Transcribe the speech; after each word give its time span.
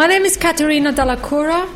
My 0.00 0.06
name 0.06 0.24
is 0.24 0.38
Katerina 0.38 0.94
Dalacoura. 0.94 1.68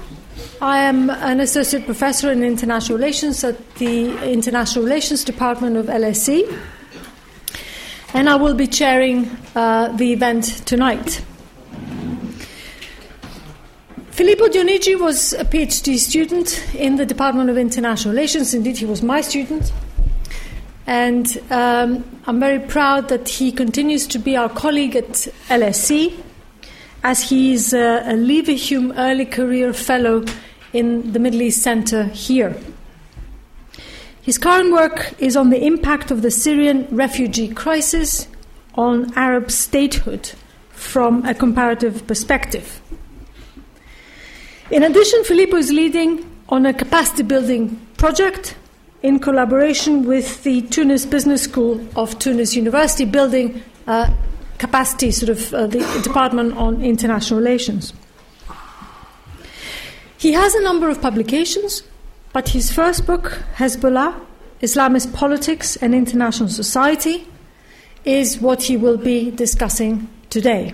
I 0.59 0.79
am 0.79 1.11
an 1.11 1.41
associate 1.41 1.85
professor 1.85 2.33
in 2.33 2.43
international 2.43 2.97
relations 2.97 3.45
at 3.45 3.75
the 3.75 4.17
International 4.33 4.83
Relations 4.83 5.25
Department 5.25 5.77
of 5.77 5.89
LSE, 5.89 6.59
and 8.15 8.31
I 8.31 8.37
will 8.37 8.55
be 8.55 8.67
chairing 8.67 9.29
uh, 9.55 9.89
the 9.89 10.15
event 10.15 10.45
tonight. 10.65 11.23
Filippo 14.13 14.49
Dionigi 14.49 14.99
was 14.99 15.35
a 15.35 15.45
PhD 15.45 15.99
student 15.99 16.67
in 16.75 16.97
the 16.97 17.05
Department 17.05 17.51
of 17.51 17.59
International 17.59 18.15
Relations. 18.15 18.55
Indeed, 18.55 18.79
he 18.79 18.87
was 18.87 19.03
my 19.03 19.21
student. 19.21 19.71
And 20.87 21.27
um, 21.51 22.03
I'm 22.27 22.41
very 22.41 22.61
proud 22.61 23.11
that 23.11 23.29
he 23.29 23.53
continues 23.53 24.07
to 24.07 24.19
be 24.19 24.35
our 24.35 24.49
colleague 24.49 24.97
at 24.97 25.29
LSE 25.51 26.24
as 27.05 27.29
he 27.29 27.53
is 27.53 27.75
a, 27.75 28.03
a 28.07 28.15
Leverhulme 28.15 28.95
Early 28.97 29.27
Career 29.27 29.75
Fellow 29.75 30.25
in 30.73 31.13
the 31.13 31.19
Middle 31.19 31.43
East 31.43 31.63
Center 31.63 32.05
here. 32.05 32.57
His 34.23 34.39
current 34.39 34.73
work 34.73 35.13
is 35.19 35.37
on 35.37 35.51
the 35.51 35.63
impact 35.63 36.11
of 36.11 36.23
the 36.23 36.31
Syrian 36.31 36.89
refugee 36.91 37.49
crisis 37.49 38.27
on 38.75 39.13
Arab 39.17 39.51
statehood 39.51 40.33
from 40.71 41.25
a 41.27 41.35
comparative 41.35 42.07
perspective. 42.07 42.81
In 44.71 44.83
addition, 44.83 45.25
Filippo 45.25 45.57
is 45.57 45.71
leading 45.71 46.25
on 46.49 46.65
a 46.65 46.73
capacity 46.73 47.23
building 47.23 47.87
project 47.99 48.57
in 49.03 49.19
collaboration 49.19 50.07
with 50.07 50.43
the 50.43 50.63
Tunis 50.63 51.05
Business 51.05 51.43
School 51.43 51.87
of 51.95 52.19
Tunis 52.19 52.57
University, 52.57 53.05
building 53.05 53.63
capacity, 54.59 55.11
sort 55.11 55.31
of 55.31 55.55
uh, 55.55 55.67
the 55.67 55.81
Department 56.03 56.57
on 56.57 56.83
International 56.83 57.39
Relations. 57.39 57.93
He 60.19 60.33
has 60.33 60.55
a 60.55 60.63
number 60.63 60.89
of 60.89 61.03
publications, 61.03 61.83
but 62.33 62.49
his 62.51 62.73
first 62.73 63.07
book, 63.07 63.43
Hezbollah 63.57 64.21
Islamist 64.63 65.13
Politics 65.13 65.77
and 65.77 65.95
International 65.95 66.49
Society, 66.49 67.27
is 68.05 68.41
what 68.41 68.63
he 68.63 68.77
will 68.77 68.97
be 68.97 69.31
discussing 69.31 70.09
today. 70.31 70.73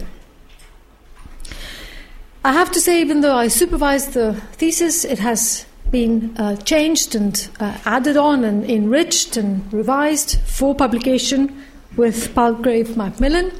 I 2.45 2.53
have 2.53 2.71
to 2.73 2.81
say, 2.81 3.01
even 3.01 3.21
though 3.21 3.37
I 3.37 3.49
supervised 3.49 4.13
the 4.15 4.35
thesis, 4.53 5.05
it 5.05 5.19
has 5.19 5.67
been 5.91 6.35
uh, 6.39 6.57
changed 6.57 7.15
and 7.15 7.49
uh, 7.59 7.77
added 7.85 8.17
on 8.17 8.45
and 8.45 8.65
enriched 8.65 9.37
and 9.37 9.71
revised 9.73 10.39
for 10.47 10.75
publication 10.75 11.65
with 12.01 12.35
Palgrave 12.35 12.97
Macmillan. 12.97 13.53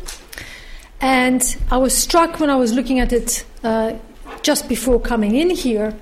And 1.01 1.43
I 1.71 1.77
was 1.77 1.97
struck 1.97 2.41
when 2.41 2.49
I 2.49 2.57
was 2.57 2.73
looking 2.73 2.99
at 2.99 3.13
it 3.13 3.45
uh, 3.63 3.97
just 4.43 4.69
before 4.69 4.99
coming 4.99 5.37
in 5.37 5.51
here 5.51 5.95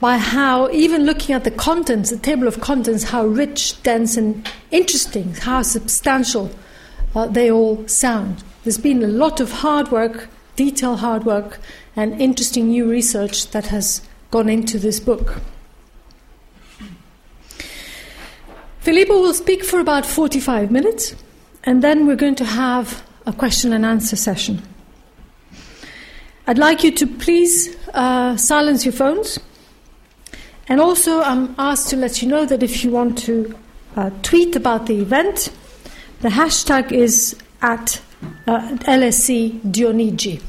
by 0.00 0.18
how, 0.18 0.68
even 0.70 1.06
looking 1.06 1.34
at 1.34 1.44
the 1.44 1.50
contents, 1.50 2.10
the 2.10 2.18
table 2.18 2.48
of 2.48 2.60
contents, 2.60 3.04
how 3.04 3.24
rich, 3.24 3.80
dense, 3.82 4.16
and 4.16 4.50
interesting, 4.70 5.32
how 5.34 5.62
substantial 5.62 6.50
uh, 7.14 7.26
they 7.26 7.50
all 7.50 7.86
sound. 7.88 8.42
There's 8.64 8.78
been 8.78 9.02
a 9.02 9.08
lot 9.08 9.40
of 9.40 9.52
hard 9.52 9.90
work, 9.90 10.28
detailed 10.56 10.98
hard 10.98 11.24
work, 11.24 11.60
and 11.94 12.20
interesting 12.20 12.68
new 12.68 12.90
research 12.90 13.50
that 13.52 13.68
has 13.68 14.02
gone 14.32 14.48
into 14.48 14.78
this 14.78 14.98
book. 15.00 15.40
Filippo 18.80 19.20
will 19.20 19.34
speak 19.34 19.64
for 19.64 19.80
about 19.80 20.04
45 20.04 20.70
minutes, 20.70 21.14
and 21.66 21.82
then 21.82 22.06
we're 22.06 22.16
going 22.16 22.36
to 22.36 22.44
have 22.44 23.04
a 23.26 23.32
question 23.32 23.72
and 23.72 23.84
answer 23.84 24.14
session. 24.14 24.62
I'd 26.46 26.58
like 26.58 26.84
you 26.84 26.92
to 26.92 27.06
please 27.08 27.76
uh, 27.92 28.36
silence 28.36 28.84
your 28.84 28.92
phones. 28.92 29.40
And 30.68 30.80
also, 30.80 31.20
I'm 31.22 31.54
asked 31.58 31.90
to 31.90 31.96
let 31.96 32.22
you 32.22 32.28
know 32.28 32.46
that 32.46 32.62
if 32.62 32.84
you 32.84 32.92
want 32.92 33.18
to 33.18 33.56
uh, 33.96 34.10
tweet 34.22 34.54
about 34.54 34.86
the 34.86 35.00
event, 35.00 35.52
the 36.20 36.28
hashtag 36.28 36.92
is 36.92 37.36
at 37.62 38.00
uh, 38.46 38.60
LSE 38.86 39.60
Dionigi. 39.62 40.40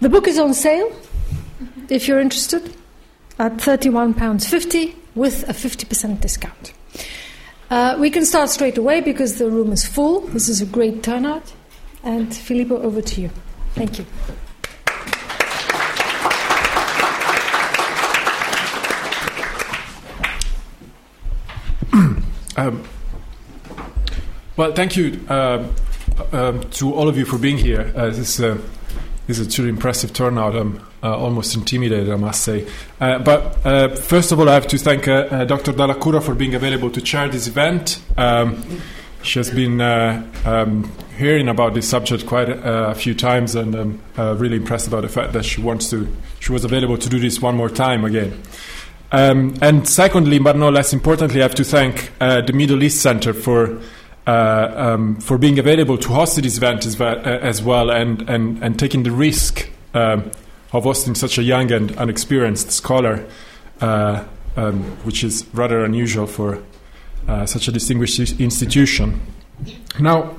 The 0.00 0.08
book 0.08 0.26
is 0.26 0.38
on 0.38 0.54
sale 0.54 0.92
if 1.88 2.08
you're 2.08 2.20
interested 2.20 2.74
at 3.38 3.58
£31.50 3.58 4.94
with 5.14 5.48
a 5.48 5.52
50% 5.52 6.20
discount. 6.20 6.72
Uh, 7.70 7.96
we 8.00 8.10
can 8.10 8.24
start 8.24 8.50
straight 8.50 8.76
away 8.76 9.00
because 9.00 9.38
the 9.38 9.48
room 9.48 9.70
is 9.70 9.86
full. 9.86 10.22
This 10.22 10.48
is 10.48 10.60
a 10.60 10.66
great 10.66 11.04
turnout. 11.04 11.52
And 12.02 12.34
Filippo, 12.34 12.82
over 12.82 13.00
to 13.00 13.20
you. 13.20 13.30
Thank 13.74 13.98
you. 13.98 14.06
Um, 22.56 22.82
well, 24.56 24.72
thank 24.72 24.94
you 24.94 25.18
uh, 25.30 25.64
um, 26.32 26.60
to 26.72 26.92
all 26.92 27.08
of 27.08 27.16
you 27.16 27.24
for 27.24 27.38
being 27.38 27.56
here. 27.56 27.90
Uh, 27.96 28.10
this, 28.10 28.38
uh, 28.38 28.58
this 29.30 29.38
is 29.38 29.46
a 29.46 29.50
truly 29.50 29.70
impressive 29.70 30.12
turnout. 30.12 30.56
I'm 30.56 30.84
uh, 31.04 31.16
almost 31.16 31.54
intimidated, 31.54 32.10
I 32.10 32.16
must 32.16 32.42
say. 32.42 32.66
Uh, 33.00 33.20
but 33.20 33.64
uh, 33.64 33.94
first 33.94 34.32
of 34.32 34.40
all, 34.40 34.48
I 34.48 34.54
have 34.54 34.66
to 34.66 34.76
thank 34.76 35.04
Dr. 35.04 35.72
Dalacoura 35.72 36.20
for 36.20 36.34
being 36.34 36.56
available 36.56 36.90
to 36.90 37.00
chair 37.00 37.28
this 37.28 37.46
event. 37.46 38.02
Um, 38.16 38.80
she 39.22 39.38
has 39.38 39.48
been 39.50 39.80
um, 39.80 40.90
hearing 41.16 41.48
about 41.48 41.74
this 41.74 41.88
subject 41.88 42.26
quite 42.26 42.48
a, 42.48 42.88
a 42.88 42.94
few 42.96 43.14
times, 43.14 43.54
and 43.54 43.76
I'm 44.16 44.38
really 44.38 44.56
impressed 44.56 44.88
about 44.88 45.02
the 45.02 45.08
fact 45.08 45.32
that 45.34 45.44
she 45.44 45.60
wants 45.60 45.90
to. 45.90 46.08
She 46.40 46.50
was 46.50 46.64
available 46.64 46.98
to 46.98 47.08
do 47.08 47.20
this 47.20 47.40
one 47.40 47.54
more 47.54 47.70
time 47.70 48.04
again. 48.04 48.42
Um, 49.12 49.56
and 49.62 49.88
secondly, 49.88 50.40
but 50.40 50.56
no 50.56 50.70
less 50.70 50.92
importantly, 50.92 51.40
I 51.40 51.42
have 51.44 51.54
to 51.56 51.64
thank 51.64 52.10
uh, 52.20 52.40
the 52.40 52.52
Middle 52.52 52.82
East 52.82 53.00
Center 53.00 53.32
for 53.32 53.76
uh, 53.76 53.80
um, 54.30 55.16
for 55.20 55.38
being 55.38 55.58
available 55.58 55.98
to 55.98 56.08
host 56.08 56.40
this 56.42 56.56
event 56.56 56.86
as 56.86 56.98
well, 56.98 57.18
uh, 57.18 57.22
as 57.22 57.62
well 57.62 57.90
and, 57.90 58.28
and, 58.28 58.62
and 58.62 58.78
taking 58.78 59.02
the 59.02 59.10
risk 59.10 59.70
um, 59.94 60.30
of 60.72 60.84
hosting 60.84 61.14
such 61.14 61.38
a 61.38 61.42
young 61.42 61.72
and 61.72 61.96
unexperienced 61.96 62.70
scholar, 62.70 63.26
uh, 63.80 64.24
um, 64.56 64.82
which 65.04 65.24
is 65.24 65.46
rather 65.52 65.84
unusual 65.84 66.26
for 66.26 66.62
uh, 67.28 67.46
such 67.46 67.68
a 67.68 67.72
distinguished 67.72 68.40
institution. 68.40 69.20
Now, 69.98 70.36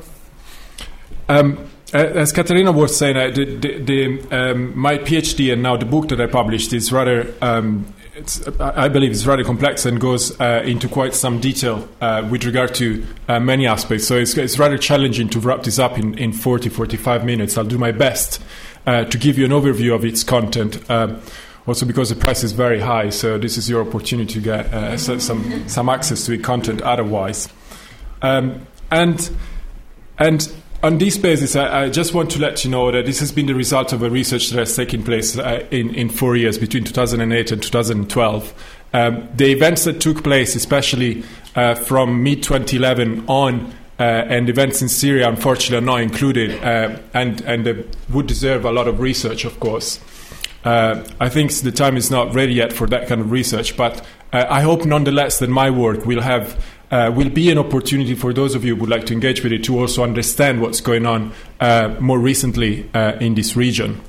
um, 1.28 1.70
as 1.94 2.32
Katerina 2.32 2.72
was 2.72 2.96
saying, 2.96 3.18
uh, 3.18 3.32
the, 3.32 3.46
the, 3.46 3.80
the, 3.80 4.32
um, 4.32 4.78
my 4.78 4.98
PhD 4.98 5.52
and 5.52 5.62
now 5.62 5.76
the 5.76 5.86
book 5.86 6.08
that 6.10 6.22
I 6.22 6.28
published 6.28 6.72
is 6.74 6.92
rather 6.92 7.34
um, 7.42 7.94
it's, 8.16 8.46
I 8.60 8.90
believe 8.90 9.12
it's 9.12 9.26
rather 9.26 9.44
complex 9.44 9.86
and 9.86 10.00
goes 10.00 10.40
uh, 10.40 10.64
into 10.66 10.90
quite 10.90 11.14
some 11.14 11.40
detail 11.40 11.88
uh, 12.02 12.28
with 12.30 12.44
regard 12.44 12.76
to 12.76 13.06
uh, 13.28 13.40
many 13.40 13.66
aspects. 13.66 14.08
So 14.08 14.18
it's, 14.18 14.38
it's, 14.38 14.60
rather 14.60 14.78
challenging 14.78 15.30
to 15.30 15.40
wrap 15.40 15.64
this 15.64 15.80
up 15.80 15.98
in, 15.98 16.18
in 16.18 16.34
40, 16.34 16.70
45 16.70 17.26
minutes. 17.26 17.58
I'll 17.58 17.64
do 17.64 17.78
my 17.78 17.92
best 17.92 18.42
uh, 18.86 19.06
to 19.06 19.18
give 19.18 19.38
you 19.38 19.46
an 19.46 19.52
overview 19.52 19.96
of 19.96 20.04
its 20.04 20.24
content. 20.24 20.90
Uh, 20.90 21.20
also, 21.68 21.86
because 21.86 22.10
the 22.10 22.16
price 22.16 22.44
is 22.44 22.52
very 22.52 22.80
high, 22.80 23.10
so 23.10 23.38
this 23.38 23.58
is 23.58 23.70
your 23.70 23.88
opportunity 23.88 24.34
to 24.34 24.40
get 24.42 24.66
uh, 24.74 24.98
some, 24.98 25.70
some 25.70 25.90
access 25.90 26.26
to 26.26 26.32
the 26.32 26.44
content 26.44 26.82
otherwise. 26.82 27.48
Um, 28.22 28.68
and, 28.90 29.30
and 30.18 30.54
on 30.84 30.98
this 30.98 31.18
basis, 31.18 31.56
I, 31.56 31.84
I, 31.84 31.90
just 31.90 32.14
want 32.14 32.32
to 32.32 32.40
let 32.40 32.64
you 32.66 32.72
know 32.72 32.92
that 32.92 33.06
this 33.06 33.20
has 33.20 33.32
been 33.32 33.46
the 33.46 33.56
result 33.56 33.94
of 33.94 34.02
a 34.02 34.10
research 34.10 34.50
that 34.50 34.60
has 34.60 34.76
taken 34.76 35.04
place 35.04 35.38
uh, 35.38 35.66
in, 35.70 35.94
in 35.94 36.10
four 36.10 36.36
years, 36.36 36.58
between 36.58 36.84
2008 36.84 37.52
and 37.52 37.62
2012. 37.62 38.54
Um, 38.94 39.30
the 39.36 39.52
events 39.52 39.84
that 39.86 40.02
took 40.02 40.24
place, 40.24 40.56
especially 40.56 41.24
uh, 41.56 41.76
from 41.76 42.24
mid 42.24 42.44
2011 42.44 43.26
on, 43.28 43.74
uh, 44.00 44.04
and 44.04 44.50
events 44.50 44.82
in 44.82 44.90
Syria, 44.90 45.30
unfortunately, 45.30 45.78
are 45.78 45.82
not 45.82 46.02
included, 46.02 46.64
uh, 46.64 46.98
and, 47.14 47.42
and 47.42 47.96
would 48.10 48.26
deserve 48.26 48.66
a 48.66 48.72
lot 48.72 48.88
of 48.88 49.00
research, 49.00 49.46
of 49.46 49.60
course. 49.60 50.00
Uh, 50.64 51.04
I 51.20 51.30
think 51.30 51.54
the 51.54 51.72
time 51.72 51.98
is 51.98 52.10
not 52.10 52.34
ready 52.34 52.54
yet 52.54 52.74
for 52.74 52.88
that 52.88 53.08
kind 53.08 53.22
of 53.22 53.32
research, 53.32 53.78
but 53.78 54.04
uh, 54.34 54.46
I 54.50 54.62
hope 54.62 54.86
nonetheless 54.86 55.40
that 55.40 55.50
my 55.50 55.70
work 55.70 56.06
will 56.06 56.22
have 56.22 56.64
uh, 56.92 57.12
will 57.16 57.30
be 57.30 57.50
an 57.50 57.58
opportunity 57.58 58.14
for 58.14 58.34
those 58.34 58.54
of 58.54 58.66
you 58.66 58.76
who 58.76 58.82
would 58.82 58.90
like 58.90 59.06
to 59.06 59.14
engage 59.14 59.42
with 59.44 59.54
it 59.54 59.64
to 59.64 59.80
also 59.80 60.04
understand 60.04 60.62
what's 60.62 60.82
going 60.82 61.06
on 61.06 61.34
uh, 61.60 61.96
more 62.00 62.20
recently 62.20 62.90
uh, 62.94 63.14
in 63.14 63.34
this 63.36 63.56
region. 63.56 64.02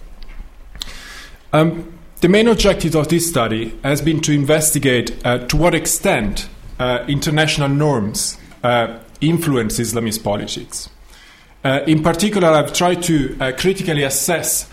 Um, 1.53 1.99
the 2.21 2.29
main 2.29 2.49
objective 2.49 2.95
of 2.95 3.09
this 3.09 3.29
study 3.29 3.79
has 3.83 4.01
been 4.01 4.21
to 4.21 4.33
investigate 4.33 5.15
uh, 5.25 5.39
to 5.47 5.57
what 5.57 5.75
extent 5.75 6.49
uh, 6.79 7.05
international 7.09 7.69
norms 7.69 8.37
uh, 8.63 8.99
influence 9.21 9.79
Islamist 9.79 10.23
politics. 10.23 10.89
in 11.65 12.03
particular, 12.03 12.49
I've 12.49 12.73
tried 12.73 13.03
to 13.05 13.37
critically 13.59 14.03
assess 14.03 14.69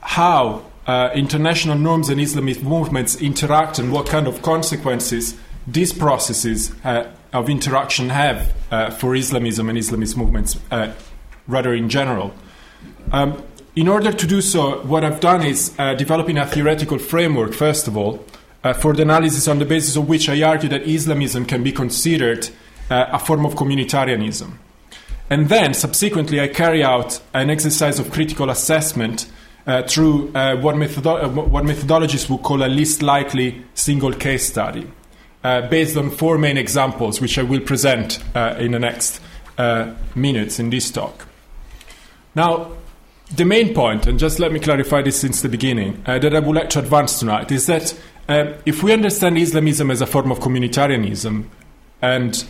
how 0.00 0.64
international 0.86 1.76
norms 1.76 2.08
and 2.08 2.20
Islamist 2.20 2.62
movements 2.62 3.20
interact 3.20 3.80
and 3.80 3.92
what 3.92 4.06
kind 4.06 4.28
of 4.28 4.40
consequences 4.42 5.34
these 5.66 5.92
processes 5.92 6.72
uh, 6.84 7.04
of 7.32 7.48
interaction 7.48 8.10
have 8.10 8.54
uh, 8.70 8.90
for 8.90 9.14
Islamism 9.14 9.68
and 9.68 9.78
Islamist 9.78 10.16
movements, 10.16 10.58
uh, 10.70 10.92
rather 11.46 11.74
in 11.74 11.88
general. 11.88 12.32
Um, 13.12 13.42
in 13.76 13.88
order 13.88 14.12
to 14.12 14.26
do 14.26 14.40
so, 14.40 14.82
what 14.82 15.04
I've 15.04 15.20
done 15.20 15.44
is 15.44 15.74
uh, 15.78 15.94
developing 15.94 16.36
a 16.38 16.46
theoretical 16.46 16.98
framework, 16.98 17.54
first 17.54 17.86
of 17.86 17.96
all, 17.96 18.24
uh, 18.64 18.72
for 18.72 18.92
the 18.92 19.02
analysis 19.02 19.46
on 19.46 19.58
the 19.58 19.64
basis 19.64 19.96
of 19.96 20.08
which 20.08 20.28
I 20.28 20.42
argue 20.42 20.68
that 20.70 20.82
Islamism 20.82 21.44
can 21.44 21.62
be 21.62 21.72
considered 21.72 22.48
uh, 22.90 23.06
a 23.12 23.18
form 23.18 23.46
of 23.46 23.54
communitarianism. 23.54 24.58
And 25.30 25.48
then, 25.48 25.74
subsequently, 25.74 26.40
I 26.40 26.48
carry 26.48 26.82
out 26.82 27.20
an 27.34 27.50
exercise 27.50 27.98
of 27.98 28.10
critical 28.10 28.50
assessment 28.50 29.30
uh, 29.66 29.82
through 29.82 30.32
uh, 30.34 30.56
what, 30.56 30.74
methodo- 30.74 31.24
uh, 31.24 31.28
what, 31.28 31.64
methodologists 31.64 32.30
would 32.30 32.42
call 32.42 32.62
a 32.62 32.68
least 32.68 33.02
likely 33.02 33.62
single 33.74 34.12
case 34.12 34.46
study, 34.46 34.90
based 35.42 35.96
on 35.96 36.10
four 36.10 36.38
main 36.38 36.56
examples, 36.56 37.20
which 37.20 37.38
I 37.38 37.42
will 37.42 37.60
present 37.60 38.18
uh, 38.34 38.56
in 38.58 38.72
the 38.72 38.78
next 38.78 39.20
uh, 39.56 39.94
minutes 40.14 40.58
in 40.58 40.70
this 40.70 40.90
talk. 40.90 41.26
Now, 42.34 42.72
the 43.34 43.44
main 43.44 43.74
point, 43.74 44.06
and 44.06 44.18
just 44.18 44.38
let 44.38 44.52
me 44.52 44.58
clarify 44.58 45.02
this 45.02 45.20
since 45.20 45.42
the 45.42 45.48
beginning, 45.48 46.02
that 46.04 46.34
I 46.34 46.38
would 46.38 46.56
like 46.56 46.70
to 46.70 46.78
advance 46.78 47.18
tonight 47.18 47.52
is 47.52 47.66
that 47.66 47.98
if 48.28 48.82
we 48.82 48.92
understand 48.92 49.38
Islamism 49.38 49.90
as 49.90 50.00
a 50.00 50.06
form 50.06 50.30
of 50.30 50.38
communitarianism, 50.38 51.46
and 52.00 52.44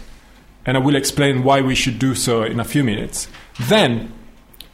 and 0.66 0.76
I 0.76 0.80
will 0.80 0.96
explain 0.96 1.44
why 1.44 1.62
we 1.62 1.74
should 1.74 1.98
do 1.98 2.14
so 2.14 2.42
in 2.42 2.60
a 2.60 2.64
few 2.64 2.84
minutes, 2.84 3.28
then 3.58 4.12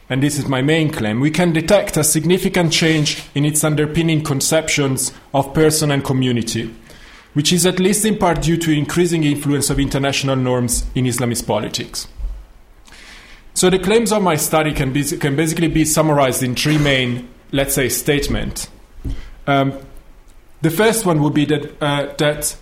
and 0.09 0.21
this 0.21 0.37
is 0.37 0.47
my 0.47 0.61
main 0.61 0.91
claim, 0.91 1.19
we 1.19 1.31
can 1.31 1.51
detect 1.51 1.97
a 1.97 2.03
significant 2.03 2.71
change 2.71 3.23
in 3.33 3.43
its 3.43 3.63
underpinning 3.63 4.23
conceptions 4.23 5.11
of 5.33 5.53
person 5.53 5.89
and 5.89 6.03
community, 6.03 6.73
which 7.35 7.51
is 7.51 7.65
at 7.65 7.79
least 7.79 8.05
in 8.05 8.17
part 8.17 8.41
due 8.41 8.57
to 8.57 8.71
increasing 8.71 9.23
influence 9.25 9.69
of 9.69 9.77
international 9.77 10.37
norms 10.37 10.85
in 10.95 11.03
Islamist 11.05 11.45
politics. 11.45 12.07
So 13.53 13.69
the 13.69 13.77
claims 13.77 14.11
of 14.11 14.23
my 14.23 14.37
study 14.37 14.73
can, 14.73 14.93
be, 14.93 15.03
can 15.03 15.35
basically 15.35 15.67
be 15.67 15.85
summarized 15.85 16.43
in 16.43 16.55
three 16.55 16.77
main, 16.77 17.27
let's 17.51 17.75
say, 17.75 17.89
statements. 17.89 18.69
Um, 19.47 19.73
the 20.61 20.69
first 20.71 21.05
one 21.05 21.21
would 21.21 21.33
be 21.33 21.45
that, 21.45 21.81
uh, 21.83 22.13
that 22.17 22.55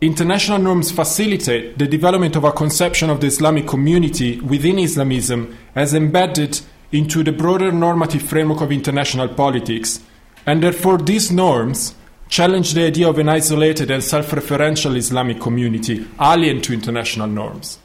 international 0.00 0.58
norms 0.58 0.92
facilitate 0.92 1.78
the 1.78 1.86
development 1.86 2.36
of 2.36 2.44
a 2.44 2.52
conception 2.52 3.10
of 3.10 3.20
the 3.20 3.26
Islamic 3.26 3.66
community 3.66 4.40
within 4.40 4.78
Islamism 4.78 5.56
as 5.74 5.92
embedded 5.92 6.60
into 6.92 7.24
the 7.24 7.32
broader 7.32 7.72
normative 7.72 8.22
framework 8.22 8.60
of 8.60 8.70
international 8.70 9.26
politics, 9.26 10.00
and 10.46 10.62
therefore 10.62 10.98
these 10.98 11.32
norms 11.32 11.96
challenge 12.34 12.74
the 12.74 12.84
idea 12.84 13.08
of 13.08 13.16
an 13.20 13.28
isolated 13.28 13.92
and 13.92 14.02
self 14.02 14.32
referential 14.32 14.96
Islamic 14.96 15.40
community 15.40 16.04
alien 16.20 16.60
to 16.60 16.72
international 16.72 17.28
norms. 17.28 17.78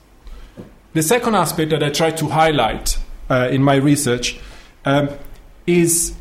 The 0.93 1.03
second 1.03 1.35
aspect 1.35 1.69
that 1.69 1.83
I 1.83 1.91
try 1.91 2.09
to 2.09 2.25
highlight 2.29 2.97
uh, 3.29 3.47
in 3.51 3.61
my 3.61 3.75
research 3.75 4.39
um, 4.85 5.09
is 5.67 6.15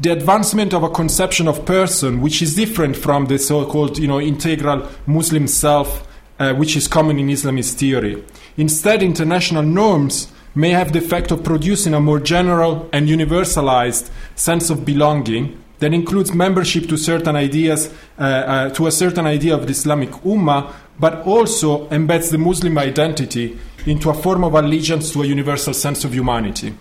the 0.00 0.10
advancement 0.10 0.74
of 0.74 0.82
a 0.82 0.90
conception 0.90 1.46
of 1.46 1.64
person 1.64 2.20
which 2.20 2.42
is 2.42 2.56
different 2.56 2.96
from 2.96 3.26
the 3.26 3.38
so-called 3.38 3.96
you 3.96 4.08
know 4.08 4.20
integral 4.20 4.88
Muslim 5.06 5.46
self 5.46 6.04
uh, 6.40 6.52
which 6.52 6.74
is 6.76 6.88
common 6.88 7.20
in 7.20 7.28
Islamist 7.28 7.74
theory. 7.74 8.24
Instead, 8.56 9.04
international 9.04 9.62
norms 9.62 10.32
may 10.56 10.70
have 10.70 10.92
the 10.92 10.98
effect 10.98 11.30
of 11.30 11.44
producing 11.44 11.94
a 11.94 12.00
more 12.00 12.18
general 12.18 12.88
and 12.92 13.08
universalized 13.08 14.10
sense 14.34 14.68
of 14.68 14.84
belonging 14.84 15.62
that 15.78 15.92
includes 15.92 16.32
membership 16.32 16.88
to 16.88 16.96
certain 16.96 17.36
ideas, 17.36 17.92
uh, 18.18 18.22
uh, 18.22 18.70
to 18.70 18.86
a 18.86 18.92
certain 18.92 19.26
idea 19.26 19.54
of 19.54 19.66
the 19.66 19.72
Islamic 19.72 20.10
Ummah, 20.24 20.72
but 20.98 21.26
also 21.26 21.86
embeds 21.88 22.30
the 22.30 22.38
Muslim 22.38 22.78
identity 22.78 23.58
into 23.84 24.10
a 24.10 24.14
form 24.14 24.44
of 24.44 24.54
allegiance 24.54 25.12
to 25.12 25.22
a 25.22 25.26
universal 25.26 25.74
sense 25.74 26.04
of 26.04 26.14
humanity. 26.14 26.74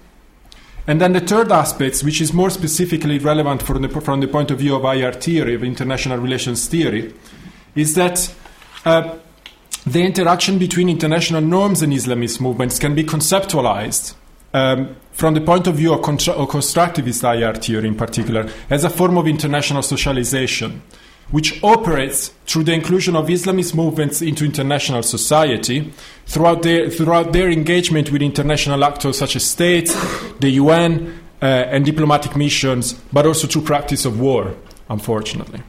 And 0.87 1.01
then 1.01 1.13
the 1.13 1.19
third 1.19 1.51
aspect, 1.51 2.01
which 2.01 2.21
is 2.21 2.31
more 2.31 2.49
specifically 2.49 3.17
relevant 3.17 3.63
from 3.63 3.81
the, 3.81 3.89
from 3.89 4.19
the 4.21 4.27
point 4.27 4.51
of 4.51 4.59
view 4.59 4.75
of 4.75 4.85
IR 4.85 5.13
theory, 5.13 5.55
of 5.55 5.63
international 5.63 6.19
relations 6.19 6.67
theory, 6.67 7.13
is 7.75 7.95
that 7.95 8.33
uh, 8.85 9.17
the 9.85 10.03
interaction 10.03 10.57
between 10.59 10.89
international 10.89 11.41
norms 11.41 11.81
and 11.81 11.91
Islamist 11.91 12.39
movements 12.39 12.77
can 12.79 12.93
be 12.95 13.03
conceptualized 13.03 14.13
um, 14.53 14.95
from 15.15 15.33
the 15.33 15.41
point 15.41 15.65
of 15.65 15.75
view 15.75 15.93
of, 15.93 16.01
contra- 16.01 16.33
of 16.33 16.49
constructivist 16.49 17.23
IR 17.23 17.55
theory 17.55 17.87
in 17.87 17.95
particular 17.95 18.49
as 18.69 18.83
a 18.83 18.89
form 18.89 19.17
of 19.17 19.27
international 19.27 19.81
socialization, 19.81 20.81
which 21.31 21.63
operates 21.63 22.33
through 22.45 22.65
the 22.65 22.73
inclusion 22.73 23.15
of 23.15 23.27
Islamist 23.27 23.73
movements 23.73 24.21
into 24.21 24.43
international 24.43 25.01
society 25.03 25.93
throughout 26.25 26.63
their, 26.63 26.89
throughout 26.89 27.31
their 27.31 27.49
engagement 27.49 28.11
with 28.11 28.21
international 28.21 28.83
actors 28.83 29.17
such 29.17 29.37
as 29.37 29.45
states, 29.45 29.93
the 30.39 30.49
UN, 30.51 31.17
uh, 31.41 31.45
and 31.45 31.85
diplomatic 31.85 32.35
missions, 32.35 32.93
but 33.13 33.25
also 33.25 33.47
through 33.47 33.61
practice 33.61 34.03
of 34.03 34.19
war, 34.19 34.53
unfortunately. 34.89 35.61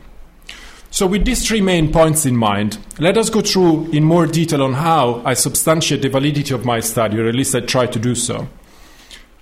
So, 0.90 1.06
with 1.06 1.24
these 1.24 1.46
three 1.46 1.60
main 1.60 1.92
points 1.92 2.26
in 2.26 2.36
mind, 2.36 2.78
let 2.98 3.16
us 3.16 3.30
go 3.30 3.42
through 3.42 3.90
in 3.92 4.02
more 4.02 4.26
detail 4.26 4.62
on 4.62 4.72
how 4.72 5.22
I 5.24 5.34
substantiate 5.34 6.02
the 6.02 6.08
validity 6.08 6.52
of 6.54 6.64
my 6.64 6.80
study, 6.80 7.20
or 7.20 7.28
at 7.28 7.34
least 7.34 7.54
I 7.54 7.60
try 7.60 7.86
to 7.86 7.98
do 7.98 8.14
so. 8.14 8.48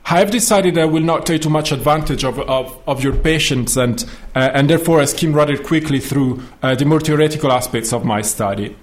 I 0.07 0.19
have 0.19 0.31
decided 0.31 0.77
I 0.77 0.85
will 0.85 1.03
not 1.03 1.25
take 1.25 1.43
too 1.43 1.51
much 1.51 1.73
advantage 1.73 2.25
of, 2.25 2.39
of, 2.39 2.79
of 2.87 3.03
your 3.03 3.17
patience 3.17 3.77
and, 3.77 4.05
uh, 4.35 4.51
and 4.53 4.69
therefore 4.69 5.01
I 5.01 5.07
skim 5.07 5.33
rather 5.33 5.57
quickly 5.57 5.99
through 5.99 6.43
uh, 6.63 6.75
the 6.75 6.85
more 6.85 7.01
theoretical 7.01 7.51
aspects 7.51 7.93
of 7.93 8.05
my 8.05 8.21
study. 8.21 8.77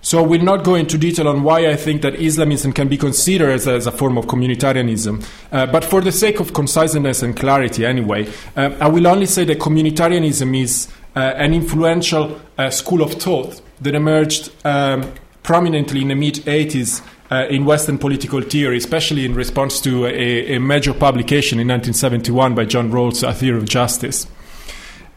So 0.00 0.18
I 0.18 0.26
will 0.26 0.42
not 0.42 0.64
go 0.64 0.74
into 0.74 0.98
detail 0.98 1.28
on 1.28 1.44
why 1.44 1.68
I 1.70 1.76
think 1.76 2.02
that 2.02 2.16
Islamism 2.16 2.72
can 2.72 2.88
be 2.88 2.98
considered 2.98 3.50
as 3.50 3.66
a, 3.66 3.74
as 3.74 3.86
a 3.86 3.92
form 3.92 4.18
of 4.18 4.26
communitarianism, 4.26 5.24
uh, 5.52 5.66
but 5.66 5.84
for 5.84 6.02
the 6.02 6.12
sake 6.12 6.40
of 6.40 6.52
conciseness 6.52 7.22
and 7.22 7.34
clarity 7.34 7.86
anyway, 7.86 8.30
uh, 8.56 8.76
I 8.80 8.88
will 8.88 9.06
only 9.06 9.26
say 9.26 9.44
that 9.44 9.60
communitarianism 9.60 10.60
is 10.60 10.88
uh, 11.16 11.20
an 11.20 11.54
influential 11.54 12.38
uh, 12.58 12.68
school 12.68 13.00
of 13.00 13.14
thought 13.14 13.62
that 13.80 13.94
emerged 13.94 14.50
um, 14.66 15.10
prominently 15.42 16.02
in 16.02 16.08
the 16.08 16.16
mid 16.16 16.34
80s 16.34 17.00
uh, 17.34 17.46
in 17.48 17.64
Western 17.64 17.98
political 17.98 18.40
theory, 18.40 18.76
especially 18.76 19.24
in 19.24 19.34
response 19.34 19.80
to 19.80 20.06
a, 20.06 20.54
a, 20.54 20.60
major 20.60 20.94
publication 20.94 21.58
in 21.58 21.66
1971 21.66 22.54
by 22.54 22.64
John 22.64 22.92
Rawls, 22.92 23.26
A 23.26 23.34
Theory 23.34 23.58
of 23.58 23.68
Justice. 23.68 24.28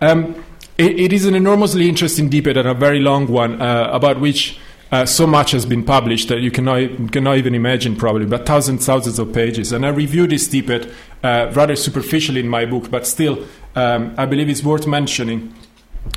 Um, 0.01 0.43
it, 0.79 0.99
it 0.99 1.13
is 1.13 1.25
an 1.25 1.35
enormously 1.35 1.87
interesting 1.87 2.27
debate 2.27 2.57
and 2.57 2.67
a 2.67 2.73
very 2.73 2.99
long 2.99 3.27
one 3.27 3.61
uh, 3.61 3.89
about 3.91 4.19
which 4.19 4.59
uh, 4.91 5.05
so 5.05 5.27
much 5.27 5.51
has 5.51 5.65
been 5.65 5.83
published 5.83 6.29
that 6.29 6.39
you 6.39 6.49
cannot, 6.49 7.11
cannot 7.11 7.37
even 7.37 7.53
imagine, 7.53 7.95
probably, 7.95 8.25
but 8.25 8.47
thousands, 8.47 8.83
thousands 8.83 9.19
of 9.19 9.31
pages. 9.31 9.71
And 9.71 9.85
I 9.85 9.89
review 9.89 10.25
this 10.25 10.47
debate 10.47 10.89
uh, 11.23 11.51
rather 11.53 11.75
superficially 11.75 12.39
in 12.39 12.47
my 12.47 12.65
book, 12.65 12.89
but 12.89 13.05
still, 13.05 13.45
um, 13.75 14.15
I 14.17 14.25
believe 14.25 14.49
it's 14.49 14.63
worth 14.63 14.87
mentioning 14.87 15.53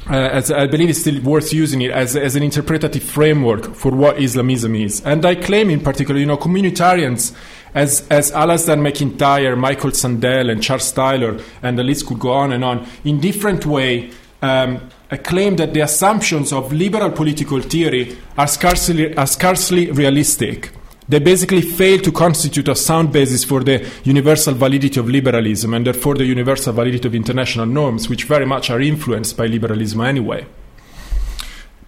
uh, 0.09 0.15
as 0.15 0.51
I 0.51 0.67
believe 0.67 0.91
it's 0.91 1.01
still 1.01 1.21
worth 1.23 1.53
using 1.53 1.83
it 1.83 1.91
as, 1.91 2.17
as 2.17 2.37
an 2.37 2.43
interpretative 2.43 3.03
framework 3.03 3.75
for 3.75 3.93
what 3.93 4.21
Islamism 4.21 4.75
is. 4.75 5.01
And 5.05 5.25
I 5.25 5.35
claim 5.35 5.71
in 5.71 5.81
particular, 5.81 6.19
you 6.19 6.27
know, 6.27 6.37
communitarians 6.37 7.35
as, 7.75 8.07
as 8.09 8.33
Alasdair 8.33 8.81
MacIntyre, 8.81 9.57
Michael 9.57 9.93
Sandel, 9.93 10.51
and 10.51 10.63
Charles 10.63 10.91
Taylor, 10.93 11.41
and 11.63 11.79
the 11.79 11.85
list 11.85 12.07
could 12.07 12.19
go 12.19 12.33
on 12.33 12.53
and 12.53 12.65
on, 12.65 12.87
in 13.05 13.21
different 13.21 13.67
way, 13.67 14.11
um, 14.43 14.89
claim 15.19 15.57
that 15.57 15.75
the 15.75 15.81
assumptions 15.81 16.53
of 16.53 16.73
liberal 16.73 17.11
political 17.11 17.61
theory 17.61 18.17
are 18.37 18.47
scarcely, 18.47 19.15
are 19.17 19.27
scarcely 19.27 19.91
realistic 19.91 20.73
they 21.11 21.19
basically 21.19 21.61
fail 21.61 21.99
to 21.99 22.12
constitute 22.12 22.69
a 22.69 22.76
sound 22.76 23.12
basis 23.12 23.43
for 23.45 23.64
the 23.64 23.85
universal 24.05 24.55
validity 24.55 25.00
of 25.00 25.09
liberalism 25.09 25.75
and 25.75 25.85
therefore 25.85 26.14
the 26.14 26.25
universal 26.25 26.73
validity 26.73 27.09
of 27.09 27.14
international 27.14 27.67
norms, 27.67 28.09
which 28.09 28.25
very 28.25 28.47
much 28.47 28.71
are 28.71 28.81
influenced 28.81 29.37
by 29.37 29.47
liberalism 29.47 30.00
anyway. 30.02 30.47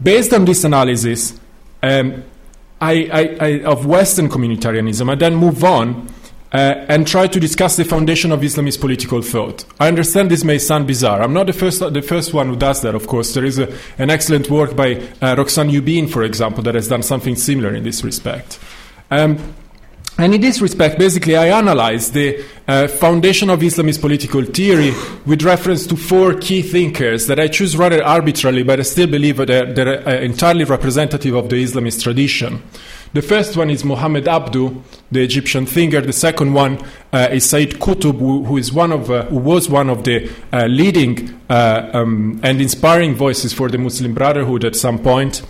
Based 0.02 0.32
on 0.32 0.44
this 0.44 0.64
analysis 0.64 1.38
um, 1.84 2.24
I, 2.80 3.08
I, 3.12 3.46
I, 3.46 3.62
of 3.62 3.86
Western 3.86 4.28
communitarianism, 4.28 5.08
I 5.08 5.14
then 5.14 5.36
move 5.36 5.62
on 5.62 6.08
uh, 6.52 6.84
and 6.88 7.06
try 7.06 7.28
to 7.28 7.38
discuss 7.38 7.76
the 7.76 7.84
foundation 7.84 8.32
of 8.32 8.40
Islamist 8.40 8.80
political 8.80 9.22
thought. 9.22 9.64
I 9.78 9.86
understand 9.86 10.32
this 10.32 10.42
may 10.42 10.58
sound 10.58 10.88
bizarre. 10.88 11.22
I'm 11.22 11.32
not 11.32 11.46
the 11.46 11.52
first, 11.52 11.78
the 11.78 12.02
first 12.02 12.34
one 12.34 12.48
who 12.48 12.56
does 12.56 12.82
that, 12.82 12.96
of 12.96 13.06
course. 13.06 13.34
There 13.34 13.44
is 13.44 13.60
a, 13.60 13.72
an 13.98 14.10
excellent 14.10 14.50
work 14.50 14.74
by 14.74 14.96
uh, 15.20 15.36
Roxanne 15.36 15.70
Euben, 15.70 16.10
for 16.10 16.24
example, 16.24 16.64
that 16.64 16.74
has 16.74 16.88
done 16.88 17.04
something 17.04 17.36
similar 17.36 17.72
in 17.72 17.84
this 17.84 18.02
respect. 18.02 18.58
Um, 19.12 19.54
and 20.18 20.34
in 20.34 20.40
this 20.40 20.60
respect, 20.60 20.98
basically, 20.98 21.36
I 21.36 21.48
analyze 21.58 22.12
the 22.12 22.44
uh, 22.66 22.88
foundation 22.88 23.50
of 23.50 23.60
Islamist 23.60 24.00
political 24.00 24.42
theory 24.44 24.92
with 25.26 25.42
reference 25.42 25.86
to 25.88 25.96
four 25.96 26.34
key 26.34 26.62
thinkers 26.62 27.26
that 27.26 27.38
I 27.38 27.48
choose 27.48 27.76
rather 27.76 28.02
arbitrarily, 28.02 28.62
but 28.62 28.78
I 28.78 28.84
still 28.84 29.06
believe 29.06 29.36
that 29.36 29.48
they're, 29.48 29.72
they're 29.72 30.08
uh, 30.08 30.20
entirely 30.20 30.64
representative 30.64 31.34
of 31.34 31.50
the 31.50 31.62
Islamist 31.62 32.02
tradition. 32.02 32.62
The 33.12 33.20
first 33.20 33.54
one 33.56 33.68
is 33.68 33.84
Muhammad 33.84 34.28
Abdu, 34.28 34.82
the 35.10 35.22
Egyptian 35.22 35.66
thinker. 35.66 36.00
The 36.00 36.14
second 36.14 36.54
one 36.54 36.82
uh, 37.12 37.28
is 37.30 37.48
Said 37.48 37.72
Qutb, 37.72 38.18
who, 38.18 38.44
who, 38.44 38.56
is 38.56 38.72
one 38.72 38.92
of, 38.92 39.10
uh, 39.10 39.24
who 39.26 39.36
was 39.36 39.68
one 39.68 39.90
of 39.90 40.04
the 40.04 40.30
uh, 40.52 40.66
leading 40.66 41.38
uh, 41.50 41.90
um, 41.92 42.40
and 42.42 42.62
inspiring 42.62 43.14
voices 43.14 43.52
for 43.52 43.68
the 43.68 43.76
Muslim 43.76 44.14
Brotherhood 44.14 44.64
at 44.64 44.74
some 44.74 44.98
point 44.98 45.42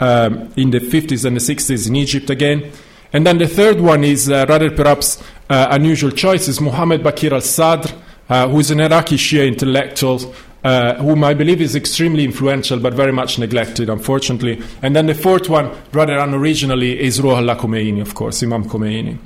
um, 0.00 0.52
in 0.56 0.70
the 0.70 0.80
50s 0.80 1.24
and 1.24 1.36
the 1.36 1.40
60s 1.40 1.88
in 1.88 1.96
Egypt 1.96 2.28
again. 2.28 2.70
And 3.12 3.26
then 3.26 3.38
the 3.38 3.48
third 3.48 3.80
one 3.80 4.04
is 4.04 4.28
uh, 4.28 4.46
rather 4.48 4.70
perhaps 4.70 5.22
uh, 5.48 5.68
unusual 5.70 6.10
choices 6.10 6.60
Muhammad 6.60 7.02
Baqir 7.02 7.32
al 7.32 7.40
Sadr, 7.40 7.92
uh, 8.28 8.48
who 8.48 8.60
is 8.60 8.70
an 8.70 8.80
Iraqi 8.80 9.16
Shia 9.16 9.46
intellectual. 9.46 10.34
Uh, 10.64 10.96
whom 10.96 11.22
I 11.22 11.32
believe 11.32 11.60
is 11.60 11.76
extremely 11.76 12.24
influential 12.24 12.80
but 12.80 12.92
very 12.92 13.12
much 13.12 13.38
neglected, 13.38 13.88
unfortunately. 13.88 14.60
And 14.82 14.96
then 14.96 15.06
the 15.06 15.14
fourth 15.14 15.48
one, 15.48 15.70
rather 15.92 16.14
unoriginally, 16.14 16.96
is 16.96 17.20
Ruhollah 17.20 17.56
Khomeini, 17.56 18.00
of 18.00 18.16
course, 18.16 18.42
Imam 18.42 18.64
Khomeini. 18.64 19.16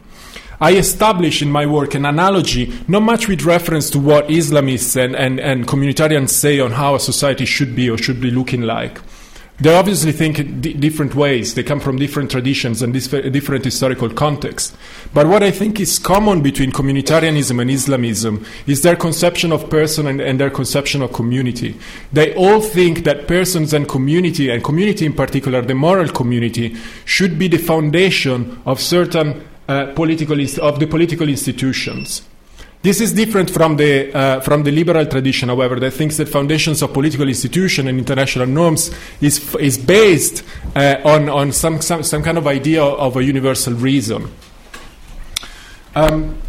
I 0.60 0.72
establish 0.72 1.40
in 1.40 1.50
my 1.50 1.64
work 1.64 1.94
an 1.94 2.04
analogy, 2.04 2.70
not 2.86 3.00
much 3.00 3.26
with 3.26 3.44
reference 3.44 3.88
to 3.90 3.98
what 3.98 4.28
Islamists 4.28 4.94
and, 5.02 5.16
and, 5.16 5.40
and 5.40 5.66
communitarians 5.66 6.28
say 6.28 6.60
on 6.60 6.72
how 6.72 6.94
a 6.96 7.00
society 7.00 7.46
should 7.46 7.74
be 7.74 7.88
or 7.88 7.96
should 7.96 8.20
be 8.20 8.30
looking 8.30 8.62
like. 8.62 9.00
They 9.60 9.74
obviously 9.74 10.12
think 10.12 10.38
in 10.38 10.60
d- 10.62 10.72
different 10.72 11.14
ways. 11.14 11.54
They 11.54 11.62
come 11.62 11.80
from 11.80 11.96
different 11.96 12.30
traditions 12.30 12.80
and 12.80 12.94
different 12.94 13.64
historical 13.64 14.08
contexts. 14.08 14.74
But 15.12 15.26
what 15.26 15.42
I 15.42 15.50
think 15.50 15.78
is 15.78 15.98
common 15.98 16.42
between 16.42 16.72
communitarianism 16.72 17.60
and 17.60 17.70
Islamism 17.70 18.46
is 18.66 18.80
their 18.80 18.96
conception 18.96 19.52
of 19.52 19.68
person 19.68 20.06
and, 20.06 20.20
and, 20.20 20.40
their 20.40 20.48
conception 20.48 21.02
of 21.02 21.12
community. 21.12 21.78
They 22.10 22.34
all 22.34 22.62
think 22.62 23.04
that 23.04 23.28
persons 23.28 23.74
and 23.74 23.86
community, 23.86 24.48
and 24.48 24.64
community 24.64 25.04
in 25.04 25.12
particular, 25.12 25.60
the 25.60 25.74
moral 25.74 26.08
community, 26.08 26.76
should 27.04 27.38
be 27.38 27.48
the 27.48 27.58
foundation 27.58 28.62
of 28.64 28.80
certain 28.80 29.46
uh, 29.68 29.92
political 29.94 30.40
of 30.62 30.80
the 30.80 30.86
political 30.86 31.28
institutions. 31.28 32.22
This 32.82 33.02
is 33.02 33.12
different 33.12 33.50
from 33.50 33.76
the, 33.76 34.10
uh, 34.14 34.40
from 34.40 34.62
the 34.62 34.70
liberal 34.70 35.04
tradition, 35.04 35.50
however, 35.50 35.78
that 35.80 35.90
thinks 35.90 36.16
that 36.16 36.30
foundations 36.30 36.80
of 36.80 36.94
political 36.94 37.28
institution 37.28 37.88
and 37.88 37.98
international 37.98 38.46
norms 38.46 38.90
is, 39.20 39.54
is 39.56 39.76
based 39.76 40.42
uh, 40.74 40.96
on, 41.04 41.28
on 41.28 41.52
some, 41.52 41.82
some, 41.82 42.02
some 42.02 42.22
kind 42.22 42.38
of 42.38 42.46
idea 42.46 42.82
of 42.82 43.16
a 43.16 43.22
universal 43.22 43.74
reason. 43.74 44.32
Um, 45.94 46.40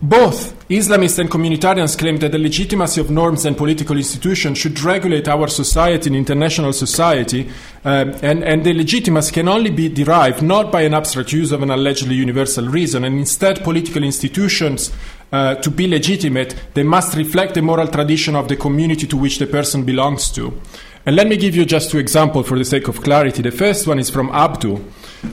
both 0.00 0.56
Islamists 0.68 1.18
and 1.18 1.28
communitarians 1.28 1.98
claim 1.98 2.18
that 2.18 2.30
the 2.30 2.38
legitimacy 2.38 3.00
of 3.00 3.10
norms 3.10 3.44
and 3.44 3.56
political 3.56 3.96
institutions 3.96 4.58
should 4.58 4.78
regulate 4.80 5.26
our 5.26 5.48
society 5.48 6.08
and 6.08 6.16
international 6.16 6.72
society, 6.72 7.48
um, 7.84 8.14
and, 8.22 8.44
and 8.44 8.64
the 8.64 8.72
legitimacy 8.74 9.32
can 9.32 9.48
only 9.48 9.70
be 9.70 9.88
derived 9.88 10.40
not 10.40 10.70
by 10.70 10.82
an 10.82 10.94
abstract 10.94 11.32
use 11.32 11.50
of 11.50 11.62
an 11.62 11.70
allegedly 11.70 12.14
universal 12.14 12.68
reason, 12.68 13.02
and 13.02 13.18
instead 13.18 13.64
political 13.64 14.04
institutions 14.04 14.92
uh, 15.32 15.56
to 15.56 15.70
be 15.70 15.88
legitimate, 15.88 16.54
they 16.74 16.84
must 16.84 17.16
reflect 17.16 17.54
the 17.54 17.62
moral 17.62 17.88
tradition 17.88 18.36
of 18.36 18.46
the 18.46 18.56
community 18.56 19.06
to 19.06 19.16
which 19.16 19.38
the 19.38 19.46
person 19.46 19.84
belongs 19.84 20.30
to. 20.30 20.60
And 21.06 21.16
let 21.16 21.26
me 21.26 21.36
give 21.36 21.56
you 21.56 21.64
just 21.64 21.90
two 21.90 21.98
examples 21.98 22.46
for 22.46 22.56
the 22.56 22.64
sake 22.64 22.86
of 22.86 23.02
clarity. 23.02 23.42
The 23.42 23.50
first 23.50 23.86
one 23.86 23.98
is 23.98 24.10
from 24.10 24.28
Abdu. 24.30 24.84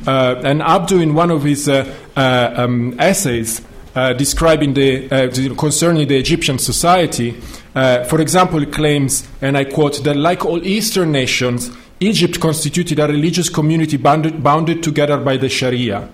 Uh, 0.07 0.41
and 0.43 0.61
Abdu, 0.61 0.99
in 0.99 1.13
one 1.13 1.29
of 1.29 1.43
his 1.43 1.69
uh, 1.69 1.93
uh 2.15 2.53
um, 2.55 2.95
essays, 2.99 3.61
uh, 3.95 4.13
describing 4.13 4.73
the 4.73 5.09
uh, 5.09 5.55
concerning 5.55 6.07
the 6.07 6.17
Egyptian 6.17 6.59
society. 6.59 7.35
Uh, 7.73 8.03
for 8.03 8.21
example, 8.21 8.65
claims, 8.65 9.27
and 9.41 9.57
I 9.57 9.65
quote, 9.65 10.03
that 10.03 10.15
like 10.15 10.45
all 10.45 10.65
Eastern 10.65 11.11
nations, 11.11 11.71
Egypt 11.99 12.39
constituted 12.39 12.99
a 12.99 13.07
religious 13.07 13.49
community 13.49 13.97
bounded, 13.97 14.43
bounded 14.43 14.83
together 14.83 15.17
by 15.17 15.37
the 15.37 15.49
Sharia. 15.49 16.09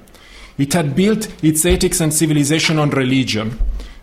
It 0.57 0.73
had 0.73 0.95
built 0.95 1.27
its 1.43 1.65
ethics 1.65 2.01
and 2.01 2.13
civilization 2.13 2.77
on 2.77 2.91
religion. 2.91 3.59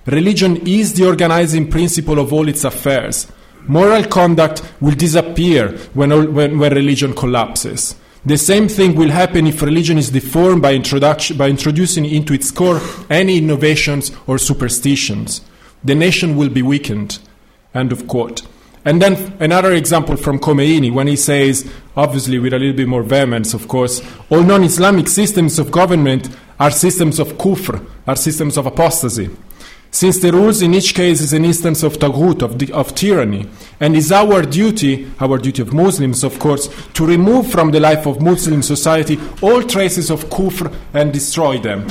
Religion 0.06 0.56
is 0.66 0.94
the 0.94 1.06
organizing 1.06 1.70
principle 1.70 2.18
of 2.18 2.32
all 2.32 2.48
its 2.48 2.64
affairs. 2.64 3.30
Moral 3.68 4.04
conduct 4.04 4.62
will 4.80 4.94
disappear 4.94 5.76
when, 5.94 6.34
when, 6.34 6.58
when 6.58 6.72
religion 6.72 7.14
collapses. 7.14 7.94
The 8.24 8.36
same 8.36 8.68
thing 8.68 8.94
will 8.94 9.10
happen 9.10 9.46
if 9.46 9.62
religion 9.62 9.96
is 9.96 10.10
deformed 10.10 10.62
by, 10.62 10.76
by 10.78 11.48
introducing 11.48 12.04
into 12.04 12.34
its 12.34 12.50
core 12.50 12.80
any 13.08 13.38
innovations 13.38 14.10
or 14.26 14.38
superstitions. 14.38 15.40
The 15.84 15.94
nation 15.94 16.36
will 16.36 16.48
be 16.48 16.62
weakened. 16.62 17.20
End 17.74 17.92
of 17.92 18.08
quote. 18.08 18.42
And 18.84 19.02
then 19.02 19.36
another 19.40 19.72
example 19.72 20.16
from 20.16 20.38
Khomeini 20.38 20.92
when 20.92 21.06
he 21.06 21.16
says, 21.16 21.70
obviously 21.96 22.38
with 22.38 22.52
a 22.52 22.58
little 22.58 22.76
bit 22.76 22.88
more 22.88 23.02
vehemence, 23.02 23.54
of 23.54 23.68
course, 23.68 24.02
all 24.30 24.42
non 24.42 24.64
Islamic 24.64 25.08
systems 25.08 25.58
of 25.58 25.70
government 25.70 26.28
are 26.58 26.70
systems 26.70 27.18
of 27.18 27.34
kufr, 27.34 27.84
are 28.06 28.16
systems 28.16 28.56
of 28.56 28.66
apostasy 28.66 29.30
since 29.90 30.18
the 30.18 30.30
rules 30.30 30.60
in 30.60 30.74
each 30.74 30.94
case 30.94 31.20
is 31.20 31.32
an 31.32 31.44
instance 31.44 31.82
of 31.82 31.94
taghut, 31.94 32.42
of, 32.42 32.70
of 32.72 32.94
tyranny, 32.94 33.48
and 33.80 33.96
is 33.96 34.12
our 34.12 34.42
duty, 34.42 35.10
our 35.18 35.38
duty 35.38 35.62
of 35.62 35.72
Muslims, 35.72 36.22
of 36.24 36.38
course, 36.38 36.68
to 36.92 37.06
remove 37.06 37.50
from 37.50 37.70
the 37.70 37.80
life 37.80 38.06
of 38.06 38.20
Muslim 38.20 38.62
society 38.62 39.18
all 39.40 39.62
traces 39.62 40.10
of 40.10 40.24
kufr 40.26 40.74
and 40.92 41.12
destroy 41.12 41.58
them. 41.58 41.86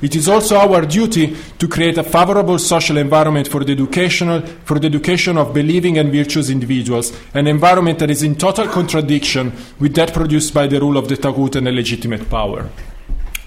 It 0.00 0.16
is 0.16 0.28
also 0.28 0.56
our 0.56 0.82
duty 0.86 1.36
to 1.58 1.68
create 1.68 1.98
a 1.98 2.02
favorable 2.02 2.58
social 2.58 2.96
environment 2.96 3.48
for 3.48 3.62
the 3.64 3.72
educational, 3.72 4.40
for 4.64 4.78
the 4.78 4.86
education 4.86 5.36
of 5.36 5.52
believing 5.52 5.98
and 5.98 6.10
virtuous 6.10 6.48
individuals, 6.48 7.12
an 7.34 7.46
environment 7.46 7.98
that 7.98 8.10
is 8.10 8.22
in 8.22 8.34
total 8.34 8.66
contradiction 8.66 9.52
with 9.78 9.94
that 9.94 10.12
produced 10.12 10.54
by 10.54 10.66
the 10.66 10.80
rule 10.80 10.96
of 10.96 11.08
the 11.08 11.16
taghut 11.16 11.54
and 11.56 11.66
the 11.66 11.72
legitimate 11.72 12.28
power. 12.30 12.68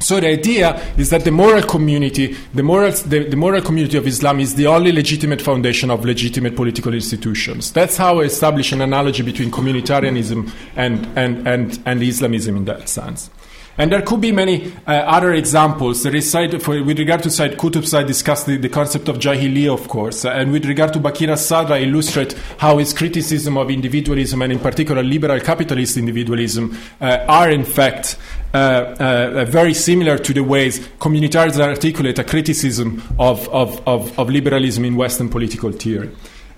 So 0.05 0.19
the 0.19 0.27
idea 0.27 0.79
is 0.97 1.09
that 1.09 1.23
the 1.23 1.31
moral 1.31 1.63
community, 1.63 2.37
the 2.53 2.61
moral, 2.61 2.91
the, 2.91 3.27
the, 3.27 3.35
moral 3.35 3.59
community 3.63 3.97
of 3.97 4.05
Islam 4.05 4.39
is 4.39 4.53
the 4.53 4.67
only 4.67 4.91
legitimate 4.91 5.41
foundation 5.41 5.89
of 5.89 6.05
legitimate 6.05 6.55
political 6.55 6.93
institutions. 6.93 7.71
That's 7.71 7.97
how 7.97 8.19
I 8.19 8.25
establish 8.25 8.71
an 8.71 8.81
analogy 8.81 9.23
between 9.23 9.49
communitarianism 9.49 10.51
and, 10.75 11.07
and, 11.17 11.47
and, 11.47 11.79
and 11.87 12.03
Islamism 12.03 12.55
in 12.55 12.65
that 12.65 12.87
sense. 12.87 13.31
And 13.77 13.91
there 13.91 14.01
could 14.01 14.21
be 14.21 14.31
many 14.31 14.71
uh, 14.87 14.91
other 14.93 15.33
examples. 15.33 16.03
There 16.03 16.15
is 16.15 16.31
side, 16.31 16.61
for, 16.61 16.81
with 16.81 16.97
regard 16.97 17.23
to 17.23 17.29
Said 17.29 17.57
Qutb, 17.57 17.93
I 17.93 18.03
discussed 18.03 18.45
the, 18.45 18.55
the, 18.57 18.69
concept 18.69 19.09
of 19.09 19.17
Jahiliyyah, 19.17 19.73
of 19.73 19.89
course. 19.89 20.23
Uh, 20.23 20.29
and 20.29 20.53
with 20.53 20.65
regard 20.65 20.93
to 20.93 20.99
Baqir 20.99 21.27
al-Sadr, 21.27 21.73
I 21.73 21.79
illustrate 21.79 22.33
how 22.57 22.77
his 22.77 22.93
criticism 22.93 23.57
of 23.57 23.69
individualism, 23.69 24.41
and 24.41 24.53
in 24.53 24.59
particular 24.59 25.03
liberal 25.03 25.41
capitalist 25.41 25.97
individualism, 25.97 26.77
uh, 27.01 27.25
are 27.27 27.51
in 27.51 27.65
fact 27.65 28.17
uh, 28.53 28.95
uh, 28.97 29.45
very 29.45 29.73
similar 29.73 30.17
to 30.17 30.33
the 30.33 30.43
ways 30.43 30.79
communitarians 30.99 31.59
articulate 31.59 32.17
a 32.17 32.23
criticism 32.23 33.03
of, 33.19 33.49
of, 33.49 33.85
of, 33.85 34.17
of 34.17 34.29
liberalism 34.29 34.85
in 34.85 34.95
Western 34.95 35.27
political 35.27 35.73
theory. 35.73 36.09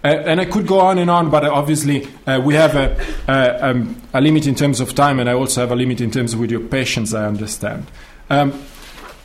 Uh, 0.03 0.07
and 0.07 0.39
I 0.39 0.45
could 0.45 0.67
go 0.67 0.79
on 0.79 0.99
and 0.99 1.09
on, 1.09 1.29
but 1.29 1.43
obviously 1.43 2.07
uh, 2.27 2.39
we 2.43 2.53
have 2.53 2.75
a, 2.75 2.95
a, 3.27 3.69
um, 3.69 4.01
a, 4.13 4.21
limit 4.21 4.45
in 4.45 4.55
terms 4.55 4.79
of 4.79 4.93
time, 4.93 5.19
and 5.19 5.29
I 5.29 5.33
also 5.33 5.61
have 5.61 5.71
a 5.71 5.75
limit 5.75 6.01
in 6.01 6.11
terms 6.11 6.33
of 6.33 6.39
with 6.39 6.51
your 6.51 6.61
patience, 6.61 7.13
I 7.13 7.25
understand. 7.25 7.87
Um, 8.29 8.63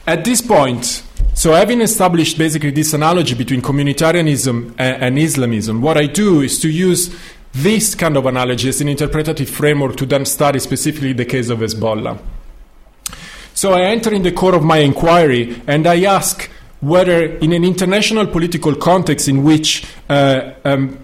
at 0.06 0.24
this 0.24 0.40
point, 0.40 1.02
so 1.34 1.52
having 1.52 1.80
established 1.80 2.38
basically 2.38 2.70
this 2.70 2.94
analogy 2.94 3.34
between 3.34 3.60
communitarianism 3.60 4.74
and, 4.78 5.02
and 5.02 5.18
Islamism, 5.18 5.82
what 5.82 5.98
I 5.98 6.06
do 6.06 6.40
is 6.40 6.58
to 6.60 6.70
use 6.70 7.14
this 7.52 7.94
kind 7.94 8.16
of 8.16 8.26
analogy 8.26 8.68
as 8.68 8.80
an 8.80 8.88
interpretative 8.88 9.48
framework 9.48 9.96
to 9.96 10.06
then 10.06 10.24
study 10.24 10.58
specifically 10.58 11.12
the 11.12 11.26
case 11.26 11.50
of 11.50 11.58
Hezbollah. 11.58 12.18
So 13.54 13.72
I 13.72 13.82
enter 13.82 14.12
in 14.12 14.22
the 14.22 14.32
core 14.32 14.54
of 14.54 14.64
my 14.64 14.78
inquiry 14.78 15.60
and 15.66 15.86
I 15.86 16.04
ask 16.04 16.50
whether 16.82 17.24
in 17.36 17.52
an 17.52 17.64
international 17.64 18.26
political 18.26 18.74
context 18.74 19.28
in 19.28 19.44
which, 19.44 19.84
uh, 20.08 20.50
um, 20.64 20.98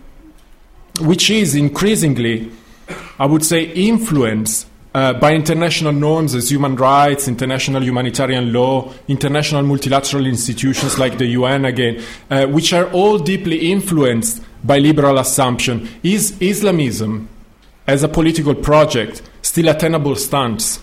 which 1.00 1.30
is 1.30 1.54
increasingly, 1.54 2.50
I 3.18 3.26
would 3.26 3.44
say, 3.44 3.62
influenced 3.62 4.66
uh, 4.92 5.12
by 5.12 5.32
international 5.34 5.92
norms 5.92 6.34
as 6.34 6.50
human 6.50 6.74
rights, 6.74 7.28
international 7.28 7.84
humanitarian 7.84 8.52
law, 8.52 8.92
international 9.06 9.62
multilateral 9.62 10.26
institutions 10.26 10.98
like 10.98 11.16
the 11.16 11.26
UN 11.26 11.64
again, 11.64 12.02
uh, 12.28 12.46
which 12.46 12.72
are 12.72 12.90
all 12.90 13.16
deeply 13.16 13.70
influenced 13.70 14.42
by 14.64 14.78
liberal 14.78 15.18
assumption, 15.18 15.88
is 16.02 16.36
Islamism 16.40 17.28
as 17.86 18.02
a 18.02 18.08
political 18.08 18.56
project 18.56 19.22
still 19.42 19.68
a 19.68 19.74
tenable 19.74 20.16
stance? 20.16 20.80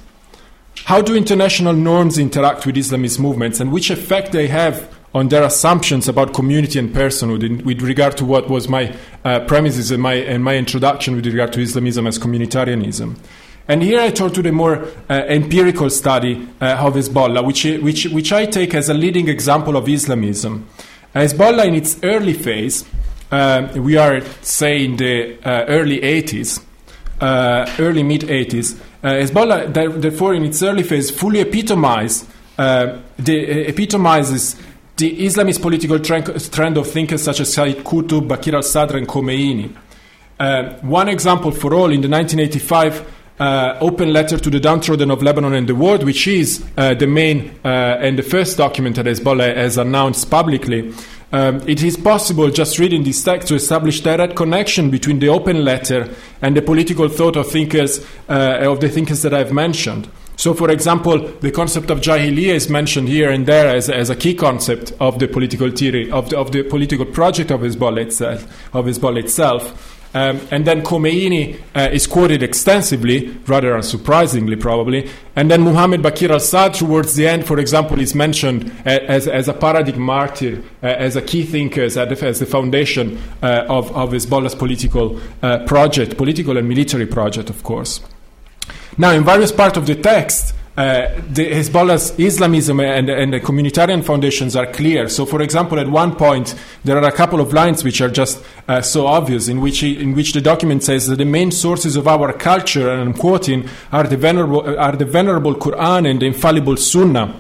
How 0.86 1.01
do 1.01 1.15
international 1.15 1.74
norms 1.74 2.20
interact 2.20 2.68
with 2.68 2.75
Islamist 2.75 3.20
movements 3.20 3.60
and 3.60 3.72
which 3.72 3.89
effect 3.89 4.32
they 4.34 4.48
have 4.50 4.88
on 5.15 5.30
their 5.30 5.42
assumptions 5.42 6.08
about 6.08 6.36
community 6.36 6.77
and 6.77 6.94
personhood 6.94 7.44
in, 7.44 7.65
with 7.65 7.82
regard 7.82 8.15
to 8.18 8.25
what 8.25 8.51
was 8.51 8.70
my 8.70 8.96
uh, 9.24 9.39
premises 9.48 9.89
and 9.89 10.04
my, 10.04 10.13
and 10.13 10.44
my 10.44 10.56
introduction 10.56 11.15
with 11.15 11.25
regard 11.25 11.51
to 11.54 11.60
Islamism 11.60 12.06
as 12.06 12.20
communitarianism. 12.20 13.18
And 13.68 13.82
here 13.82 14.00
I 14.00 14.12
turn 14.12 14.32
to 14.34 14.44
the 14.44 14.51
more 14.51 14.86
uh, 15.10 15.13
empirical 15.27 15.89
study 15.89 16.48
uh, 16.62 16.75
of 16.75 16.94
Hezbollah, 16.94 17.44
which, 17.44 17.63
which, 17.82 18.06
which 18.06 18.32
I 18.32 18.46
take 18.46 18.75
as 18.75 18.88
a 18.88 18.94
leading 18.94 19.27
example 19.27 19.77
of 19.77 19.89
Islamism. 19.89 20.68
Hezbollah, 21.15 21.65
in 21.65 21.74
its 21.74 21.98
early 22.04 22.34
phase, 22.34 22.86
uh, 23.32 23.70
we 23.75 23.98
are, 23.98 24.22
say, 24.44 24.86
in 24.86 24.98
the 24.98 25.39
uh, 25.44 25.65
early 25.65 26.00
80s, 26.01 26.63
uh, 27.22 27.74
early 27.80 28.04
mid 28.04 28.22
80s, 28.22 28.80
uh, 28.80 28.84
Hezbollah, 29.09 30.01
therefore, 30.01 30.33
in 30.33 30.45
its 30.45 30.62
early 30.63 30.83
phase, 30.83 31.12
fully 31.12 31.41
epitomized, 31.41 32.27
uh, 32.57 33.00
the, 33.17 33.65
uh, 33.65 33.69
epitomizes 33.69 34.55
the 34.97 35.25
Islamist 35.25 35.62
political 35.62 36.00
trend 36.00 36.77
of 36.77 36.89
thinkers 36.89 37.21
such 37.21 37.41
as 37.41 37.53
Said 37.53 37.77
Qutb, 37.77 38.27
Baqir 38.27 38.53
al-Sadr, 38.53 38.97
and 38.97 39.07
Khomeini. 39.07 39.75
Uh, 40.39 40.74
one 40.81 41.09
example 41.09 41.51
for 41.51 41.74
all, 41.74 41.91
in 41.91 42.01
the 42.01 42.09
1985 42.09 43.13
uh, 43.39 43.77
open 43.81 44.13
letter 44.13 44.38
to 44.38 44.50
the 44.50 44.59
downtrodden 44.59 45.12
of 45.12 45.21
Lebanon 45.21 45.53
and 45.53 45.67
the 45.67 45.75
world, 45.75 46.03
which 46.03 46.27
is 46.27 46.63
uh, 46.77 46.93
the 46.93 47.07
main 47.07 47.51
uh, 47.63 47.97
and 48.00 48.17
the 48.17 48.24
first 48.24 48.57
document 48.57 48.95
that 48.95 49.05
Hezbollah 49.05 49.55
has 49.55 49.77
announced 49.77 50.29
publicly, 50.29 50.93
um, 51.36 51.68
it 51.68 51.84
is 51.84 51.98
possible, 51.98 52.50
just 52.50 52.80
reading 52.80 53.04
this 53.04 53.22
text, 53.22 53.50
to 53.50 53.56
establish 53.56 54.00
direct 54.00 54.38
connection 54.38 54.89
between 54.89 55.20
the 55.20 55.27
open 55.27 55.65
letter 55.65 56.08
and 56.42 56.56
the 56.56 56.62
political 56.62 57.10
thought 57.10 57.36
of 57.36 57.51
thinkers 57.51 58.06
uh, 58.30 58.60
of 58.62 58.80
the 58.80 58.88
thinkers 58.88 59.22
that 59.24 59.34
I've 59.34 59.51
mentioned. 59.51 60.08
So, 60.38 60.54
for 60.54 60.72
example, 60.72 61.18
the 61.18 61.51
concept 61.51 61.89
of 61.89 62.00
jahiliyyah 62.00 62.56
is 62.56 62.70
mentioned 62.70 63.10
here 63.10 63.30
and 63.32 63.46
there 63.46 63.75
as, 63.75 63.89
as 63.89 64.10
a 64.10 64.15
key 64.15 64.34
concept 64.34 64.94
of 65.01 65.20
the 65.20 65.27
political 65.27 65.70
theory, 65.72 66.10
of 66.10 66.30
the, 66.30 66.38
of 66.38 66.54
the 66.54 66.63
political 66.63 67.06
project 67.06 67.51
of 67.51 67.60
Hezbollah 67.60 68.04
itself. 68.04 68.44
Of 68.74 68.86
Hezbollah 68.86 69.20
itself. 69.20 70.04
Um, 70.15 70.39
and 70.50 70.65
then 70.65 70.81
Khomeini 70.81 71.60
uh, 71.75 71.89
is 71.91 72.07
quoted 72.07 72.41
extensively, 72.41 73.27
rather 73.48 73.74
unsurprisingly, 73.74 74.57
probably. 74.57 75.10
And 75.36 75.51
then 75.51 75.62
Muhammad 75.62 76.01
Baqir 76.01 76.29
al 76.29 76.39
Sadr, 76.39 76.77
towards 76.77 77.15
the 77.15 77.27
end, 77.27 77.45
for 77.45 77.60
example, 77.60 78.00
is 78.00 78.15
mentioned 78.15 78.72
uh, 78.86 78.91
as, 78.91 79.27
as 79.27 79.50
a 79.50 79.53
paradigm 79.53 80.00
martyr, 80.00 80.63
uh, 80.81 80.86
as 80.88 81.17
a 81.17 81.22
key 81.22 81.43
thinker, 81.43 81.81
as, 81.81 81.98
as 81.98 82.39
the 82.39 82.45
foundation 82.45 83.22
uh, 83.43 83.65
of, 83.67 83.91
of 83.91 84.12
Hezbollah's 84.12 84.55
political 84.55 85.19
uh, 85.41 85.65
project, 85.65 86.15
political 86.15 86.57
and 86.57 86.69
military 86.69 87.05
project, 87.05 87.50
of 87.50 87.62
course. 87.63 88.00
Now, 88.98 89.12
in 89.12 89.25
various 89.25 89.51
parts 89.51 89.77
of 89.77 89.86
the 89.86 89.95
text, 89.95 90.55
uh, 90.77 91.22
the 91.29 91.51
Hezbollah's 91.51 92.17
Islamism 92.20 92.82
and, 92.82 93.10
and, 93.10 93.32
the 93.32 93.39
communitarian 93.39 94.03
foundations 94.03 94.58
are 94.58 94.65
clear. 94.65 95.08
So, 95.08 95.25
for 95.25 95.41
example, 95.41 95.79
at 95.79 95.88
one 95.88 96.15
point, 96.15 96.53
there 96.84 96.98
are 96.98 97.08
a 97.08 97.13
couple 97.13 97.39
of 97.39 97.53
lines 97.53 97.84
which 97.84 98.01
are 98.01 98.10
just 98.10 98.44
uh, 98.67 98.82
so 98.82 99.08
obvious, 99.08 99.48
in 99.48 99.62
which, 99.62 99.84
in 99.84 100.13
which 100.15 100.34
the 100.34 100.41
document 100.41 100.84
says 100.84 101.08
that 101.08 101.15
the 101.15 101.25
main 101.25 101.51
sources 101.51 101.96
of 101.96 102.10
our 102.10 102.34
culture, 102.34 102.89
and 102.89 103.01
I'm 103.01 103.13
quoting, 103.13 103.70
are 103.94 104.03
the 104.03 104.17
venerable, 104.17 104.77
are 104.77 104.98
the 104.98 105.05
venerable 105.05 105.55
Quran 105.55 106.10
and 106.10 106.22
the 106.22 106.25
infallible 106.25 106.75
Sunnah 106.75 107.39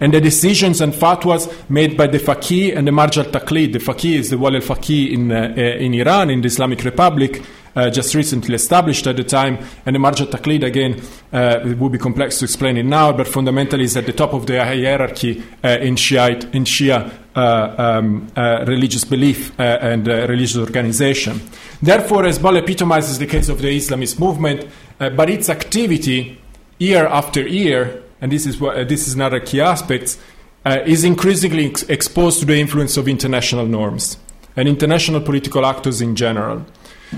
and 0.00 0.12
the 0.12 0.20
decisions 0.20 0.80
and 0.80 0.92
fatwas 0.92 1.48
made 1.70 1.96
by 1.96 2.08
the 2.08 2.18
faqih 2.18 2.76
and 2.76 2.88
the 2.88 2.90
marj 2.90 3.16
al-taqlid. 3.18 3.72
The 3.72 3.78
faqih 3.78 4.14
is 4.18 4.30
the 4.30 4.38
wali 4.38 4.56
al-faqih 4.56 5.12
in, 5.12 5.30
uh, 5.30 5.54
in 5.54 5.94
Iran, 5.94 6.28
in 6.30 6.40
the 6.40 6.48
Islamic 6.48 6.82
Republic, 6.82 7.40
uh, 7.74 7.90
just 7.90 8.14
recently 8.14 8.54
established 8.54 9.06
at 9.06 9.16
the 9.16 9.24
time. 9.24 9.58
And 9.86 9.94
the 9.94 10.00
marj 10.00 10.20
al-taqlid, 10.20 10.64
again, 10.64 11.02
uh, 11.32 11.60
it 11.64 11.78
would 11.78 11.92
be 11.92 11.98
complex 11.98 12.38
to 12.38 12.44
explain 12.44 12.76
it 12.76 12.84
now, 12.84 13.12
but 13.12 13.28
fundamentally 13.28 13.84
is 13.84 13.96
at 13.96 14.06
the 14.06 14.12
top 14.12 14.32
of 14.32 14.46
the 14.46 14.64
hierarchy 14.64 15.42
uh, 15.64 15.78
in, 15.80 15.96
Shiite, 15.96 16.44
in 16.54 16.64
Shia 16.64 17.12
uh, 17.34 17.74
um, 17.78 18.30
uh, 18.36 18.64
religious 18.68 19.04
belief 19.04 19.58
uh, 19.58 19.78
and 19.80 20.06
religious 20.06 20.58
organization. 20.58 21.40
Therefore, 21.80 22.24
Hezbollah 22.24 22.58
epitomizes 22.58 23.18
the 23.18 23.26
case 23.26 23.48
of 23.48 23.62
the 23.62 23.74
Islamist 23.74 24.18
movement, 24.18 24.68
but 24.98 25.30
its 25.30 25.48
activity 25.48 26.38
year 26.78 27.06
after 27.06 27.46
year, 27.48 28.02
and 28.20 28.30
this 28.30 28.46
is, 28.46 28.60
what, 28.60 28.86
this 28.88 29.08
is 29.08 29.14
another 29.14 29.40
key 29.40 29.62
aspect, 29.62 30.18
is 30.66 31.04
increasingly 31.04 31.70
ex- 31.70 31.84
exposed 31.84 32.40
to 32.40 32.44
the 32.46 32.60
influence 32.60 32.98
of 32.98 33.08
international 33.08 33.66
norms 33.66 34.18
and 34.54 34.68
international 34.68 35.20
political 35.20 35.64
actors 35.64 36.02
in 36.02 36.14
general. 36.14 36.64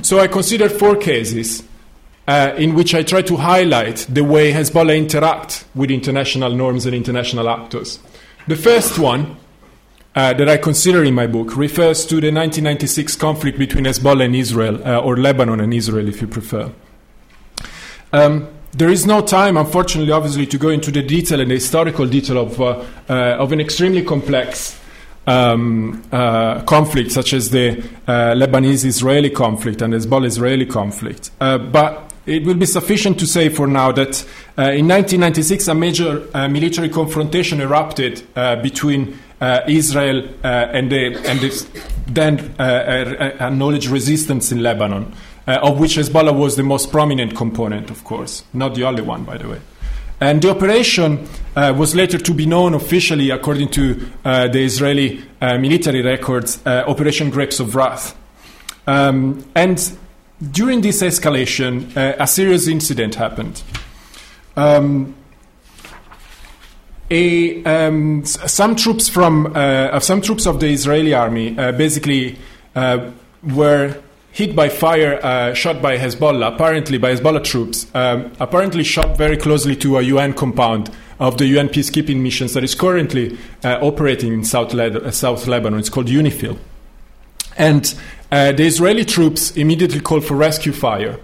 So 0.02 0.18
I 0.18 0.26
considered 0.26 0.72
four 0.72 0.96
cases 0.96 1.62
uh, 2.26 2.54
in 2.56 2.74
which 2.74 2.94
I 2.94 3.02
try 3.02 3.22
to 3.22 3.36
highlight 3.36 4.06
the 4.08 4.24
way 4.24 4.52
Hezbollah 4.52 4.96
interact 4.96 5.64
with 5.74 5.90
international 5.90 6.50
norms 6.50 6.86
and 6.86 6.94
international 6.94 7.48
actors. 7.48 7.98
The 8.46 8.56
first 8.56 8.98
one 8.98 9.36
uh, 10.14 10.32
that 10.34 10.48
I 10.48 10.56
consider 10.56 11.04
in 11.04 11.14
my 11.14 11.26
book 11.26 11.56
refers 11.56 12.06
to 12.06 12.16
the 12.16 12.32
1996 12.32 13.16
conflict 13.16 13.58
between 13.58 13.84
Hezbollah 13.84 14.26
and 14.26 14.36
Israel, 14.36 14.86
uh, 14.86 15.00
or 15.00 15.16
Lebanon 15.16 15.60
and 15.60 15.74
Israel, 15.74 16.08
if 16.08 16.20
you 16.20 16.26
prefer. 16.26 16.72
Um, 18.12 18.48
there 18.72 18.90
is 18.90 19.06
no 19.06 19.20
time, 19.20 19.56
unfortunately, 19.56 20.12
obviously, 20.12 20.46
to 20.46 20.58
go 20.58 20.68
into 20.68 20.90
the 20.90 21.02
detail 21.02 21.40
and 21.40 21.50
the 21.50 21.54
historical 21.54 22.06
detail 22.06 22.38
of, 22.38 22.60
uh, 22.60 22.84
uh, 23.08 23.36
of 23.38 23.52
an 23.52 23.60
extremely 23.60 24.02
complex 24.02 24.80
um, 25.26 26.02
uh, 26.12 26.62
conflicts 26.62 27.14
such 27.14 27.32
as 27.32 27.50
the 27.50 27.78
uh, 28.06 28.34
Lebanese 28.34 28.84
Israeli 28.84 29.30
conflict 29.30 29.82
and 29.82 29.94
Hezbollah 29.94 30.26
Israeli 30.26 30.66
conflict. 30.66 31.30
Uh, 31.40 31.58
but 31.58 32.12
it 32.26 32.44
will 32.44 32.54
be 32.54 32.66
sufficient 32.66 33.18
to 33.20 33.26
say 33.26 33.48
for 33.48 33.66
now 33.66 33.92
that 33.92 34.22
uh, 34.58 34.72
in 34.72 34.88
1996 34.88 35.68
a 35.68 35.74
major 35.74 36.26
uh, 36.34 36.48
military 36.48 36.88
confrontation 36.88 37.60
erupted 37.60 38.22
uh, 38.36 38.56
between 38.56 39.18
Israel 39.68 40.26
and 40.42 40.90
the, 40.90 41.16
and 41.28 41.38
the 41.40 41.66
then 42.06 42.38
acknowledged 42.58 43.88
resistance 43.88 44.50
in 44.50 44.62
Lebanon, 44.62 45.12
of 45.46 45.78
which 45.78 45.96
Hezbollah 45.96 46.34
was 46.34 46.56
the 46.56 46.62
most 46.62 46.90
prominent 46.90 47.36
component, 47.36 47.90
of 47.90 48.04
course, 48.04 48.42
not 48.54 48.74
the 48.74 48.84
only 48.84 49.02
one, 49.02 49.24
by 49.24 49.36
the 49.36 49.46
way. 49.46 49.60
And 50.20 50.40
the 50.40 50.50
operation 50.50 51.26
uh, 51.56 51.74
was 51.76 51.94
later 51.94 52.18
to 52.18 52.34
be 52.34 52.46
known 52.46 52.74
officially, 52.74 53.30
according 53.30 53.68
to 53.70 54.06
uh, 54.24 54.48
the 54.48 54.64
Israeli 54.64 55.24
uh, 55.40 55.58
military 55.58 56.02
records, 56.02 56.64
uh, 56.66 56.84
Operation 56.86 57.30
Grapes 57.30 57.60
of 57.60 57.74
Wrath. 57.74 58.16
Um, 58.86 59.44
and 59.54 59.96
during 60.50 60.82
this 60.82 61.02
escalation, 61.02 61.96
uh, 61.96 62.16
a 62.18 62.26
serious 62.26 62.68
incident 62.68 63.16
happened. 63.16 63.62
Um, 64.56 65.14
a, 67.10 67.62
um, 67.64 68.24
some 68.24 68.76
troops 68.76 69.08
from 69.08 69.52
uh, 69.54 70.00
some 70.00 70.22
troops 70.22 70.46
of 70.46 70.60
the 70.60 70.68
Israeli 70.68 71.12
army 71.12 71.50
basically 71.50 72.38
were 72.74 74.02
hit 74.34 74.56
by 74.56 74.68
fire 74.68 75.24
uh, 75.24 75.54
shot 75.54 75.80
by 75.80 75.96
Hezbollah, 75.96 76.54
apparently 76.54 76.98
by 76.98 77.14
Hezbollah 77.14 77.44
troops, 77.44 77.86
um, 77.94 78.32
apparently 78.40 78.82
shot 78.82 79.16
very 79.16 79.36
closely 79.36 79.76
to 79.76 79.96
a 79.96 80.02
UN 80.02 80.34
compound 80.34 80.90
of 81.20 81.38
the 81.38 81.46
UN 81.46 81.68
peacekeeping 81.68 82.20
missions 82.20 82.52
that 82.54 82.64
is 82.64 82.74
currently 82.74 83.38
uh, 83.62 83.78
operating 83.80 84.32
in 84.32 84.44
South, 84.44 84.74
Le- 84.74 84.88
uh, 84.88 85.12
South, 85.12 85.46
Lebanon. 85.46 85.78
It's 85.78 85.88
called 85.88 86.08
UNIFIL. 86.08 86.58
And 87.56 87.94
uh, 88.32 88.50
the 88.50 88.64
Israeli 88.64 89.04
troops 89.04 89.56
immediately 89.56 90.00
called 90.00 90.24
for 90.24 90.34
rescue 90.34 90.72
fire. 90.72 91.20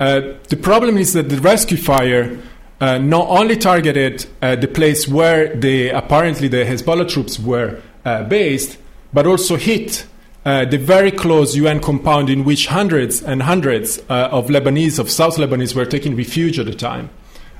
Uh, 0.00 0.32
the 0.48 0.56
problem 0.56 0.96
is 0.96 1.12
that 1.12 1.28
the 1.28 1.38
rescue 1.42 1.76
fire 1.76 2.40
uh, 2.80 2.96
not 2.96 3.28
only 3.28 3.58
targeted 3.58 4.24
the 4.40 4.70
place 4.72 5.06
where 5.06 5.54
the, 5.54 5.90
apparently 5.90 6.48
the 6.48 6.64
Hezbollah 6.64 7.06
troops 7.06 7.38
were 7.38 7.82
based, 8.02 8.78
but 9.12 9.26
also 9.26 9.56
hit 9.56 10.06
uh, 10.44 10.64
the 10.64 10.78
very 10.78 11.10
close 11.10 11.54
UN 11.54 11.80
compound 11.80 12.30
in 12.30 12.44
which 12.44 12.66
hundreds 12.66 13.22
and 13.22 13.42
hundreds 13.42 13.98
uh, 14.08 14.28
of 14.32 14.46
Lebanese, 14.48 14.98
of 14.98 15.10
South 15.10 15.36
Lebanese, 15.36 15.74
were 15.74 15.84
taking 15.84 16.16
refuge 16.16 16.58
at 16.58 16.66
the 16.66 16.74
time 16.74 17.10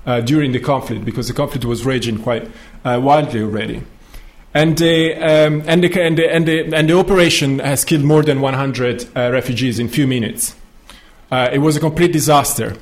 uh, 0.06 0.20
during 0.20 0.52
the 0.52 0.60
conflict 0.60 1.04
because 1.04 1.28
the 1.28 1.34
conflict 1.34 1.64
was 1.64 1.84
raging 1.84 2.18
quite 2.18 2.50
uh, 2.84 2.98
wildly 3.02 3.42
already. 3.42 3.82
And 4.54 4.78
the, 4.78 5.14
um, 5.14 5.62
and, 5.66 5.84
the, 5.84 6.00
and, 6.02 6.18
the, 6.18 6.32
and, 6.32 6.48
the, 6.48 6.74
and 6.74 6.88
the 6.88 6.98
operation 6.98 7.58
has 7.60 7.84
killed 7.84 8.02
more 8.02 8.22
than 8.22 8.40
100 8.40 9.04
uh, 9.14 9.30
refugees 9.30 9.78
in 9.78 9.86
a 9.86 9.90
few 9.90 10.06
minutes. 10.06 10.56
it 11.30 11.60
was 11.60 11.76
a 11.76 11.80
complete 11.80 12.12
disaster. 12.12 12.76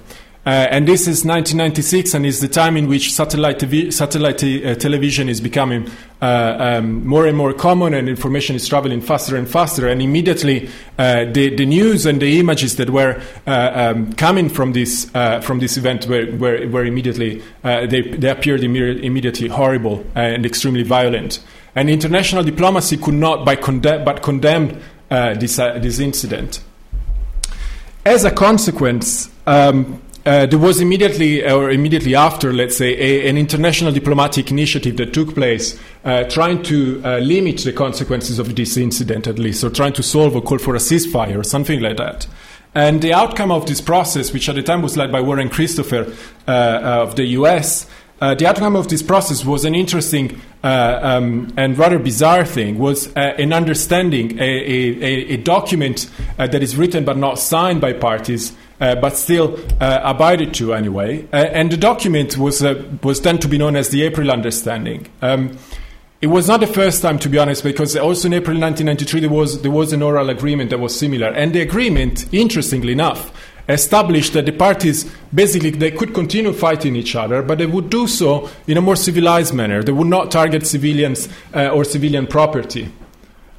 Uh, 0.49 0.67
and 0.71 0.89
this 0.89 1.03
is 1.03 1.27
1996, 1.27 2.15
and 2.15 2.25
is 2.25 2.41
the 2.41 2.49
time 2.49 2.75
in 2.79 2.89
which 2.89 3.13
satellite, 3.13 3.59
TV, 3.59 3.93
satellite 3.93 4.43
uh, 4.43 4.75
television 4.77 5.29
is 5.29 5.43
becoming 5.43 5.87
uh, 6.23 6.57
um, 6.59 7.07
more 7.07 7.27
and 7.27 7.37
more 7.37 7.53
common, 7.53 7.93
and 7.93 8.09
information 8.09 8.57
is 8.57 8.67
traveling 8.67 9.03
faster 9.03 9.37
and 9.37 9.47
faster. 9.47 9.87
And 9.87 10.01
immediately, 10.01 10.71
uh, 10.97 11.27
the, 11.27 11.55
the 11.55 11.67
news 11.67 12.07
and 12.07 12.19
the 12.23 12.41
images 12.41 12.77
that 12.77 12.89
were 12.89 13.21
uh, 13.47 13.73
um, 13.75 14.15
coming 14.15 14.49
from 14.49 14.73
this 14.73 15.15
uh, 15.15 15.43
from 15.43 15.59
this 15.59 15.77
event 15.77 16.07
were, 16.07 16.35
were, 16.39 16.67
were 16.69 16.87
immediately 16.87 17.43
they, 17.63 18.01
they 18.01 18.31
appeared 18.31 18.65
immediately 18.65 19.49
horrible 19.49 20.07
and 20.15 20.47
extremely 20.47 20.83
violent. 20.83 21.45
And 21.75 21.91
international 21.91 22.43
diplomacy 22.43 22.97
could 22.97 23.13
not 23.13 23.45
by 23.45 23.57
conde- 23.57 24.03
but 24.03 24.23
condemn 24.23 24.81
this 25.11 25.57
this 25.57 25.99
incident. 25.99 26.65
As 28.07 28.25
a 28.25 28.31
consequence. 28.31 29.29
Um, 29.47 30.01
uh, 30.29 30.45
there 30.45 30.59
was 30.59 30.79
immediately, 30.79 31.43
or 31.43 31.71
immediately 31.71 32.15
after, 32.15 32.53
let's 32.53 32.77
say, 32.77 32.95
a, 32.99 33.31
an 33.31 33.39
international 33.39 33.91
diplomatic 33.93 34.51
initiative 34.51 34.99
that 34.99 35.15
took 35.15 35.35
place 35.35 35.81
uh, 36.05 36.25
trying 36.25 36.63
to 36.63 37.01
uh, 37.03 37.17
limit 37.21 37.57
the 37.61 37.73
consequences 37.73 38.39
of 38.39 38.55
this 38.55 38.77
incident, 38.77 39.27
at 39.27 39.39
least, 39.39 39.65
or 39.65 39.71
trying 39.71 39.95
to 39.95 40.03
solve 40.03 40.37
or 40.37 40.43
call 40.43 40.59
for 40.59 40.75
a 40.75 40.79
ceasefire 40.79 41.39
or 41.39 41.43
something 41.43 41.81
like 41.81 41.97
that. 41.97 42.27
And 42.75 43.01
the 43.01 43.15
outcome 43.15 43.51
of 43.51 43.65
this 43.65 43.81
process, 43.81 44.31
which 44.35 44.51
at 44.51 44.57
the 44.57 44.63
time 44.63 44.83
was 44.83 44.99
led 44.99 45.11
by 45.11 45.23
Warren 45.23 45.49
Christopher 45.49 46.13
uh, 46.47 46.51
uh, 46.51 47.05
of 47.09 47.17
the 47.17 47.25
US, 47.29 47.89
uh, 48.21 48.35
the 48.35 48.47
outcome 48.47 48.77
of 48.77 48.89
this 48.89 49.03
process 49.03 49.47
was 49.47 49.65
an 49.65 49.75
interesting 49.75 50.39
um, 50.63 51.55
and 51.57 51.79
rather 51.79 51.99
bizarre 51.99 52.45
thing. 52.45 52.79
Was 52.79 53.11
an 53.15 53.55
understanding, 53.55 54.39
a, 54.39 54.43
a, 54.43 55.35
a 55.35 55.37
document 55.39 56.11
that 56.37 56.63
is 56.63 56.77
written 56.77 57.07
but 57.07 57.17
not 57.17 57.39
signed 57.39 57.81
by 57.81 57.95
parties, 57.95 58.53
but 58.79 59.17
still 59.17 59.59
uh, 59.81 60.01
abided 60.03 60.55
to 60.55 60.75
anyway. 60.75 61.27
Uh, 61.33 61.37
and 61.37 61.71
the 61.71 61.77
document 61.77 62.37
was, 62.37 62.63
uh, 62.63 62.83
was 63.03 63.21
then 63.23 63.39
to 63.39 63.49
be 63.49 63.59
known 63.59 63.77
as 63.77 63.91
the 63.91 64.03
April 64.03 64.31
Understanding. 64.31 65.09
Um, 65.23 65.59
it 66.21 66.27
was 66.27 66.49
not 66.49 66.61
the 66.61 66.67
first 66.67 67.01
time, 67.01 67.19
to 67.21 67.29
be 67.29 67.39
honest, 67.39 67.63
because 67.63 67.97
also 67.97 68.27
in 68.27 68.35
April 68.35 68.59
1993 68.59 69.21
there 69.21 69.31
was, 69.31 69.63
there 69.63 69.71
was 69.71 69.93
an 69.93 70.03
oral 70.03 70.31
agreement 70.31 70.71
that 70.71 70.79
was 70.79 70.99
similar. 70.99 71.29
And 71.29 71.55
the 71.55 71.61
agreement, 71.61 72.33
interestingly 72.33 72.93
enough, 72.93 73.33
established 73.69 74.33
that 74.33 74.47
the 74.47 74.53
parties 74.53 75.11
basically 75.33 75.71
they 75.71 75.91
could 75.91 76.15
continue 76.15 76.53
fighting 76.53 76.97
each 76.97 77.15
other, 77.15 77.43
but 77.43 77.59
they 77.59 77.67
would 77.67 77.91
do 77.91 78.09
so 78.09 78.49
in 78.67 78.77
a 78.77 78.81
more 78.81 78.97
civilized 78.97 79.55
manner. 79.55 79.83
They 79.83 79.93
would 79.93 80.09
not 80.09 80.31
target 80.31 80.67
civilians 80.67 81.29
uh, 81.55 81.69
or 81.69 81.85
civilian 81.85 82.27
property. 82.27 82.91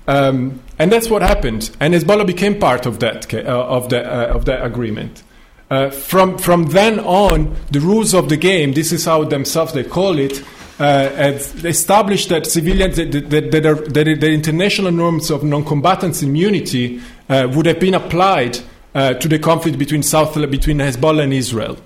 Um, 0.10 0.60
and 0.80 0.91
that's 0.91 1.08
what 1.08 1.22
happened. 1.22 1.69
And 1.80 1.93
Hezbollah 1.93 2.26
became 2.26 2.60
part 2.60 2.88
of 2.88 3.00
that, 3.00 3.32
uh, 3.32 3.38
of, 3.41 3.89
the, 3.89 4.02
uh, 4.02 4.34
of 4.34 4.45
that 4.45 4.65
agreement. 4.65 5.22
Uh, 5.69 5.91
from, 5.91 6.39
from 6.39 6.65
then 6.65 7.00
on, 7.02 7.56
the 7.69 7.80
rules 7.80 8.15
of 8.15 8.28
the 8.28 8.36
game, 8.36 8.74
this 8.74 8.91
is 8.91 9.06
how 9.06 9.24
themselves 9.24 9.74
they 9.74 9.84
call 9.84 10.17
it, 10.17 10.43
uh, 10.80 11.38
established 11.63 12.30
that 12.30 12.48
civilians, 12.48 12.95
that, 12.95 13.12
that, 13.30 13.52
that, 13.52 13.65
are, 13.67 13.76
that 13.76 14.19
the 14.19 14.32
international 14.32 14.91
norms 14.91 15.30
of 15.30 15.43
non-combatants 15.43 16.24
immunity 16.24 17.00
uh, 17.30 17.48
would 17.54 17.67
have 17.67 17.80
been 17.80 17.93
applied 17.93 18.58
uh, 18.95 19.13
to 19.13 19.28
the 19.28 19.38
conflict 19.38 19.78
between 19.78 20.02
South, 20.02 20.34
between 20.50 20.80
Hezbollah 20.80 21.22
and 21.22 21.34
Israel. 21.34 21.78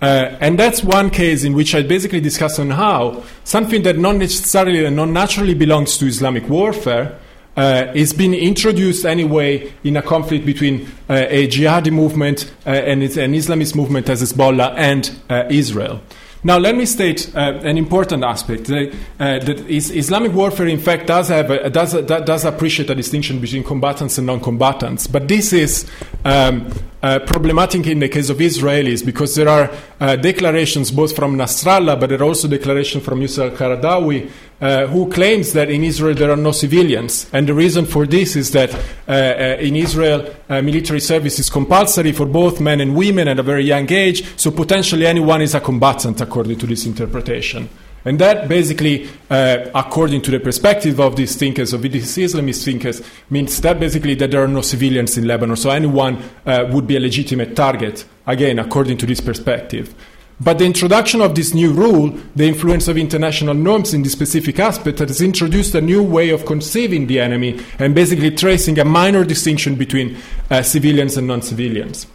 Uh, 0.00 0.34
and 0.40 0.58
that's 0.58 0.82
one 0.82 1.10
case 1.10 1.44
in 1.44 1.52
which 1.52 1.74
I 1.74 1.82
basically 1.82 2.22
discuss 2.22 2.58
on 2.58 2.70
how 2.70 3.22
something 3.44 3.82
that 3.82 3.98
not 3.98 4.16
necessarily 4.16 4.86
and 4.86 4.96
not 4.96 5.10
naturally 5.10 5.54
belongs 5.54 5.98
to 5.98 6.06
Islamic 6.06 6.48
warfare 6.48 7.18
uh, 7.56 7.92
is 7.94 8.12
being 8.12 8.34
introduced 8.34 9.04
anyway 9.04 9.72
in 9.84 9.96
a 9.96 10.02
conflict 10.02 10.44
between 10.44 10.86
uh, 11.08 11.26
a 11.28 11.48
jihadi 11.48 11.92
movement 11.92 12.52
uh, 12.66 12.70
and 12.70 13.02
an 13.02 13.32
Islamist 13.32 13.74
movement 13.74 14.08
as 14.08 14.22
Hezbollah 14.22 14.74
and 14.76 15.16
uh, 15.30 15.44
Israel. 15.50 16.00
Now, 16.46 16.58
let 16.58 16.76
me 16.76 16.84
state 16.84 17.34
uh, 17.34 17.58
an 17.64 17.78
important 17.78 18.22
aspect 18.22 18.64
that, 18.64 18.94
uh, 19.18 19.38
that 19.38 19.60
is 19.66 19.90
Islamic 19.90 20.34
warfare, 20.34 20.68
in 20.68 20.78
fact, 20.78 21.06
does 21.06 21.28
have 21.28 21.50
a, 21.50 21.70
does, 21.70 21.94
does 21.94 22.44
appreciate 22.44 22.90
a 22.90 22.94
distinction 22.94 23.40
between 23.40 23.64
combatants 23.64 24.18
and 24.18 24.26
non-combatants, 24.26 25.06
but 25.06 25.26
this 25.26 25.54
is 25.54 25.90
um, 26.26 26.70
uh, 27.04 27.18
problematic 27.18 27.86
in 27.86 27.98
the 27.98 28.08
case 28.08 28.30
of 28.30 28.38
Israelis 28.38 29.04
because 29.04 29.34
there 29.34 29.48
are 29.48 29.70
uh, 30.00 30.16
declarations 30.16 30.90
both 30.90 31.14
from 31.14 31.36
Nasrallah, 31.36 32.00
but 32.00 32.08
there 32.08 32.20
are 32.20 32.24
also 32.24 32.48
declarations 32.48 33.04
from 33.04 33.20
Yusuf 33.20 33.52
al-Qaradawi 33.52 34.30
uh, 34.62 34.86
who 34.86 35.10
claims 35.10 35.52
that 35.52 35.68
in 35.68 35.84
Israel 35.84 36.14
there 36.14 36.30
are 36.30 36.36
no 36.36 36.52
civilians. 36.52 37.28
And 37.34 37.46
the 37.46 37.52
reason 37.52 37.84
for 37.84 38.06
this 38.06 38.36
is 38.36 38.52
that 38.52 38.74
uh, 38.74 38.78
uh, 39.10 39.56
in 39.60 39.76
Israel 39.76 40.34
uh, 40.48 40.62
military 40.62 41.00
service 41.00 41.38
is 41.38 41.50
compulsory 41.50 42.12
for 42.12 42.24
both 42.24 42.58
men 42.58 42.80
and 42.80 42.96
women 42.96 43.28
at 43.28 43.38
a 43.38 43.42
very 43.42 43.64
young 43.64 43.92
age, 43.92 44.24
so 44.38 44.50
potentially 44.50 45.06
anyone 45.06 45.42
is 45.42 45.54
a 45.54 45.60
combatant 45.60 46.22
according 46.22 46.58
to 46.58 46.66
this 46.66 46.86
interpretation. 46.86 47.68
And 48.04 48.18
that 48.18 48.48
basically, 48.48 49.08
uh, 49.30 49.70
according 49.74 50.22
to 50.22 50.30
the 50.30 50.40
perspective 50.40 51.00
of 51.00 51.16
these 51.16 51.36
thinkers, 51.36 51.72
of 51.72 51.82
these 51.82 52.16
Islamist 52.16 52.64
thinkers, 52.64 53.02
means 53.30 53.60
that 53.62 53.80
basically 53.80 54.14
that 54.16 54.30
there 54.30 54.44
are 54.44 54.48
no 54.48 54.60
civilians 54.60 55.16
in 55.16 55.26
Lebanon, 55.26 55.56
so 55.56 55.70
anyone 55.70 56.22
uh, 56.44 56.68
would 56.70 56.86
be 56.86 56.96
a 56.96 57.00
legitimate 57.00 57.56
target, 57.56 58.04
again, 58.26 58.58
according 58.58 58.98
to 58.98 59.06
this 59.06 59.20
perspective. 59.20 59.94
But 60.40 60.58
the 60.58 60.66
introduction 60.66 61.20
of 61.20 61.34
this 61.34 61.54
new 61.54 61.72
rule, 61.72 62.10
the 62.34 62.46
influence 62.46 62.88
of 62.88 62.98
international 62.98 63.54
norms 63.54 63.94
in 63.94 64.02
this 64.02 64.12
specific 64.12 64.58
aspect, 64.58 64.98
has 64.98 65.22
introduced 65.22 65.74
a 65.74 65.80
new 65.80 66.02
way 66.02 66.30
of 66.30 66.44
conceiving 66.44 67.06
the 67.06 67.20
enemy 67.20 67.60
and 67.78 67.94
basically 67.94 68.32
tracing 68.32 68.78
a 68.78 68.84
minor 68.84 69.24
distinction 69.24 69.76
between 69.76 70.16
uh, 70.50 70.60
civilians 70.62 71.16
and 71.16 71.28
non 71.28 71.40
civilians. 71.40 72.06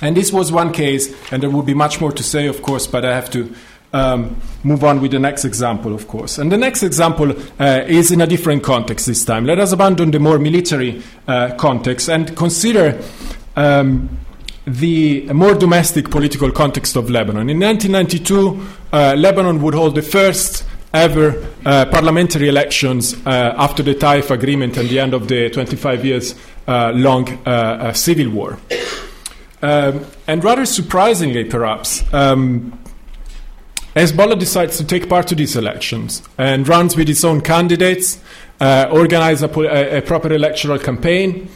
And 0.00 0.16
this 0.16 0.32
was 0.32 0.50
one 0.50 0.72
case, 0.72 1.14
and 1.32 1.42
there 1.42 1.50
would 1.50 1.66
be 1.66 1.74
much 1.74 2.00
more 2.00 2.12
to 2.12 2.22
say, 2.22 2.46
of 2.46 2.62
course, 2.62 2.86
but 2.86 3.04
I 3.04 3.14
have 3.14 3.30
to 3.30 3.54
um, 3.92 4.40
move 4.64 4.84
on 4.84 5.00
with 5.00 5.10
the 5.10 5.18
next 5.18 5.44
example, 5.44 5.94
of 5.94 6.08
course. 6.08 6.38
And 6.38 6.50
the 6.50 6.56
next 6.56 6.82
example 6.82 7.34
uh, 7.60 7.82
is 7.86 8.10
in 8.10 8.20
a 8.20 8.26
different 8.26 8.62
context 8.62 9.06
this 9.06 9.24
time. 9.24 9.44
Let 9.44 9.58
us 9.58 9.72
abandon 9.72 10.10
the 10.10 10.18
more 10.18 10.38
military 10.38 11.02
uh, 11.28 11.54
context 11.56 12.08
and 12.08 12.34
consider 12.36 13.00
um, 13.56 14.18
the 14.66 15.26
more 15.32 15.54
domestic 15.54 16.10
political 16.10 16.50
context 16.50 16.96
of 16.96 17.10
Lebanon. 17.10 17.50
In 17.50 17.58
1992, 17.60 18.66
uh, 18.92 19.14
Lebanon 19.16 19.60
would 19.62 19.74
hold 19.74 19.94
the 19.94 20.02
first 20.02 20.64
ever 20.94 21.46
uh, 21.64 21.86
parliamentary 21.86 22.48
elections 22.48 23.14
uh, 23.26 23.54
after 23.56 23.82
the 23.82 23.94
Taif 23.94 24.30
Agreement 24.30 24.76
and 24.76 24.88
the 24.88 24.98
end 24.98 25.14
of 25.14 25.26
the 25.26 25.48
25 25.50 26.04
years 26.04 26.34
uh, 26.66 26.92
long 26.94 27.26
civil 27.94 28.30
war. 28.30 28.58
Um, 29.62 30.04
and 30.26 30.42
rather 30.42 30.66
surprisingly, 30.66 31.44
perhaps, 31.44 32.02
um, 32.12 32.76
Hezbollah 33.94 34.38
decides 34.38 34.78
to 34.78 34.84
take 34.84 35.08
part 35.08 35.26
to 35.26 35.34
these 35.34 35.54
elections 35.54 36.22
and 36.38 36.66
runs 36.66 36.96
with 36.96 37.10
its 37.10 37.24
own 37.24 37.42
candidates, 37.42 38.18
uh, 38.58 38.88
organizes 38.90 39.42
a, 39.42 39.98
a, 39.98 40.00
proper 40.00 40.32
electoral 40.32 40.78
campaign, 40.78 41.50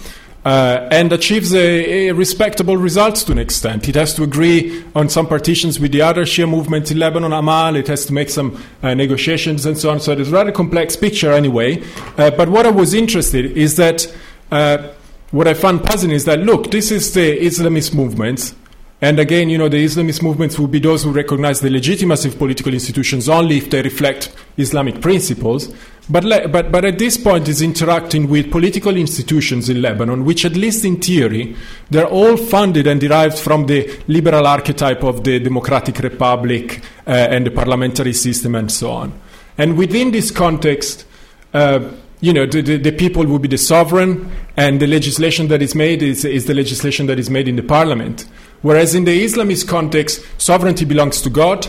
uh, 0.45 0.87
and 0.93 1.11
achieves 1.13 1.55
a, 1.55 2.09
a, 2.09 2.13
respectable 2.13 2.77
results 2.77 3.25
to 3.25 3.33
an 3.33 3.39
extent. 3.39 3.89
It 3.89 3.95
has 3.95 4.13
to 4.15 4.23
agree 4.23 4.85
on 4.95 5.09
some 5.09 5.27
partitions 5.27 5.81
with 5.81 5.93
the 5.93 6.03
other 6.03 6.25
Shia 6.25 6.49
movements 6.49 6.91
in 6.91 6.99
Lebanon, 6.99 7.33
Amal. 7.33 7.75
It 7.75 7.89
has 7.89 8.05
to 8.07 8.13
make 8.13 8.29
some 8.29 8.63
uh, 8.83 8.93
negotiations 8.93 9.65
and 9.65 9.79
so 9.79 9.91
on. 9.91 9.99
So 9.99 10.13
it's 10.13 10.29
a 10.29 10.33
rather 10.33 10.53
complex 10.53 10.95
picture 10.95 11.33
anyway. 11.33 11.83
Uh, 12.19 12.31
but 12.31 12.51
what 12.51 12.67
I 12.67 12.71
was 12.71 12.93
interested 12.93 13.57
is 13.57 13.77
that 13.77 14.15
uh, 14.53 14.93
what 15.31 15.49
I 15.49 15.55
found 15.55 15.83
puzzling 15.83 16.13
is 16.13 16.27
that 16.27 16.41
look, 16.41 16.71
this 16.71 16.91
is 16.91 17.15
the 17.15 17.39
Islamist 17.39 17.95
movements 17.95 18.55
and 19.01 19.21
again, 19.21 19.51
you 19.51 19.59
know, 19.59 19.69
the 19.69 19.85
Islamist 19.85 20.23
movements 20.23 20.59
will 20.59 20.69
be 20.69 20.79
those 20.79 21.05
who 21.05 21.13
recognize 21.13 21.61
the 21.61 21.69
legitimacy 21.69 22.29
of 22.29 22.39
political 22.39 22.73
institutions 22.73 23.29
only 23.29 23.59
if 23.59 23.69
they 23.69 23.83
reflect 23.83 24.35
Islamic 24.57 25.03
principles. 25.03 25.75
But, 26.09 26.25
le- 26.25 26.49
but, 26.49 26.73
but 26.73 26.85
at 26.85 26.99
this 26.99 27.19
point, 27.19 27.47
is 27.49 27.61
interacting 27.61 28.29
with 28.29 28.51
political 28.51 28.97
institutions 28.97 29.69
in 29.69 29.83
Lebanon, 29.83 30.25
which, 30.25 30.45
at 30.47 30.55
least 30.55 30.85
in 30.85 30.97
theory, 30.97 31.57
they're 31.91 32.07
all 32.07 32.37
funded 32.37 32.87
and 32.87 32.99
derived 33.01 33.39
from 33.39 33.67
the 33.67 34.01
liberal 34.07 34.47
archetype 34.47 35.03
of 35.03 35.25
the 35.25 35.41
democratic 35.41 35.99
republic 35.99 36.81
uh, 37.07 37.11
and 37.11 37.47
the 37.47 37.51
parliamentary 37.51 38.13
system 38.15 38.55
and 38.55 38.73
so 38.73 38.93
on. 38.93 39.13
And 39.59 39.77
within 39.77 40.13
this 40.13 40.31
context, 40.31 41.05
uh, 41.53 41.91
you 42.21 42.33
know, 42.33 42.47
the, 42.47 42.63
the, 42.63 42.77
the, 42.79 42.93
people 42.93 43.27
will 43.27 43.39
be 43.39 43.49
the 43.49 43.59
sovereign, 43.59 44.31
and 44.57 44.81
the 44.81 44.87
legislation 44.87 45.49
that 45.49 45.61
is 45.61 45.75
made 45.75 46.03
is, 46.03 46.25
is 46.25 46.47
the 46.47 46.55
legislation 46.55 47.07
that 47.07 47.19
is 47.19 47.29
made 47.29 47.47
in 47.47 47.57
the 47.57 47.63
parliament. 47.63 48.27
Whereas 48.63 48.95
in 48.95 49.05
the 49.05 49.25
Islamist 49.25 49.69
context, 49.69 50.25
sovereignty 50.39 50.85
belongs 50.85 51.21
to 51.23 51.31
God, 51.31 51.69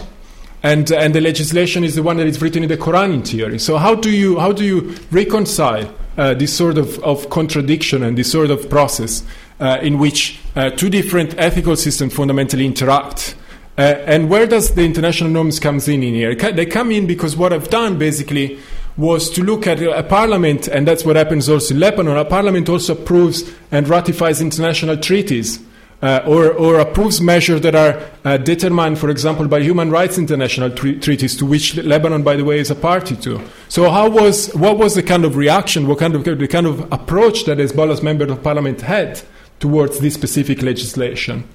and, 0.63 0.91
and 0.91 1.13
the 1.13 1.21
legislation 1.21 1.83
is 1.83 1.95
the 1.95 2.03
one 2.03 2.17
that 2.17 2.27
is 2.27 2.41
written 2.41 2.63
in 2.63 2.69
the 2.69 2.77
Quran 2.77 3.13
in 3.13 3.23
theory. 3.23 3.59
So, 3.59 3.77
how 3.77 3.95
do 3.95 4.09
you, 4.09 4.39
how 4.39 4.51
do 4.51 4.65
you 4.65 4.95
reconcile 5.11 5.93
uh, 6.17 6.33
this 6.33 6.55
sort 6.55 6.77
of, 6.77 6.97
of 7.03 7.29
contradiction 7.29 8.03
and 8.03 8.17
this 8.17 8.31
sort 8.31 8.49
of 8.49 8.69
process 8.69 9.23
uh, 9.59 9.77
in 9.81 9.99
which 9.99 10.39
uh, 10.55 10.71
two 10.71 10.89
different 10.89 11.35
ethical 11.37 11.75
systems 11.75 12.13
fundamentally 12.13 12.65
interact? 12.65 13.35
Uh, 13.77 13.81
and 14.07 14.29
where 14.29 14.47
does 14.47 14.73
the 14.73 14.83
international 14.83 15.29
norms 15.29 15.59
comes 15.59 15.87
in 15.87 16.01
in 16.01 16.15
here? 16.15 16.33
They 16.33 16.65
come 16.65 16.91
in 16.91 17.05
because 17.05 17.37
what 17.37 17.53
I've 17.53 17.69
done 17.69 17.99
basically 17.99 18.59
was 18.97 19.29
to 19.29 19.43
look 19.43 19.67
at 19.67 19.79
a 19.79 20.01
parliament, 20.01 20.67
and 20.67 20.87
that's 20.87 21.05
what 21.05 21.15
happens 21.15 21.47
also 21.47 21.75
in 21.75 21.79
Lebanon. 21.79 22.17
A 22.17 22.25
parliament 22.25 22.67
also 22.67 22.93
approves 22.93 23.43
and 23.71 23.87
ratifies 23.87 24.41
international 24.41 24.97
treaties 24.97 25.59
uh, 26.01 26.21
or, 26.27 26.51
or, 26.53 26.79
approves 26.79 27.19
measures 27.19 27.61
that 27.61 27.73
are 27.73 27.99
uh, 28.23 28.37
determined, 28.37 28.99
for 28.99 29.09
example, 29.09 29.47
by 29.47 29.59
human 29.59 29.89
rights 29.89 30.19
international 30.19 30.69
tre- 30.69 30.99
treaties, 30.99 31.35
to 31.35 31.43
which 31.43 31.75
Lebanon, 31.77 32.21
by 32.21 32.35
the 32.35 32.45
way, 32.45 32.59
is 32.59 32.69
a 32.69 32.75
party 32.75 33.15
to. 33.15 33.41
So, 33.67 33.89
how 33.89 34.07
was 34.07 34.53
what 34.53 34.77
was 34.77 34.93
the 34.93 35.01
kind 35.01 35.25
of 35.25 35.35
reaction, 35.35 35.87
what 35.87 35.97
kind 35.97 36.13
of 36.13 36.23
the 36.23 36.47
kind 36.47 36.67
of 36.67 36.81
approach 36.91 37.45
that 37.45 37.57
Hezbollah's 37.57 38.03
member 38.03 38.25
of 38.31 38.43
parliament 38.43 38.81
had 38.81 39.21
towards 39.59 39.99
this 39.99 40.13
specific 40.13 40.61
legislation? 40.61 41.47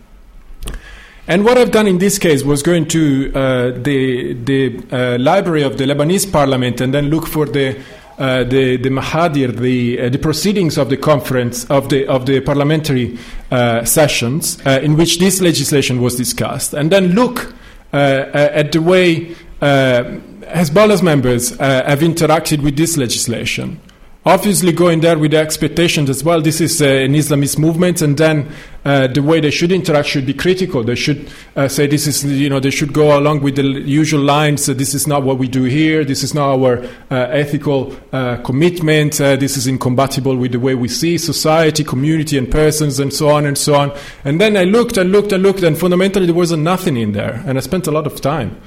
And 1.28 1.44
what 1.44 1.57
I've 1.57 1.70
done 1.70 1.87
in 1.87 1.98
this 1.98 2.18
case 2.18 2.42
was 2.42 2.64
going 2.64 2.88
to 2.88 3.33
uh, 3.33 3.70
the 3.70 4.33
the 4.33 4.83
uh, 4.90 5.18
library 5.18 5.62
of 5.62 5.78
the 5.78 5.85
Lebanese 5.85 6.31
parliament 6.33 6.81
and 6.81 6.92
then 6.92 7.11
look 7.11 7.28
for 7.28 7.46
the 7.46 7.81
uh, 8.18 8.44
the 8.44 8.77
the 8.77 8.88
mahadir, 8.88 9.57
the 9.57 10.01
uh, 10.01 10.09
the 10.09 10.18
proceedings 10.18 10.79
of 10.79 10.88
the 10.88 10.96
conference 10.96 11.64
of 11.70 11.88
the 11.88 12.07
of 12.07 12.27
the 12.27 12.40
parliamentary 12.40 13.18
uh, 13.51 13.85
sessions 13.85 14.59
uh, 14.66 14.81
in 14.83 14.96
which 14.96 15.18
this 15.18 15.40
legislation 15.40 16.01
was 16.01 16.16
discussed, 16.16 16.75
and 16.75 16.92
then 16.92 17.09
look 17.12 17.55
uh, 17.92 17.96
at 18.33 18.72
the 18.72 18.83
way 18.83 19.35
Hezbollah's 19.61 21.03
members 21.03 21.57
have 21.59 22.01
interacted 22.01 22.62
with 22.62 22.77
this 22.77 22.96
legislation 22.96 23.81
obviously 24.25 24.72
going 24.72 25.01
there 25.01 25.18
with 25.18 25.33
the 25.33 25.37
expectations 25.37 26.09
as 26.09 26.22
well. 26.22 26.40
This 26.40 26.61
is 26.61 26.81
uh, 26.81 26.87
an 26.87 27.14
Islamist 27.14 27.59
movement, 27.59 28.03
and 28.03 28.16
then 28.16 28.53
uh, 28.85 29.07
the 29.07 29.23
way 29.23 29.40
they 29.40 29.51
should 29.51 29.71
interact 29.71 30.09
should 30.09 30.27
be 30.27 30.35
critical. 30.35 30.83
They 30.83 30.95
should 30.95 31.31
uh, 31.55 31.68
say 31.68 31.87
this 31.87 32.07
is, 32.07 32.25
you 32.25 32.49
know, 32.49 32.61
they 32.61 32.71
should 32.71 32.92
go 32.92 33.18
along 33.18 33.42
with 33.42 33.57
the 33.57 33.62
usual 33.62 34.23
lines. 34.23 34.68
Uh, 34.68 34.75
this 34.75 34.95
is 34.95 35.07
not 35.07 35.23
what 35.23 35.38
we 35.38 35.49
do 35.49 35.64
here. 35.64 36.05
This 36.05 36.23
is 36.23 36.35
not 36.35 36.51
our 36.55 36.79
uh, 36.83 36.88
ethical 37.11 37.95
uh, 38.12 38.37
commitment. 38.38 39.18
this 39.18 39.57
is 39.57 39.66
incompatible 39.66 40.37
with 40.37 40.53
the 40.53 40.61
way 40.61 40.75
we 40.75 40.88
see 40.88 41.18
society, 41.18 41.85
community, 41.85 42.37
and 42.37 42.51
persons, 42.51 42.99
and 42.99 43.12
so 43.12 43.29
on 43.29 43.47
and 43.47 43.57
so 43.57 43.75
on. 43.75 43.92
And 44.25 44.40
then 44.40 44.57
I 44.57 44.64
looked 44.64 44.97
and 44.97 45.12
looked 45.12 45.33
and 45.33 45.42
looked, 45.42 45.62
and 45.62 45.79
fundamentally 45.79 46.27
there 46.27 46.35
wasn't 46.35 46.62
nothing 46.62 46.97
in 46.97 47.12
there, 47.12 47.42
and 47.47 47.59
I 47.59 47.61
spent 47.61 47.87
a 47.87 47.92
lot 47.92 48.07
of 48.07 48.21
time 48.21 48.61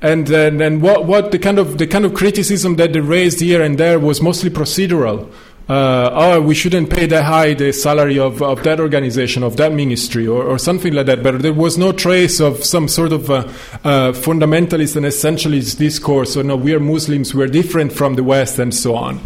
and 0.00 0.30
and, 0.30 0.60
and 0.60 0.80
what 0.82 1.06
what 1.06 1.32
the 1.32 1.38
kind 1.38 1.58
of 1.58 1.78
the 1.78 1.86
kind 1.86 2.04
of 2.04 2.14
criticism 2.14 2.76
that 2.76 2.92
they 2.92 3.00
raised 3.00 3.40
here 3.40 3.62
and 3.62 3.78
there 3.78 3.98
was 3.98 4.22
mostly 4.22 4.50
procedural. 4.50 5.32
Uh, 5.68 6.10
oh, 6.14 6.40
we 6.40 6.54
shouldn't 6.54 6.88
pay 6.88 7.04
that 7.06 7.24
high 7.24 7.52
the 7.52 7.72
salary 7.72 8.18
of, 8.18 8.40
of 8.40 8.62
that 8.62 8.80
organization, 8.80 9.42
of 9.42 9.58
that 9.58 9.72
ministry, 9.72 10.26
or, 10.26 10.42
or 10.42 10.58
something 10.58 10.94
like 10.94 11.06
that. 11.06 11.22
But 11.22 11.42
there 11.42 11.52
was 11.52 11.76
no 11.76 11.92
trace 11.92 12.40
of 12.40 12.64
some 12.64 12.88
sort 12.88 13.12
of 13.12 13.30
uh, 13.30 13.34
uh, 13.84 14.12
fundamentalist 14.12 14.96
and 14.96 15.04
essentialist 15.04 15.76
discourse, 15.76 16.38
or 16.38 16.42
no, 16.42 16.56
we 16.56 16.72
are 16.72 16.80
Muslims, 16.80 17.34
we're 17.34 17.48
different 17.48 17.92
from 17.92 18.14
the 18.14 18.24
West, 18.24 18.58
and 18.58 18.74
so 18.74 18.96
on. 18.96 19.20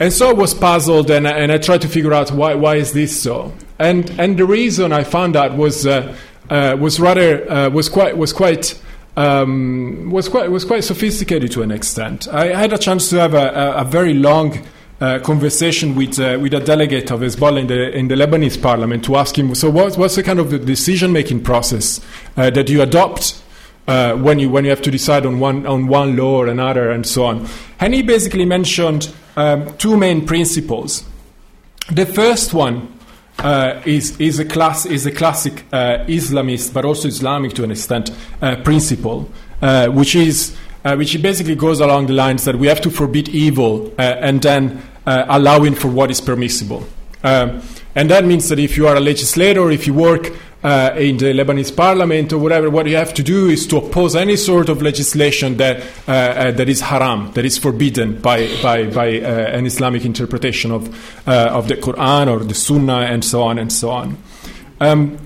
And 0.00 0.12
so 0.12 0.30
I 0.30 0.32
was 0.32 0.54
puzzled, 0.54 1.10
and, 1.10 1.26
and 1.26 1.52
I 1.52 1.58
tried 1.58 1.82
to 1.82 1.88
figure 1.88 2.14
out 2.14 2.32
why, 2.32 2.54
why 2.54 2.76
is 2.76 2.94
this 2.94 3.20
so. 3.20 3.52
And, 3.78 4.08
and 4.18 4.38
the 4.38 4.46
reason 4.46 4.92
I 4.92 5.04
found 5.04 5.36
out 5.36 5.56
was, 5.58 5.86
uh, 5.86 6.16
uh, 6.48 6.76
was 6.80 6.98
rather, 6.98 7.50
uh, 7.50 7.68
was 7.68 7.90
quite, 7.90 8.16
was 8.16 8.32
quite 8.32 8.80
um, 9.16 10.10
was 10.10 10.28
quite 10.28 10.50
was 10.50 10.64
quite 10.64 10.82
sophisticated 10.82 11.52
to 11.52 11.62
an 11.62 11.70
extent. 11.70 12.26
I 12.26 12.46
had 12.46 12.72
a 12.72 12.78
chance 12.78 13.10
to 13.10 13.16
have 13.20 13.34
a, 13.34 13.48
a, 13.48 13.82
a 13.82 13.84
very 13.84 14.12
long 14.12 14.60
uh, 15.00 15.18
conversation 15.18 15.96
with 15.96 16.20
uh, 16.20 16.38
with 16.40 16.54
a 16.54 16.60
delegate 16.60 17.10
of 17.10 17.20
Hezbollah 17.20 17.60
in 17.60 17.66
the 17.66 17.90
in 17.96 18.08
the 18.08 18.14
Lebanese 18.14 18.62
parliament 18.62 19.04
to 19.04 19.16
ask 19.16 19.36
him. 19.36 19.52
So, 19.54 19.68
what, 19.68 19.98
what's 19.98 20.14
the 20.14 20.22
kind 20.22 20.38
of 20.38 20.50
the 20.50 20.58
decision 20.58 21.12
making 21.12 21.42
process 21.42 22.00
uh, 22.36 22.50
that 22.50 22.68
you 22.68 22.80
adopt 22.80 23.42
uh, 23.88 24.14
when 24.14 24.38
you 24.38 24.48
when 24.50 24.64
you 24.64 24.70
have 24.70 24.82
to 24.82 24.92
decide 24.92 25.26
on 25.26 25.40
one 25.40 25.66
on 25.66 25.88
one 25.88 26.16
law 26.16 26.36
or 26.36 26.46
another 26.46 26.92
and 26.92 27.04
so 27.04 27.24
on? 27.24 27.48
And 27.80 27.92
he 27.92 28.02
basically 28.02 28.44
mentioned 28.44 29.12
um, 29.34 29.76
two 29.78 29.96
main 29.96 30.26
principles. 30.26 31.04
The 31.90 32.06
first 32.06 32.54
one. 32.54 32.90
Uh, 33.36 33.82
is 33.84 34.18
is 34.20 34.38
a 34.38 34.44
class 34.44 34.86
is 34.86 35.06
a 35.06 35.10
classic 35.10 35.64
Islamist, 35.72 36.72
but 36.72 36.84
also 36.84 37.08
Islamic 37.08 37.52
to 37.54 37.64
an 37.64 37.72
extent, 37.72 38.12
principle, 38.62 39.28
which 39.88 40.14
is 40.14 40.56
uh, 40.84 40.94
which 40.96 41.20
basically 41.22 41.54
goes 41.54 41.80
along 41.80 42.06
the 42.06 42.12
lines 42.12 42.44
that 42.44 42.56
we 42.56 42.66
have 42.66 42.80
to 42.82 42.90
forbid 42.90 43.28
evil 43.30 43.92
uh, 43.98 44.02
and 44.02 44.42
then 44.42 44.82
uh, 45.06 45.24
allowing 45.28 45.74
for 45.74 45.88
what 45.88 46.10
is 46.10 46.20
permissible. 46.20 46.86
Um, 47.22 47.62
and 47.94 48.10
that 48.10 48.24
means 48.24 48.48
that 48.50 48.58
if 48.58 48.76
you 48.76 48.86
are 48.86 48.96
a 48.96 49.00
legislator, 49.00 49.70
if 49.70 49.86
you 49.86 49.94
work 49.94 50.32
uh, 50.62 50.94
in 50.96 51.18
the 51.18 51.32
Lebanese 51.32 51.74
parliament 51.74 52.32
or 52.32 52.38
whatever, 52.38 52.68
what 52.70 52.86
you 52.86 52.96
have 52.96 53.14
to 53.14 53.22
do 53.22 53.48
is 53.48 53.66
to 53.68 53.76
oppose 53.76 54.16
any 54.16 54.36
sort 54.36 54.68
of 54.68 54.82
legislation 54.82 55.56
that 55.58 55.80
uh, 56.08 56.12
uh, 56.12 56.50
that 56.52 56.68
is 56.68 56.80
haram, 56.80 57.32
that 57.32 57.44
is 57.44 57.58
forbidden 57.58 58.20
by 58.20 58.48
by, 58.62 58.86
by 58.86 59.06
an 59.06 59.66
Islamic 59.66 60.04
interpretation 60.04 60.70
of 60.70 60.88
of 61.28 61.68
the 61.68 61.76
Quran 61.76 62.28
or 62.28 62.44
the 62.44 62.54
Sunnah 62.54 63.00
and 63.00 63.24
so 63.24 63.42
on 63.42 63.58
and 63.58 63.72
so 63.72 63.90
on. 63.90 64.16
Um, 64.80 65.18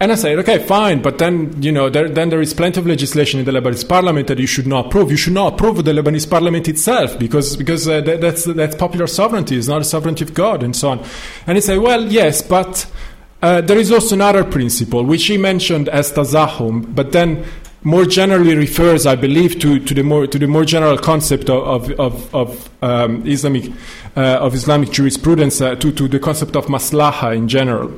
and 0.00 0.10
I 0.10 0.14
said, 0.14 0.38
okay, 0.38 0.58
fine, 0.58 1.02
but 1.02 1.18
then 1.18 1.62
you 1.62 1.70
know, 1.70 1.90
there, 1.90 2.08
then 2.08 2.30
there 2.30 2.40
is 2.40 2.54
plenty 2.54 2.80
of 2.80 2.86
legislation 2.86 3.38
in 3.38 3.44
the 3.44 3.52
Lebanese 3.52 3.86
parliament 3.86 4.28
that 4.28 4.38
you 4.38 4.46
should 4.46 4.66
not 4.66 4.86
approve. 4.86 5.10
You 5.10 5.18
should 5.18 5.34
not 5.34 5.52
approve 5.52 5.84
the 5.84 5.92
Lebanese 5.92 6.28
parliament 6.28 6.68
itself 6.68 7.18
because 7.18 7.54
because 7.54 7.86
uh, 7.86 8.00
that, 8.00 8.22
that's 8.22 8.44
that's 8.44 8.74
popular 8.74 9.06
sovereignty. 9.06 9.58
It's 9.58 9.68
not 9.68 9.82
a 9.82 9.84
sovereignty 9.84 10.24
of 10.24 10.32
God, 10.32 10.62
and 10.62 10.74
so 10.74 10.88
on. 10.88 11.04
And 11.46 11.58
he 11.58 11.60
said, 11.60 11.78
well, 11.80 12.02
yes, 12.10 12.40
but 12.40 12.90
uh, 13.42 13.60
there 13.60 13.78
is 13.78 13.92
also 13.92 14.14
another 14.14 14.42
principle 14.42 15.04
which 15.04 15.26
he 15.26 15.36
mentioned 15.36 15.90
as 15.90 16.10
tazahum, 16.12 16.94
but 16.94 17.12
then 17.12 17.44
more 17.82 18.06
generally 18.06 18.54
refers, 18.54 19.04
I 19.06 19.16
believe, 19.16 19.58
to, 19.60 19.80
to 19.80 19.94
the 19.94 20.02
more 20.02 20.26
to 20.26 20.38
the 20.38 20.46
more 20.46 20.64
general 20.64 20.96
concept 20.96 21.50
of 21.50 21.90
of, 22.00 22.34
of, 22.34 22.70
um, 22.82 23.26
Islamic 23.26 23.70
uh, 24.16 24.38
of 24.40 24.54
Islamic 24.54 24.92
jurisprudence 24.92 25.60
uh, 25.60 25.74
to 25.74 25.92
to 25.92 26.08
the 26.08 26.18
concept 26.18 26.56
of 26.56 26.66
maslaha 26.66 27.36
in 27.36 27.48
general. 27.48 27.92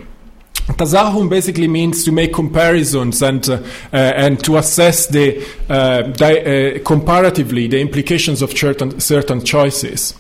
Tazahum 0.69 1.29
basically 1.29 1.69
means 1.69 2.05
to 2.05 2.13
make 2.13 2.33
comparisons 2.33 3.21
and 3.23 3.49
uh, 3.49 3.55
uh, 3.93 3.97
and 3.97 4.43
to 4.45 4.57
assess 4.57 5.09
the 5.09 5.45
uh, 5.69 6.03
di- 6.03 6.77
uh, 6.77 6.85
comparatively 6.85 7.67
the 7.67 7.81
implications 7.81 8.43
of 8.43 8.57
certain 8.57 9.01
certain 9.01 9.45
choices. 9.45 10.15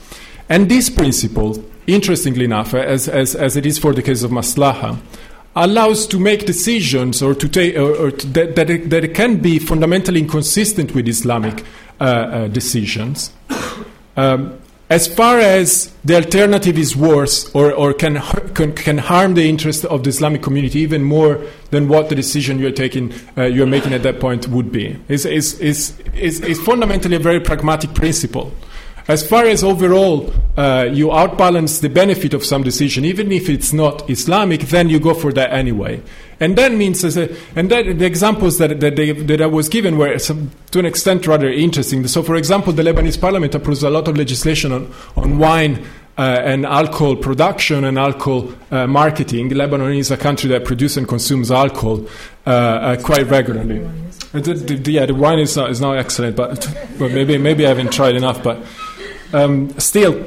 And 0.48 0.68
this 0.68 0.90
principle, 0.90 1.64
interestingly 1.87 2.44
enough, 2.44 2.74
as, 2.74 3.09
as, 3.09 3.35
as 3.35 3.57
it 3.57 3.64
is 3.64 3.78
for 3.78 3.94
the 3.94 4.02
case 4.02 4.22
of 4.22 4.31
maslaha, 4.31 4.98
allows 5.55 6.07
to 6.09 6.18
make 6.18 6.44
decisions 6.44 7.22
or 7.22 7.35
to 7.35 7.48
take 7.48 7.76
or, 7.76 7.94
or 7.94 8.11
to, 8.11 8.26
that, 8.28 8.57
that 8.57 8.70
it, 8.70 8.90
that, 8.90 9.05
it, 9.05 9.14
can 9.14 9.38
be 9.38 9.59
fundamentally 9.59 10.20
inconsistent 10.20 10.94
with 10.94 11.09
Islamic 11.09 11.64
uh, 12.00 12.05
uh, 12.05 12.48
decisions. 12.48 13.33
Um, 14.16 14.59
as 14.92 15.09
far 15.09 15.38
as 15.38 15.90
the 16.05 16.14
alternative 16.14 16.76
is 16.76 16.94
worse 16.94 17.50
or, 17.55 17.72
or 17.72 17.94
can, 17.94 18.20
can, 18.52 18.74
can 18.74 18.98
harm 18.98 19.33
the 19.33 19.48
interest 19.48 19.87
of 19.87 20.05
the 20.05 20.11
Islamic 20.11 20.42
community 20.42 20.81
even 20.81 21.02
more 21.02 21.40
than 21.70 21.88
what 21.88 22.11
the 22.11 22.14
decision 22.14 22.59
you're 22.59 22.70
taking 22.70 23.11
uh, 23.38 23.44
you're 23.44 23.66
making 23.66 23.94
at 23.94 24.02
that 24.02 24.20
point 24.20 24.48
would 24.48 24.70
be. 24.70 24.98
It's, 25.09 25.24
it's, 25.24 25.55
it's, 25.61 25.98
it's, 26.12 26.61
fundamentally 26.61 27.16
a 27.16 27.18
very 27.18 27.40
pragmatic 27.40 27.94
principle. 27.94 28.52
As 29.09 29.27
far 29.27 29.45
as 29.45 29.65
overall 29.65 30.33
uh, 30.57 30.88
you 30.93 31.09
outbalance 31.09 31.81
the 31.81 31.88
benefit 31.88 32.35
of 32.35 32.45
some 32.45 32.62
decision, 32.62 33.05
even 33.05 33.33
if 33.33 33.49
it's 33.49 33.73
not 33.73 34.09
Islamic, 34.09 34.61
then 34.62 34.88
you 34.88 35.01
go 35.01 35.12
for 35.15 35.33
that 35.33 35.53
anyway. 35.53 36.01
And 36.38 36.57
that 36.57 36.73
means, 36.73 37.05
a, 37.05 37.35
and 37.57 37.71
that, 37.71 37.99
the 37.99 38.05
examples 38.05 38.59
that, 38.59 38.81
that, 38.81 38.97
they, 38.97 39.12
that 39.12 39.41
I 39.41 39.47
was 39.47 39.69
given 39.69 39.99
were 39.99 40.19
some, 40.19 40.51
to 40.73 40.79
an 40.79 40.87
extent 40.87 41.27
rather 41.27 41.49
interesting. 41.49 42.07
So, 42.07 42.23
for 42.23 42.37
example, 42.37 42.73
the 42.73 42.83
Lebanese 42.83 43.21
parliament 43.21 43.55
approves 43.55 43.83
a 43.83 43.91
lot 43.91 44.09
of 44.09 44.17
legislation 44.17 44.73
on, 44.73 44.93
on 45.17 45.38
wine 45.38 45.85
uh, 46.19 46.41
and 46.45 46.67
alcohol 46.67 47.17
production 47.17 47.85
and 47.85 47.99
alcohol 47.99 48.53
uh, 48.71 48.87
marketing. 48.87 49.49
Lebanon 49.51 49.95
is 49.95 50.11
a 50.11 50.17
country 50.17 50.49
that 50.51 50.65
produces 50.65 50.99
and 50.99 51.09
consumes 51.09 51.51
alcohol 51.51 52.07
uh, 52.47 52.51
uh 52.51 53.03
quite 53.03 53.27
regularly. 53.29 53.79
The, 54.33 54.55
the, 54.55 54.93
yeah, 54.93 55.07
the 55.07 55.15
wine 55.15 55.38
is 55.38 55.57
not, 55.57 55.71
is 55.71 55.81
not 55.81 55.97
excellent, 55.99 56.37
but, 56.37 56.67
but 56.99 57.12
maybe 57.12 57.37
maybe 57.38 57.67
I 57.67 57.69
haven't 57.69 57.93
tried 57.93 58.17
enough. 58.17 58.43
But 58.43 58.62
um, 59.33 59.79
still, 59.79 60.27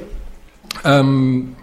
um, 0.83 1.55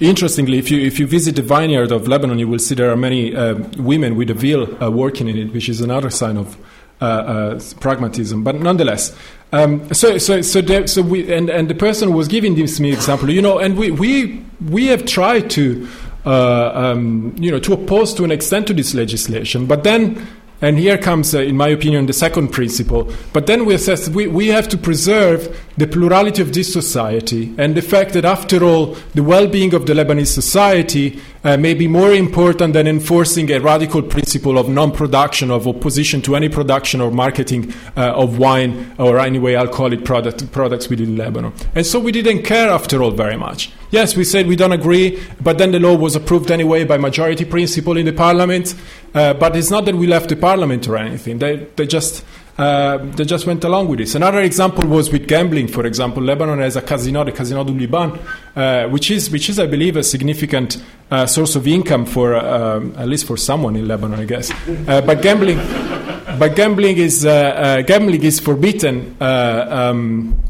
interestingly, 0.00 0.58
if 0.58 0.70
you 0.70 0.80
if 0.80 0.98
you 0.98 1.06
visit 1.06 1.36
the 1.36 1.42
vineyard 1.42 1.92
of 1.92 2.08
Lebanon, 2.08 2.38
you 2.38 2.48
will 2.48 2.58
see 2.58 2.74
there 2.74 2.90
are 2.90 2.96
many 2.96 3.34
uh, 3.34 3.54
women 3.78 4.16
with 4.16 4.30
a 4.30 4.34
veil 4.34 4.82
uh, 4.82 4.90
working 4.90 5.28
in 5.28 5.36
it, 5.36 5.52
which 5.52 5.68
is 5.68 5.80
another 5.80 6.10
sign 6.10 6.36
of 6.36 6.56
uh, 7.00 7.04
uh 7.04 7.60
pragmatism. 7.80 8.44
But 8.44 8.56
nonetheless, 8.56 9.16
um, 9.52 9.92
so 9.92 10.18
so 10.18 10.40
so, 10.42 10.60
there, 10.60 10.86
so 10.86 11.02
we 11.02 11.32
and, 11.32 11.50
and 11.50 11.68
the 11.68 11.74
person 11.74 12.12
was 12.12 12.28
giving 12.28 12.54
this 12.54 12.80
me 12.80 12.92
example, 12.92 13.30
you 13.30 13.42
know, 13.42 13.58
and 13.58 13.76
we 13.76 13.90
we 13.90 14.44
we 14.68 14.86
have 14.86 15.04
tried 15.06 15.50
to. 15.50 15.88
Uh, 16.26 16.72
um, 16.74 17.34
you 17.36 17.50
know, 17.50 17.58
to 17.58 17.74
oppose 17.74 18.14
to 18.14 18.24
an 18.24 18.30
extent 18.30 18.66
to 18.66 18.72
this 18.72 18.94
legislation, 18.94 19.66
but 19.66 19.84
then 19.84 20.26
and 20.64 20.78
here 20.78 20.96
comes, 20.96 21.34
uh, 21.34 21.40
in 21.40 21.58
my 21.58 21.68
opinion, 21.68 22.06
the 22.06 22.14
second 22.14 22.48
principle. 22.48 23.12
But 23.34 23.46
then 23.46 23.66
we 23.66 23.74
assess 23.74 24.08
we, 24.08 24.26
we 24.28 24.48
have 24.48 24.66
to 24.70 24.78
preserve 24.78 25.54
the 25.76 25.86
plurality 25.86 26.40
of 26.40 26.52
this 26.52 26.72
society 26.72 27.54
and 27.58 27.74
the 27.74 27.82
fact 27.82 28.12
that, 28.12 28.24
after 28.24 28.62
all, 28.62 28.96
the 29.14 29.22
well 29.22 29.46
being 29.46 29.74
of 29.74 29.86
the 29.86 29.92
Lebanese 29.92 30.28
society 30.28 31.20
uh, 31.42 31.56
may 31.56 31.74
be 31.74 31.88
more 31.88 32.12
important 32.12 32.72
than 32.72 32.86
enforcing 32.86 33.50
a 33.50 33.60
radical 33.60 34.02
principle 34.02 34.56
of 34.58 34.68
non 34.68 34.92
production, 34.92 35.50
of 35.50 35.66
opposition 35.66 36.22
to 36.22 36.36
any 36.36 36.48
production 36.48 37.00
or 37.00 37.10
marketing 37.10 37.72
uh, 37.96 38.12
of 38.12 38.38
wine 38.38 38.94
or 38.98 39.18
anyway 39.18 39.54
alcoholic 39.54 40.04
product, 40.04 40.50
products 40.52 40.88
within 40.88 41.16
Lebanon. 41.16 41.52
And 41.74 41.84
so 41.84 41.98
we 41.98 42.12
didn't 42.12 42.42
care, 42.44 42.68
after 42.70 43.02
all, 43.02 43.10
very 43.10 43.36
much. 43.36 43.70
Yes, 43.90 44.16
we 44.16 44.24
said 44.24 44.46
we 44.46 44.56
don't 44.56 44.72
agree, 44.72 45.22
but 45.40 45.58
then 45.58 45.70
the 45.70 45.78
law 45.78 45.94
was 45.94 46.16
approved 46.16 46.50
anyway 46.50 46.84
by 46.84 46.98
majority 46.98 47.44
principle 47.44 47.96
in 47.96 48.06
the 48.06 48.12
parliament. 48.12 48.74
Uh, 49.14 49.32
but 49.34 49.54
it's 49.54 49.70
not 49.70 49.84
that 49.84 49.94
we 49.94 50.08
left 50.08 50.28
the 50.28 50.36
parliament 50.36 50.88
or 50.88 50.96
anything. 50.96 51.38
They, 51.38 51.68
they 51.76 51.86
just 51.86 52.24
uh, 52.56 52.98
they 52.98 53.24
just 53.24 53.46
went 53.46 53.64
along 53.64 53.88
with 53.88 53.98
this. 53.98 54.14
Another 54.14 54.40
example 54.40 54.88
was 54.88 55.10
with 55.10 55.26
gambling. 55.26 55.66
For 55.66 55.84
example, 55.86 56.22
Lebanon 56.22 56.60
has 56.60 56.76
a 56.76 56.82
casino, 56.82 57.24
the 57.24 57.32
Casino 57.32 57.64
du 57.64 57.72
Liban, 57.72 58.18
uh, 58.54 58.88
which 58.88 59.10
is 59.10 59.30
which 59.30 59.48
is, 59.48 59.58
I 59.58 59.66
believe, 59.66 59.96
a 59.96 60.02
significant 60.02 60.82
uh, 61.10 61.26
source 61.26 61.56
of 61.56 61.66
income 61.66 62.06
for 62.06 62.34
uh, 62.34 62.80
at 62.96 63.08
least 63.08 63.26
for 63.26 63.36
someone 63.36 63.74
in 63.74 63.88
Lebanon, 63.88 64.20
I 64.20 64.24
guess. 64.24 64.52
Uh, 64.86 65.00
but 65.00 65.20
gambling, 65.20 65.56
but 66.38 66.54
gambling 66.54 66.98
is 66.98 67.26
uh, 67.26 67.82
gambling 67.86 68.22
is 68.22 68.38
forbidden. 68.40 69.16
Um, 69.20 70.40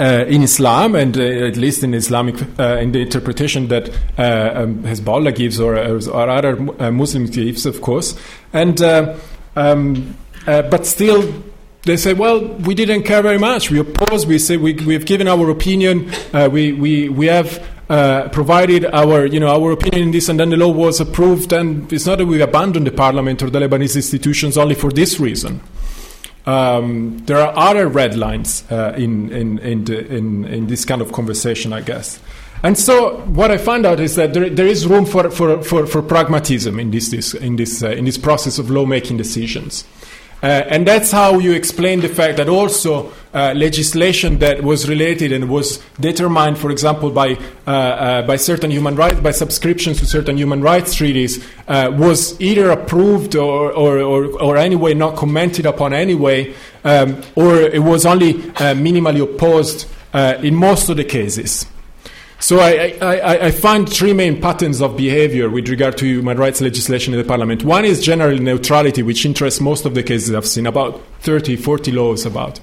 uh, 0.00 0.24
in 0.26 0.42
Islam, 0.42 0.96
and 0.96 1.16
uh, 1.16 1.22
at 1.22 1.56
least 1.56 1.84
in 1.84 1.94
Islamic, 1.94 2.34
uh, 2.58 2.78
in 2.78 2.92
the 2.92 2.98
interpretation 2.98 3.68
that 3.68 3.88
um, 4.18 4.82
Hezbollah 4.82 5.32
gives 5.32 5.60
or, 5.60 5.76
or 5.76 6.30
other 6.30 6.56
Muslims 6.90 7.30
gives, 7.30 7.66
of 7.66 7.82
course, 7.82 8.18
and 8.52 8.80
um, 8.82 10.16
uh, 10.46 10.62
but 10.62 10.86
still, 10.86 11.42
they 11.82 11.96
say, 11.96 12.12
well, 12.14 12.46
we 12.58 12.74
didn't 12.74 13.02
care 13.02 13.22
very 13.22 13.38
much. 13.38 13.70
We 13.70 13.80
oppose. 13.80 14.26
We 14.26 14.38
say 14.38 14.56
we, 14.56 14.74
we 14.74 14.94
have 14.94 15.04
given 15.04 15.26
our 15.28 15.50
opinion. 15.50 16.10
Uh, 16.32 16.48
we, 16.50 16.72
we, 16.72 17.08
we 17.08 17.26
have 17.26 17.68
uh, 17.88 18.28
provided 18.28 18.84
our, 18.86 19.26
you 19.26 19.40
know, 19.40 19.48
our 19.48 19.72
opinion 19.72 20.02
in 20.04 20.10
this, 20.12 20.28
and 20.28 20.38
then 20.38 20.50
the 20.50 20.56
law 20.56 20.70
was 20.70 21.00
approved. 21.00 21.52
And 21.52 21.92
it's 21.92 22.06
not 22.06 22.18
that 22.18 22.26
we 22.26 22.40
abandoned 22.40 22.86
the 22.86 22.92
parliament 22.92 23.42
or 23.42 23.50
the 23.50 23.58
Lebanese 23.58 23.96
institutions 23.96 24.56
only 24.56 24.74
for 24.74 24.90
this 24.90 25.18
reason. 25.18 25.60
Um, 26.46 27.18
there 27.26 27.38
are 27.38 27.52
other 27.56 27.86
red 27.88 28.16
lines 28.16 28.64
uh, 28.70 28.94
in, 28.96 29.30
in, 29.32 29.58
in, 29.58 29.84
the, 29.84 30.06
in, 30.06 30.44
in 30.44 30.66
this 30.66 30.84
kind 30.84 31.00
of 31.00 31.12
conversation, 31.12 31.72
I 31.72 31.82
guess. 31.82 32.20
And 32.64 32.78
so 32.78 33.18
what 33.26 33.50
I 33.50 33.58
found 33.58 33.86
out 33.86 33.98
is 33.98 34.14
that 34.16 34.34
there, 34.34 34.48
there 34.48 34.66
is 34.66 34.86
room 34.86 35.04
for, 35.04 35.30
for, 35.30 35.62
for, 35.62 35.86
for 35.86 36.00
pragmatism 36.00 36.78
in 36.78 36.92
this, 36.92 37.10
this, 37.10 37.34
in, 37.34 37.56
this, 37.56 37.82
uh, 37.82 37.90
in 37.90 38.04
this 38.04 38.18
process 38.18 38.58
of 38.58 38.70
law-making 38.70 39.16
decisions. 39.16 39.84
Uh, 40.42 40.64
and 40.66 40.88
that's 40.88 41.12
how 41.12 41.38
you 41.38 41.52
explain 41.52 42.00
the 42.00 42.08
fact 42.08 42.36
that 42.36 42.48
also 42.48 43.12
uh, 43.32 43.52
legislation 43.54 44.38
that 44.38 44.60
was 44.62 44.88
related 44.88 45.30
and 45.30 45.48
was 45.48 45.78
determined, 46.00 46.58
for 46.58 46.70
example, 46.72 47.10
by, 47.10 47.38
uh, 47.66 47.70
uh 47.70 48.22
by 48.26 48.34
certain 48.34 48.70
human 48.70 48.96
rights, 48.96 49.20
by 49.20 49.30
subscriptions 49.30 50.00
to 50.00 50.06
certain 50.06 50.36
human 50.36 50.60
rights 50.60 50.94
treaties, 50.96 51.46
uh, 51.68 51.90
was 51.94 52.38
either 52.40 52.70
approved 52.70 53.36
or, 53.36 53.70
or, 53.72 54.00
or, 54.00 54.42
or, 54.42 54.56
anyway 54.56 54.92
not 54.94 55.16
commented 55.16 55.64
upon 55.64 55.92
anyway, 55.92 56.52
um, 56.84 57.22
or 57.36 57.60
it 57.60 57.82
was 57.82 58.04
only 58.04 58.30
uh, 58.32 58.74
minimally 58.74 59.22
opposed 59.22 59.88
in 60.14 60.54
most 60.54 60.88
of 60.88 60.96
the 60.96 61.04
cases. 61.04 61.66
So 62.42 62.58
I, 62.58 62.98
I, 63.00 63.46
I, 63.46 63.50
find 63.52 63.88
three 63.88 64.12
main 64.12 64.42
patterns 64.42 64.82
of 64.82 64.96
behavior 64.96 65.48
with 65.48 65.68
regard 65.68 65.96
to 65.98 66.04
human 66.04 66.36
rights 66.36 66.60
legislation 66.60 67.14
in 67.14 67.20
the 67.20 67.24
parliament. 67.24 67.62
One 67.62 67.84
is 67.84 68.02
general 68.02 68.36
neutrality, 68.36 69.04
which 69.04 69.24
interests 69.24 69.60
most 69.60 69.86
of 69.86 69.94
the 69.94 70.02
cases 70.02 70.34
I've 70.34 70.44
seen, 70.44 70.66
about 70.66 71.00
30, 71.20 71.54
40 71.54 71.92
laws 71.92 72.26
about. 72.26 72.58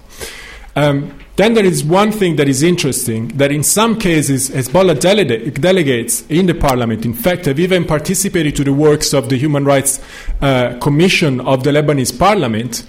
Um, 0.75 1.17
then 1.37 1.53
there 1.53 1.63
is 1.63 1.81
one 1.85 2.11
thing 2.11 2.35
that 2.35 2.49
is 2.49 2.61
interesting 2.61 3.29
that 3.37 3.53
in 3.53 3.63
some 3.63 3.97
cases, 3.97 4.49
Hezbollah 4.49 4.99
dele- 4.99 5.49
delegates 5.51 6.27
in 6.27 6.47
the 6.47 6.55
parliament, 6.55 7.05
in 7.05 7.13
fact, 7.13 7.45
have 7.45 7.57
even 7.57 7.85
participated 7.85 8.57
to 8.57 8.65
the 8.65 8.73
works 8.73 9.13
of 9.13 9.29
the 9.29 9.37
Human 9.37 9.63
Rights 9.63 10.01
uh, 10.41 10.77
Commission 10.81 11.39
of 11.39 11.63
the 11.63 11.71
Lebanese 11.71 12.19
parliament 12.19 12.85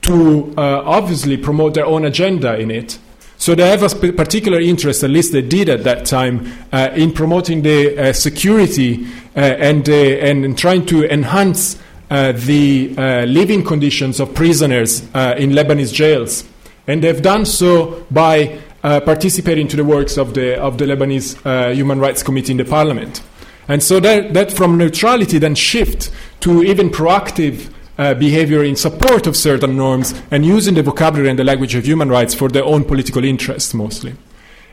to 0.00 0.52
uh, 0.58 0.82
obviously 0.84 1.36
promote 1.36 1.74
their 1.74 1.86
own 1.86 2.04
agenda 2.04 2.58
in 2.58 2.72
it. 2.72 2.98
So 3.42 3.56
they 3.56 3.68
have 3.68 3.82
a 3.82 4.12
particular 4.12 4.60
interest, 4.60 5.02
at 5.02 5.10
least 5.10 5.32
they 5.32 5.42
did 5.42 5.68
at 5.68 5.82
that 5.82 6.06
time, 6.06 6.52
uh, 6.70 6.90
in 6.94 7.10
promoting 7.10 7.62
the 7.62 7.98
uh, 7.98 8.12
security 8.12 9.04
uh, 9.34 9.40
and, 9.40 9.88
uh, 9.88 9.92
and 9.92 10.44
in 10.44 10.54
trying 10.54 10.86
to 10.86 11.12
enhance 11.12 11.76
uh, 12.08 12.30
the 12.30 12.94
uh, 12.96 13.24
living 13.24 13.64
conditions 13.64 14.20
of 14.20 14.32
prisoners 14.32 15.00
in 15.00 15.50
Lebanese 15.50 15.92
jails. 15.92 16.44
And 16.86 17.02
they've 17.02 17.20
done 17.20 17.44
so 17.44 18.06
by 18.12 18.60
participating 18.80 19.66
to 19.66 19.76
the 19.76 19.84
works 19.84 20.18
of 20.18 20.34
the, 20.34 20.60
of 20.60 20.78
the 20.78 20.84
Lebanese 20.84 21.74
Human 21.74 21.98
Rights 21.98 22.22
Committee 22.22 22.52
in 22.52 22.58
the 22.58 22.64
parliament. 22.64 23.22
And 23.66 23.82
so 23.82 23.98
that, 23.98 24.34
that 24.34 24.52
from 24.52 24.78
neutrality 24.78 25.38
then 25.38 25.56
shift 25.56 26.12
to 26.42 26.62
even 26.62 26.90
proactive 26.90 27.71
uh, 27.98 28.14
behavior 28.14 28.64
in 28.64 28.76
support 28.76 29.26
of 29.26 29.36
certain 29.36 29.76
norms 29.76 30.14
and 30.30 30.44
using 30.44 30.74
the 30.74 30.82
vocabulary 30.82 31.30
and 31.30 31.38
the 31.38 31.44
language 31.44 31.74
of 31.74 31.84
human 31.84 32.08
rights 32.08 32.34
for 32.34 32.48
their 32.48 32.64
own 32.64 32.84
political 32.84 33.24
interests 33.24 33.74
mostly. 33.74 34.14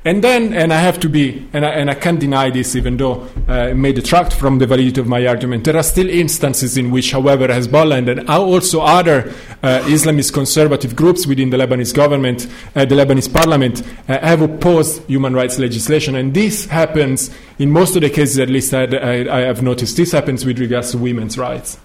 And 0.06 0.24
then, 0.24 0.54
and 0.54 0.72
I 0.72 0.80
have 0.80 0.98
to 1.02 1.10
be, 1.10 1.46
and 1.52 1.66
I, 1.66 1.72
and 1.72 1.92
I 1.92 1.94
can't 1.94 2.22
deny 2.22 2.50
this 2.50 2.74
even 2.74 2.96
though 2.96 3.28
uh, 3.50 3.68
it 3.72 3.76
may 3.76 3.92
detract 3.92 4.32
from 4.32 4.58
the 4.58 4.66
validity 4.66 5.02
of 5.02 5.08
my 5.08 5.28
argument, 5.28 5.66
there 5.66 5.76
are 5.76 5.84
still 5.84 6.10
instances 6.10 6.78
in 6.78 6.90
which, 6.90 7.12
however, 7.12 7.50
Hezbollah 7.50 8.08
and 8.08 8.30
also 8.30 8.80
other 8.80 9.34
uh, 9.62 9.82
Islamist 9.88 10.32
conservative 10.32 10.96
groups 10.96 11.28
within 11.28 11.50
the 11.50 11.58
Lebanese 11.58 11.94
government, 11.94 12.48
uh, 12.76 12.86
the 12.86 12.96
Lebanese 12.96 13.32
parliament, 13.32 13.84
uh, 14.08 14.18
have 14.20 14.42
opposed 14.42 15.04
human 15.10 15.34
rights 15.34 15.60
legislation. 15.60 16.16
And 16.16 16.34
this 16.34 16.66
happens, 16.68 17.30
in 17.58 17.70
most 17.70 17.98
of 17.98 18.02
the 18.02 18.10
cases 18.10 18.40
at 18.40 18.50
least 18.50 18.74
I, 18.74 18.84
I, 18.86 19.40
I 19.40 19.42
have 19.42 19.62
noticed, 19.62 19.98
this 19.98 20.14
happens 20.14 20.46
with 20.46 20.60
regards 20.60 20.92
to 20.92 20.98
women's 20.98 21.38
rights. 21.38 21.78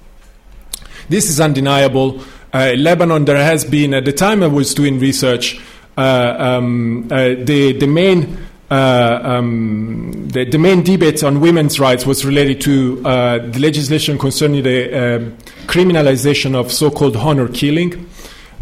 This 1.08 1.28
is 1.28 1.40
undeniable. 1.40 2.22
Uh, 2.52 2.74
Lebanon, 2.76 3.24
there 3.24 3.42
has 3.42 3.64
been, 3.64 3.94
at 3.94 4.04
the 4.04 4.12
time 4.12 4.42
I 4.42 4.46
was 4.46 4.74
doing 4.74 4.98
research, 4.98 5.60
uh, 5.96 6.36
um, 6.38 7.08
uh, 7.10 7.34
the, 7.36 7.76
the 7.78 7.86
main 7.86 8.38
uh, 8.70 9.20
um, 9.22 10.28
the, 10.30 10.44
the, 10.44 10.58
main 10.58 10.82
debate 10.82 11.22
on 11.22 11.40
women's 11.40 11.78
rights 11.78 12.06
was 12.06 12.24
related 12.24 12.62
to 12.62 13.00
uh, 13.04 13.38
the 13.38 13.60
legislation 13.60 14.18
concerning 14.18 14.62
the 14.64 14.88
uh, 14.88 15.18
criminalization 15.66 16.54
of 16.54 16.72
so-called 16.72 17.14
honor 17.14 17.46
killing. 17.46 18.08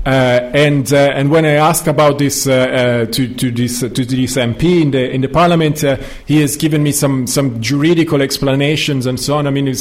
Uh, 0.05 0.51
and 0.53 0.93
uh, 0.93 0.97
and 0.97 1.31
when 1.31 1.45
I 1.45 1.53
ask 1.53 1.87
about 1.87 2.19
this 2.19 2.49
uh, 2.49 2.53
uh 2.53 3.07
to 3.13 3.35
to 3.35 3.53
this 3.53 3.85
uh, 3.85 3.89
to 3.89 4.05
this 4.05 4.37
MP 4.37 4.83
in 4.83 4.91
the 4.91 5.09
in 5.09 5.21
the 5.21 5.29
Parliament, 5.29 5.85
uh, 5.85 5.97
he 6.27 6.41
has 6.41 6.57
given 6.57 6.83
me 6.83 6.91
some 6.91 7.29
some 7.29 7.61
juridical 7.61 8.21
explanations 8.21 9.07
and 9.07 9.21
so 9.21 9.37
on. 9.37 9.47
I 9.47 9.51
mean, 9.51 9.73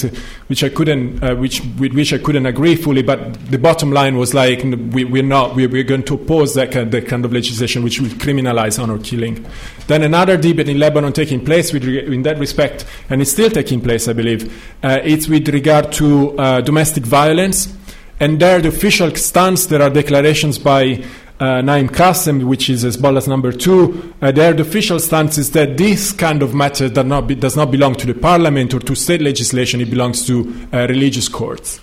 which 0.46 0.64
I 0.64 0.70
couldn't 0.70 1.40
which 1.40 1.62
with 1.80 1.94
which 1.94 2.14
I 2.14 2.20
couldn't 2.20 2.46
agree 2.46 2.76
fully. 2.76 3.02
But 3.02 3.34
the 3.50 3.58
bottom 3.58 3.92
line 3.92 4.16
was 4.16 4.36
like 4.36 4.62
we, 4.92 5.06
we're 5.06 5.24
not 5.24 5.56
we're, 5.56 5.70
we're 5.70 5.84
going 5.84 6.04
to 6.04 6.14
oppose 6.14 6.54
that 6.54 6.72
kind, 6.72 6.92
that 6.92 7.08
kind 7.08 7.26
of 7.26 7.34
legislation 7.34 7.82
which 7.82 8.00
will 8.00 8.10
criminalize 8.10 8.78
honor 8.82 9.00
killing. 9.00 9.44
Then 9.88 10.04
another 10.04 10.38
debate 10.38 10.70
in 10.70 10.78
Lebanon 10.78 11.14
taking 11.14 11.44
place 11.44 11.74
with 11.74 11.84
in 11.84 12.22
that 12.24 12.38
respect, 12.38 12.86
and 13.10 13.24
it's 13.24 13.32
still 13.32 13.50
taking 13.50 13.82
place, 13.82 14.08
I 14.08 14.14
believe. 14.14 14.54
it's 14.84 15.28
with 15.28 15.50
regard 15.50 15.92
to 15.94 16.36
domestic 16.62 17.06
violence. 17.06 17.76
And 18.22 18.40
there, 18.40 18.62
the 18.62 18.68
official 18.68 19.14
stance, 19.16 19.66
there 19.66 19.82
are 19.82 19.90
declarations 19.90 20.60
by 20.60 21.04
uh, 21.40 21.62
Naim 21.62 21.90
Qassem, 21.90 22.44
which 22.44 22.70
is 22.70 22.86
Hezbollah's 22.86 23.28
number 23.28 23.52
two, 23.52 24.14
uh, 24.22 24.32
the 24.32 24.62
official 24.62 25.00
stance 25.00 25.40
is 25.40 25.50
that 25.54 25.76
this 25.76 26.12
kind 26.12 26.44
of 26.44 26.54
matter 26.54 26.88
does 26.88 27.06
not, 27.08 27.26
be, 27.26 27.34
does 27.34 27.56
not 27.58 27.72
belong 27.72 27.96
to 27.96 28.06
the 28.06 28.14
parliament 28.14 28.76
or 28.76 28.80
to 28.80 28.94
state 28.94 29.22
legislation, 29.22 29.82
it 29.82 29.90
belongs 29.90 30.24
to 30.28 30.56
uh, 30.72 30.86
religious 30.88 31.28
courts. 31.28 31.82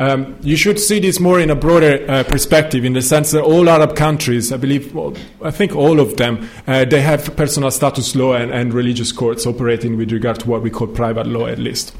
Um, 0.00 0.38
you 0.40 0.56
should 0.56 0.80
see 0.80 1.00
this 1.00 1.20
more 1.20 1.38
in 1.38 1.50
a 1.50 1.54
broader 1.54 2.02
uh, 2.08 2.24
perspective, 2.24 2.86
in 2.86 2.94
the 2.94 3.02
sense 3.02 3.32
that 3.32 3.42
all 3.42 3.68
Arab 3.68 3.94
countries, 3.94 4.52
I 4.52 4.56
believe, 4.56 4.94
well, 4.94 5.14
I 5.42 5.50
think 5.50 5.76
all 5.76 6.00
of 6.00 6.16
them, 6.16 6.48
uh, 6.66 6.86
they 6.86 7.02
have 7.02 7.36
personal 7.36 7.70
status 7.70 8.16
law 8.16 8.32
and, 8.32 8.50
and 8.50 8.72
religious 8.72 9.12
courts 9.12 9.46
operating 9.46 9.98
with 9.98 10.12
regard 10.12 10.40
to 10.40 10.48
what 10.48 10.62
we 10.62 10.70
call 10.70 10.86
private 10.86 11.26
law, 11.26 11.46
at 11.46 11.58
least. 11.58 11.94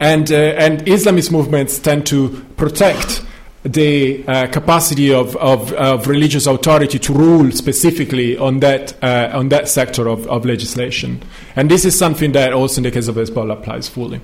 And, 0.00 0.30
uh, 0.30 0.34
and 0.34 0.80
Islamist 0.80 1.30
movements 1.32 1.78
tend 1.78 2.06
to 2.08 2.44
protect 2.56 3.22
the 3.64 4.24
uh, 4.28 4.46
capacity 4.48 5.12
of, 5.12 5.34
of, 5.36 5.72
of, 5.72 6.06
religious 6.06 6.46
authority 6.46 6.98
to 7.00 7.12
rule 7.12 7.50
specifically 7.50 8.36
on 8.38 8.60
that, 8.60 8.94
uh, 9.02 9.30
on 9.32 9.48
that 9.48 9.68
sector 9.68 10.08
of, 10.08 10.26
of 10.28 10.44
legislation. 10.44 11.20
And 11.56 11.70
this 11.70 11.84
is 11.84 11.98
something 11.98 12.32
that 12.32 12.52
also 12.52 12.78
in 12.78 12.84
the 12.84 12.90
case 12.92 13.08
of 13.08 13.16
Hezbollah 13.16 13.54
applies 13.54 13.88
fully. 13.88 14.20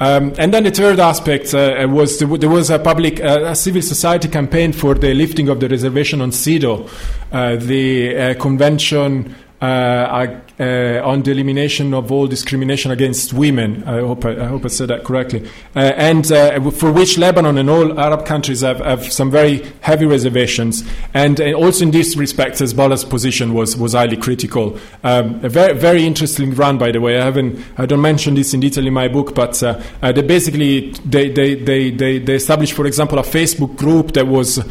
Um, 0.00 0.34
and 0.38 0.52
then 0.52 0.64
the 0.64 0.70
third 0.70 0.98
aspect 0.98 1.54
uh, 1.54 1.86
was 1.88 2.18
there 2.18 2.28
was 2.28 2.68
a 2.68 2.78
public, 2.78 3.20
uh, 3.20 3.44
a 3.46 3.54
civil 3.54 3.80
society 3.80 4.28
campaign 4.28 4.72
for 4.72 4.94
the 4.94 5.14
lifting 5.14 5.48
of 5.48 5.60
the 5.60 5.68
reservation 5.68 6.20
on 6.20 6.30
CEDAW, 6.30 6.90
uh, 7.32 7.56
the 7.56 8.16
uh, 8.16 8.34
convention 8.34 9.34
uh, 9.64 10.40
uh, 10.60 11.00
on 11.02 11.22
the 11.22 11.30
elimination 11.30 11.94
of 11.94 12.12
all 12.12 12.26
discrimination 12.26 12.90
against 12.90 13.32
women. 13.32 13.82
I 13.84 14.00
hope 14.00 14.24
I, 14.24 14.42
I 14.42 14.44
hope 14.44 14.64
I 14.64 14.68
said 14.68 14.88
that 14.88 15.04
correctly. 15.04 15.48
Uh, 15.74 15.92
and 15.96 16.30
uh, 16.30 16.70
for 16.70 16.92
which 16.92 17.18
Lebanon 17.18 17.58
and 17.58 17.70
all 17.70 17.98
Arab 17.98 18.24
countries 18.26 18.60
have, 18.60 18.78
have 18.78 19.10
some 19.12 19.30
very 19.30 19.66
heavy 19.80 20.06
reservations. 20.06 20.84
And 21.12 21.40
also 21.40 21.86
in 21.86 21.90
this 21.90 22.16
respect, 22.16 22.58
Hezbollah's 22.58 23.04
position 23.04 23.54
was, 23.54 23.76
was 23.76 23.94
highly 23.94 24.16
critical. 24.16 24.78
Um, 25.02 25.44
a 25.44 25.48
very, 25.48 25.72
very 25.72 26.06
interesting 26.06 26.54
run, 26.54 26.78
by 26.78 26.92
the 26.92 27.00
way. 27.00 27.18
I 27.18 27.24
haven't, 27.24 27.58
I 27.78 27.86
don't 27.86 28.02
mention 28.02 28.34
this 28.34 28.54
in 28.54 28.60
detail 28.60 28.86
in 28.86 28.92
my 28.92 29.08
book, 29.08 29.34
but 29.34 29.60
uh, 29.62 29.80
they 30.00 30.22
basically 30.22 30.90
they, 31.04 31.30
they, 31.30 31.54
they, 31.54 31.90
they, 31.90 32.18
they 32.18 32.34
established, 32.34 32.74
for 32.74 32.86
example, 32.86 33.18
a 33.18 33.22
Facebook 33.22 33.76
group 33.76 34.12
that 34.12 34.26
was 34.26 34.62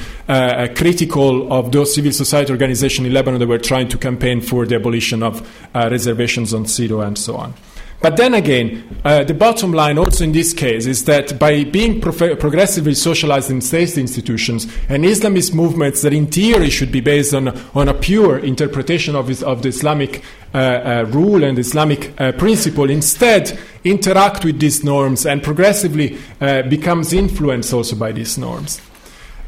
critical 0.77 1.51
of 1.51 1.71
those 1.71 1.95
civil 1.95 2.11
society 2.11 2.51
organizations 2.51 3.07
in 3.07 3.13
Lebanon 3.13 3.39
that 3.39 3.47
were 3.47 3.57
trying 3.57 3.87
to 3.89 3.97
campaign 3.97 4.39
for 4.39 4.65
the 4.65 4.82
abolition 4.83 5.23
of 5.23 5.41
uh, 5.73 5.87
reservations 5.89 6.53
on 6.53 6.65
CEDAW 6.65 7.07
and 7.07 7.17
so 7.17 7.35
on. 7.37 7.53
But 8.03 8.17
then 8.17 8.33
again, 8.33 8.99
uh, 9.05 9.23
the 9.23 9.33
bottom 9.33 9.71
line 9.71 9.97
also 9.97 10.25
in 10.25 10.33
this 10.33 10.51
case 10.51 10.87
is 10.87 11.05
that 11.05 11.39
by 11.39 11.63
being 11.63 12.01
prof- 12.01 12.37
progressively 12.37 12.95
socialized 12.95 13.49
in 13.49 13.61
state 13.61 13.97
institutions 13.97 14.65
and 14.89 15.05
Islamist 15.05 15.53
movements 15.53 16.01
that 16.01 16.11
in 16.11 16.27
theory 16.27 16.69
should 16.69 16.91
be 16.91 16.99
based 16.99 17.33
on, 17.33 17.57
on 17.73 17.87
a 17.87 17.93
pure 17.93 18.39
interpretation 18.39 19.15
of, 19.15 19.41
of 19.43 19.61
the 19.61 19.69
Islamic 19.69 20.21
uh, 20.53 20.57
uh, 20.57 21.05
rule 21.11 21.45
and 21.45 21.57
Islamic 21.57 22.19
uh, 22.19 22.33
principle 22.33 22.89
instead 22.89 23.57
interact 23.85 24.43
with 24.43 24.59
these 24.59 24.83
norms 24.83 25.25
and 25.25 25.41
progressively 25.41 26.17
uh, 26.41 26.63
becomes 26.63 27.13
influenced 27.13 27.73
also 27.73 27.95
by 27.95 28.11
these 28.11 28.37
norms. 28.37 28.81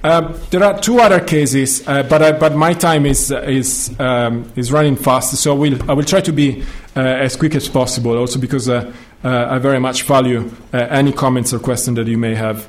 Um, 0.04 0.40
there 0.52 0.64
are 0.64 0.80
two 0.80 1.00
other 1.00 1.20
cases, 1.20 1.88
uh, 1.88 2.04
but 2.04 2.22
I, 2.22 2.32
but 2.34 2.56
my 2.56 2.74
time 2.74 3.08
is 3.08 3.32
is 3.32 4.00
um, 4.00 4.52
is 4.56 4.72
running 4.72 4.96
fast, 4.96 5.36
so 5.36 5.56
I 5.56 5.58
will 5.58 5.90
I 5.90 5.94
will 5.94 6.04
try 6.04 6.22
to 6.22 6.32
be 6.32 6.64
uh, 6.96 7.00
as 7.00 7.36
quick 7.36 7.56
as 7.56 7.68
possible. 7.68 8.16
Also 8.16 8.40
because 8.40 8.70
uh, 8.70 8.94
uh 9.24 9.48
I 9.50 9.58
very 9.58 9.80
much 9.80 10.04
value 10.04 10.52
uh, 10.74 10.78
any 10.78 11.12
comments 11.12 11.54
or 11.54 11.60
questions 11.60 11.96
that 11.98 12.06
you 12.06 12.20
may 12.20 12.36
have. 12.36 12.68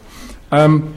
Um, 0.51 0.95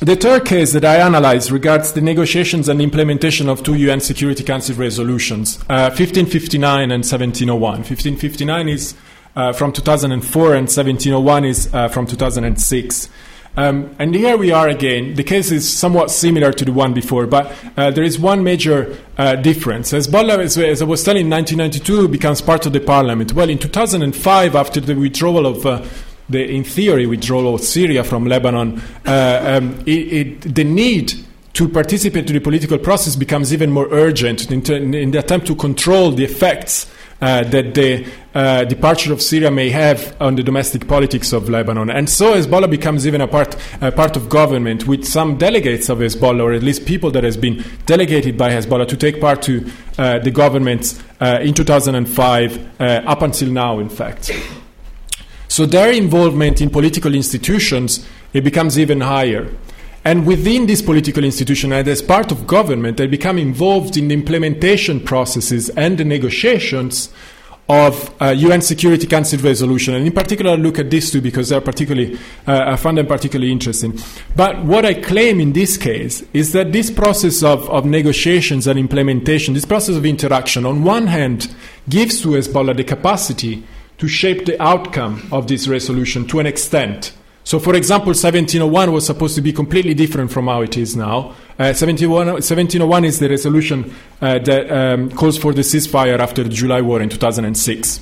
the 0.00 0.16
third 0.16 0.46
case 0.46 0.72
that 0.72 0.86
I 0.86 0.96
analyze 0.96 1.52
regards 1.52 1.92
the 1.92 2.00
negotiations 2.00 2.70
and 2.70 2.80
implementation 2.80 3.50
of 3.50 3.62
two 3.62 3.74
UN 3.74 4.00
Security 4.00 4.42
Council 4.42 4.74
resolutions, 4.76 5.58
1559 5.66 6.64
uh, 6.64 6.94
and 6.94 7.04
1701. 7.04 7.60
1559 7.80 8.68
is 8.70 8.94
from 9.34 9.72
2004 9.72 10.54
and 10.54 10.68
1701 10.68 11.44
is 11.44 11.66
from 11.92 12.06
2006. 12.06 13.10
Um, 13.56 13.94
and 13.98 14.14
here 14.14 14.36
we 14.36 14.52
are 14.52 14.68
again. 14.68 15.14
The 15.14 15.24
case 15.24 15.50
is 15.50 15.70
somewhat 15.70 16.10
similar 16.10 16.52
to 16.52 16.64
the 16.64 16.72
one 16.72 16.94
before, 16.94 17.26
but 17.26 17.52
uh, 17.76 17.90
there 17.90 18.04
is 18.04 18.18
one 18.18 18.44
major 18.44 18.96
uh, 19.18 19.34
difference. 19.36 19.92
Hezbollah, 19.92 20.38
as, 20.38 20.56
as, 20.56 20.80
I 20.80 20.84
was 20.84 21.02
telling, 21.02 21.26
in 21.26 21.30
1992 21.30 22.08
becomes 22.08 22.40
part 22.40 22.66
of 22.66 22.72
the 22.72 22.80
parliament. 22.80 23.32
Well, 23.32 23.50
in 23.50 23.58
2005, 23.58 24.54
after 24.54 24.80
the 24.80 24.94
withdrawal 24.94 25.46
of 25.46 25.66
uh, 25.66 25.84
the, 26.28 26.48
in 26.48 26.62
theory, 26.62 27.06
withdrawal 27.06 27.56
of 27.56 27.62
Syria 27.62 28.04
from 28.04 28.26
Lebanon, 28.26 28.80
uh, 29.04 29.42
um, 29.44 29.80
it, 29.80 29.90
it, 29.90 30.54
the 30.54 30.64
need 30.64 31.12
to 31.54 31.68
participate 31.68 32.28
in 32.28 32.34
the 32.34 32.40
political 32.40 32.78
process 32.78 33.16
becomes 33.16 33.52
even 33.52 33.72
more 33.72 33.88
urgent 33.90 34.50
in, 34.52 34.94
in 34.94 35.10
the 35.10 35.18
attempt 35.18 35.48
to 35.48 35.56
control 35.56 36.12
the 36.12 36.24
effects 36.24 36.90
that 37.20 37.74
the 37.74 38.06
uh, 38.34 38.64
departure 38.64 39.12
of 39.12 39.20
Syria 39.20 39.50
may 39.50 39.70
have 39.70 40.16
on 40.20 40.36
the 40.36 40.42
domestic 40.42 40.88
politics 40.88 41.32
of 41.32 41.48
Lebanon. 41.48 41.90
And 41.90 42.08
so 42.08 42.34
Hezbollah 42.34 42.70
becomes 42.70 43.06
even 43.06 43.20
a 43.20 43.28
part, 43.28 43.56
a 43.80 43.92
part 43.92 44.16
of 44.16 44.28
government 44.28 44.86
with 44.86 45.04
some 45.04 45.36
delegates 45.36 45.88
of 45.88 45.98
Hezbollah, 45.98 46.42
or 46.42 46.52
at 46.52 46.62
least 46.62 46.86
people 46.86 47.10
that 47.10 47.24
has 47.24 47.36
been 47.36 47.64
delegated 47.86 48.38
by 48.38 48.50
Hezbollah 48.50 48.88
to 48.88 48.96
take 48.96 49.20
part 49.20 49.42
to 49.42 49.70
uh, 49.98 50.18
the 50.20 50.30
government 50.30 51.02
uh, 51.20 51.40
in 51.42 51.54
2005, 51.54 52.80
uh, 52.80 52.84
up 53.06 53.22
until 53.22 53.50
now, 53.50 53.78
in 53.78 53.88
fact. 53.88 54.30
So 55.48 55.66
their 55.66 55.92
involvement 55.92 56.60
in 56.60 56.70
political 56.70 57.14
institutions 57.14 58.06
it 58.32 58.44
becomes 58.44 58.78
even 58.78 59.00
higher. 59.00 59.50
And 60.04 60.26
within 60.26 60.66
this 60.66 60.80
political 60.80 61.24
institution, 61.24 61.72
and 61.72 61.86
as 61.86 62.00
part 62.00 62.32
of 62.32 62.46
government, 62.46 62.96
they 62.96 63.06
become 63.06 63.36
involved 63.38 63.96
in 63.96 64.08
the 64.08 64.14
implementation 64.14 65.00
processes 65.00 65.68
and 65.70 65.98
the 65.98 66.04
negotiations 66.04 67.12
of 67.70 68.12
uh, 68.20 68.30
UN 68.30 68.62
Security 68.62 69.06
Council 69.06 69.38
resolution. 69.38 69.94
And 69.94 70.04
in 70.04 70.12
particular, 70.12 70.52
I 70.52 70.54
look 70.56 70.80
at 70.80 70.90
these 70.90 71.10
two 71.12 71.20
because 71.20 71.50
they're 71.50 71.60
particularly, 71.60 72.18
uh, 72.46 72.64
I 72.66 72.76
find 72.76 72.98
them 72.98 73.06
particularly 73.06 73.52
interesting. 73.52 73.96
But 74.34 74.64
what 74.64 74.84
I 74.84 74.94
claim 74.94 75.38
in 75.38 75.52
this 75.52 75.76
case 75.76 76.24
is 76.32 76.52
that 76.52 76.72
this 76.72 76.90
process 76.90 77.44
of, 77.44 77.70
of 77.70 77.84
negotiations 77.84 78.66
and 78.66 78.76
implementation, 78.76 79.54
this 79.54 79.66
process 79.66 79.94
of 79.94 80.04
interaction, 80.04 80.66
on 80.66 80.82
one 80.82 81.06
hand, 81.06 81.54
gives 81.88 82.20
to 82.22 82.30
Hezbollah 82.30 82.76
the 82.76 82.82
capacity 82.82 83.62
to 83.98 84.08
shape 84.08 84.46
the 84.46 84.60
outcome 84.60 85.28
of 85.30 85.46
this 85.46 85.68
resolution 85.68 86.26
to 86.26 86.40
an 86.40 86.46
extent. 86.46 87.12
So, 87.44 87.58
for 87.58 87.74
example, 87.74 88.08
1701 88.08 88.92
was 88.92 89.06
supposed 89.06 89.34
to 89.34 89.40
be 89.40 89.52
completely 89.52 89.94
different 89.94 90.30
from 90.30 90.46
how 90.46 90.60
it 90.60 90.76
is 90.76 90.94
now. 90.94 91.34
Uh, 91.58 91.72
1701 91.74 93.04
is 93.04 93.18
the 93.18 93.28
resolution 93.28 93.92
uh, 94.20 94.38
that 94.38 94.70
um, 94.70 95.10
calls 95.10 95.38
for 95.38 95.52
the 95.52 95.62
ceasefire 95.62 96.18
after 96.18 96.42
the 96.42 96.50
July 96.50 96.80
war 96.80 97.00
in 97.00 97.08
2006. 97.08 98.00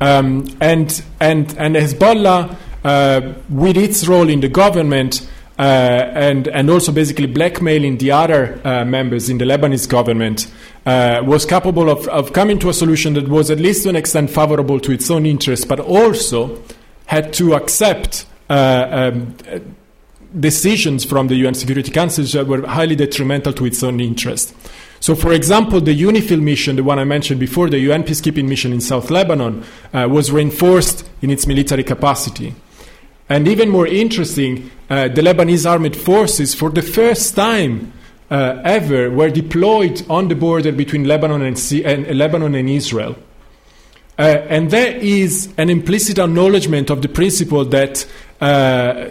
Um, 0.00 0.46
and, 0.60 1.02
and, 1.20 1.56
and 1.58 1.76
Hezbollah, 1.76 2.56
uh, 2.84 3.32
with 3.48 3.76
its 3.76 4.06
role 4.06 4.28
in 4.28 4.40
the 4.40 4.48
government, 4.48 5.28
uh, 5.58 5.62
and, 5.62 6.48
and 6.48 6.68
also 6.68 6.92
basically 6.92 7.26
blackmailing 7.26 7.96
the 7.98 8.10
other 8.10 8.60
uh, 8.62 8.84
members 8.84 9.30
in 9.30 9.38
the 9.38 9.44
Lebanese 9.44 9.88
government, 9.88 10.52
uh, 10.84 11.22
was 11.24 11.46
capable 11.46 11.88
of, 11.88 12.06
of 12.08 12.32
coming 12.32 12.58
to 12.58 12.68
a 12.68 12.74
solution 12.74 13.14
that 13.14 13.28
was 13.28 13.50
at 13.50 13.58
least 13.58 13.84
to 13.84 13.88
an 13.88 13.96
extent 13.96 14.28
favorable 14.28 14.78
to 14.80 14.92
its 14.92 15.10
own 15.10 15.24
interests, 15.24 15.64
but 15.64 15.80
also 15.80 16.62
had 17.06 17.32
to 17.32 17.54
accept 17.54 18.26
um, 18.48 19.34
decisions 20.38 21.04
from 21.04 21.28
the 21.28 21.36
UN 21.36 21.54
Security 21.54 21.90
Council 21.90 22.24
that 22.24 22.46
were 22.46 22.66
highly 22.66 22.96
detrimental 22.96 23.52
to 23.54 23.64
its 23.64 23.82
own 23.82 24.00
interest. 24.00 24.54
So, 25.00 25.14
for 25.14 25.32
example, 25.32 25.80
the 25.80 25.98
UNIFIL 25.98 26.40
mission, 26.40 26.76
the 26.76 26.84
one 26.84 26.98
I 26.98 27.04
mentioned 27.04 27.38
before, 27.38 27.68
the 27.68 27.78
UN 27.78 28.02
peacekeeping 28.02 28.48
mission 28.48 28.72
in 28.72 28.80
South 28.80 29.10
Lebanon, 29.10 29.64
uh, 29.92 30.08
was 30.10 30.32
reinforced 30.32 31.08
in 31.22 31.30
its 31.30 31.46
military 31.46 31.84
capacity. 31.84 32.54
And 33.28 33.46
even 33.48 33.68
more 33.68 33.86
interesting, 33.86 34.70
uh, 34.88 35.08
the 35.08 35.20
Lebanese 35.22 35.68
armed 35.68 35.96
forces, 35.96 36.54
for 36.54 36.70
the 36.70 36.82
first 36.82 37.34
time 37.34 37.92
uh, 38.30 38.60
ever, 38.64 39.10
were 39.10 39.30
deployed 39.30 40.02
on 40.08 40.28
the 40.28 40.34
border 40.34 40.72
between 40.72 41.04
Lebanon 41.04 41.42
and, 41.42 41.58
C- 41.58 41.84
and 41.84 42.06
Lebanon 42.16 42.54
and 42.54 42.68
Israel. 42.70 43.16
Uh, 44.18 44.22
and 44.48 44.70
there 44.70 44.96
is 44.96 45.52
an 45.58 45.68
implicit 45.68 46.18
acknowledgement 46.18 46.90
of 46.90 47.02
the 47.02 47.08
principle 47.08 47.64
that 47.66 48.06
uh, 48.40 49.08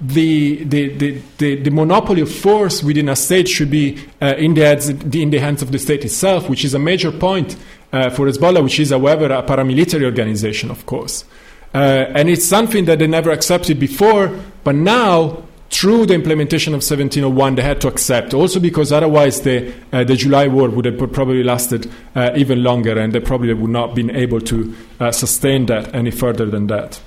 the, 0.00 0.64
the, 0.64 1.20
the, 1.38 1.56
the, 1.56 1.70
monopoly 1.70 2.20
of 2.20 2.32
force 2.32 2.82
within 2.82 3.08
a 3.08 3.16
state 3.16 3.48
should 3.48 3.70
be 3.70 3.98
uh, 4.20 4.34
in, 4.36 4.54
the 4.54 4.64
hands, 4.64 4.88
in 4.88 5.30
the 5.30 5.38
hands 5.38 5.62
of 5.62 5.72
the 5.72 5.78
state 5.78 6.04
itself, 6.04 6.48
which 6.48 6.64
is 6.64 6.74
a 6.74 6.78
major 6.78 7.10
point 7.10 7.56
uh, 7.92 8.10
for 8.10 8.26
Hezbollah, 8.26 8.62
which 8.62 8.78
is, 8.80 8.90
however, 8.90 9.26
a 9.26 9.42
paramilitary 9.42 10.04
organization, 10.04 10.70
of 10.70 10.84
course. 10.86 11.24
Uh, 11.72 12.06
and 12.14 12.28
it's 12.28 12.44
something 12.44 12.84
that 12.84 12.98
they 12.98 13.06
never 13.06 13.30
accepted 13.30 13.80
before, 13.80 14.36
but 14.62 14.74
now, 14.74 15.42
through 15.70 16.06
the 16.06 16.14
implementation 16.14 16.72
of 16.72 16.78
1701, 16.78 17.56
they 17.56 17.62
had 17.62 17.80
to 17.80 17.88
accept. 17.88 18.32
Also, 18.32 18.60
because 18.60 18.92
otherwise 18.92 19.40
the, 19.42 19.74
uh, 19.92 20.04
the 20.04 20.14
July 20.14 20.46
war 20.46 20.68
would 20.68 20.84
have 20.84 20.98
probably 21.12 21.42
lasted 21.42 21.90
uh, 22.14 22.30
even 22.36 22.62
longer, 22.62 22.98
and 22.98 23.12
they 23.12 23.20
probably 23.20 23.52
would 23.52 23.70
not 23.70 23.88
have 23.88 23.96
been 23.96 24.14
able 24.14 24.40
to 24.40 24.74
sustain 25.10 25.66
that 25.66 25.94
any 25.94 26.10
further 26.10 26.46
than 26.46 26.68
that. 26.68 27.00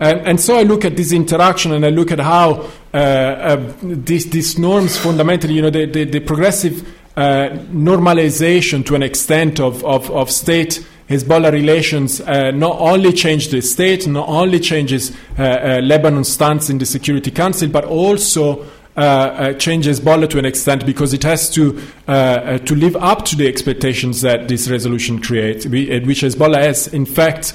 And, 0.00 0.20
and, 0.20 0.40
so 0.40 0.56
I 0.56 0.62
look 0.62 0.84
at 0.84 0.96
this 0.96 1.12
interaction 1.12 1.72
and 1.72 1.84
I 1.84 1.88
look 1.90 2.12
at 2.12 2.20
how 2.20 2.70
uh, 2.94 2.96
uh, 2.96 3.72
these, 3.82 4.30
these 4.30 4.58
norms 4.58 4.96
fundamentally, 4.96 5.54
you 5.54 5.62
know, 5.62 5.70
the, 5.70 5.86
the, 5.86 6.04
the 6.04 6.20
progressive 6.20 6.88
uh, 7.16 7.48
normalization 7.72 8.86
to 8.86 8.94
an 8.94 9.02
extent 9.02 9.58
of, 9.58 9.84
of, 9.84 10.08
of 10.12 10.30
state 10.30 10.86
Hezbollah 11.08 11.52
relations 11.52 12.20
uh, 12.20 12.50
not 12.50 12.76
only 12.78 13.12
change 13.12 13.48
the 13.48 13.62
state, 13.62 14.06
not 14.06 14.28
only 14.28 14.60
changes 14.60 15.16
uh, 15.38 15.42
uh, 15.42 15.80
Lebanon's 15.82 16.28
stance 16.28 16.68
in 16.68 16.78
the 16.78 16.86
Security 16.86 17.30
Council, 17.30 17.68
but 17.68 17.84
also 17.84 18.66
uh, 18.96 19.00
uh, 19.00 19.52
changes 19.54 20.00
Hezbollah 20.00 20.28
to 20.28 20.38
an 20.38 20.44
extent 20.44 20.84
because 20.84 21.14
it 21.14 21.22
has 21.22 21.48
to 21.50 21.80
uh, 22.08 22.58
to 22.58 22.74
live 22.74 22.96
up 22.96 23.24
to 23.26 23.36
the 23.36 23.46
expectations 23.46 24.22
that 24.22 24.48
this 24.48 24.68
resolution 24.68 25.20
creates, 25.20 25.66
which 25.66 26.22
Hezbollah 26.22 26.60
has 26.62 26.88
in 26.88 27.06
fact 27.06 27.54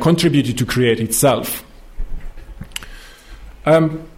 contributed 0.00 0.56
to 0.56 0.64
create 0.64 1.00
itself. 1.00 1.64
Um, 3.66 4.08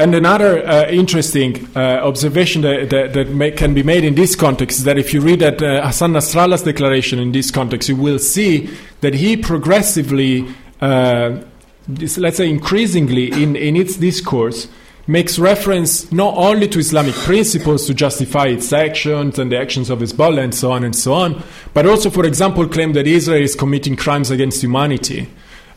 and 0.00 0.14
another 0.14 0.66
uh, 0.66 0.88
interesting 0.88 1.68
uh, 1.76 2.00
observation 2.02 2.62
that, 2.62 2.90
that, 2.90 3.12
that 3.12 3.28
may, 3.28 3.50
can 3.50 3.74
be 3.74 3.82
made 3.82 4.04
in 4.04 4.14
this 4.14 4.34
context 4.34 4.78
is 4.78 4.84
that 4.84 4.98
if 4.98 5.12
you 5.12 5.20
read 5.20 5.40
that 5.40 5.62
uh, 5.62 5.86
Hassan 5.86 6.12
Nasrallah's 6.12 6.62
declaration 6.62 7.18
in 7.18 7.32
this 7.32 7.50
context, 7.50 7.88
you 7.88 7.96
will 7.96 8.18
see 8.18 8.70
that 9.02 9.14
he 9.14 9.36
progressively, 9.36 10.48
this, 10.80 12.18
let's 12.18 12.36
say 12.38 12.48
increasingly 12.48 13.30
in, 13.30 13.56
in 13.56 13.76
its 13.76 13.96
discourse, 13.96 14.68
makes 15.06 15.38
reference 15.38 16.10
not 16.12 16.34
only 16.36 16.68
to 16.68 16.78
Islamic 16.78 17.14
principles 17.14 17.86
to 17.86 17.94
justify 17.94 18.46
its 18.46 18.72
actions 18.72 19.38
and 19.38 19.50
the 19.50 19.58
actions 19.58 19.90
of 19.90 19.98
Hezbollah 19.98 20.44
and 20.44 20.54
so 20.54 20.72
on 20.72 20.84
and 20.84 20.94
so 20.94 21.12
on, 21.12 21.42
but 21.74 21.84
also, 21.86 22.10
for 22.10 22.24
example, 22.24 22.66
claim 22.68 22.92
that 22.92 23.06
Israel 23.06 23.42
is 23.42 23.54
committing 23.54 23.96
crimes 23.96 24.30
against 24.30 24.62
humanity. 24.62 25.28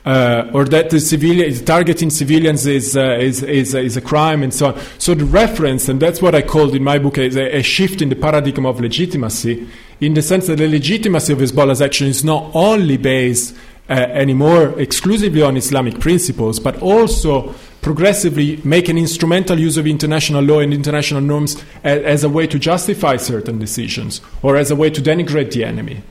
Uh, 0.05 0.51
or 0.53 0.65
that 0.65 0.89
the 0.89 0.99
civilian, 0.99 1.53
targeting 1.63 2.09
civilians 2.09 2.65
is, 2.65 2.97
uh, 2.97 3.15
is, 3.21 3.41
is, 3.41 3.73
is, 3.73 3.95
a 3.95 4.01
crime 4.01 4.43
and 4.43 4.53
so 4.53 4.67
on. 4.67 4.81
So 4.97 5.13
the 5.13 5.23
reference, 5.23 5.87
and 5.87 5.97
that's 5.97 6.21
what 6.21 6.35
I 6.35 6.41
called 6.41 6.75
in 6.75 6.83
my 6.83 6.99
book 6.99 7.17
a, 7.17 7.57
a, 7.57 7.61
shift 7.61 8.01
in 8.01 8.09
the 8.09 8.15
paradigm 8.17 8.65
of 8.65 8.81
legitimacy, 8.81 9.65
in 10.01 10.13
the 10.13 10.21
sense 10.21 10.47
that 10.47 10.57
the 10.57 10.67
legitimacy 10.67 11.31
of 11.31 11.39
Hezbollah's 11.39 11.81
action 11.81 12.07
is 12.07 12.21
not 12.21 12.51
only 12.53 12.97
based 12.97 13.55
uh, 13.89 13.93
anymore 13.93 14.77
exclusively 14.77 15.41
on 15.41 15.55
Islamic 15.55 16.01
principles, 16.01 16.59
but 16.59 16.81
also 16.81 17.55
progressively 17.81 18.59
make 18.63 18.89
an 18.89 18.97
instrumental 18.97 19.59
use 19.59 19.77
of 19.77 19.85
international 19.85 20.41
law 20.43 20.59
and 20.59 20.73
international 20.73 21.21
norms 21.21 21.61
as, 21.83 22.01
as 22.03 22.23
a 22.23 22.29
way 22.29 22.47
to 22.47 22.57
justify 22.57 23.17
certain 23.17 23.59
decisions 23.59 24.21
or 24.41 24.55
as 24.55 24.71
a 24.71 24.75
way 24.75 24.89
to 24.89 25.01
denigrate 25.01 25.51
the 25.51 25.63
enemy. 25.63 26.01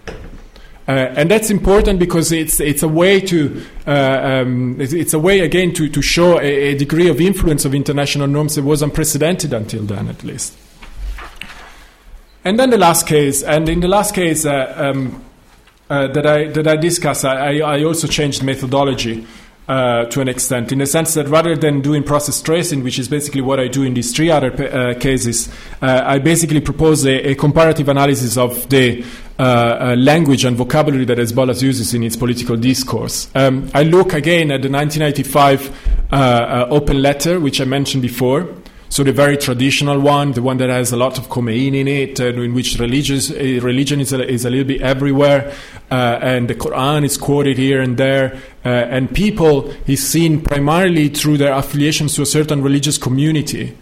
Uh, 0.92 1.10
and 1.16 1.30
that's 1.30 1.48
important 1.48 1.98
because 1.98 2.32
it's 2.32 2.60
it's 2.60 2.82
a 2.82 2.88
way 2.88 3.18
to 3.18 3.64
uh, 3.86 4.42
um, 4.42 4.78
it's, 4.78 5.14
a 5.14 5.18
way 5.18 5.40
again 5.40 5.72
to, 5.72 5.88
to 5.88 6.02
show 6.02 6.38
a, 6.38 6.44
a, 6.44 6.74
degree 6.74 7.08
of 7.08 7.18
influence 7.18 7.64
of 7.64 7.74
international 7.74 8.26
norms 8.26 8.56
that 8.56 8.64
was 8.64 8.82
unprecedented 8.82 9.54
until 9.54 9.82
then, 9.84 10.06
at 10.08 10.22
least. 10.22 10.54
And 12.44 12.58
then 12.58 12.68
the 12.68 12.76
last 12.76 13.06
case, 13.06 13.42
and 13.42 13.70
in 13.70 13.80
the 13.80 13.88
last 13.88 14.14
case 14.14 14.44
uh, 14.44 14.74
um, 14.76 15.24
uh, 15.88 16.08
that 16.08 16.26
I 16.26 16.48
that 16.48 16.66
I 16.66 16.76
discuss, 16.76 17.24
I, 17.24 17.60
I 17.60 17.84
also 17.84 18.06
changed 18.06 18.42
methodology 18.42 19.26
uh, 19.68 20.04
to 20.06 20.20
an 20.20 20.28
extent, 20.28 20.72
in 20.72 20.78
the 20.78 20.86
sense 20.86 21.14
that 21.14 21.28
rather 21.28 21.56
than 21.56 21.80
doing 21.80 22.02
process 22.02 22.42
tracing, 22.42 22.82
which 22.82 22.98
is 22.98 23.08
basically 23.08 23.40
what 23.40 23.60
I 23.60 23.68
do 23.68 23.84
in 23.84 23.94
these 23.94 24.14
three 24.14 24.30
other 24.30 24.52
uh, 24.52 24.98
cases, 24.98 25.48
uh, 25.80 26.02
I 26.04 26.18
basically 26.18 26.60
propose 26.60 27.04
a, 27.06 27.30
a, 27.30 27.34
comparative 27.34 27.88
analysis 27.88 28.36
of 28.36 28.68
the 28.68 29.04
uh, 29.38 29.42
uh, 29.42 29.96
language 29.96 30.44
and 30.44 30.56
vocabulary 30.56 31.04
that 31.04 31.18
Hezbollah 31.18 31.60
uses 31.62 31.94
in 31.94 32.02
its 32.02 32.16
political 32.16 32.56
discourse. 32.56 33.28
Um, 33.34 33.70
I 33.72 33.84
look 33.84 34.12
again 34.14 34.50
at 34.50 34.62
the 34.62 34.68
1995 34.68 36.12
uh, 36.12 36.66
open 36.68 37.00
letter, 37.00 37.40
which 37.40 37.60
I 37.60 37.64
mentioned 37.64 38.02
before. 38.02 38.48
So 38.92 39.02
the 39.02 39.12
very 39.12 39.38
traditional 39.38 39.98
one, 40.00 40.32
the 40.32 40.42
one 40.42 40.58
that 40.58 40.68
has 40.68 40.92
a 40.92 40.98
lot 40.98 41.16
of 41.16 41.30
Khomeini 41.30 41.80
in 41.80 41.88
it, 41.88 42.20
uh, 42.20 42.26
in 42.26 42.52
which 42.52 42.78
religious, 42.78 43.30
uh, 43.30 43.36
religion 43.62 44.02
is 44.02 44.12
a, 44.12 44.22
is 44.22 44.44
a 44.44 44.50
little 44.50 44.66
bit 44.66 44.82
everywhere, 44.82 45.50
uh, 45.90 46.18
and 46.20 46.46
the 46.46 46.54
Quran 46.54 47.02
is 47.02 47.16
quoted 47.16 47.56
here 47.56 47.80
and 47.80 47.96
there, 47.96 48.38
uh, 48.66 48.68
and 48.68 49.10
people 49.14 49.72
is 49.86 50.06
seen 50.06 50.42
primarily 50.42 51.08
through 51.08 51.38
their 51.38 51.54
affiliations 51.54 52.16
to 52.16 52.20
a 52.20 52.26
certain 52.26 52.62
religious 52.62 52.98
community. 52.98 53.74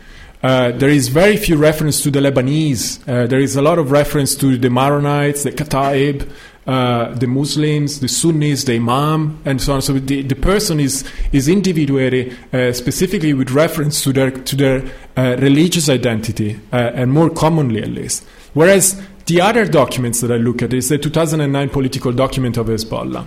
uh, 0.43 0.73
there 0.73 0.89
is 0.89 1.09
very 1.09 1.37
few 1.37 1.57
reference 1.57 2.03
to 2.03 2.11
the 2.11 2.21
Lebanese. 2.21 3.07
Uh, 3.07 3.27
there 3.27 3.41
is 3.41 3.57
a 3.57 3.63
lot 3.63 3.79
of 3.79 3.91
reference 3.91 4.35
to 4.35 4.57
the 4.57 4.69
Maronites, 4.69 5.43
the 5.43 5.53
Kataib, 5.53 6.31
uh, 6.67 7.15
the 7.15 7.27
Muslims, 7.27 8.01
the 8.01 8.09
Sunnis, 8.09 8.65
the 8.65 8.75
Imam, 8.77 9.41
and 9.45 9.61
so 9.61 9.75
on. 9.75 9.83
So 9.83 9.95
the, 9.95 10.23
the 10.23 10.37
person 10.37 10.79
is 10.79 11.05
is 11.33 11.49
individuated 11.49 12.37
uh, 12.53 12.73
specifically 12.73 13.33
with 13.33 13.51
reference 13.51 14.03
to 14.03 14.13
their 14.13 14.31
to 14.31 14.57
their 14.57 14.85
uh, 15.17 15.37
religious 15.39 15.89
identity, 15.89 16.61
uh, 16.73 16.93
and 16.95 17.13
more 17.13 17.31
commonly 17.31 17.83
at 17.83 17.89
least. 17.89 18.25
Whereas 18.53 19.01
the 19.27 19.41
other 19.41 19.65
documents 19.65 20.21
that 20.21 20.31
I 20.31 20.37
look 20.37 20.63
at 20.63 20.73
is 20.73 20.89
the 20.89 20.99
2009 20.99 21.71
political 21.71 22.13
document 22.13 22.57
of 22.57 22.67
Hezbollah, 22.67 23.27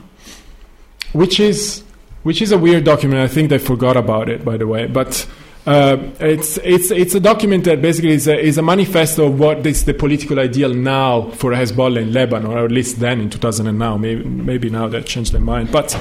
which 1.13 1.39
is 1.39 1.83
which 2.23 2.41
is 2.41 2.51
a 2.51 2.57
weird 2.57 2.83
document. 2.83 3.21
I 3.21 3.27
think 3.33 3.49
they 3.49 3.57
forgot 3.57 3.97
about 3.97 4.29
it, 4.29 4.45
by 4.45 4.57
the 4.57 4.67
way, 4.67 4.87
but. 4.87 5.27
Uh, 5.65 6.11
it's 6.19 6.57
it's 6.57 6.91
it's 6.91 7.15
a 7.15 7.21
document 7.21 7.63
that 7.63 7.81
basically 7.81 8.11
is 8.11 8.27
a, 8.27 8.37
is 8.37 8.57
a 8.57 8.61
manifesto 8.61 9.27
of 9.27 9.39
what 9.39 9.65
is 9.65 9.85
the 9.85 9.93
political 9.93 10.37
ideal 10.37 10.73
now 10.73 11.29
for 11.31 11.51
Hezbollah 11.51 12.01
in 12.01 12.11
Lebanon, 12.11 12.51
or 12.51 12.65
at 12.65 12.71
least 12.71 12.99
then 12.99 13.21
in 13.21 13.29
2000 13.29 13.67
and 13.67 13.79
now. 13.79 13.95
Maybe 13.95 14.25
maybe 14.25 14.69
now 14.69 14.89
they 14.89 15.01
changed 15.03 15.31
their 15.31 15.39
mind. 15.39 15.71
But 15.71 15.97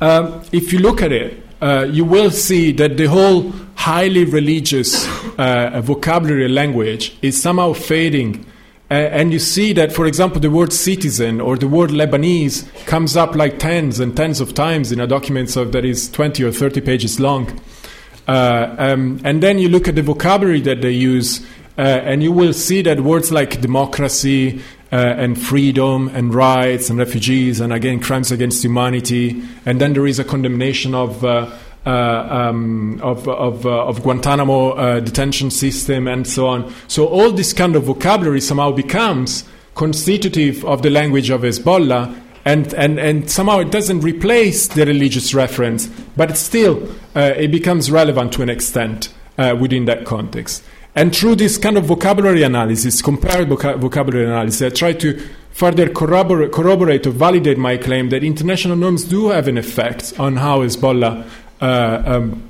um, 0.00 0.42
if 0.52 0.72
you 0.72 0.78
look 0.78 1.02
at 1.02 1.12
it, 1.12 1.44
uh, 1.60 1.86
you 1.90 2.06
will 2.06 2.30
see 2.30 2.72
that 2.72 2.96
the 2.96 3.06
whole 3.06 3.52
highly 3.74 4.24
religious 4.24 5.06
uh, 5.38 5.82
vocabulary 5.84 6.48
language 6.48 7.18
is 7.20 7.40
somehow 7.40 7.74
fading. 7.74 8.46
and 8.90 9.32
you 9.32 9.38
see 9.38 9.72
that, 9.72 9.92
for 9.92 10.06
example, 10.06 10.40
the 10.40 10.50
word 10.50 10.72
citizen 10.72 11.40
or 11.40 11.56
the 11.56 11.66
word 11.66 11.90
Lebanese 11.90 12.64
comes 12.86 13.16
up 13.16 13.34
like 13.34 13.58
tens 13.58 13.98
and 13.98 14.16
tens 14.16 14.40
of 14.40 14.54
times 14.54 14.92
in 14.92 15.00
a 15.00 15.06
document 15.06 15.56
of, 15.56 15.72
that 15.72 15.84
is 15.84 16.08
20 16.10 16.44
or 16.44 16.52
30 16.52 16.80
pages 16.80 17.18
long. 17.18 17.60
Uh, 18.26 18.74
um, 18.78 19.20
and 19.24 19.42
then 19.42 19.58
you 19.58 19.68
look 19.68 19.88
at 19.88 19.94
the 19.94 20.02
vocabulary 20.02 20.60
that 20.62 20.80
they 20.80 20.90
use, 20.90 21.44
uh, 21.76 21.80
and 21.80 22.22
you 22.22 22.32
will 22.32 22.52
see 22.52 22.82
that 22.82 23.00
words 23.00 23.30
like 23.30 23.60
democracy 23.60 24.60
uh, 24.92 24.96
and 24.96 25.40
freedom 25.40 26.08
and 26.14 26.32
rights 26.32 26.88
and 26.88 26.98
refugees 26.98 27.60
and 27.60 27.72
again 27.72 28.00
crimes 28.00 28.30
against 28.30 28.64
humanity, 28.64 29.42
and 29.66 29.80
then 29.80 29.92
there 29.92 30.06
is 30.06 30.18
a 30.18 30.24
condemnation 30.24 30.94
of. 30.94 31.24
Uh, 31.24 31.50
uh, 31.86 31.90
um, 32.30 32.98
of 33.02 33.28
of, 33.28 33.66
of, 33.66 34.02
Guantanamo 34.02 35.00
detention 35.00 35.50
system 35.50 36.08
and 36.08 36.26
so 36.26 36.46
on. 36.46 36.72
So 36.88 37.06
all 37.06 37.30
this 37.30 37.52
kind 37.52 37.76
of 37.76 37.84
vocabulary 37.84 38.40
somehow 38.40 38.72
becomes 38.72 39.44
constitutive 39.74 40.64
of 40.64 40.80
the 40.80 40.88
language 40.88 41.28
of 41.28 41.42
Hezbollah, 41.42 42.23
and, 42.44 42.74
and, 42.74 42.98
and 42.98 43.30
somehow 43.30 43.58
it 43.58 43.70
doesn't 43.70 44.00
replace 44.00 44.68
the 44.68 44.84
religious 44.84 45.32
reference, 45.34 45.86
but 46.16 46.36
still 46.36 46.88
uh, 47.16 47.32
it 47.36 47.50
becomes 47.50 47.90
relevant 47.90 48.32
to 48.34 48.42
an 48.42 48.50
extent 48.50 49.12
uh, 49.38 49.56
within 49.58 49.86
that 49.86 50.04
context. 50.04 50.62
And 50.94 51.14
through 51.14 51.36
this 51.36 51.58
kind 51.58 51.76
of 51.76 51.86
vocabulary 51.86 52.42
analysis, 52.42 53.02
compared 53.02 53.48
voca- 53.48 53.78
vocabulary 53.78 54.26
analysis, 54.26 54.62
I 54.62 54.74
try 54.74 54.92
to 54.92 55.20
further 55.50 55.88
corroborate, 55.88 56.52
corroborate 56.52 57.06
or 57.06 57.10
validate 57.10 57.58
my 57.58 57.76
claim 57.76 58.10
that 58.10 58.22
international 58.22 58.76
norms 58.76 59.04
do 59.04 59.30
have 59.30 59.48
an 59.48 59.58
effect 59.58 60.12
on 60.18 60.36
how 60.36 60.60
Hezbollah 60.60 61.26
uh, 61.60 62.02
um, 62.04 62.48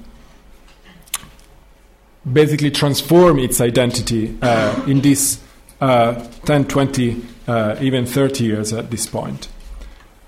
basically 2.30 2.70
transform 2.70 3.38
its 3.38 3.60
identity 3.60 4.36
uh, 4.42 4.84
in 4.86 5.00
these 5.00 5.40
uh, 5.80 6.14
10, 6.46 6.66
20, 6.66 7.22
uh, 7.46 7.76
even 7.80 8.06
30 8.06 8.44
years 8.44 8.72
at 8.72 8.90
this 8.90 9.06
point. 9.06 9.48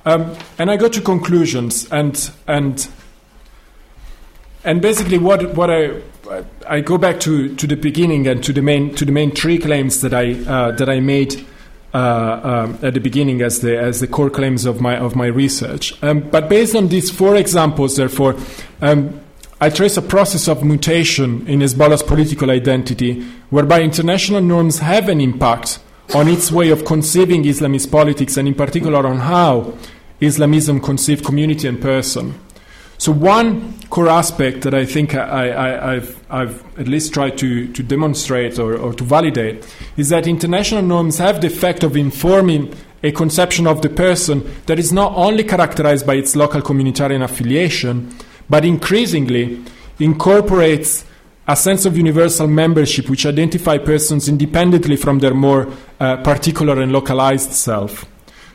Um, 0.07 0.37
and 0.59 0.71
I 0.71 0.77
go 0.77 0.89
to 0.89 1.01
conclusions, 1.01 1.91
and 1.91 2.31
and 2.47 2.89
and 4.65 4.81
basically, 4.81 5.19
what 5.19 5.55
what 5.55 5.71
I 5.71 6.01
I 6.67 6.81
go 6.81 6.99
back 6.99 7.21
to, 7.21 7.55
to 7.55 7.67
the 7.67 7.77
beginning 7.77 8.27
and 8.27 8.43
to 8.45 8.53
the 8.53 8.63
main 8.63 8.95
to 8.95 9.05
the 9.05 9.13
main 9.13 9.31
three 9.33 9.59
claims 9.59 10.01
that 10.01 10.15
I 10.15 10.33
uh, 10.33 10.73
that 10.73 10.89
I 10.89 11.01
made 11.01 11.45
uh, 11.95 12.41
um, 12.43 12.79
at 12.83 12.95
the 12.95 13.01
beginning 13.01 13.43
as 13.43 13.61
the 13.61 13.79
as 13.79 14.01
the 14.01 14.07
core 14.07 14.31
claims 14.31 14.65
of 14.65 14.81
my 14.81 14.97
of 14.97 15.17
my 15.17 15.27
research. 15.27 16.01
Um, 16.03 16.21
but 16.21 16.49
based 16.49 16.75
on 16.75 16.89
these 16.89 17.11
four 17.11 17.37
examples, 17.37 17.97
therefore, 17.97 18.37
um, 18.81 19.21
I 19.61 19.71
trace 19.71 19.97
a 19.97 20.03
process 20.03 20.49
of 20.49 20.65
mutation 20.65 21.47
in 21.49 21.61
Hezbollah's 21.61 22.03
political 22.03 22.51
identity, 22.51 23.23
whereby 23.51 23.83
international 23.83 24.41
norms 24.41 24.79
have 24.79 25.09
an 25.09 25.21
impact 25.21 25.79
on 26.15 26.29
its 26.29 26.53
way 26.53 26.71
of 26.71 26.85
conceiving 26.85 27.43
Islamist 27.45 27.91
politics, 27.91 28.37
and 28.37 28.47
in 28.47 28.55
particular 28.55 29.07
on 29.07 29.19
how 29.19 29.75
Islamism 30.21 30.81
conceived 30.81 31.25
community 31.25 31.69
and 31.69 31.81
person. 31.81 32.35
So 32.99 33.13
one 33.13 33.79
core 33.91 34.09
aspect 34.09 34.63
that 34.63 34.75
I 34.75 34.87
think 34.87 35.15
I, 35.15 35.95
have 35.95 36.25
I've 36.31 36.79
at 36.79 36.89
least 36.89 37.13
tried 37.13 37.37
to, 37.39 37.71
to 37.73 37.83
demonstrate 37.83 38.59
or, 38.59 38.77
or 38.77 38.95
to 38.95 39.05
validate 39.05 39.67
is 39.97 40.09
that 40.09 40.27
international 40.27 40.83
norms 40.83 41.19
have 41.19 41.41
the 41.43 41.49
effect 41.49 41.85
of 41.85 41.97
informing 41.97 42.75
a 43.03 43.13
conception 43.13 43.67
of 43.67 43.83
the 43.83 43.91
person 43.91 44.51
that 44.65 44.79
is 44.79 44.93
not 44.93 45.13
only 45.15 45.45
characterized 45.45 46.07
by 46.07 46.15
its 46.15 46.35
local 46.35 46.63
communitarian 46.63 47.23
affiliation, 47.23 48.11
but 48.49 48.65
increasingly 48.65 49.63
incorporates 49.99 51.05
a 51.49 51.55
sense 51.55 51.85
of 51.85 51.97
universal 51.97 52.49
membership 52.49 53.09
which 53.09 53.27
identify 53.27 53.79
persons 53.79 54.29
independently 54.29 54.97
from 54.97 55.21
their 55.21 55.35
more 55.35 55.69
uh, 56.01 56.17
particular 56.23 56.81
and 56.81 56.93
localized 56.93 57.53
self. 57.53 58.07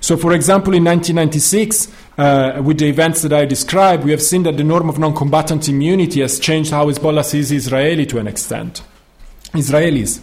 So, 0.02 0.18
for 0.18 0.34
example, 0.34 0.74
in 0.74 0.84
1996, 0.84 1.88
uh, 2.18 2.62
with 2.64 2.80
the 2.80 2.88
events 2.88 3.22
that 3.22 3.32
I 3.32 3.46
described, 3.46 4.04
we 4.04 4.10
have 4.12 4.22
seen 4.22 4.44
that 4.44 4.58
the 4.58 4.64
norm 4.64 4.90
of 4.90 4.98
non 4.98 5.16
combatant 5.16 5.70
immunity 5.70 6.22
has 6.22 6.40
changed 6.40 6.72
how 6.72 6.88
Hezbollah 6.88 7.24
sees 7.24 7.52
Israeli 7.52 8.08
to 8.08 8.18
an 8.18 8.28
extent. 8.28 8.82
Israelis. 9.54 10.20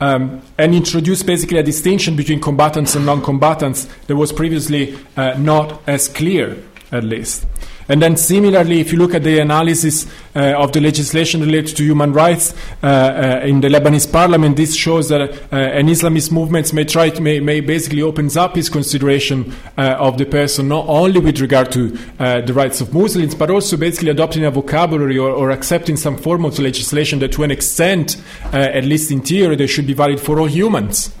Um, 0.00 0.42
and 0.58 0.74
introduced 0.74 1.26
basically 1.26 1.58
a 1.58 1.62
distinction 1.62 2.16
between 2.16 2.40
combatants 2.40 2.96
and 2.96 3.06
non 3.06 3.22
combatants 3.22 3.84
that 4.08 4.16
was 4.16 4.32
previously 4.32 4.98
uh, 5.16 5.34
not 5.38 5.80
as 5.86 6.08
clear, 6.08 6.60
at 6.90 7.04
least. 7.04 7.46
And 7.88 8.00
then, 8.00 8.16
similarly, 8.16 8.80
if 8.80 8.92
you 8.92 8.98
look 8.98 9.14
at 9.14 9.24
the 9.24 9.40
analysis 9.40 10.06
uh, 10.34 10.54
of 10.56 10.72
the 10.72 10.80
legislation 10.80 11.42
related 11.42 11.76
to 11.76 11.84
human 11.84 12.12
rights 12.12 12.54
uh, 12.82 12.86
uh, 12.86 13.46
in 13.46 13.60
the 13.60 13.68
Lebanese 13.68 14.10
parliament, 14.10 14.56
this 14.56 14.74
shows 14.74 15.10
that 15.10 15.20
uh, 15.20 15.56
an 15.56 15.88
Islamist 15.88 16.32
movement 16.32 16.72
may 16.72 16.84
try 16.84 17.10
to, 17.10 17.20
may, 17.20 17.40
may 17.40 17.60
basically 17.60 18.00
opens 18.00 18.36
up 18.36 18.56
its 18.56 18.70
consideration 18.70 19.54
uh, 19.76 19.96
of 19.98 20.16
the 20.16 20.24
person 20.24 20.68
not 20.68 20.86
only 20.88 21.20
with 21.20 21.40
regard 21.40 21.70
to 21.72 21.98
uh, 22.18 22.40
the 22.40 22.54
rights 22.54 22.80
of 22.80 22.94
Muslims, 22.94 23.34
but 23.34 23.50
also 23.50 23.76
basically 23.76 24.08
adopting 24.10 24.44
a 24.44 24.50
vocabulary 24.50 25.18
or, 25.18 25.30
or 25.30 25.50
accepting 25.50 25.96
some 25.96 26.16
form 26.16 26.46
of 26.46 26.58
legislation 26.58 27.18
that, 27.18 27.32
to 27.32 27.42
an 27.42 27.50
extent, 27.50 28.16
at 28.52 28.84
least 28.84 29.10
in 29.10 29.20
theory, 29.20 29.56
they 29.56 29.66
should 29.66 29.86
be 29.86 29.94
valid 29.94 30.20
for 30.20 30.40
all 30.40 30.46
humans. 30.46 31.14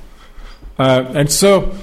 and 0.78 1.30
so, 1.30 1.76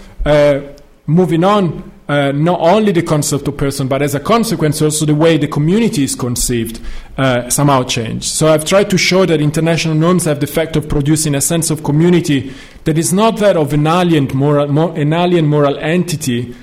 moving 1.06 1.44
on 1.44 1.92
uh, 2.12 2.34
not 2.34 2.60
only 2.60 2.92
the 2.92 3.02
concept 3.02 3.48
of 3.48 3.56
person, 3.56 3.88
but 3.88 4.02
as 4.02 4.14
a 4.14 4.20
consequence, 4.20 4.82
also 4.82 5.06
the 5.06 5.16
way 5.16 5.38
the 5.38 5.48
community 5.48 6.04
is 6.04 6.14
conceived 6.14 6.82
uh, 7.18 7.50
somehow 7.50 7.84
changed. 7.84 8.26
So 8.26 8.50
I've 8.54 8.66
tried 8.66 8.90
to 8.90 8.98
show 8.98 9.26
that 9.26 9.40
international 9.40 9.96
norms 9.96 10.26
have 10.26 10.42
the 10.42 10.44
effect 10.44 10.76
of 10.76 10.90
producing 10.90 11.36
a 11.36 11.40
sense 11.40 11.70
of 11.70 11.86
community 11.86 12.54
that 12.84 12.98
is 12.98 13.14
not 13.14 13.38
that 13.38 13.56
of 13.56 13.72
an 13.72 13.88
alien 13.88 14.28
moral, 14.34 14.92
an 14.92 15.14
alien 15.14 15.48
moral 15.48 15.78
entity. 15.78 16.54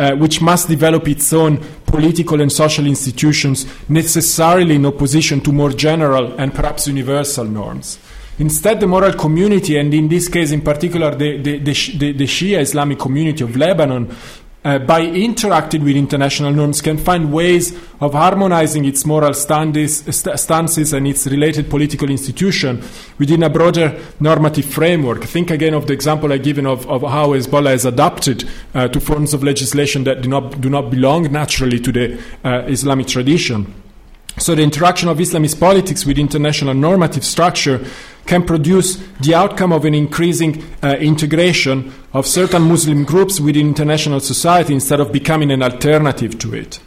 Uh, 0.00 0.14
which 0.14 0.40
must 0.40 0.68
develop 0.68 1.08
its 1.08 1.32
own 1.32 1.56
political 1.84 2.40
and 2.40 2.52
social 2.52 2.86
institutions 2.86 3.66
necessarily 3.88 4.76
in 4.76 4.86
opposition 4.86 5.40
to 5.40 5.50
more 5.50 5.70
general 5.70 6.38
and 6.38 6.54
perhaps 6.54 6.86
universal 6.86 7.44
norms. 7.44 7.98
Instead, 8.38 8.78
the 8.78 8.86
moral 8.86 9.12
community, 9.14 9.76
and 9.76 9.92
in 9.92 10.06
this 10.06 10.28
case 10.28 10.52
in 10.52 10.60
particular 10.60 11.16
the, 11.16 11.38
the, 11.38 11.58
the, 11.58 12.12
the 12.12 12.26
Shia 12.26 12.60
Islamic 12.60 12.96
community 13.00 13.42
of 13.42 13.56
Lebanon, 13.56 14.14
uh, 14.64 14.78
by 14.78 15.02
interacting 15.02 15.84
with 15.84 15.96
international 15.96 16.52
norms, 16.52 16.80
can 16.80 16.98
find 16.98 17.32
ways 17.32 17.72
of 18.00 18.12
harmonizing 18.12 18.84
its 18.84 19.06
moral 19.06 19.32
stances 19.32 20.92
and 20.92 21.06
its 21.06 21.26
related 21.26 21.70
political 21.70 22.10
institution 22.10 22.82
within 23.18 23.42
a 23.42 23.50
broader 23.50 23.98
normative 24.20 24.64
framework. 24.64 25.24
Think 25.24 25.50
again 25.50 25.74
of 25.74 25.86
the 25.86 25.92
example 25.92 26.32
I 26.32 26.38
given 26.38 26.66
of, 26.66 26.86
of 26.88 27.02
how 27.02 27.28
Hezbollah 27.28 27.70
has 27.70 27.84
adapted 27.84 28.48
uh, 28.74 28.88
to 28.88 29.00
forms 29.00 29.32
of 29.32 29.42
legislation 29.42 30.04
that 30.04 30.22
do 30.22 30.28
not, 30.28 30.60
do 30.60 30.68
not 30.68 30.90
belong 30.90 31.30
naturally 31.32 31.78
to 31.80 31.92
the 31.92 32.20
uh, 32.44 32.64
Islamic 32.66 33.06
tradition. 33.06 33.74
So 34.36 34.54
the 34.54 34.62
interaction 34.62 35.08
of 35.08 35.18
Islamist 35.18 35.58
politics 35.58 36.04
with 36.04 36.18
international 36.18 36.74
normative 36.74 37.24
structure 37.24 37.84
can 38.26 38.44
produce 38.44 38.96
the 39.20 39.34
outcome 39.34 39.72
of 39.72 39.84
an 39.84 39.94
increasing 39.94 40.62
uh, 40.82 40.96
integration 41.00 41.92
of 42.12 42.26
certain 42.26 42.62
Muslim 42.62 43.04
groups 43.04 43.40
within 43.40 43.68
international 43.68 44.20
society 44.20 44.74
instead 44.74 45.00
of 45.00 45.12
becoming 45.12 45.50
an 45.50 45.62
alternative 45.62 46.38
to 46.38 46.54
it. 46.54 46.78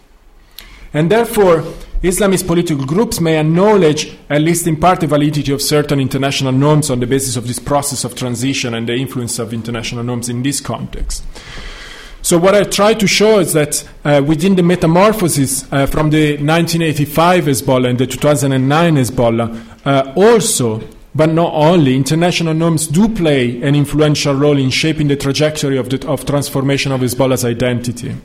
And 0.94 1.12
therefore, 1.12 1.64
Islamist 2.04 2.48
political 2.48 2.86
groups 2.86 3.20
may 3.20 3.39
acknowledge, 3.39 4.18
at 4.30 4.42
least 4.42 4.68
in 4.68 4.76
part, 4.76 5.02
the 5.02 5.08
validity 5.08 5.52
of 5.52 5.62
certain 5.62 6.00
international 6.00 6.52
norms 6.52 6.89
on 6.89 7.00
the 7.00 7.08
basis 7.08 7.36
of 7.36 7.48
this 7.48 7.60
process 7.60 8.04
of 8.04 8.16
transition 8.16 8.74
and 8.74 8.88
the 8.89 8.96
influence 8.96 9.39
of 9.39 9.54
international 9.54 10.04
norms 10.04 10.30
in 10.30 10.42
this 10.42 10.60
context. 10.60 11.24
So 12.24 12.38
what 12.38 12.54
I 12.54 12.64
try 12.64 12.94
to 12.94 13.08
show 13.08 13.40
is 13.40 13.54
that 13.54 13.88
uh, 14.06 14.22
within 14.26 14.56
the 14.56 14.62
metamorphosis 14.62 15.64
uh, 15.72 15.88
from 15.88 16.12
the 16.12 16.34
1985 16.38 17.46
Hezbollah 17.46 17.90
and 17.90 18.00
the 18.00 18.06
2009 18.06 18.96
Hezbollah, 18.96 19.86
uh, 19.86 20.14
also, 20.16 20.88
but 21.16 21.34
not 21.34 21.52
only, 21.54 21.96
international 21.96 22.54
norms 22.54 22.86
do 22.88 23.10
play 23.10 23.62
an 23.64 23.74
influential 23.74 24.36
role 24.36 24.58
in 24.58 24.70
shaping 24.70 25.08
the 25.08 25.16
trajectory 25.16 25.78
of, 25.78 25.90
the, 25.90 26.08
of 26.08 26.26
transformation 26.26 26.92
of 26.92 27.02
Hezbollah's 27.02 27.44
identity. 27.44 28.16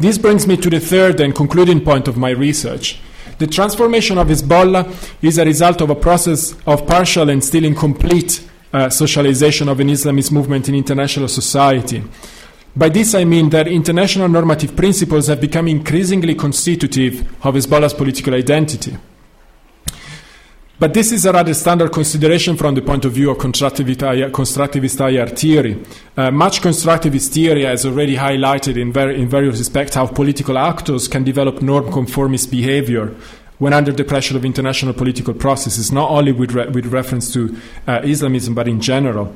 This 0.00 0.18
brings 0.18 0.46
me 0.46 0.56
to 0.58 0.68
the 0.68 0.80
third 0.80 1.20
and 1.20 1.34
concluding 1.34 1.82
point 1.82 2.08
of 2.08 2.16
my 2.16 2.30
research. 2.30 3.00
The 3.38 3.46
transformation 3.46 4.18
of 4.18 4.28
Hezbollah 4.28 5.14
is 5.22 5.38
a 5.38 5.44
result 5.44 5.80
of 5.80 5.90
a 5.90 5.94
process 5.94 6.56
of 6.66 6.86
partial 6.86 7.30
and 7.30 7.42
still 7.42 7.64
incomplete 7.64 8.46
uh, 8.72 8.90
socialization 8.90 9.68
of 9.68 9.78
an 9.78 9.88
Islamist 9.88 10.32
movement 10.32 10.68
in 10.68 10.74
international 10.74 11.28
society. 11.28 12.02
By 12.76 12.90
this 12.90 13.14
I 13.14 13.24
mean 13.24 13.48
that 13.50 13.68
international 13.68 14.28
normative 14.28 14.76
principles 14.76 15.28
have 15.28 15.40
become 15.40 15.66
increasingly 15.66 16.34
constitutive 16.34 17.20
of 17.44 17.54
Hezbollah's 17.54 17.94
political 17.94 18.34
identity. 18.34 18.96
But 20.78 20.92
this 20.92 21.10
is 21.10 21.24
a 21.24 21.32
rather 21.32 21.54
standard 21.54 21.90
consideration 21.90 22.54
from 22.54 22.74
the 22.74 22.82
point 22.82 23.06
of 23.06 23.12
view 23.12 23.30
of 23.30 23.38
constructivist, 23.38 25.00
IR 25.00 25.26
theory. 25.28 25.82
Uh, 26.18 26.30
much 26.30 26.60
constructivist 26.60 27.32
theory 27.32 27.64
has 27.64 27.86
already 27.86 28.16
highlighted 28.16 28.76
in, 28.76 28.92
ver- 28.92 29.10
in 29.10 29.26
various 29.26 29.58
respects 29.58 29.94
how 29.94 30.06
political 30.06 30.58
actors 30.58 31.08
can 31.08 31.24
develop 31.24 31.62
norm 31.62 31.90
conformist 31.90 32.50
behavior 32.50 33.14
when 33.56 33.72
under 33.72 33.90
the 33.90 34.04
pressure 34.04 34.36
of 34.36 34.44
international 34.44 34.92
political 34.92 35.32
processes, 35.32 35.90
not 35.90 36.10
only 36.10 36.32
with, 36.32 36.52
re- 36.52 36.68
with 36.68 36.84
reference 36.88 37.32
to 37.32 37.56
uh, 37.86 38.02
Islamism, 38.04 38.54
but 38.54 38.68
in 38.68 38.82
general. 38.82 39.34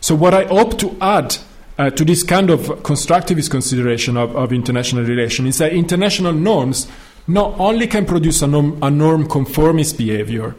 So, 0.00 0.14
what 0.14 0.32
I 0.32 0.44
hope 0.46 0.78
to 0.78 0.96
add 0.98 1.36
uh, 1.80 1.88
to 1.88 2.04
this 2.04 2.22
kind 2.22 2.50
of 2.50 2.60
constructivist 2.82 3.50
consideration 3.50 4.14
of, 4.18 4.36
of 4.36 4.52
international 4.52 5.02
relations 5.02 5.48
is 5.48 5.58
that 5.58 5.72
international 5.72 6.34
norms 6.34 6.86
not 7.26 7.58
only 7.58 7.86
can 7.86 8.04
produce 8.04 8.42
a 8.42 8.46
norm, 8.46 8.78
a 8.82 8.90
norm 8.90 9.26
conformist 9.26 9.96
behavior, 9.96 10.54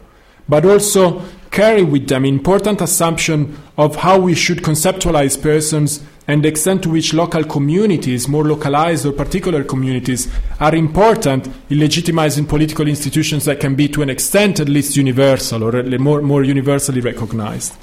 but 0.48 0.66
also 0.66 1.22
carry 1.52 1.84
with 1.84 2.08
them 2.08 2.24
important 2.24 2.80
assumption 2.80 3.56
of 3.78 3.94
how 3.94 4.18
we 4.18 4.34
should 4.34 4.58
conceptualize 4.62 5.40
persons 5.40 6.02
and 6.26 6.42
the 6.42 6.48
extent 6.48 6.82
to 6.82 6.90
which 6.90 7.14
local 7.14 7.44
communities, 7.44 8.26
more 8.26 8.44
localized 8.44 9.06
or 9.06 9.12
particular 9.12 9.62
communities, 9.62 10.26
are 10.58 10.74
important 10.74 11.46
in 11.70 11.78
legitimizing 11.78 12.48
political 12.48 12.88
institutions 12.88 13.44
that 13.44 13.60
can 13.60 13.76
be, 13.76 13.86
to 13.86 14.02
an 14.02 14.10
extent, 14.10 14.58
at 14.58 14.68
least 14.68 14.96
universal 14.96 15.62
or 15.62 15.84
more, 15.98 16.20
more 16.20 16.42
universally 16.42 17.00
recognized. 17.00 17.76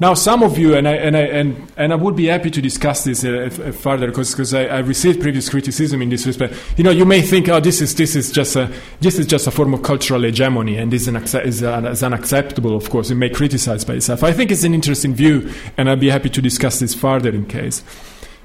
Now, 0.00 0.14
some 0.14 0.44
of 0.44 0.56
you, 0.56 0.76
and 0.76 0.86
I, 0.86 0.92
and 0.94 1.16
I, 1.16 1.22
and, 1.22 1.72
and 1.76 1.92
I 1.92 1.96
would 1.96 2.14
be 2.14 2.26
happy 2.26 2.50
to 2.50 2.62
discuss 2.62 3.02
this 3.02 3.24
uh, 3.24 3.72
further 3.80 4.06
because 4.06 4.54
I, 4.54 4.66
I 4.66 4.78
received 4.78 5.20
previous 5.20 5.48
criticism 5.48 6.00
in 6.02 6.08
this 6.08 6.24
respect. 6.24 6.54
You 6.76 6.84
know, 6.84 6.92
you 6.92 7.04
may 7.04 7.20
think, 7.20 7.48
oh, 7.48 7.58
this 7.58 7.80
is, 7.80 7.96
this 7.96 8.14
is, 8.14 8.30
just, 8.30 8.54
a, 8.54 8.72
this 9.00 9.18
is 9.18 9.26
just 9.26 9.48
a 9.48 9.50
form 9.50 9.74
of 9.74 9.82
cultural 9.82 10.22
hegemony 10.22 10.76
and 10.76 10.94
is, 10.94 11.08
an, 11.08 11.16
is, 11.16 11.62
an, 11.62 11.86
is 11.86 12.04
unacceptable, 12.04 12.76
of 12.76 12.90
course. 12.90 13.10
It 13.10 13.16
may 13.16 13.28
criticize 13.28 13.84
by 13.84 13.94
itself. 13.94 14.22
I 14.22 14.32
think 14.32 14.52
it's 14.52 14.62
an 14.62 14.72
interesting 14.72 15.14
view, 15.14 15.52
and 15.76 15.90
I'd 15.90 15.98
be 15.98 16.10
happy 16.10 16.30
to 16.30 16.40
discuss 16.40 16.78
this 16.78 16.94
further 16.94 17.30
in 17.30 17.46
case. 17.46 17.82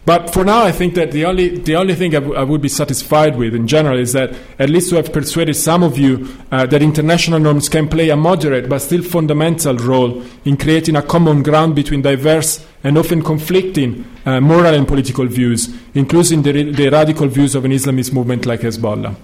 But 0.05 0.33
for 0.33 0.43
now, 0.43 0.63
I 0.63 0.73
think 0.73 0.95
that 0.95 1.11
the 1.11 1.23
only, 1.23 1.59
the 1.59 1.77
only 1.77 1.95
thing 1.95 2.13
I, 2.13 2.19
w- 2.19 2.35
I 2.35 2.43
would 2.43 2.61
be 2.61 2.67
satisfied 2.67 3.37
with 3.37 3.55
in 3.55 3.67
general 3.67 3.97
is 3.97 4.11
that 4.11 4.35
at 4.59 4.69
least 4.69 4.89
to 4.89 4.97
have 4.97 5.13
persuaded 5.13 5.53
some 5.53 5.81
of 5.81 5.97
you 5.97 6.27
uh, 6.51 6.65
that 6.65 6.81
international 6.81 7.39
norms 7.39 7.69
can 7.69 7.87
play 7.87 8.09
a 8.09 8.17
moderate 8.17 8.67
but 8.67 8.79
still 8.79 9.01
fundamental 9.01 9.77
role 9.77 10.21
in 10.43 10.57
creating 10.57 10.97
a 10.97 11.01
common 11.01 11.41
ground 11.41 11.75
between 11.75 12.01
diverse 12.01 12.65
and 12.83 12.97
often 12.97 13.21
conflicting 13.21 14.05
uh, 14.25 14.41
moral 14.41 14.73
and 14.73 14.89
political 14.89 15.25
views, 15.25 15.73
including 15.93 16.41
the, 16.41 16.71
the 16.73 16.89
radical 16.89 17.27
views 17.27 17.55
of 17.55 17.63
an 17.63 17.71
Islamist 17.71 18.11
movement 18.11 18.45
like 18.45 18.59
Hezbollah. 18.59 19.15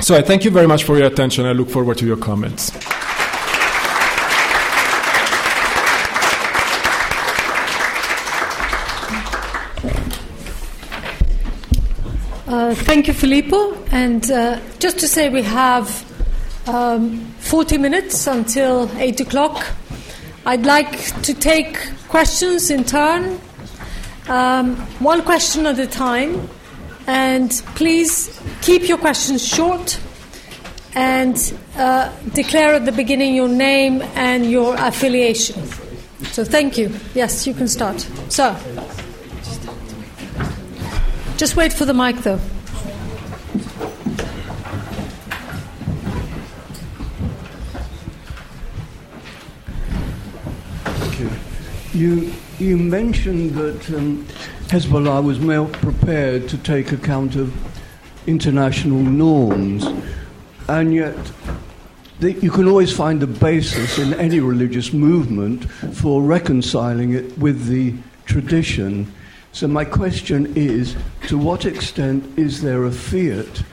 So 0.00 0.16
I 0.16 0.22
thank 0.22 0.44
you 0.44 0.50
very 0.50 0.66
much 0.66 0.84
for 0.84 0.96
your 0.96 1.08
attention. 1.08 1.44
I 1.44 1.52
look 1.52 1.68
forward 1.68 1.98
to 1.98 2.06
your 2.06 2.16
comments. 2.16 2.72
Uh, 12.68 12.74
thank 12.74 13.06
you, 13.06 13.14
Filippo. 13.14 13.82
And 13.92 14.30
uh, 14.30 14.60
just 14.78 14.98
to 14.98 15.08
say, 15.08 15.30
we 15.30 15.40
have 15.42 15.88
um, 16.68 17.24
40 17.38 17.78
minutes 17.78 18.26
until 18.26 18.90
8 18.98 19.20
o'clock. 19.20 19.66
I'd 20.44 20.66
like 20.66 21.22
to 21.22 21.32
take 21.32 21.78
questions 22.08 22.70
in 22.70 22.84
turn, 22.84 23.40
um, 24.28 24.76
one 25.00 25.22
question 25.22 25.64
at 25.64 25.78
a 25.78 25.86
time. 25.86 26.46
And 27.06 27.50
please 27.74 28.38
keep 28.60 28.86
your 28.86 28.98
questions 28.98 29.48
short 29.48 29.98
and 30.94 31.38
uh, 31.76 32.12
declare 32.34 32.74
at 32.74 32.84
the 32.84 32.92
beginning 32.92 33.34
your 33.34 33.48
name 33.48 34.02
and 34.14 34.44
your 34.44 34.74
affiliation. 34.74 35.64
So, 36.32 36.44
thank 36.44 36.76
you. 36.76 36.92
Yes, 37.14 37.46
you 37.46 37.54
can 37.54 37.66
start. 37.66 38.00
Sir. 38.28 38.54
Just 41.38 41.56
wait 41.56 41.72
for 41.72 41.86
the 41.86 41.94
mic, 41.94 42.16
though. 42.16 42.40
You. 51.98 52.32
You, 52.58 52.76
mentioned 52.76 53.54
that 53.54 53.90
um, 53.96 54.24
Hezbollah 54.66 55.22
was 55.22 55.38
well 55.38 55.66
prepared 55.66 56.48
to 56.48 56.58
take 56.58 56.92
account 56.92 57.36
of 57.36 57.52
international 58.26 59.00
norms, 59.00 59.86
and 60.68 60.92
yet 60.92 61.16
you 62.20 62.50
can 62.50 62.68
always 62.68 62.92
find 62.94 63.22
a 63.22 63.26
basis 63.26 63.98
in 63.98 64.14
any 64.14 64.40
religious 64.40 64.92
movement 64.92 65.70
for 65.70 66.22
reconciling 66.22 67.14
it 67.14 67.38
with 67.38 67.66
the 67.66 67.94
tradition. 68.26 69.12
So, 69.58 69.66
my 69.66 69.84
question 69.84 70.52
is 70.54 70.94
to 71.26 71.36
what 71.36 71.64
extent 71.64 72.38
is 72.38 72.62
there 72.62 72.84
a 72.84 72.92
fiat 72.92 73.64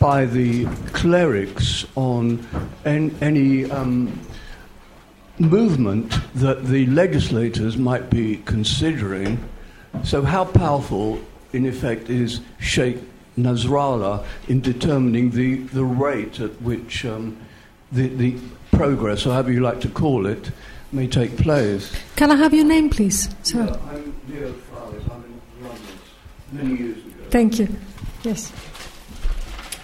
by 0.00 0.24
the 0.24 0.64
clerics 0.94 1.86
on 1.94 2.44
en- 2.84 3.16
any 3.20 3.70
um, 3.70 4.18
movement 5.38 6.12
that 6.34 6.64
the 6.66 6.86
legislators 6.86 7.76
might 7.76 8.10
be 8.10 8.42
considering? 8.46 9.38
So, 10.02 10.22
how 10.22 10.44
powerful, 10.44 11.20
in 11.52 11.66
effect, 11.66 12.10
is 12.10 12.40
Sheikh 12.58 12.98
Nasrallah 13.38 14.26
in 14.48 14.60
determining 14.60 15.30
the, 15.30 15.58
the 15.58 15.84
rate 15.84 16.40
at 16.40 16.60
which 16.62 17.04
um, 17.04 17.36
the, 17.92 18.08
the 18.08 18.36
progress, 18.72 19.24
or 19.24 19.34
however 19.34 19.52
you 19.52 19.60
like 19.60 19.80
to 19.82 19.88
call 19.88 20.26
it, 20.26 20.50
may 20.90 21.06
take 21.06 21.36
place? 21.36 21.94
Can 22.16 22.30
I 22.30 22.34
have 22.34 22.52
your 22.52 22.64
name, 22.64 22.90
please? 22.90 23.28
Sir. 23.44 23.64
Yeah, 23.64 23.76
I'm 23.90 24.14
Leo 24.28 24.52
Flowers. 24.52 25.02
I'm 25.10 25.24
in 25.24 25.64
London 25.64 25.98
many 26.52 26.76
years 26.78 26.96
ago. 26.98 27.08
Thank 27.30 27.58
you. 27.58 27.68
Yes. 28.22 28.52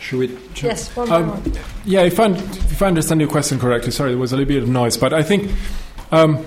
Should 0.01 0.19
we? 0.19 0.29
should- 0.55 0.65
Yes, 0.69 0.95
one 0.97 1.09
by 1.09 1.17
Um, 1.17 1.29
one. 1.29 1.53
Yeah, 1.85 2.03
if 2.03 2.19
I, 2.21 2.27
if 2.31 2.83
I 2.83 2.87
understand 2.87 3.21
your 3.21 3.31
question 3.31 3.59
correctly, 3.59 3.91
sorry, 3.91 4.11
there 4.11 4.19
was 4.19 4.33
a 4.33 4.37
little 4.37 4.49
bit 4.49 4.63
of 4.63 4.69
noise, 4.69 4.97
but 4.97 5.13
I 5.13 5.23
think, 5.23 5.51
um, 6.13 6.45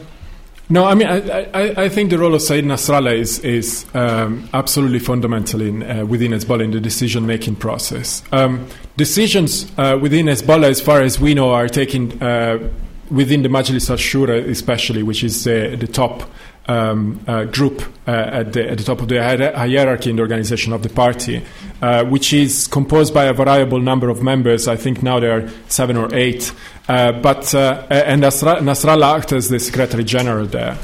no, 0.69 0.85
I 0.85 0.95
mean, 0.95 1.07
I, 1.07 1.41
I, 1.53 1.83
I 1.83 1.89
think 1.89 2.09
the 2.11 2.17
role 2.17 2.33
of 2.33 2.41
Sayyed 2.41 2.63
Nasrallah 2.65 3.13
is, 3.17 3.39
is 3.39 3.85
um, 3.93 4.47
absolutely 4.53 4.99
fundamental 4.99 5.61
in, 5.61 5.83
uh, 5.83 6.05
within 6.05 6.31
Hezbollah 6.31 6.63
in 6.63 6.71
the 6.71 6.79
decision 6.79 7.25
making 7.25 7.57
process. 7.57 8.23
Um, 8.31 8.65
decisions 8.95 9.69
uh, 9.77 9.97
within 10.01 10.27
Hezbollah, 10.27 10.69
as 10.69 10.79
far 10.81 11.01
as 11.01 11.19
we 11.19 11.33
know, 11.33 11.51
are 11.51 11.67
taken 11.67 12.21
uh, 12.23 12.69
within 13.09 13.43
the 13.43 13.49
Majlis 13.49 13.89
al 13.89 13.97
Shura, 13.97 14.47
especially, 14.49 15.03
which 15.03 15.23
is 15.25 15.45
uh, 15.45 15.75
the 15.77 15.87
top 15.87 16.23
um, 16.71 17.19
uh, 17.27 17.43
group 17.45 17.81
uh, 18.07 18.11
at, 18.11 18.53
the, 18.53 18.69
at 18.71 18.77
the 18.77 18.83
top 18.83 19.01
of 19.01 19.07
the 19.07 19.21
hierarchy 19.21 20.09
in 20.09 20.15
the 20.15 20.21
organization 20.21 20.73
of 20.73 20.81
the 20.83 20.89
party, 20.89 21.43
uh, 21.81 22.05
which 22.05 22.33
is 22.33 22.67
composed 22.67 23.13
by 23.13 23.25
a 23.25 23.33
variable 23.33 23.79
number 23.79 24.09
of 24.09 24.23
members. 24.23 24.67
I 24.67 24.77
think 24.77 25.03
now 25.03 25.19
there 25.19 25.33
are 25.37 25.49
seven 25.67 25.97
or 25.97 26.13
eight. 26.15 26.53
Uh, 26.87 27.11
but 27.11 27.53
uh, 27.53 27.85
and 27.89 28.23
Nasra- 28.23 28.59
Nasrallah 28.59 29.19
acts 29.19 29.33
as 29.33 29.49
the 29.49 29.59
secretary 29.59 30.03
general 30.03 30.45
there. 30.45 30.77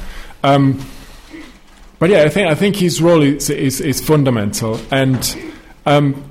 Um, 0.44 0.86
but 2.00 2.10
yeah, 2.10 2.24
I 2.24 2.30
think 2.30 2.50
I 2.50 2.56
think 2.56 2.76
his 2.76 3.02
role 3.02 3.24
is 3.24 3.50
is, 3.50 3.82
is 3.82 4.02
fundamental, 4.02 4.80
and 4.92 5.20
um, 5.86 6.24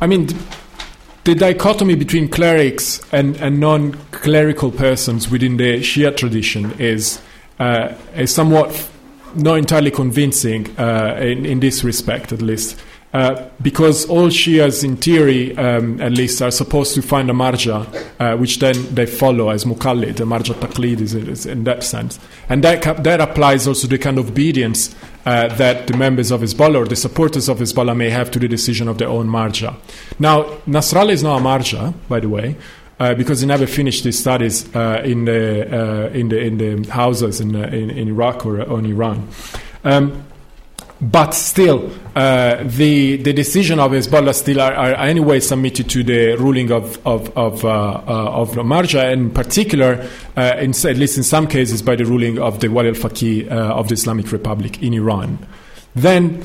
I 0.00 0.06
mean. 0.06 0.28
th- 0.28 0.40
the 1.24 1.34
dichotomy 1.34 1.94
between 1.96 2.28
clerics 2.28 2.98
and, 3.12 3.36
and 3.36 3.60
non 3.60 3.92
clerical 4.10 4.70
persons 4.70 5.30
within 5.30 5.58
the 5.58 5.80
Shia 5.80 6.16
tradition 6.16 6.72
is, 6.80 7.20
uh, 7.60 7.94
is 8.16 8.34
somewhat 8.34 8.88
not 9.36 9.58
entirely 9.58 9.92
convincing 9.92 10.66
uh, 10.78 11.16
in, 11.20 11.46
in 11.46 11.60
this 11.60 11.84
respect, 11.84 12.32
at 12.32 12.42
least. 12.42 12.80
Uh, 13.12 13.48
because 13.60 14.06
all 14.06 14.28
Shias, 14.28 14.84
in 14.84 14.96
theory, 14.96 15.56
um, 15.56 16.00
at 16.00 16.12
least, 16.12 16.40
are 16.42 16.50
supposed 16.52 16.94
to 16.94 17.02
find 17.02 17.28
a 17.28 17.32
marja, 17.32 17.84
uh, 18.20 18.36
which 18.36 18.60
then 18.60 18.94
they 18.94 19.04
follow 19.04 19.50
as 19.50 19.64
mukallid. 19.64 20.16
The 20.16 20.24
marja 20.24 20.54
taqlid 20.54 21.00
is, 21.00 21.14
is 21.14 21.44
in 21.44 21.64
that 21.64 21.82
sense. 21.82 22.20
And 22.48 22.62
that, 22.62 23.02
that 23.02 23.20
applies 23.20 23.66
also 23.66 23.82
to 23.82 23.86
the 23.88 23.98
kind 23.98 24.16
of 24.18 24.30
obedience 24.30 24.94
uh, 25.26 25.48
that 25.56 25.88
the 25.88 25.96
members 25.96 26.30
of 26.30 26.40
Hezbollah 26.40 26.76
or 26.76 26.86
the 26.86 26.94
supporters 26.94 27.48
of 27.48 27.58
Hezbollah 27.58 27.96
may 27.96 28.10
have 28.10 28.30
to 28.30 28.38
the 28.38 28.46
decision 28.46 28.86
of 28.86 28.98
their 28.98 29.08
own 29.08 29.26
marja. 29.26 29.74
Now, 30.20 30.44
Nasrallah 30.68 31.10
is 31.10 31.24
not 31.24 31.40
a 31.40 31.42
marja, 31.42 31.92
by 32.08 32.20
the 32.20 32.28
way. 32.28 32.56
Uh, 33.00 33.14
because 33.14 33.40
he 33.40 33.46
never 33.46 33.66
finished 33.66 34.04
his 34.04 34.18
studies 34.18 34.68
uh, 34.76 35.00
in 35.02 35.24
the 35.24 35.64
uh, 35.72 36.10
in 36.10 36.28
the 36.28 36.38
in 36.38 36.58
the 36.58 36.76
hawzas 36.90 37.40
in 37.40 37.54
in, 37.54 37.88
in, 37.88 38.08
Iraq 38.08 38.44
or, 38.44 38.60
in 38.78 38.84
Iran. 38.84 39.26
Um, 39.84 40.22
but 41.00 41.32
still, 41.32 41.90
uh, 42.14 42.62
the 42.62 43.16
the 43.16 43.32
decision 43.32 43.78
of 43.78 43.92
Hezbollah 43.92 44.34
still 44.34 44.60
are, 44.60 44.74
are, 44.74 44.94
anyway 44.96 45.40
submitted 45.40 45.88
to 45.88 46.04
the 46.04 46.36
ruling 46.36 46.70
of 46.70 46.98
of 47.06 47.34
of, 47.38 47.64
uh, 47.64 47.68
uh, 47.68 48.02
of 48.06 48.50
Marja, 48.56 49.10
in 49.10 49.30
particular, 49.30 50.06
uh, 50.36 50.56
in, 50.58 50.72
at 50.72 50.96
least 50.98 51.16
in 51.16 51.22
some 51.22 51.46
cases, 51.46 51.80
by 51.80 51.96
the 51.96 52.04
ruling 52.04 52.38
of 52.38 52.60
the 52.60 52.68
Wali 52.68 52.88
al-Faqih 52.88 53.50
uh, 53.50 53.54
of 53.54 53.88
the 53.88 53.94
Islamic 53.94 54.30
Republic 54.30 54.82
in 54.82 54.92
Iran. 54.92 55.38
Then, 55.94 56.44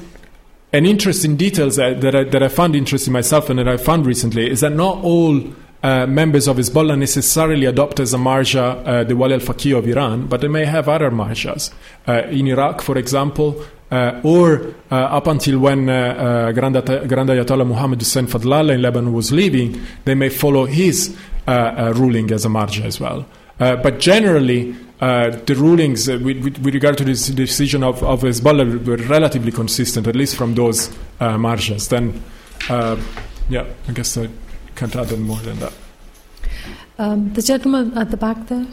an 0.72 0.86
interesting 0.86 1.36
details 1.36 1.76
that, 1.76 2.00
that 2.00 2.16
I, 2.16 2.24
that 2.24 2.42
I 2.42 2.48
found 2.48 2.78
interesting 2.78 3.12
myself 3.12 3.50
and 3.50 3.60
that 3.60 3.68
I 3.68 3.76
found 3.76 4.06
recently 4.06 4.50
is 4.50 4.62
that 4.62 4.72
not 4.72 5.04
all 5.04 5.42
uh, 5.86 6.08
members 6.08 6.48
of 6.48 6.58
Hezbollah 6.58 6.98
necessarily 6.98 7.68
adopt 7.68 8.00
as 8.00 8.12
a 8.16 8.18
marja 8.18 8.84
uh, 8.88 9.04
the 9.04 9.16
Wali 9.16 9.36
al-Faqih 9.36 9.78
of 9.78 9.88
Iran, 9.88 10.26
but 10.26 10.42
they 10.42 10.48
may 10.48 10.66
have 10.66 10.90
other 10.90 11.12
marjas. 11.12 11.72
Uh, 12.08 12.24
in 12.32 12.48
Iraq, 12.48 12.82
for 12.82 12.98
example, 12.98 13.64
uh, 13.92 14.20
or 14.24 14.74
up 14.90 15.28
until 15.28 15.60
when 15.60 15.86
Grand, 15.86 16.74
Grand 16.74 17.30
Ayatollah 17.30 17.68
Muhammad 17.68 18.00
Hussein 18.00 18.26
Fadlallah 18.26 18.74
in 18.74 18.82
Lebanon 18.82 19.14
was 19.14 19.32
leaving, 19.32 19.80
they 20.06 20.16
may 20.16 20.30
follow 20.30 20.66
his 20.66 21.16
ruling 21.48 22.32
as 22.32 22.46
a 22.46 22.50
marja 22.50 22.84
as 22.84 23.00
well. 23.00 23.24
but 23.60 24.00
generally, 24.00 24.76
uh, 25.02 25.30
the 25.46 25.54
rulings 25.54 26.10
uh, 26.10 26.18
with, 26.24 26.44
with, 26.44 26.58
with, 26.64 26.74
regard 26.74 26.98
to 26.98 27.04
this 27.04 27.28
decision 27.28 27.84
of, 27.84 28.02
of 28.02 28.22
Hezbollah 28.22 28.84
were 28.88 28.98
relatively 29.06 29.52
consistent, 29.52 30.08
at 30.08 30.16
least 30.16 30.36
from 30.36 30.56
those 30.56 30.90
uh, 31.20 31.38
marjas. 31.38 31.90
Then, 31.90 32.24
yeah, 33.50 33.68
I 33.88 33.92
guess 33.92 34.18
I 34.18 34.30
can't 34.76 34.96
add 34.96 35.18
more 35.20 35.38
than 35.38 35.58
that. 35.60 35.74
Um, 36.98 37.34
the 37.34 37.42
gentleman 37.42 37.98
at 37.98 38.12
the 38.12 38.18
back 38.18 38.48
there. 38.48 38.66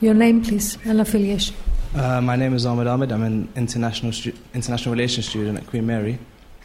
Your 0.00 0.14
name, 0.14 0.42
please, 0.42 0.78
and 0.84 1.00
affiliation. 1.00 1.54
Uh, 1.94 2.20
my 2.20 2.34
name 2.34 2.54
is 2.54 2.66
Ahmed 2.66 2.88
Ahmed. 2.88 3.12
I'm 3.12 3.22
an 3.22 3.48
international 3.54 4.10
stu- 4.10 4.32
international 4.52 4.94
relations 4.94 5.28
student 5.28 5.58
at 5.58 5.66
Queen 5.68 5.86
Mary. 5.86 6.18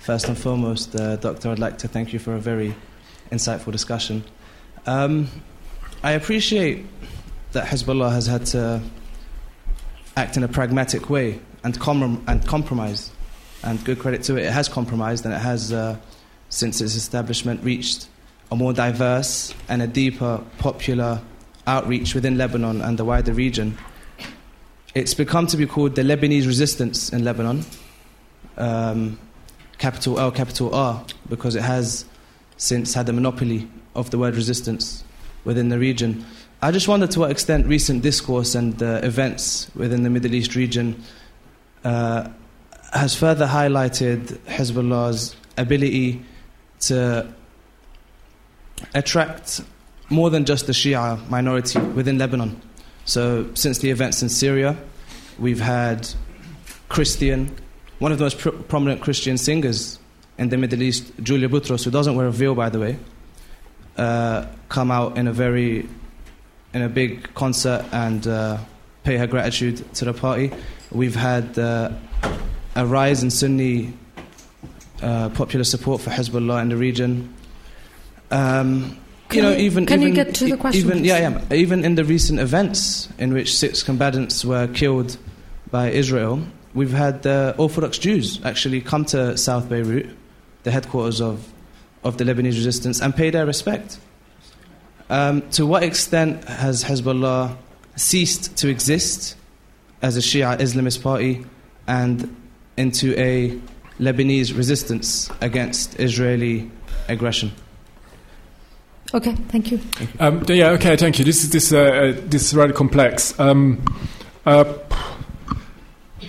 First 0.03 0.27
and 0.27 0.37
foremost, 0.37 0.95
uh, 0.95 1.17
Doctor, 1.17 1.51
I'd 1.51 1.59
like 1.59 1.77
to 1.79 1.87
thank 1.87 2.13
you 2.13 2.19
for 2.19 2.33
a 2.33 2.39
very 2.39 2.73
insightful 3.31 3.71
discussion. 3.71 4.23
Um, 4.87 5.27
I 6.01 6.13
appreciate 6.13 6.85
that 7.51 7.67
Hezbollah 7.67 8.11
has 8.11 8.25
had 8.25 8.45
to 8.47 8.81
act 10.15 10.37
in 10.37 10.43
a 10.43 10.47
pragmatic 10.47 11.09
way 11.09 11.39
and, 11.67 11.79
com- 11.81 12.23
and 12.27 12.45
compromise. 12.47 13.11
And 13.61 13.83
good 13.83 13.99
credit 13.99 14.23
to 14.23 14.37
it, 14.37 14.45
it 14.45 14.53
has 14.53 14.69
compromised 14.69 15.25
and 15.25 15.33
it 15.33 15.39
has, 15.39 15.73
uh, 15.73 15.97
since 16.47 16.79
its 16.79 16.95
establishment, 16.95 17.61
reached 17.63 18.07
a 18.49 18.55
more 18.55 18.71
diverse 18.71 19.53
and 19.67 19.81
a 19.81 19.87
deeper 19.87 20.41
popular 20.59 21.19
outreach 21.65 22.15
within 22.15 22.37
Lebanon 22.37 22.81
and 22.81 22.97
the 22.97 23.03
wider 23.03 23.33
region. 23.33 23.77
It's 24.95 25.13
become 25.13 25.47
to 25.47 25.57
be 25.57 25.65
called 25.65 25.95
the 25.95 26.03
Lebanese 26.03 26.47
resistance 26.47 27.09
in 27.11 27.25
Lebanon, 27.25 27.65
um, 28.57 29.19
capital 29.77 30.19
L, 30.19 30.31
capital 30.31 30.73
R, 30.73 31.03
because 31.27 31.55
it 31.55 31.63
has 31.63 32.05
since 32.55 32.93
had 32.93 33.07
the 33.07 33.13
monopoly 33.13 33.67
of 33.93 34.09
the 34.11 34.17
word 34.17 34.35
resistance 34.35 35.03
within 35.43 35.67
the 35.67 35.77
region. 35.77 36.25
I 36.61 36.71
just 36.71 36.87
wonder 36.87 37.07
to 37.07 37.19
what 37.19 37.31
extent 37.31 37.67
recent 37.67 38.03
discourse 38.03 38.55
and 38.55 38.81
uh, 38.81 39.01
events 39.03 39.69
within 39.75 40.03
the 40.03 40.09
Middle 40.09 40.33
East 40.33 40.55
region 40.55 41.03
uh, 41.87 42.29
has 42.91 43.15
further 43.15 43.47
highlighted 43.47 44.37
Hezbollah's 44.45 45.37
ability 45.57 46.21
to 46.81 47.33
attract 48.93 49.61
more 50.09 50.29
than 50.29 50.43
just 50.43 50.67
the 50.67 50.73
Shia 50.73 51.29
minority 51.29 51.79
within 51.79 52.17
Lebanon. 52.17 52.61
So, 53.05 53.49
since 53.53 53.79
the 53.79 53.89
events 53.89 54.21
in 54.21 54.27
Syria, 54.27 54.75
we've 55.39 55.61
had 55.61 56.09
Christian, 56.89 57.55
one 57.99 58.11
of 58.11 58.17
the 58.17 58.25
most 58.25 58.39
pr- 58.39 58.49
prominent 58.49 59.01
Christian 59.01 59.37
singers 59.37 59.97
in 60.37 60.49
the 60.49 60.57
Middle 60.57 60.81
East, 60.81 61.13
Julia 61.23 61.47
Boutros, 61.47 61.85
who 61.85 61.91
doesn't 61.91 62.15
wear 62.15 62.27
a 62.27 62.31
veil, 62.33 62.53
by 62.53 62.67
the 62.69 62.79
way, 62.79 62.99
uh, 63.97 64.45
come 64.67 64.91
out 64.91 65.17
in 65.17 65.27
a 65.27 65.33
very, 65.33 65.87
in 66.73 66.81
a 66.81 66.89
big 66.89 67.33
concert 67.33 67.85
and 67.93 68.27
uh, 68.27 68.57
pay 69.05 69.15
her 69.15 69.27
gratitude 69.27 69.93
to 69.93 70.03
the 70.03 70.13
party. 70.13 70.51
We've 70.91 71.15
had 71.15 71.57
uh, 71.59 71.91
a 72.75 72.85
rise 72.85 73.23
in 73.23 73.29
Sunni 73.29 73.93
uh, 75.01 75.29
popular 75.29 75.63
support 75.63 76.01
for 76.01 76.09
Hezbollah 76.09 76.61
in 76.61 76.69
the 76.69 76.77
region. 76.77 77.33
Um, 78.31 78.97
can 79.29 79.37
you 79.37 79.41
know, 79.43 79.57
even 79.57 79.85
can 79.85 79.99
even, 79.99 80.09
you 80.09 80.15
get 80.15 80.35
to 80.35 80.45
the 80.45 80.57
question? 80.57 80.85
Even, 80.85 81.03
yeah, 81.03 81.17
yeah, 81.17 81.53
even 81.53 81.83
in 81.83 81.95
the 81.95 82.05
recent 82.05 82.39
events 82.39 83.09
in 83.17 83.33
which 83.33 83.55
six 83.55 83.83
combatants 83.83 84.45
were 84.45 84.67
killed 84.67 85.17
by 85.69 85.89
Israel, 85.89 86.41
we've 86.73 86.93
had 86.93 87.27
uh, 87.27 87.53
Orthodox 87.57 87.97
Jews 87.97 88.43
actually 88.45 88.79
come 88.79 89.03
to 89.05 89.37
South 89.37 89.67
Beirut, 89.67 90.09
the 90.63 90.71
headquarters 90.71 91.19
of, 91.19 91.45
of 92.05 92.17
the 92.17 92.23
Lebanese 92.23 92.55
resistance, 92.55 93.01
and 93.01 93.13
pay 93.13 93.29
their 93.29 93.45
respect. 93.45 93.99
Um, 95.09 95.49
to 95.51 95.65
what 95.65 95.83
extent 95.83 96.45
has 96.45 96.83
Hezbollah 96.83 97.55
ceased 97.97 98.55
to 98.57 98.69
exist 98.69 99.35
as 100.01 100.17
a 100.17 100.21
Shia 100.21 100.57
Islamist 100.59 101.01
party 101.01 101.45
and 101.87 102.35
into 102.77 103.17
a 103.19 103.59
Lebanese 103.99 104.55
resistance 104.55 105.29
against 105.41 105.99
Israeli 105.99 106.69
aggression? 107.07 107.51
Okay, 109.13 109.33
thank 109.49 109.71
you. 109.71 109.79
Um, 110.19 110.43
yeah, 110.49 110.71
okay, 110.71 110.97
thank 110.97 111.17
you. 111.17 111.23
This 111.23 111.43
is 111.43 111.49
this 111.49 111.71
uh, 111.71 111.79
uh, 111.79 112.13
this 112.25 112.47
is 112.47 112.55
rather 112.55 112.73
complex. 112.73 113.39
Um, 113.39 113.83
uh, 114.45 114.73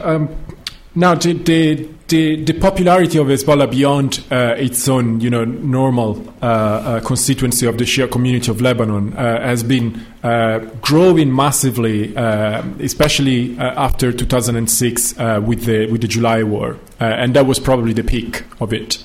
um, 0.00 0.34
now, 0.94 1.14
the, 1.14 1.32
the, 1.32 1.88
the, 2.08 2.42
the, 2.44 2.54
popularity 2.54 3.18
of 3.18 3.28
Hezbollah 3.28 3.70
beyond 3.70 4.24
uh, 4.30 4.54
its 4.56 4.88
own, 4.88 5.20
you 5.20 5.30
know, 5.30 5.44
normal 5.44 6.28
uh, 6.42 6.46
uh, 6.46 7.00
constituency 7.00 7.66
of 7.66 7.78
the 7.78 7.84
Shia 7.84 8.10
community 8.10 8.50
of 8.50 8.60
Lebanon 8.60 9.12
has 9.12 9.62
been 9.62 10.04
growing 10.80 11.34
massively, 11.34 12.14
especially 12.16 13.56
after 13.58 14.12
2006 14.12 15.16
with 15.42 15.64
the 15.64 15.86
with 15.90 16.00
the 16.00 16.08
July 16.08 16.42
War, 16.42 16.78
and 16.98 17.34
that 17.34 17.46
was 17.46 17.58
probably 17.58 17.92
the 17.92 18.04
peak 18.04 18.44
of 18.60 18.72
it. 18.72 19.04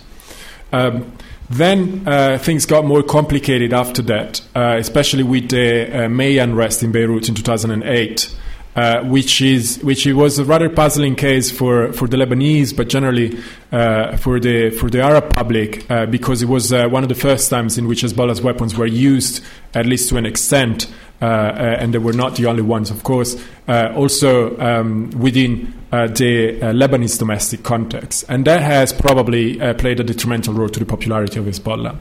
Um, 0.72 1.16
then 1.50 2.08
uh, 2.08 2.38
things 2.40 2.66
got 2.66 2.86
more 2.86 3.04
complicated 3.04 3.74
after 3.74 4.02
that, 4.04 4.42
uh, 4.56 4.78
especially 4.80 5.24
with 5.24 5.50
the 5.50 6.06
uh, 6.06 6.10
May 6.10 6.38
unrest 6.38 6.84
in 6.84 6.92
Beirut 6.92 7.30
in 7.30 7.36
2008. 7.36 8.36
Uh, 8.76 9.04
which 9.04 9.40
is 9.40 9.78
which 9.84 10.08
was 10.08 10.40
a 10.40 10.44
rather 10.44 10.68
puzzling 10.68 11.16
case 11.16 11.52
for, 11.52 11.94
for 11.94 12.08
the 12.08 12.18
Lebanese, 12.18 12.76
but 12.76 12.90
generally 12.90 13.38
uh, 13.72 14.18
for 14.18 14.40
the 14.40 14.72
for 14.72 14.90
the 14.90 15.00
Arab 15.00 15.30
public, 15.30 15.86
uh, 15.92 16.08
because 16.08 16.42
it 16.42 16.48
was 16.48 16.72
one 16.72 17.04
of 17.04 17.10
the 17.10 17.14
first 17.14 17.52
times 17.52 17.78
in 17.78 17.88
which 17.88 18.02
Hezbollah's 18.02 18.42
weapons 18.42 18.76
were 18.76 18.88
used, 18.88 19.44
at 19.76 19.86
least 19.86 20.10
to 20.10 20.18
an 20.18 20.26
extent, 20.26 20.92
uh, 21.22 21.26
uh, 21.26 21.78
and 21.80 21.94
they 21.94 22.00
were 22.00 22.14
not 22.14 22.36
the 22.36 22.48
only 22.48 22.64
ones, 22.64 22.90
of 22.90 23.04
course, 23.04 23.42
uh, 23.68 23.94
also 23.96 24.60
um, 24.60 25.12
within 25.12 25.72
the 25.92 26.58
Lebanese 26.74 27.20
domestic 27.20 27.62
context. 27.62 28.26
And 28.28 28.44
that 28.46 28.62
has 28.62 28.92
probably 28.92 29.58
played 29.76 30.00
a 30.00 30.04
detrimental 30.04 30.56
role 30.56 30.70
to 30.70 30.80
the 30.80 30.86
popularity 30.86 31.40
of 31.40 31.46
Hezbollah. 31.46 31.98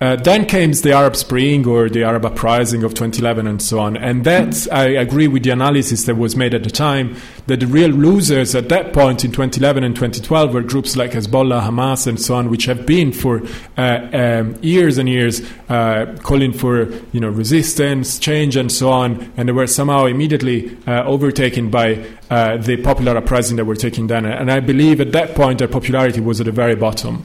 Uh, 0.00 0.16
then 0.16 0.44
came 0.44 0.72
the 0.72 0.92
Arab 0.92 1.14
Spring 1.14 1.66
or 1.66 1.88
the 1.88 2.02
Arab 2.02 2.26
Uprising 2.26 2.82
of 2.82 2.94
2011 2.94 3.46
and 3.46 3.62
so 3.62 3.78
on. 3.78 3.96
And 3.96 4.24
that, 4.24 4.66
I 4.72 4.86
agree 4.86 5.28
with 5.28 5.44
the 5.44 5.50
analysis 5.50 6.04
that 6.04 6.16
was 6.16 6.34
made 6.34 6.52
at 6.52 6.64
the 6.64 6.70
time, 6.70 7.16
that 7.46 7.60
the 7.60 7.66
real 7.66 7.90
losers 7.90 8.56
at 8.56 8.68
that 8.70 8.92
point 8.92 9.24
in 9.24 9.30
2011 9.30 9.84
and 9.84 9.94
2012 9.94 10.52
were 10.52 10.62
groups 10.62 10.96
like 10.96 11.12
Hezbollah, 11.12 11.62
Hamas, 11.62 12.08
and 12.08 12.20
so 12.20 12.34
on, 12.34 12.50
which 12.50 12.64
have 12.64 12.84
been 12.84 13.12
for 13.12 13.42
uh, 13.78 14.08
um, 14.12 14.56
years 14.62 14.98
and 14.98 15.08
years 15.08 15.40
uh, 15.68 16.16
calling 16.22 16.52
for 16.52 16.90
you 17.12 17.20
know, 17.20 17.28
resistance, 17.28 18.18
change, 18.18 18.56
and 18.56 18.72
so 18.72 18.90
on. 18.90 19.32
And 19.36 19.48
they 19.48 19.52
were 19.52 19.68
somehow 19.68 20.06
immediately 20.06 20.76
uh, 20.88 21.04
overtaken 21.04 21.70
by 21.70 22.04
uh, 22.30 22.56
the 22.56 22.82
popular 22.82 23.16
uprising 23.16 23.56
that 23.56 23.64
were 23.64 23.76
taking 23.76 24.08
down. 24.08 24.26
And 24.26 24.50
I 24.50 24.58
believe 24.58 25.00
at 25.00 25.12
that 25.12 25.36
point 25.36 25.60
their 25.60 25.68
popularity 25.68 26.20
was 26.20 26.40
at 26.40 26.46
the 26.46 26.52
very 26.52 26.74
bottom. 26.74 27.24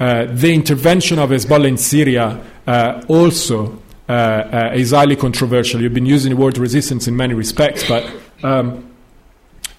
Uh, 0.00 0.24
the 0.30 0.54
intervention 0.54 1.18
of 1.18 1.28
Hezbollah 1.28 1.68
in 1.68 1.76
Syria 1.76 2.42
uh, 2.66 3.04
also 3.06 3.78
uh, 4.08 4.70
is 4.74 4.92
highly 4.92 5.14
controversial. 5.14 5.82
You've 5.82 5.92
been 5.92 6.06
using 6.06 6.30
the 6.30 6.40
word 6.40 6.56
resistance 6.56 7.06
in 7.06 7.16
many 7.16 7.34
respects, 7.34 7.86
but 7.86 8.10
um, 8.42 8.90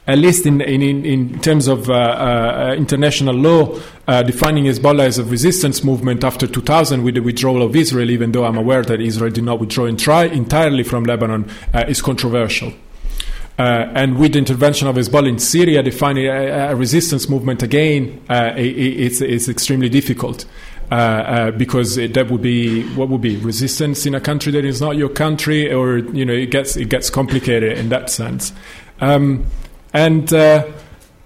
at 0.05 0.19
least 0.19 0.45
in, 0.45 0.61
in, 0.61 1.05
in 1.05 1.39
terms 1.39 1.67
of 1.67 1.89
uh, 1.89 1.93
uh, 1.93 2.75
international 2.77 3.33
law, 3.33 3.79
uh, 4.07 4.21
defining 4.21 4.65
Hezbollah 4.65 5.05
as 5.05 5.17
a 5.17 5.23
resistance 5.23 5.83
movement 5.83 6.23
after 6.23 6.45
2000 6.45 7.03
with 7.03 7.15
the 7.15 7.21
withdrawal 7.21 7.63
of 7.63 7.75
Israel, 7.75 8.11
even 8.11 8.31
though 8.31 8.45
I'm 8.45 8.57
aware 8.57 8.83
that 8.83 9.01
Israel 9.01 9.31
did 9.31 9.43
not 9.43 9.59
withdraw 9.59 9.85
entirely 9.85 10.83
from 10.83 11.03
Lebanon, 11.03 11.49
is 11.87 12.01
controversial. 12.01 12.73
Uh, 13.59 13.91
and 13.93 14.17
with 14.17 14.33
the 14.33 14.39
intervention 14.39 14.87
of 14.87 14.95
Hezbollah 14.95 15.29
in 15.29 15.39
Syria, 15.39 15.83
defining 15.83 16.25
a, 16.27 16.71
a 16.71 16.75
resistance 16.75 17.29
movement 17.29 17.61
again, 17.61 18.21
uh, 18.29 18.53
it, 18.55 18.77
it's, 18.77 19.21
it's 19.21 19.47
extremely 19.47 19.89
difficult. 19.89 20.45
Uh, 20.91 20.95
uh, 20.95 21.51
because 21.51 21.97
it, 21.97 22.13
that 22.13 22.29
would 22.29 22.41
be 22.41 22.83
what 22.95 23.07
would 23.07 23.21
be 23.21 23.37
resistance 23.37 24.05
in 24.05 24.13
a 24.13 24.19
country 24.19 24.51
that 24.51 24.65
is 24.65 24.81
not 24.81 24.97
your 24.97 25.07
country, 25.07 25.71
or 25.71 25.99
you 25.99 26.25
know 26.25 26.33
it 26.33 26.51
gets 26.51 26.75
it 26.75 26.89
gets 26.89 27.09
complicated 27.09 27.77
in 27.77 27.87
that 27.87 28.09
sense, 28.09 28.51
um, 28.99 29.45
and. 29.93 30.33
Uh, 30.33 30.69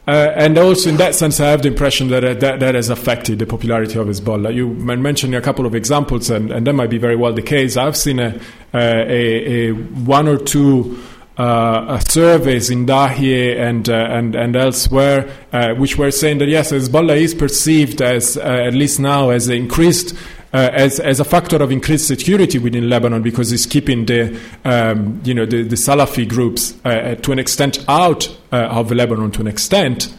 uh, 0.08 0.32
and 0.36 0.56
also, 0.60 0.88
in 0.88 0.98
that 0.98 1.16
sense, 1.16 1.40
I 1.40 1.48
have 1.48 1.64
the 1.64 1.70
impression 1.70 2.10
that, 2.10 2.40
that 2.40 2.60
that 2.60 2.76
has 2.76 2.92
affected 2.92 3.40
the 3.40 3.48
popularity 3.48 3.98
of 3.98 4.06
Hezbollah. 4.06 4.54
You 4.54 4.68
mentioned 4.70 5.34
a 5.34 5.42
couple 5.42 5.66
of 5.66 5.74
examples, 5.74 6.30
and, 6.30 6.52
and 6.52 6.68
that 6.68 6.74
might 6.74 6.92
be 6.92 7.00
very 7.00 7.16
well 7.16 7.34
the 7.34 7.42
case. 7.42 7.76
I've 7.76 7.98
seen 7.98 8.20
a, 8.20 8.40
a, 8.72 9.70
a 9.70 9.72
one 9.72 10.28
or 10.28 10.38
two 10.38 11.02
uh, 11.38 12.00
surveys 12.00 12.70
in 12.70 12.86
Dahieh 12.86 13.58
and, 13.60 13.90
uh, 13.90 13.94
and, 13.94 14.36
and 14.36 14.56
elsewhere, 14.56 15.30
uh, 15.52 15.74
which 15.74 15.98
were 15.98 16.12
saying 16.12 16.38
that 16.40 16.48
yes, 16.48 16.72
Hezbollah 16.72 17.18
is 17.18 17.34
perceived 17.34 18.02
as, 18.02 18.38
uh, 18.38 18.42
at 18.42 18.74
least 18.74 19.00
now, 19.00 19.30
as 19.30 19.50
increased. 19.50 20.16
Uh, 20.54 20.70
as, 20.72 21.02
as 21.02 21.20
a 21.20 21.26
factor 21.26 21.62
of 21.62 21.70
increased 21.70 22.08
security 22.08 22.58
within 22.58 22.90
Lebanon, 22.90 23.22
because 23.22 23.52
it's 23.52 23.66
keeping 23.66 24.06
the 24.06 24.40
um, 24.64 25.20
you 25.26 25.34
know 25.34 25.46
the, 25.46 25.64
the 25.64 25.76
Salafi 25.76 26.26
groups 26.26 26.74
uh, 26.86 27.16
to 27.16 27.34
an 27.34 27.40
extent 27.40 27.84
out 27.90 28.30
of 28.54 28.90
Lebanon 28.90 29.32
to 29.32 29.42
an 29.42 29.48
extent, 29.48 30.16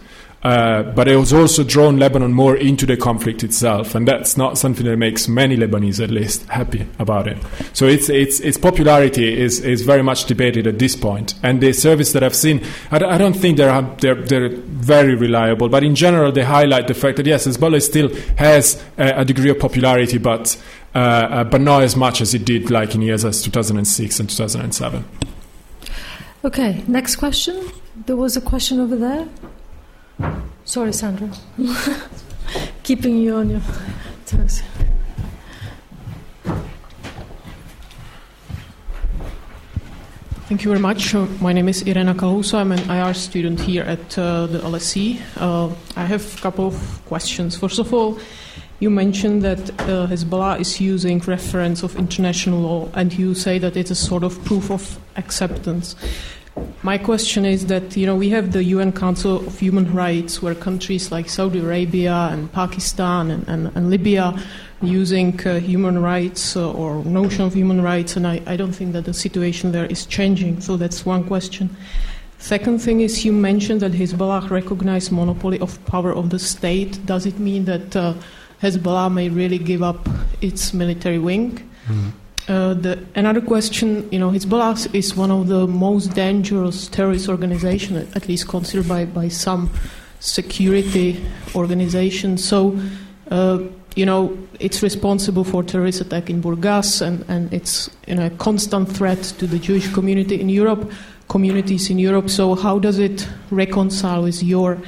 uh, 0.47 0.85
but 0.93 1.09
it 1.09 1.17
was 1.17 1.33
also 1.33 1.65
drawn 1.65 1.97
Lebanon 1.97 2.33
more 2.33 2.57
into 2.57 2.87
the 2.87 2.97
conflict 2.97 3.43
itself, 3.43 3.97
and 3.97 4.07
that's 4.07 4.37
not 4.37 4.57
something 4.57 4.87
that 4.87 4.97
makes 4.97 5.27
many 5.27 5.57
Lebanese, 5.57 6.01
at 6.01 6.13
least, 6.13 6.47
happy 6.47 6.87
about 7.01 7.27
it. 7.27 7.37
So 7.73 7.87
its 7.87 8.09
its 8.09 8.39
its 8.39 8.57
popularity 8.57 9.41
is 9.43 9.59
is 9.59 9.83
very 9.83 10.05
much 10.05 10.27
debated 10.27 10.69
at 10.69 10.79
this 10.79 10.95
point, 10.95 11.35
and 11.43 11.61
the 11.61 11.73
service 11.73 12.13
that 12.13 12.23
I've 12.23 12.37
seen, 12.37 12.63
I, 12.93 13.05
I 13.05 13.19
don't 13.19 13.33
think 13.33 13.57
they're 13.57 13.83
they're 13.99 14.15
they're 14.15 14.51
very 14.51 15.17
reliable, 15.17 15.69
but 15.69 15.83
in 15.83 15.97
general 15.97 16.31
they 16.31 16.45
highlight 16.45 16.87
the 16.87 16.95
fact 16.95 17.17
that 17.17 17.27
yes, 17.27 17.45
Hezbollah 17.49 17.83
still 17.83 18.15
has 18.37 18.81
a, 18.99 19.23
a 19.23 19.25
degree 19.25 19.51
of 19.51 19.59
popularity, 19.59 20.19
but 20.19 20.57
uh, 20.95 20.99
uh, 20.99 21.43
but 21.43 21.61
not 21.61 21.83
as 21.83 21.97
much 21.97 22.21
as 22.21 22.35
it 22.35 22.45
did 22.45 22.71
like 22.71 22.95
in 22.95 23.03
years 23.03 23.25
as 23.25 23.43
2006 23.43 24.21
and 24.21 24.31
2007. 24.31 25.05
Okay, 26.45 26.85
next 26.87 27.17
question. 27.17 27.69
There 28.07 28.15
was 28.15 28.37
a 28.37 28.41
question 28.41 28.79
over 28.79 28.95
there. 28.95 29.27
Sorry, 30.65 30.93
Sandra. 30.93 31.31
Keeping 32.83 33.19
you 33.19 33.37
on 33.37 33.51
your 33.51 33.61
toes. 34.27 34.63
Thank 40.49 40.63
you 40.63 40.71
very 40.71 40.81
much. 40.81 41.13
Uh, 41.13 41.27
my 41.41 41.53
name 41.53 41.69
is 41.69 41.83
Irena 41.83 42.15
Kalusa. 42.15 42.59
I'm 42.59 42.71
an 42.71 42.89
IR 42.89 43.15
student 43.15 43.59
here 43.61 43.83
at 43.83 44.17
uh, 44.17 44.47
the 44.47 44.61
LSE. 44.61 45.21
Uh, 45.37 45.75
I 45.97 46.05
have 46.05 46.39
a 46.39 46.41
couple 46.41 46.69
of 46.69 47.05
questions. 47.07 47.57
First 47.57 47.81
of 47.81 47.93
all, 47.93 48.19
you 48.79 48.89
mentioned 48.89 49.43
that 49.43 49.71
uh, 49.81 50.07
Hezbollah 50.07 50.61
is 50.61 50.81
using 50.81 51.19
reference 51.21 51.83
of 51.83 51.97
international 51.97 52.61
law, 52.61 52.89
and 52.95 53.13
you 53.13 53.35
say 53.35 53.59
that 53.59 53.77
it's 53.77 53.91
a 53.91 53.97
sort 53.97 54.23
of 54.23 54.43
proof 54.45 54.71
of 54.71 54.99
acceptance. 55.17 55.97
My 56.83 56.99
question 56.99 57.45
is 57.45 57.67
that 57.67 57.97
you 57.97 58.07
know 58.07 58.15
we 58.15 58.29
have 58.31 58.53
the 58.53 58.63
UN 58.65 58.93
Council 58.93 59.47
of 59.47 59.59
Human 59.59 59.93
Rights, 59.93 60.41
where 60.41 60.55
countries 60.55 61.11
like 61.11 61.29
Saudi 61.29 61.59
Arabia 61.59 62.29
and 62.31 62.53
Pakistan 62.53 63.31
and, 63.31 63.49
and, 63.49 63.73
and 63.75 63.91
Libya 63.91 64.35
using 64.83 65.41
uh, 65.47 65.59
human 65.59 66.01
rights 66.01 66.57
uh, 66.57 66.71
or 66.71 67.05
notion 67.05 67.45
of 67.45 67.55
human 67.55 67.83
rights, 67.83 68.17
and 68.17 68.27
I, 68.27 68.43
I 68.47 68.57
don't 68.57 68.73
think 68.73 68.93
that 68.93 69.05
the 69.05 69.15
situation 69.15 69.73
there 69.73 69.87
is 69.87 70.07
changing. 70.07 70.61
So 70.61 70.77
that's 70.77 71.05
one 71.05 71.25
question. 71.25 71.75
Second 72.39 72.79
thing 72.81 73.01
is 73.01 73.25
you 73.25 73.33
mentioned 73.33 73.81
that 73.81 73.93
Hezbollah 73.93 74.51
recognized 74.51 75.11
monopoly 75.11 75.59
of 75.61 75.85
power 75.87 76.15
of 76.15 76.31
the 76.31 76.39
state. 76.39 77.05
Does 77.07 77.27
it 77.27 77.39
mean 77.39 77.65
that 77.65 77.97
uh, 77.97 78.15
Hezbollah 78.63 79.13
may 79.13 79.29
really 79.29 79.59
give 79.59 79.83
up 79.83 80.09
its 80.41 80.75
military 80.75 81.19
wing? 81.19 81.59
Mm-hmm. 81.87 82.11
Uh, 82.49 82.75
the, 82.75 83.05
another 83.17 83.41
question, 83.41 84.09
you 84.13 84.19
know, 84.21 84.31
Hezbollah 84.31 84.95
is 84.95 85.17
one 85.17 85.33
of 85.33 85.49
the 85.49 85.67
most 85.67 86.15
dangerous 86.15 86.87
terrorist 86.87 87.29
organizations, 87.29 88.15
at 88.15 88.29
least 88.29 88.47
considered 88.47 88.89
by, 88.89 89.05
by 89.05 89.27
some 89.27 89.69
security 90.21 91.21
organizations. 91.57 92.45
So, 92.45 92.79
uh, 93.33 93.59
you 93.97 94.07
know, 94.07 94.39
it's 94.61 94.81
responsible 94.81 95.43
for 95.43 95.65
terrorist 95.65 96.01
attack 96.01 96.31
in 96.31 96.41
Burgas, 96.41 97.03
and, 97.05 97.25
and 97.29 97.53
it's 97.53 97.91
you 98.07 98.15
know, 98.15 98.27
a 98.27 98.31
constant 98.31 98.93
threat 98.93 99.23
to 99.39 99.47
the 99.47 99.59
Jewish 99.59 99.93
community 99.93 100.41
in 100.41 100.49
Europe, 100.49 100.93
communities 101.29 101.91
in 101.91 101.99
Europe. 101.99 102.31
So, 102.31 102.55
how 102.55 102.79
does 102.79 103.01
it 103.01 103.29
reconcile 103.51 104.23
with 104.23 104.43
your 104.43 104.79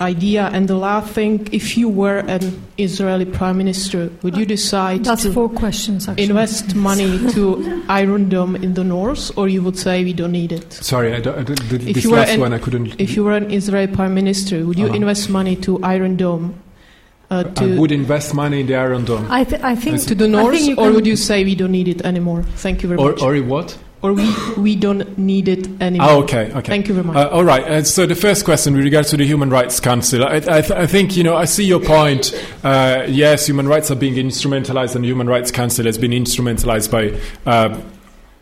idea? 0.00 0.50
And 0.52 0.68
the 0.68 0.76
last 0.76 1.12
thing, 1.12 1.48
if 1.52 1.76
you 1.78 1.88
were 1.88 2.18
an 2.18 2.62
Israeli 2.78 3.24
prime 3.24 3.56
minister, 3.58 4.10
would 4.22 4.36
you 4.36 4.44
decide 4.46 5.04
That's 5.04 5.22
to 5.22 5.32
four 5.32 5.48
questions, 5.48 6.08
actually. 6.08 6.24
invest 6.24 6.74
money 6.74 7.18
to 7.32 7.82
Iron 7.88 8.28
Dome 8.28 8.56
in 8.56 8.74
the 8.74 8.84
north, 8.84 9.36
or 9.38 9.48
you 9.48 9.62
would 9.62 9.78
say 9.78 10.04
we 10.04 10.12
don't 10.12 10.32
need 10.32 10.52
it? 10.52 10.72
Sorry, 10.72 11.14
I 11.14 11.20
don't, 11.20 11.38
I 11.38 11.42
don't, 11.42 11.60
the, 11.68 11.76
If 11.76 11.94
this 11.94 12.04
you 12.04 12.10
were 12.10 12.18
last 12.18 12.30
an- 12.30 12.40
one 12.40 12.52
I 12.52 12.58
couldn't. 12.58 13.00
If 13.00 13.16
you 13.16 13.24
were 13.24 13.32
an 13.36 13.50
Israeli 13.50 13.92
prime 13.92 14.14
minister, 14.14 14.64
would 14.66 14.78
you 14.78 14.86
Uh-huh. 14.86 14.94
invest 14.96 15.30
money 15.30 15.56
to 15.56 15.82
Iron 15.82 16.16
Dome? 16.16 16.54
Uh, 17.28 17.42
I 17.56 17.66
would 17.66 17.90
invest 17.90 18.34
money 18.34 18.60
in 18.60 18.66
the 18.68 18.76
Iron 18.76 19.04
Dome. 19.04 19.26
I, 19.28 19.42
th- 19.42 19.60
I 19.62 19.74
think 19.74 20.00
to 20.02 20.14
the 20.14 20.26
I 20.26 20.28
north, 20.28 20.54
think 20.56 20.78
or 20.78 20.92
would 20.92 21.06
you 21.06 21.16
say 21.16 21.42
we 21.42 21.56
don't 21.56 21.72
need 21.72 21.88
it 21.88 22.02
anymore? 22.02 22.44
Thank 22.56 22.82
you 22.84 22.88
very 22.88 23.00
Or, 23.00 23.10
much. 23.10 23.22
or 23.22 23.36
what? 23.38 23.76
Or 24.02 24.12
we, 24.12 24.32
we 24.58 24.76
don't 24.76 25.16
need 25.18 25.48
it 25.48 25.66
anymore. 25.80 26.08
Oh, 26.10 26.22
okay, 26.22 26.52
okay. 26.52 26.60
Thank 26.60 26.86
you 26.86 26.94
very 26.94 27.06
much. 27.06 27.16
Uh, 27.16 27.28
all 27.30 27.44
right. 27.44 27.64
Uh, 27.64 27.82
so 27.82 28.06
the 28.06 28.14
first 28.14 28.44
question 28.44 28.74
with 28.74 28.84
regards 28.84 29.10
to 29.10 29.16
the 29.16 29.26
Human 29.26 29.50
Rights 29.50 29.80
Council, 29.80 30.22
I, 30.22 30.36
I, 30.36 30.40
th- 30.40 30.70
I 30.70 30.86
think 30.86 31.16
you 31.16 31.24
know 31.24 31.34
I 31.34 31.46
see 31.46 31.64
your 31.64 31.80
point. 31.80 32.32
Uh, 32.62 33.04
yes, 33.08 33.46
human 33.48 33.66
rights 33.66 33.90
are 33.90 33.96
being 33.96 34.14
instrumentalized, 34.14 34.94
and 34.94 35.02
the 35.02 35.08
Human 35.08 35.26
Rights 35.26 35.50
Council 35.50 35.86
has 35.86 35.98
been 35.98 36.12
instrumentalized 36.12 36.90
by. 36.90 37.18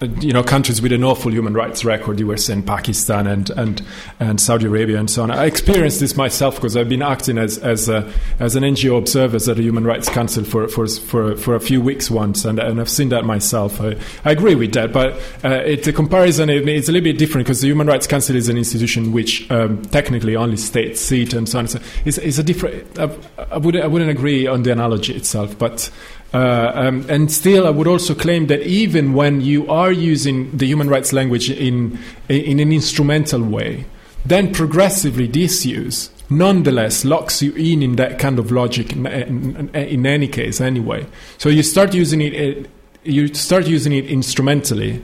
You 0.01 0.33
know, 0.33 0.43
countries 0.43 0.83
with 0.83 0.91
an 0.93 1.05
awful 1.05 1.33
human 1.33 1.55
rights 1.55 1.85
record. 1.85 2.19
You 2.19 2.27
were 2.27 2.37
saying 2.37 2.65
Pakistan 2.65 3.29
and, 3.29 3.49
and, 3.51 3.81
and 4.19 4.41
Saudi 4.41 4.67
Arabia 4.67 4.99
and 4.99 5.09
so 5.09 5.23
on. 5.23 5.31
I 5.31 5.45
experienced 5.45 6.01
this 6.01 6.17
myself 6.17 6.57
because 6.57 6.77
I've 6.77 6.89
been 6.89 7.01
acting 7.01 7.39
as 7.39 7.59
as, 7.59 7.89
a, 7.89 8.13
as 8.41 8.57
an 8.57 8.65
NGO 8.65 8.99
observer 8.99 9.37
at 9.37 9.57
the 9.57 9.63
Human 9.63 9.85
Rights 9.85 10.09
Council 10.09 10.43
for 10.43 10.67
for 10.67 10.89
for, 10.89 11.37
for 11.37 11.55
a 11.55 11.61
few 11.61 11.81
weeks 11.81 12.11
once, 12.11 12.45
and, 12.45 12.59
and 12.59 12.81
I've 12.81 12.91
seen 12.91 13.11
that 13.11 13.25
myself. 13.25 13.81
I, 13.81 13.97
I 14.25 14.33
agree 14.33 14.57
with 14.57 14.73
that, 14.73 14.93
but 14.93 15.15
uh, 15.45 15.63
it, 15.65 15.85
the 15.85 15.93
comparison 15.93 16.51
it, 16.51 16.69
it's 16.69 16.89
a 16.89 16.93
little 16.93 17.05
bit 17.05 17.17
different 17.17 17.47
because 17.47 17.61
the 17.61 17.69
Human 17.69 17.87
Rights 17.87 18.09
Council 18.09 18.35
is 18.35 18.49
an 18.49 18.59
institution 18.59 19.13
which 19.13 19.49
um, 19.53 19.81
technically 19.83 20.35
only 20.35 20.57
states 20.57 21.01
seat 21.01 21.35
and 21.35 21.49
so 21.49 21.61
on. 21.61 21.69
So 21.69 21.79
it's, 22.05 22.19
it's 22.19 22.39
a 22.39 22.43
different. 22.43 22.99
I, 22.99 23.11
I 23.51 23.59
wouldn't 23.59 23.85
I 23.85 23.87
wouldn't 23.87 24.11
agree 24.11 24.49
on 24.49 24.65
the 24.65 24.73
analogy 24.73 25.15
itself, 25.15 25.57
but. 25.57 25.89
Uh, 26.33 26.73
um, 26.75 27.07
and 27.09 27.31
still, 27.31 27.67
I 27.67 27.71
would 27.71 27.87
also 27.87 28.15
claim 28.15 28.49
that 28.49 28.63
even 28.63 29.13
when 29.13 29.41
you 29.41 29.69
are 29.71 29.93
using 29.93 30.57
the 30.57 30.67
human 30.67 30.89
rights 30.89 31.13
language 31.13 31.49
in 31.51 31.99
in 32.29 32.59
an 32.59 32.73
instrumental 32.73 33.43
way, 33.43 33.85
then 34.27 34.53
progressively 34.53 35.29
this 35.29 35.65
use 35.65 36.11
nonetheless 36.31 37.05
locks 37.05 37.43
you 37.43 37.53
in 37.53 37.83
in 37.83 37.97
that 37.97 38.19
kind 38.19 38.39
of 38.39 38.51
logic 38.51 38.93
in, 38.93 39.07
in, 39.07 39.71
in 39.75 40.07
any 40.07 40.27
case 40.27 40.61
anyway. 40.61 41.07
So 41.39 41.49
you 41.49 41.63
start 41.63 41.95
using 41.95 42.21
it, 42.21 42.67
uh, 42.67 42.69
you 43.05 43.33
start 43.35 43.67
using 43.67 43.93
it 43.93 44.07
instrumentally, 44.07 45.03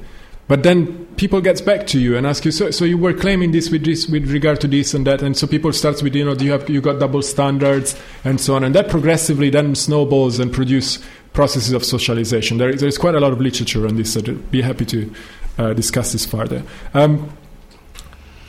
but 0.50 0.64
then 0.64 1.06
people 1.14 1.40
gets 1.40 1.60
back 1.60 1.86
to 1.86 2.00
you 2.00 2.16
and 2.16 2.26
ask 2.26 2.44
you, 2.44 2.50
so, 2.50 2.72
so 2.72 2.84
you 2.84 2.98
were 2.98 3.12
claiming 3.12 3.52
this 3.52 3.70
with 3.70 3.84
this 3.84 4.08
with 4.08 4.28
regard 4.32 4.60
to 4.60 4.66
this 4.66 4.94
and 4.94 5.06
that, 5.06 5.22
and 5.22 5.36
so 5.36 5.46
people 5.46 5.72
starts 5.72 6.02
with 6.02 6.12
you 6.16 6.24
know, 6.24 6.34
do 6.34 6.44
you 6.44 6.50
have 6.50 6.68
you 6.68 6.80
got 6.80 6.98
double 6.98 7.22
standards 7.22 7.94
and 8.24 8.40
so 8.40 8.56
on, 8.56 8.64
and 8.64 8.74
that 8.74 8.88
progressively 8.88 9.48
then 9.48 9.76
snowballs 9.76 10.40
and 10.40 10.52
produce 10.52 10.98
processes 11.34 11.72
of 11.72 11.84
socialization. 11.84 12.58
There, 12.58 12.74
there's 12.74 12.98
quite 12.98 13.14
a 13.14 13.20
lot 13.20 13.32
of 13.32 13.40
literature 13.40 13.86
on 13.86 13.94
this, 13.94 14.14
so 14.14 14.22
I'd 14.26 14.50
be 14.50 14.60
happy 14.60 14.84
to 14.86 15.14
uh, 15.56 15.72
discuss 15.72 16.10
this 16.10 16.26
further. 16.26 16.64
Um, 16.94 17.32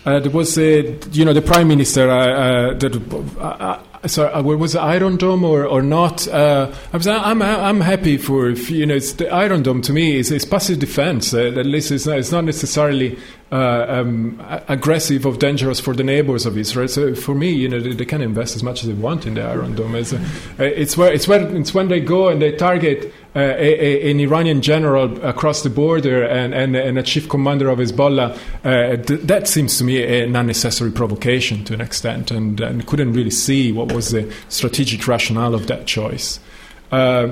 uh, 0.04 0.22
there 0.22 0.32
was 0.32 0.58
a, 0.58 0.98
you 1.12 1.24
know, 1.24 1.34
the 1.34 1.44
prime 1.44 1.68
minister. 1.68 2.10
Uh, 2.10 2.16
uh, 2.16 2.74
that, 2.80 3.36
uh, 3.40 3.84
sorry, 4.06 4.32
uh, 4.34 4.42
was 4.42 4.76
it 4.76 4.80
Iron 4.80 5.18
Dome 5.18 5.44
or 5.44 5.66
or 5.66 5.82
not? 5.82 6.28
Uh, 6.28 6.74
I 6.94 6.98
was, 6.98 7.08
I'm 7.08 7.42
I'm 7.42 7.82
happy 7.82 8.18
for 8.18 8.50
if, 8.50 8.70
you 8.70 8.86
know, 8.86 9.00
the 9.00 9.30
Iron 9.30 9.64
Dome 9.64 9.82
to 9.84 9.94
me 9.94 10.18
is, 10.18 10.32
is 10.32 10.46
passive 10.46 10.80
defense. 10.80 11.34
Uh, 11.34 11.48
at 11.58 11.66
least 11.66 11.92
it's 11.92 12.06
not, 12.06 12.18
it's 12.18 12.32
not 12.32 12.44
necessarily 12.44 13.18
uh, 13.52 13.86
um, 13.90 14.42
aggressive 14.68 15.26
or 15.26 15.36
dangerous 15.36 15.80
for 15.80 15.94
the 15.94 16.04
neighbors 16.04 16.46
of 16.46 16.58
Israel. 16.58 16.88
So 16.88 17.14
for 17.16 17.36
me, 17.36 17.52
you 17.52 17.68
know, 17.68 17.80
they, 17.80 17.94
they 17.94 18.06
can 18.06 18.22
invest 18.22 18.56
as 18.56 18.64
much 18.64 18.82
as 18.82 18.88
they 18.88 18.94
want 18.94 19.26
in 19.26 19.34
the 19.34 19.44
Iron 19.44 19.76
Dome. 19.76 19.96
It's, 19.96 20.14
uh, 20.14 20.20
it's 20.60 20.96
where 20.98 21.12
it's 21.12 21.28
where 21.28 21.56
it's 21.56 21.74
when 21.74 21.90
they 21.90 22.00
go 22.00 22.30
and 22.30 22.42
they 22.42 22.54
target 22.54 23.14
uh, 23.34 23.40
a, 23.40 24.08
a, 24.08 24.12
an 24.12 24.20
Iranian 24.20 24.62
general 24.62 25.26
across 25.26 25.64
the 25.64 25.70
border 25.70 26.24
and, 26.24 26.54
and, 26.54 26.76
and 26.76 26.98
a 26.98 27.04
chief 27.04 27.30
commander 27.30 27.70
of 27.70 27.80
Hezbollah, 27.80 28.38
uh, 28.66 28.98
th- 28.98 29.22
that 29.22 29.48
seems 29.48 29.78
to 29.78 29.86
me 29.86 30.04
an 30.22 30.36
unnecessary 30.36 30.92
provocation 30.92 31.64
to 31.64 31.74
an 31.74 31.80
extent, 31.80 32.30
and, 32.30 32.60
and 32.60 32.86
couldn't 32.88 33.14
really 33.14 33.30
see 33.30 33.72
what 33.72 33.91
was 33.94 34.12
the 34.12 34.34
strategic 34.50 35.08
rationale 35.08 35.54
of 35.54 35.68
that 35.68 35.86
choice. 35.86 36.40
Uh, 36.92 37.30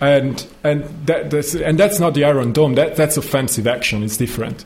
and 0.00 0.46
and 0.62 0.84
that, 1.06 1.30
that's 1.30 1.54
and 1.54 1.78
that's 1.78 1.98
not 1.98 2.14
the 2.14 2.24
Iron 2.24 2.52
Dome. 2.52 2.74
That 2.74 2.96
that's 2.96 3.16
offensive 3.16 3.66
action. 3.66 4.02
It's 4.02 4.16
different. 4.16 4.64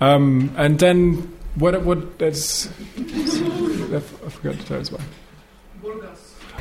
Um, 0.00 0.52
and 0.56 0.78
then 0.78 1.32
what 1.54 1.80
what 1.82 2.18
that's 2.18 2.66
I 2.66 4.00
forgot 4.00 4.58
to 4.58 4.66
the 4.66 4.76
as 4.76 4.90
well. 4.90 5.00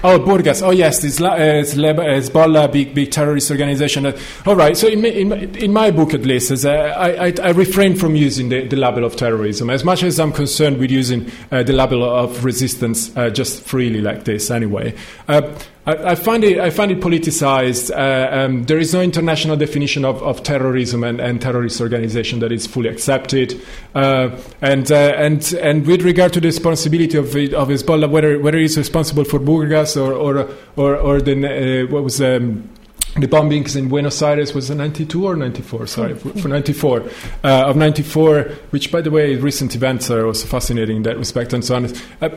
Oh, 0.04 0.18
Burgas. 0.18 0.66
Oh, 0.66 0.72
yes, 0.72 1.00
this 1.00 1.22
uh, 1.22 1.36
it's 1.38 1.76
Hezbollah, 1.76 2.72
big 2.72 2.96
big 2.96 3.12
terrorist 3.12 3.52
organization. 3.52 4.12
All 4.48 4.56
right. 4.56 4.76
So 4.76 4.88
in, 4.88 5.06
in, 5.06 5.32
in 5.56 5.72
my 5.72 5.92
book, 5.92 6.16
at 6.16 6.22
least, 6.22 6.50
as, 6.50 6.66
uh, 6.66 6.72
I, 6.72 7.28
I, 7.28 7.34
I, 7.44 7.50
refrain 7.52 7.96
from 7.96 8.16
using 8.16 8.50
the, 8.50 8.66
the, 8.68 8.78
label 8.78 9.04
of 9.04 9.16
terrorism 9.16 9.70
as 9.70 9.84
much 9.84 10.02
as 10.02 10.20
I'm 10.20 10.32
concerned 10.32 10.80
with 10.80 10.90
using 10.90 11.32
uh, 11.52 11.62
the 11.62 11.74
label 11.74 12.04
of 12.04 12.44
resistance 12.44 13.16
uh, 13.16 13.30
just 13.30 13.62
freely 13.62 14.02
like 14.02 14.24
this. 14.24 14.50
Anyway, 14.50 14.96
uh, 15.28 15.42
I, 15.86 16.12
I, 16.12 16.16
find 16.16 16.44
it 16.44 16.60
I 16.60 16.70
find 16.70 16.92
it 16.92 17.00
politicized. 17.00 17.90
Uh, 17.90 18.36
um, 18.36 18.66
there 18.66 18.78
is 18.78 18.94
no 18.94 19.02
international 19.02 19.58
definition 19.58 20.06
of, 20.06 20.22
of 20.22 20.44
terrorism 20.44 21.04
and, 21.04 21.20
and, 21.20 21.42
terrorist 21.42 21.82
organization 21.82 22.40
that 22.40 22.52
is 22.52 22.68
fully 22.68 22.90
accepted. 22.90 23.60
Uh, 23.96 24.38
and 24.62 24.92
uh, 24.92 24.96
and 24.96 25.54
and 25.54 25.88
with 25.88 26.04
regard 26.04 26.34
to 26.34 26.40
the 26.40 26.48
responsibility 26.48 27.18
of 27.18 27.28
of 27.28 27.70
Hezbollah, 27.70 28.12
whether 28.12 28.38
whether 28.40 28.60
it's 28.60 28.78
responsible 28.78 29.24
for 29.24 29.40
Burgas 29.40 30.00
or 30.00 30.14
or 30.14 30.50
or, 30.76 30.96
or 30.96 31.22
the 31.22 31.86
uh, 31.86 31.92
what 31.92 32.04
was. 32.04 32.22
Um, 32.22 32.70
the 33.16 33.28
bombings 33.28 33.76
in 33.76 33.90
Buenos 33.90 34.22
Aires 34.22 34.54
was 34.54 34.70
92 34.70 35.28
or 35.28 35.36
94, 35.36 35.88
sorry, 35.88 36.16
for, 36.16 36.30
for 36.30 36.48
94, 36.48 37.02
uh, 37.44 37.66
of 37.66 37.76
94, 37.76 38.44
which, 38.70 38.90
by 38.90 39.02
the 39.02 39.12
way, 39.12 39.36
recent 39.36 39.76
events 39.76 40.10
are 40.10 40.26
also 40.26 40.48
fascinating 40.48 40.96
in 40.96 41.04
that 41.04 41.18
respect 41.18 41.52
and 41.52 41.66
so 41.66 41.76
on. 41.76 41.94
Uh, 42.22 42.30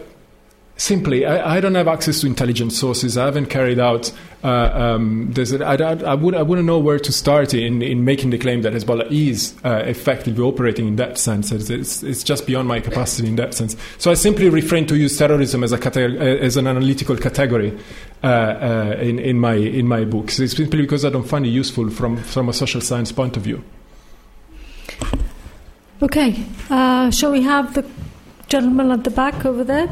simply, 0.77 1.25
I, 1.25 1.57
I, 1.57 1.61
don't 1.61 1.75
have 1.75 1.89
access 1.89 2.21
to 2.21 2.27
intelligent 2.27 2.73
sources. 2.73 3.17
I 3.17 3.27
haven't 3.27 3.47
carried 3.47 3.79
out. 3.79 4.13
Uh, 4.43 4.49
um, 4.97 5.33
I, 5.37 5.77
I, 5.77 5.93
I, 6.03 6.15
would, 6.15 6.35
I 6.35 6.43
wouldn't 6.43 6.67
know 6.67 6.79
where 6.79 6.99
to 6.99 7.13
start 7.13 7.55
in, 7.55 7.81
in 7.81 8.05
making 8.05 8.31
the 8.31 8.39
claim 8.39 8.63
that 8.63 8.73
Hezbollah 8.73 9.11
is 9.11 9.55
uh, 9.65 9.83
effectively 9.87 10.43
operating 10.43 10.89
in 10.89 10.97
that 10.97 11.17
sense. 11.17 11.53
It's, 11.53 11.71
it's, 11.71 12.03
it's, 12.03 12.25
just 12.25 12.47
beyond 12.47 12.69
my 12.69 12.81
capacity 12.81 13.29
in 13.29 13.37
that 13.37 13.55
sense. 13.55 13.77
So 13.99 14.11
I 14.11 14.15
simply 14.15 14.49
refrain 14.51 14.87
to 14.87 14.97
use 14.97 15.17
terrorism 15.17 15.65
as, 15.65 15.73
a 15.73 15.79
cate- 15.79 15.97
as 15.97 16.57
an 16.57 16.67
analytical 16.67 17.17
category 17.17 17.79
uh, 18.23 18.27
uh, 18.27 18.97
in, 19.01 19.19
in, 19.19 19.39
my, 19.39 19.55
in 19.55 19.87
my 19.87 20.05
books. 20.05 20.39
It's 20.41 20.57
simply 20.57 20.83
because 20.83 21.05
I 21.05 21.11
don't 21.11 21.27
find 21.27 21.47
it 21.47 21.51
useful 21.51 21.89
from, 21.91 22.17
from 22.17 22.49
a 22.49 22.53
social 22.53 22.81
science 22.81 23.13
point 23.13 23.37
of 23.37 23.45
view. 23.45 23.65
Okay, 26.03 26.45
uh, 26.69 27.11
shall 27.11 27.33
we 27.33 27.41
have 27.43 27.73
the 27.75 27.89
gentleman 28.49 28.91
at 28.91 29.05
the 29.05 29.11
back 29.11 29.47
over 29.47 29.65
there? 29.65 29.89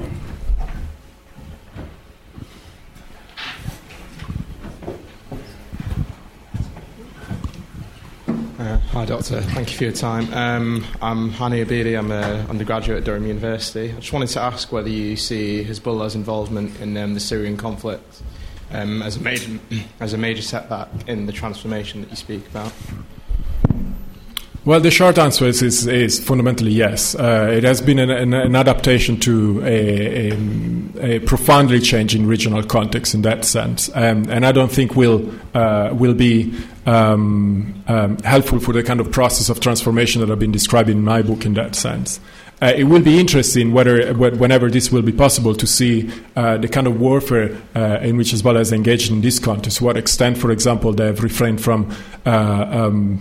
Uh, 8.62 8.78
hi, 8.92 9.06
Doctor. 9.06 9.40
Thank 9.40 9.70
you 9.70 9.78
for 9.78 9.84
your 9.84 9.92
time. 9.94 10.32
Um, 10.34 10.84
I'm 11.00 11.30
Hani 11.30 11.64
Abidi. 11.64 11.98
I'm 11.98 12.12
an 12.12 12.46
undergraduate 12.50 12.98
at 12.98 13.04
Durham 13.04 13.26
University. 13.26 13.90
I 13.90 13.94
just 13.94 14.12
wanted 14.12 14.28
to 14.28 14.42
ask 14.42 14.70
whether 14.70 14.90
you 14.90 15.16
see 15.16 15.64
Hezbollah's 15.64 16.14
involvement 16.14 16.78
in 16.78 16.94
um, 16.98 17.14
the 17.14 17.20
Syrian 17.20 17.56
conflict 17.56 18.22
um, 18.70 19.00
as, 19.00 19.16
a 19.16 19.20
major, 19.20 19.58
as 20.00 20.12
a 20.12 20.18
major 20.18 20.42
setback 20.42 20.88
in 21.08 21.24
the 21.24 21.32
transformation 21.32 22.02
that 22.02 22.10
you 22.10 22.16
speak 22.16 22.46
about. 22.48 22.70
Well, 24.64 24.78
the 24.78 24.92
short 24.92 25.18
answer 25.18 25.44
is, 25.46 25.60
is, 25.60 25.88
is 25.88 26.20
fundamentally 26.22 26.70
yes. 26.70 27.16
Uh, 27.16 27.50
it 27.52 27.64
has 27.64 27.80
been 27.80 27.98
an, 27.98 28.10
an, 28.10 28.32
an 28.32 28.54
adaptation 28.54 29.18
to 29.20 29.60
a, 29.64 30.30
a, 30.30 31.16
a, 31.16 31.18
profoundly 31.18 31.80
changing 31.80 32.26
regional 32.28 32.62
context 32.62 33.12
in 33.12 33.22
that 33.22 33.44
sense, 33.44 33.90
um, 33.96 34.30
and 34.30 34.46
I 34.46 34.52
don't 34.52 34.70
think 34.70 34.94
will 34.94 35.28
uh, 35.52 35.90
will 35.92 36.14
be 36.14 36.54
um, 36.86 37.82
um, 37.88 38.18
helpful 38.18 38.60
for 38.60 38.72
the 38.72 38.84
kind 38.84 39.00
of 39.00 39.10
process 39.10 39.48
of 39.48 39.58
transformation 39.58 40.20
that 40.20 40.30
I've 40.30 40.38
been 40.38 40.52
describing 40.52 40.98
in 40.98 41.04
my 41.04 41.22
book 41.22 41.44
in 41.44 41.54
that 41.54 41.74
sense. 41.74 42.20
Uh, 42.62 42.72
it 42.76 42.84
will 42.84 43.02
be 43.02 43.18
interesting 43.18 43.72
whether, 43.72 44.14
whenever 44.14 44.70
this 44.70 44.92
will 44.92 45.02
be 45.02 45.10
possible, 45.10 45.52
to 45.56 45.66
see 45.66 46.08
uh, 46.36 46.56
the 46.58 46.68
kind 46.68 46.86
of 46.86 47.00
warfare 47.00 47.60
uh, 47.74 47.98
in 48.00 48.16
which 48.16 48.30
Hezbollah 48.30 48.58
has 48.58 48.70
engaged 48.70 49.10
in 49.10 49.22
this 49.22 49.40
context. 49.40 49.78
To 49.78 49.84
what 49.84 49.96
extent, 49.96 50.38
for 50.38 50.52
example, 50.52 50.92
they 50.92 51.06
have 51.06 51.24
refrained 51.24 51.60
from 51.60 51.92
uh, 52.24 52.66
um, 52.70 53.20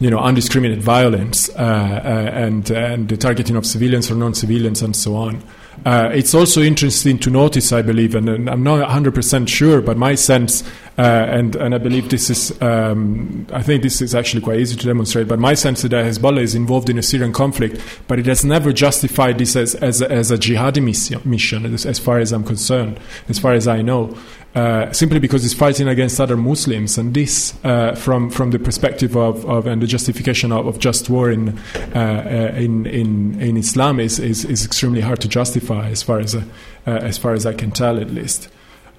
you 0.00 0.10
know, 0.10 0.18
undiscriminated 0.18 0.80
violence 0.80 1.48
uh, 1.50 1.52
uh, 1.54 2.08
and, 2.32 2.70
and 2.70 3.08
the 3.08 3.16
targeting 3.16 3.56
of 3.56 3.66
civilians 3.66 4.10
or 4.10 4.14
non-civilians 4.14 4.80
and 4.82 4.94
so 4.94 5.16
on. 5.16 5.42
Uh, 5.84 6.10
it's 6.12 6.34
also 6.34 6.60
interesting 6.60 7.18
to 7.18 7.30
notice, 7.30 7.72
I 7.72 7.82
believe, 7.82 8.14
and, 8.14 8.28
and 8.28 8.50
I'm 8.50 8.62
not 8.62 8.86
100% 8.88 9.48
sure, 9.48 9.80
but 9.80 9.96
my 9.96 10.14
sense, 10.16 10.62
uh, 10.98 11.02
and, 11.02 11.54
and 11.54 11.74
I 11.74 11.78
believe 11.78 12.10
this 12.10 12.30
is, 12.30 12.60
um, 12.60 13.46
I 13.52 13.62
think 13.62 13.82
this 13.82 14.00
is 14.02 14.14
actually 14.14 14.42
quite 14.42 14.58
easy 14.58 14.76
to 14.76 14.86
demonstrate, 14.86 15.28
but 15.28 15.38
my 15.38 15.54
sense 15.54 15.84
is 15.84 15.90
that 15.90 16.04
Hezbollah 16.04 16.42
is 16.42 16.54
involved 16.54 16.90
in 16.90 16.98
a 16.98 17.02
Syrian 17.02 17.32
conflict, 17.32 17.80
but 18.08 18.18
it 18.18 18.26
has 18.26 18.44
never 18.44 18.72
justified 18.72 19.38
this 19.38 19.54
as, 19.54 19.76
as, 19.76 20.02
as 20.02 20.30
a 20.32 20.36
jihadi 20.36 20.82
mission, 20.82 21.20
mission, 21.24 21.64
as 21.72 21.98
far 21.98 22.18
as 22.18 22.32
I'm 22.32 22.44
concerned, 22.44 22.98
as 23.28 23.38
far 23.38 23.52
as 23.52 23.68
I 23.68 23.82
know. 23.82 24.16
Uh, 24.58 24.92
simply 24.92 25.20
because 25.20 25.44
it's 25.44 25.54
fighting 25.54 25.86
against 25.86 26.20
other 26.20 26.36
Muslims, 26.36 26.98
and 26.98 27.14
this, 27.14 27.54
uh, 27.62 27.94
from 27.94 28.28
from 28.28 28.50
the 28.50 28.58
perspective 28.58 29.16
of, 29.16 29.44
of 29.46 29.68
and 29.68 29.80
the 29.80 29.86
justification 29.86 30.50
of, 30.50 30.66
of 30.66 30.80
just 30.80 31.08
war 31.08 31.30
in, 31.30 31.56
uh, 31.94 32.50
uh 32.54 32.56
in 32.56 32.84
in 32.86 33.40
in 33.40 33.56
Islam, 33.56 34.00
is, 34.00 34.18
is, 34.18 34.44
is 34.44 34.66
extremely 34.66 35.00
hard 35.00 35.20
to 35.20 35.28
justify, 35.28 35.88
as 35.90 36.02
far 36.02 36.18
as 36.18 36.34
uh, 36.34 36.42
as 36.86 37.16
far 37.16 37.34
as 37.34 37.46
I 37.46 37.52
can 37.52 37.70
tell, 37.70 38.00
at 38.00 38.10
least. 38.10 38.48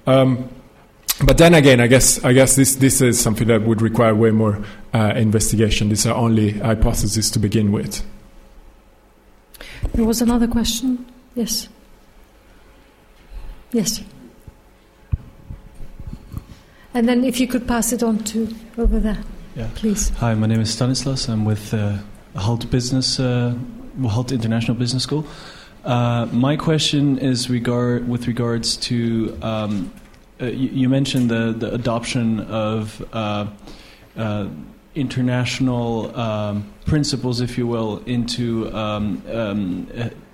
Um, 0.06 0.48
but 1.26 1.36
then 1.36 1.52
again, 1.52 1.78
I 1.78 1.88
guess 1.88 2.24
I 2.24 2.32
guess 2.32 2.56
this 2.56 2.76
this 2.76 3.02
is 3.02 3.20
something 3.20 3.48
that 3.48 3.60
would 3.60 3.82
require 3.82 4.14
way 4.14 4.30
more 4.30 4.64
investigation. 4.94 5.90
These 5.90 6.06
are 6.06 6.14
only 6.14 6.52
hypotheses 6.52 7.30
to 7.32 7.38
begin 7.38 7.70
with. 7.70 8.02
There 9.92 10.06
was 10.06 10.22
another 10.22 10.48
question. 10.48 11.04
Yes. 11.34 11.68
Yes. 13.72 14.00
And 16.92 17.08
then 17.08 17.24
if 17.24 17.38
you 17.38 17.46
could 17.46 17.68
pass 17.68 17.92
it 17.92 18.02
on 18.02 18.18
to 18.24 18.52
over 18.76 18.98
there, 18.98 19.18
yeah. 19.54 19.68
please. 19.76 20.08
Hi, 20.18 20.34
my 20.34 20.48
name 20.48 20.60
is 20.60 20.72
Stanislas. 20.72 21.28
I'm 21.28 21.44
with 21.44 21.72
uh, 21.72 21.98
Hult 22.34 22.68
Business, 22.68 23.20
uh, 23.20 23.54
Hult 24.02 24.32
International 24.32 24.76
Business 24.76 25.04
School. 25.04 25.24
Uh, 25.84 26.26
my 26.32 26.56
question 26.56 27.16
is 27.18 27.48
regard 27.48 28.08
with 28.08 28.26
regards 28.26 28.76
to 28.76 29.38
um, 29.40 29.92
uh, 30.40 30.46
you, 30.46 30.68
you, 30.70 30.88
mentioned 30.88 31.30
the 31.30 31.52
the 31.52 31.72
adoption 31.72 32.40
of 32.40 33.02
uh, 33.12 33.46
uh, 34.16 34.48
international 34.94 36.18
um, 36.18 36.70
principles, 36.86 37.40
if 37.40 37.56
you 37.56 37.66
will, 37.66 38.02
into 38.04 38.74
um, 38.74 39.22
um 39.30 39.86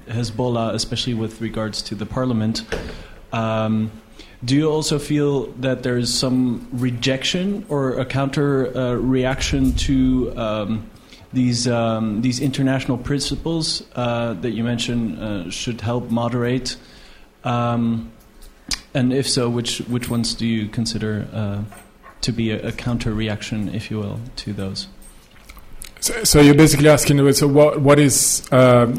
Hezbollah, 0.09 0.72
especially 0.72 1.14
with 1.14 1.40
regards 1.40 1.82
to 1.82 1.94
the 1.94 2.07
parliament. 2.07 2.64
Do 4.47 4.55
you 4.55 4.70
also 4.70 5.01
feel 5.01 5.47
that 5.61 5.82
there's 5.82 6.14
some 6.14 6.68
rejection 6.72 7.66
or 7.68 7.99
a 7.99 8.05
counter 8.05 8.74
uh, 8.76 8.94
reaction 8.94 9.72
to 9.72 10.32
um, 10.38 10.90
these 11.32 11.66
um, 11.66 12.22
these 12.22 12.38
international 12.38 12.97
principles 12.97 13.82
uh, 13.97 14.34
that 14.34 14.53
you 14.53 14.62
mentioned 14.62 15.18
uh, 15.18 15.51
should 15.51 15.80
help 15.80 16.11
moderate? 16.11 16.76
Um, 17.42 18.12
and 18.94 19.12
if 19.12 19.28
so, 19.28 19.51
which 19.51 19.78
which 19.88 20.09
ones 20.09 20.32
do 20.34 20.47
you 20.47 20.68
consider 20.68 21.26
uh, 21.32 21.64
to 22.20 22.32
be 22.32 22.53
a, 22.53 22.68
a, 22.68 22.72
counter 22.72 23.12
reaction, 23.12 23.74
if 23.74 23.90
you 23.90 23.99
will, 23.99 24.20
to 24.36 24.53
those? 24.53 24.86
So, 25.99 26.22
so 26.22 26.40
you're 26.40 26.55
basically 26.55 26.88
asking, 26.88 27.32
so 27.32 27.49
what 27.49 27.80
what 27.80 27.99
is 27.99 28.47
um, 28.53 28.94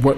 what 0.00 0.16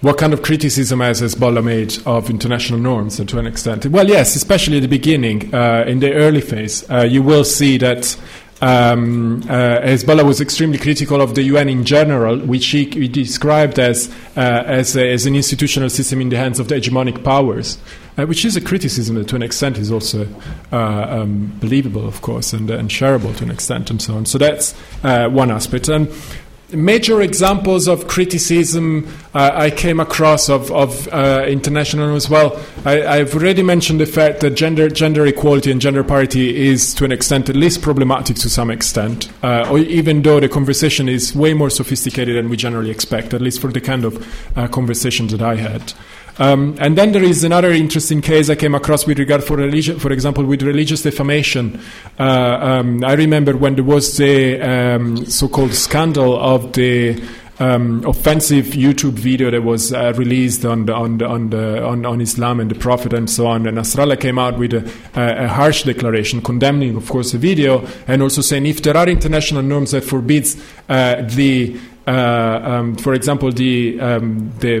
what 0.00 0.16
kind 0.16 0.32
of 0.32 0.42
criticism 0.42 1.00
has 1.00 1.20
Hezbollah 1.20 1.62
made 1.62 1.98
of 2.06 2.30
international 2.30 2.80
norms 2.80 3.22
to 3.24 3.38
an 3.38 3.46
extent? 3.46 3.84
Well, 3.86 4.08
yes, 4.08 4.34
especially 4.34 4.78
at 4.78 4.80
the 4.80 4.88
beginning, 4.88 5.54
uh, 5.54 5.84
in 5.86 6.00
the 6.00 6.14
early 6.14 6.40
phase, 6.40 6.88
uh, 6.90 7.02
you 7.02 7.22
will 7.22 7.44
see 7.44 7.76
that 7.78 8.16
um, 8.62 9.42
uh, 9.42 9.80
Hezbollah 9.80 10.24
was 10.24 10.40
extremely 10.40 10.78
critical 10.78 11.20
of 11.20 11.34
the 11.34 11.42
UN 11.42 11.68
in 11.68 11.84
general, 11.84 12.38
which 12.38 12.66
he, 12.68 12.84
he 12.84 13.08
described 13.08 13.78
as 13.78 14.10
uh, 14.36 14.40
as, 14.66 14.96
a, 14.96 15.12
as, 15.12 15.26
an 15.26 15.34
institutional 15.34 15.90
system 15.90 16.20
in 16.20 16.28
the 16.30 16.36
hands 16.36 16.60
of 16.60 16.68
the 16.68 16.76
hegemonic 16.76 17.22
powers, 17.22 17.78
uh, 18.16 18.24
which 18.24 18.44
is 18.44 18.56
a 18.56 18.60
criticism 18.60 19.16
that, 19.16 19.28
to 19.28 19.36
an 19.36 19.42
extent, 19.42 19.78
is 19.78 19.90
also 19.90 20.26
uh, 20.72 21.20
um, 21.20 21.54
believable, 21.60 22.06
of 22.06 22.20
course, 22.22 22.52
and, 22.52 22.70
and, 22.70 22.90
shareable 22.90 23.34
to 23.36 23.44
an 23.44 23.50
extent, 23.50 23.90
and 23.90 24.00
so 24.00 24.14
on. 24.14 24.26
So 24.26 24.36
that's 24.38 24.72
one 25.02 25.50
aspect. 25.50 25.88
And 25.88 26.08
major 26.72 27.20
examples 27.20 27.88
of 27.88 28.08
criticism 28.08 29.08
uh, 29.34 29.50
I 29.54 29.70
came 29.70 30.00
across 30.00 30.48
of, 30.48 30.70
of 30.72 31.06
uh, 31.08 31.44
international 31.46 32.16
as 32.16 32.28
well. 32.28 32.60
I, 32.84 33.18
have 33.18 33.34
already 33.34 33.62
mentioned 33.62 34.00
the 34.00 34.06
fact 34.06 34.40
that 34.40 34.50
gender 34.50 34.88
gender 34.88 35.24
equality 35.26 35.70
and 35.70 35.80
gender 35.80 36.02
parity 36.02 36.68
is, 36.68 36.94
to 36.94 37.04
an 37.04 37.12
extent, 37.12 37.48
at 37.48 37.56
least 37.56 37.82
problematic 37.82 38.36
to 38.38 38.50
some 38.50 38.70
extent, 38.70 39.30
uh, 39.42 39.76
even 39.76 40.22
though 40.22 40.40
the 40.40 40.48
conversation 40.48 41.08
is 41.08 41.34
way 41.34 41.54
more 41.54 41.70
sophisticated 41.70 42.36
than 42.36 42.48
we 42.48 42.56
generally 42.56 42.90
expect, 42.90 43.34
at 43.34 43.40
least 43.40 43.60
for 43.60 43.68
the 43.68 43.80
kind 43.80 44.04
of 44.04 44.58
uh, 44.58 44.66
conversations 44.68 45.32
that 45.32 45.42
I 45.42 45.56
had. 45.56 45.92
Um, 46.40 46.74
and 46.80 46.96
then 46.96 47.12
there 47.12 47.22
is 47.22 47.44
another 47.44 47.70
interesting 47.70 48.22
case 48.22 48.48
I 48.48 48.54
came 48.54 48.74
across 48.74 49.06
with 49.06 49.18
regard 49.18 49.44
for 49.44 49.58
religion, 49.58 49.98
for 49.98 50.10
example, 50.10 50.42
with 50.42 50.62
religious 50.62 51.02
defamation. 51.02 51.78
Uh, 52.18 52.22
um, 52.22 53.04
I 53.04 53.12
remember 53.12 53.56
when 53.58 53.74
there 53.74 53.84
was 53.84 54.16
the 54.16 54.58
um, 54.60 55.26
so-called 55.26 55.74
scandal 55.74 56.40
of 56.40 56.72
the 56.72 57.22
um, 57.58 58.02
offensive 58.06 58.68
YouTube 58.68 59.12
video 59.12 59.50
that 59.50 59.62
was 59.62 59.92
uh, 59.92 60.14
released 60.16 60.64
on 60.64 60.86
the, 60.86 60.94
on, 60.94 61.18
the, 61.18 61.26
on, 61.26 61.50
the, 61.50 61.84
on, 61.84 62.06
on 62.06 62.22
Islam 62.22 62.58
and 62.58 62.70
the 62.70 62.74
Prophet 62.74 63.12
and 63.12 63.28
so 63.28 63.46
on. 63.46 63.66
And 63.66 63.76
Nasrallah 63.76 64.18
came 64.18 64.38
out 64.38 64.58
with 64.58 64.72
a, 64.72 64.90
a, 65.14 65.46
harsh 65.46 65.82
declaration 65.82 66.40
condemning, 66.40 66.96
of 66.96 67.06
course, 67.06 67.32
the 67.32 67.38
video 67.38 67.86
and 68.06 68.22
also 68.22 68.40
saying 68.40 68.64
if 68.64 68.82
there 68.82 68.96
are 68.96 69.06
international 69.06 69.62
norms 69.62 69.90
that 69.90 70.04
forbids 70.04 70.56
uh, 70.88 71.20
the, 71.20 71.78
uh, 72.06 72.60
um, 72.64 72.96
for 72.96 73.12
example, 73.12 73.52
the 73.52 74.00
um, 74.00 74.50
the, 74.60 74.80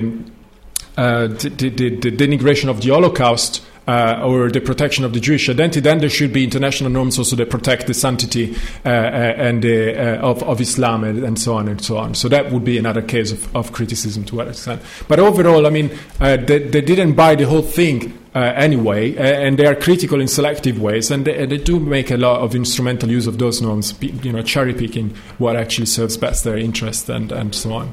uh, 0.96 1.28
the, 1.28 1.48
the, 1.48 1.96
the 1.96 2.10
denigration 2.10 2.68
of 2.68 2.80
the 2.80 2.90
Holocaust 2.90 3.62
uh, 3.86 4.20
or 4.22 4.50
the 4.50 4.60
protection 4.60 5.04
of 5.04 5.12
the 5.12 5.20
Jewish 5.20 5.48
identity, 5.48 5.80
then 5.80 5.98
there 5.98 6.10
should 6.10 6.32
be 6.32 6.44
international 6.44 6.90
norms 6.90 7.18
also 7.18 7.34
that 7.36 7.50
protect 7.50 7.86
the 7.86 7.94
sanctity 7.94 8.54
uh, 8.84 8.88
uh 8.88 8.90
and 8.90 9.64
uh, 9.64 10.20
of, 10.22 10.42
of, 10.44 10.60
Islam 10.60 11.02
and, 11.02 11.24
and, 11.24 11.38
so 11.38 11.54
on 11.54 11.66
and 11.66 11.82
so 11.82 11.96
on. 11.96 12.14
So 12.14 12.28
that 12.28 12.52
would 12.52 12.64
be 12.64 12.78
another 12.78 13.02
case 13.02 13.32
of, 13.32 13.56
of 13.56 13.72
criticism 13.72 14.24
to 14.26 14.36
what 14.36 14.48
extent. 14.48 14.82
But 15.08 15.18
overall, 15.18 15.66
I 15.66 15.70
mean, 15.70 15.90
uh, 16.20 16.36
they, 16.36 16.58
they, 16.58 16.82
didn't 16.82 17.14
buy 17.14 17.34
the 17.34 17.46
whole 17.46 17.62
thing. 17.62 18.16
anyway, 18.32 19.16
and 19.16 19.58
they 19.58 19.66
are 19.66 19.74
critical 19.74 20.20
in 20.20 20.28
selective 20.28 20.80
ways, 20.80 21.10
and 21.10 21.24
they, 21.24 21.46
they, 21.46 21.58
do 21.58 21.80
make 21.80 22.12
a 22.12 22.16
lot 22.16 22.40
of 22.42 22.54
instrumental 22.54 23.10
use 23.10 23.26
of 23.26 23.38
those 23.38 23.60
norms, 23.60 23.92
you 24.00 24.32
know, 24.32 24.40
cherry 24.40 24.72
picking 24.72 25.10
what 25.38 25.56
actually 25.56 25.86
serves 25.86 26.16
best 26.16 26.44
their 26.44 26.56
interest 26.56 27.08
and, 27.08 27.32
and 27.32 27.56
so 27.56 27.72
on. 27.72 27.92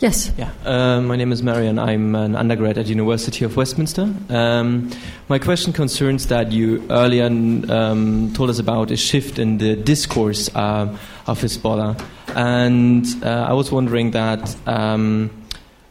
Yes. 0.00 0.32
Yeah. 0.38 0.52
Uh, 0.64 1.00
my 1.00 1.16
name 1.16 1.32
is 1.32 1.42
Marion. 1.42 1.76
I'm 1.76 2.14
an 2.14 2.36
undergrad 2.36 2.78
at 2.78 2.86
University 2.86 3.44
of 3.44 3.56
Westminster. 3.56 4.14
Um, 4.28 4.92
my 5.28 5.40
question 5.40 5.72
concerns 5.72 6.28
that 6.28 6.52
you 6.52 6.86
earlier 6.88 7.26
um, 7.26 8.32
told 8.32 8.48
us 8.48 8.60
about 8.60 8.92
a 8.92 8.96
shift 8.96 9.40
in 9.40 9.58
the 9.58 9.74
discourse 9.74 10.54
uh, 10.54 10.96
of 11.26 11.40
Hezbollah, 11.40 12.00
and 12.36 13.06
uh, 13.24 13.46
I 13.48 13.52
was 13.54 13.72
wondering 13.72 14.12
that. 14.12 14.56
Um, 14.66 15.30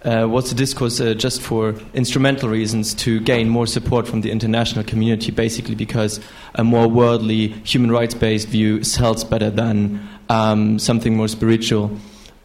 uh, 0.06 0.26
what's 0.26 0.50
the 0.50 0.56
discourse 0.56 1.02
uh, 1.02 1.14
just 1.16 1.42
for 1.42 1.76
instrumental 1.94 2.48
reasons 2.48 2.94
to 2.94 3.20
gain 3.20 3.50
more 3.50 3.68
support 3.68 4.08
from 4.08 4.22
the 4.22 4.32
international 4.32 4.86
community, 4.86 5.32
basically 5.32 5.76
because 5.76 6.22
a 6.56 6.64
more 6.64 6.88
worldly, 6.88 7.50
human 7.66 7.92
rights 7.92 8.14
based 8.14 8.48
view 8.48 8.84
sells 8.84 9.26
better 9.26 9.50
than 9.50 10.08
um, 10.30 10.80
something 10.80 11.18
more 11.18 11.28
spiritual? 11.28 11.92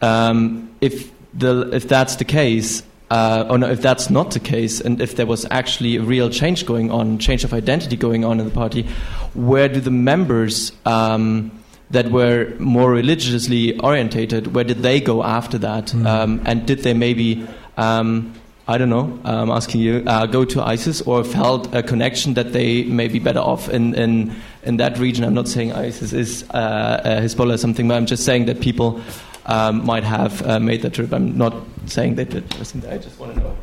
Um, 0.00 0.74
if 0.80 1.12
the, 1.34 1.70
if 1.72 1.88
that's 1.88 2.16
the 2.16 2.24
case, 2.24 2.82
uh, 3.10 3.46
or 3.50 3.58
no, 3.58 3.70
if 3.70 3.82
that's 3.82 4.08
not 4.08 4.30
the 4.30 4.40
case, 4.40 4.80
and 4.80 5.00
if 5.00 5.16
there 5.16 5.26
was 5.26 5.46
actually 5.50 5.96
a 5.96 6.02
real 6.02 6.30
change 6.30 6.64
going 6.64 6.90
on, 6.90 7.18
change 7.18 7.44
of 7.44 7.52
identity 7.52 7.96
going 7.96 8.24
on 8.24 8.40
in 8.40 8.46
the 8.46 8.54
party, 8.54 8.86
where 9.34 9.68
do 9.68 9.80
the 9.80 9.90
members 9.90 10.72
um, 10.86 11.50
that 11.90 12.10
were 12.10 12.54
more 12.58 12.90
religiously 12.90 13.78
orientated, 13.80 14.54
where 14.54 14.64
did 14.64 14.78
they 14.78 14.98
go 14.98 15.22
after 15.22 15.58
that? 15.58 15.88
Mm. 15.88 16.06
Um, 16.06 16.42
and 16.46 16.66
did 16.66 16.80
they 16.80 16.94
maybe, 16.94 17.46
um, 17.76 18.32
I 18.66 18.78
don't 18.78 18.88
know, 18.88 19.20
I'm 19.24 19.50
asking 19.50 19.82
you, 19.82 20.02
uh, 20.06 20.24
go 20.24 20.46
to 20.46 20.62
ISIS 20.62 21.02
or 21.02 21.22
felt 21.22 21.74
a 21.74 21.82
connection 21.82 22.32
that 22.34 22.54
they 22.54 22.84
may 22.84 23.08
be 23.08 23.18
better 23.18 23.40
off 23.40 23.68
in, 23.68 23.94
in, 23.94 24.34
in 24.62 24.78
that 24.78 24.98
region? 24.98 25.24
I'm 25.24 25.34
not 25.34 25.48
saying 25.48 25.72
ISIS 25.72 26.14
is 26.14 26.44
uh, 26.50 26.54
uh 26.54 27.20
Hezbollah 27.20 27.54
or 27.54 27.58
something, 27.58 27.88
but 27.88 27.94
I'm 27.94 28.06
just 28.06 28.24
saying 28.24 28.46
that 28.46 28.62
people 28.62 29.02
um, 29.46 29.84
might 29.84 30.04
have 30.04 30.46
uh, 30.46 30.60
made 30.60 30.82
that 30.82 30.94
trip. 30.94 31.12
I'm 31.12 31.36
not 31.36 31.54
saying 31.86 32.14
they 32.14 32.24
did. 32.24 32.44
I 32.54 32.98
just 32.98 33.18
want 33.18 33.34
to 33.34 33.40
know. 33.40 33.56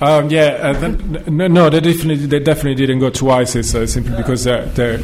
Um, 0.00 0.30
yeah, 0.30 0.74
uh, 0.80 0.88
no, 1.28 1.68
they 1.68 1.80
definitely 1.80 2.26
they 2.26 2.40
definitely 2.40 2.74
didn't 2.74 3.00
go 3.00 3.10
to 3.10 3.30
ISIS 3.30 3.74
uh, 3.74 3.86
simply 3.86 4.16
because 4.16 4.44
they're, 4.44 4.64
they're 4.66 4.98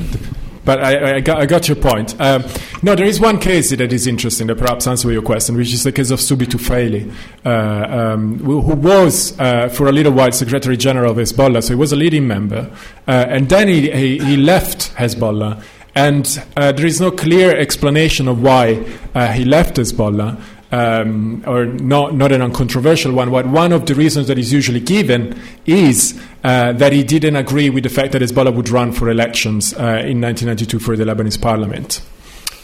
but 0.66 0.82
I, 0.82 1.16
I, 1.16 1.20
got, 1.20 1.38
I, 1.38 1.46
got, 1.46 1.68
your 1.68 1.76
point. 1.76 2.20
Um, 2.20 2.44
no, 2.82 2.96
there 2.96 3.06
is 3.06 3.20
one 3.20 3.38
case 3.38 3.70
that 3.70 3.92
is 3.92 4.08
interesting 4.08 4.48
that 4.48 4.56
perhaps 4.56 4.88
answers 4.88 5.12
your 5.12 5.22
question, 5.22 5.56
which 5.56 5.72
is 5.72 5.84
the 5.84 5.92
case 5.92 6.10
of 6.10 6.18
Subhi 6.18 6.44
Tufaili, 6.44 7.14
uh, 7.44 8.14
um, 8.14 8.38
who, 8.40 8.60
who, 8.62 8.74
was 8.74 9.38
uh, 9.38 9.68
for 9.68 9.86
a 9.86 9.92
little 9.92 10.12
while 10.12 10.32
Secretary 10.32 10.76
General 10.76 11.12
of 11.12 11.18
Hezbollah, 11.18 11.62
so 11.62 11.68
he 11.68 11.76
was 11.76 11.92
a 11.92 11.96
leading 11.96 12.26
member, 12.26 12.68
uh, 13.06 13.26
and 13.28 13.48
then 13.48 13.68
he, 13.68 13.90
he, 13.92 14.18
he 14.18 14.36
left 14.36 14.92
Hezbollah 14.96 15.62
and 15.97 16.44
uh, 16.59 16.72
there 16.72 16.84
is 16.84 17.01
no 17.01 17.11
clear 17.11 17.57
explanation 17.57 18.28
of 18.28 18.42
why 18.42 18.84
uh, 19.14 19.32
he 19.32 19.47
left 19.47 19.76
Hezbollah, 19.76 20.38
um, 20.70 21.42
or 21.47 21.64
not, 21.64 22.14
not 22.14 22.32
an 22.32 22.42
uncontroversial 22.42 23.12
one. 23.12 23.30
But 23.30 23.47
one 23.47 23.72
of 23.72 23.86
the 23.86 23.94
reasons 23.94 24.26
that 24.28 24.38
is 24.38 24.53
usually 24.53 24.80
given 24.80 25.40
is 25.64 26.20
uh, 26.44 26.74
that 26.74 26.92
he 26.92 27.03
didn't 27.03 27.36
agree 27.36 27.70
with 27.70 27.82
the 27.82 27.88
fact 27.88 28.12
that 28.12 28.20
Hezbollah 28.20 28.55
would 28.55 28.68
run 28.68 28.92
for 28.92 29.09
elections 29.09 29.72
uh, 29.72 30.05
in 30.05 30.20
1992 30.20 30.78
for 30.78 30.97
the 30.99 31.05
Lebanese 31.05 31.40
parliament. 31.40 32.03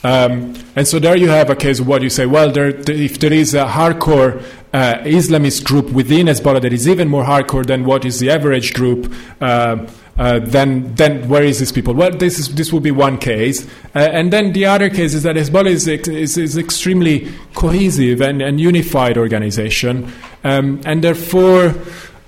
Um, 0.04 0.54
and 0.76 0.86
so 0.86 0.98
there 0.98 1.16
you 1.16 1.28
have 1.28 1.48
a 1.48 1.56
case 1.56 1.80
of 1.80 1.86
what 1.86 2.02
you 2.02 2.10
say, 2.10 2.26
well, 2.26 2.50
there, 2.50 2.68
if 2.68 3.18
there 3.18 3.32
is 3.32 3.54
a 3.54 3.64
hardcore 3.64 4.42
uh, 4.74 4.98
Islamist 5.04 5.64
group 5.64 5.90
within 5.90 6.26
Hezbollah 6.26 6.60
that 6.60 6.72
is 6.72 6.86
even 6.86 7.08
more 7.08 7.24
hardcore 7.24 7.64
than 7.64 7.84
what 7.84 8.04
is 8.04 8.18
the 8.18 8.28
average 8.28 8.74
group, 8.74 9.14
uh, 9.40 9.86
uh, 10.18 10.38
then 10.40 10.94
then 10.94 11.28
where 11.28 11.42
is 11.42 11.58
these 11.58 11.72
people? 11.72 11.94
Well, 11.94 12.10
this 12.10 12.38
is 12.38 12.54
this 12.54 12.72
would 12.72 12.82
be 12.82 12.90
one 12.90 13.18
case, 13.18 13.66
uh, 13.94 13.98
and 13.98 14.32
then 14.32 14.52
the 14.52 14.66
other 14.66 14.90
case 14.90 15.14
is 15.14 15.22
that 15.22 15.36
Hezbollah 15.36 15.70
is 15.70 15.88
is, 15.88 16.36
is 16.36 16.58
extremely 16.58 17.32
cohesive 17.54 18.20
and, 18.20 18.42
and 18.42 18.60
unified 18.60 19.16
organization, 19.16 20.12
um, 20.44 20.80
and 20.84 21.02
therefore. 21.02 21.74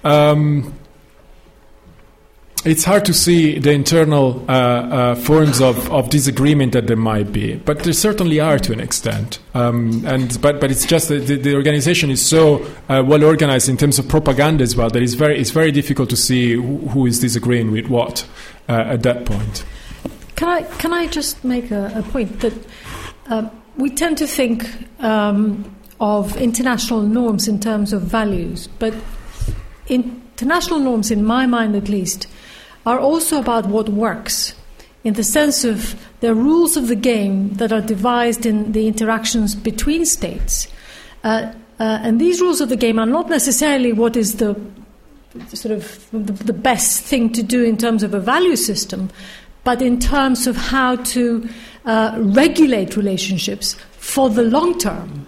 Um, 0.02 0.74
it's 2.64 2.84
hard 2.84 3.04
to 3.04 3.12
see 3.12 3.58
the 3.58 3.72
internal 3.72 4.42
uh, 4.48 4.52
uh, 4.52 5.14
forms 5.16 5.60
of, 5.60 5.90
of 5.92 6.08
disagreement 6.08 6.72
that 6.72 6.86
there 6.86 6.96
might 6.96 7.30
be, 7.30 7.56
but 7.56 7.80
there 7.80 7.92
certainly 7.92 8.40
are 8.40 8.58
to 8.58 8.72
an 8.72 8.80
extent. 8.80 9.38
Um, 9.52 10.04
and 10.06 10.40
but 10.40 10.60
but 10.60 10.70
it's 10.70 10.86
just 10.86 11.08
that 11.08 11.26
the, 11.26 11.36
the 11.36 11.54
organization 11.54 12.10
is 12.10 12.24
so 12.24 12.64
uh, 12.88 13.02
well 13.06 13.22
organized 13.22 13.68
in 13.68 13.76
terms 13.76 13.98
of 13.98 14.08
propaganda 14.08 14.62
as 14.62 14.76
well 14.76 14.88
that 14.90 15.02
it's 15.02 15.14
very 15.14 15.38
it's 15.38 15.50
very 15.50 15.72
difficult 15.72 16.08
to 16.10 16.16
see 16.16 16.54
who, 16.54 16.78
who 16.88 17.06
is 17.06 17.20
disagreeing 17.20 17.70
with 17.70 17.88
what 17.88 18.26
uh, 18.68 18.72
at 18.72 19.02
that 19.02 19.26
point. 19.26 19.64
Can 20.36 20.48
I 20.48 20.62
can 20.78 20.92
I 20.92 21.06
just 21.06 21.44
make 21.44 21.70
a, 21.70 21.92
a 21.94 22.02
point 22.02 22.40
that 22.40 22.54
uh, 23.28 23.48
we 23.76 23.90
tend 23.90 24.16
to 24.18 24.26
think 24.26 24.66
um, 25.00 25.70
of 26.00 26.36
international 26.38 27.02
norms 27.02 27.46
in 27.46 27.60
terms 27.60 27.92
of 27.92 28.02
values, 28.02 28.68
but 28.78 28.94
international 29.88 30.80
norms, 30.80 31.10
in 31.10 31.24
my 31.24 31.46
mind 31.46 31.76
at 31.76 31.88
least 31.88 32.26
are 32.86 32.98
also 32.98 33.40
about 33.40 33.66
what 33.66 33.88
works, 33.88 34.54
in 35.04 35.14
the 35.14 35.24
sense 35.24 35.64
of 35.64 35.94
the 36.20 36.34
rules 36.34 36.76
of 36.76 36.88
the 36.88 36.96
game 36.96 37.54
that 37.54 37.72
are 37.72 37.80
devised 37.80 38.46
in 38.46 38.72
the 38.72 38.86
interactions 38.86 39.54
between 39.54 40.04
states. 40.04 40.68
Uh, 41.22 41.52
uh, 41.80 41.98
and 42.02 42.20
these 42.20 42.40
rules 42.40 42.60
of 42.60 42.68
the 42.68 42.76
game 42.76 42.98
are 42.98 43.06
not 43.06 43.28
necessarily 43.28 43.92
what 43.92 44.16
is 44.16 44.36
the 44.36 44.54
sort 45.52 45.74
of 45.74 46.06
the, 46.12 46.32
the, 46.32 46.52
best 46.52 47.02
thing 47.02 47.32
to 47.32 47.42
do 47.42 47.64
in 47.64 47.76
terms 47.76 48.04
of 48.04 48.14
a 48.14 48.20
value 48.20 48.54
system, 48.54 49.10
but 49.64 49.82
in 49.82 49.98
terms 49.98 50.46
of 50.46 50.56
how 50.56 50.94
to 50.96 51.48
uh, 51.84 52.16
regulate 52.18 52.96
relationships 52.96 53.74
for 53.98 54.30
the 54.30 54.44
long 54.44 54.78
term. 54.78 55.26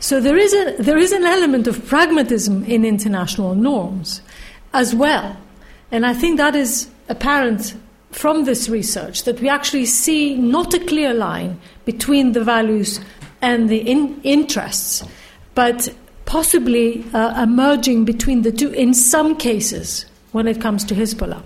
So 0.00 0.20
there 0.20 0.36
is, 0.36 0.52
a, 0.52 0.82
there 0.82 0.98
is 0.98 1.12
an 1.12 1.24
element 1.24 1.66
of 1.66 1.86
pragmatism 1.86 2.64
in 2.64 2.84
international 2.84 3.54
norms 3.54 4.20
as 4.72 4.94
well. 4.94 5.36
And 5.92 6.06
I 6.06 6.14
think 6.14 6.36
that 6.38 6.54
is 6.54 6.88
apparent 7.08 7.74
from 8.12 8.44
this 8.44 8.68
research 8.68 9.24
that 9.24 9.40
we 9.40 9.48
actually 9.48 9.86
see 9.86 10.36
not 10.36 10.74
a 10.74 10.80
clear 10.80 11.14
line 11.14 11.60
between 11.84 12.32
the 12.32 12.42
values 12.42 13.00
and 13.40 13.68
the 13.68 13.78
in- 13.78 14.20
interests, 14.22 15.04
but 15.54 15.92
possibly 16.24 17.04
uh, 17.12 17.42
emerging 17.42 18.04
between 18.04 18.42
the 18.42 18.52
two 18.52 18.70
in 18.70 18.94
some 18.94 19.36
cases 19.36 20.06
when 20.32 20.46
it 20.46 20.60
comes 20.60 20.84
to 20.84 20.94
Hezbollah. 20.94 21.42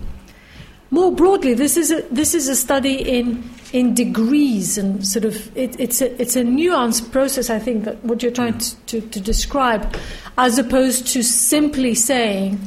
More 0.91 1.11
broadly, 1.11 1.55
this 1.55 1.77
is 1.77 1.91
a, 1.91 2.01
this 2.11 2.35
is 2.35 2.47
a 2.47 2.55
study 2.55 2.95
in, 2.95 3.43
in 3.73 3.95
degrees 3.95 4.77
and 4.77 5.05
sort 5.05 5.25
of 5.25 5.55
it, 5.57 5.79
it's, 5.79 6.01
a, 6.01 6.21
it's 6.21 6.35
a 6.35 6.43
nuanced 6.43 7.11
process, 7.11 7.49
I 7.49 7.57
think, 7.57 7.85
that 7.85 8.03
what 8.03 8.21
you're 8.21 8.31
trying 8.31 8.57
to, 8.59 8.75
to, 8.85 9.01
to 9.01 9.19
describe, 9.19 9.95
as 10.37 10.59
opposed 10.59 11.07
to 11.07 11.23
simply 11.23 11.95
saying 11.95 12.59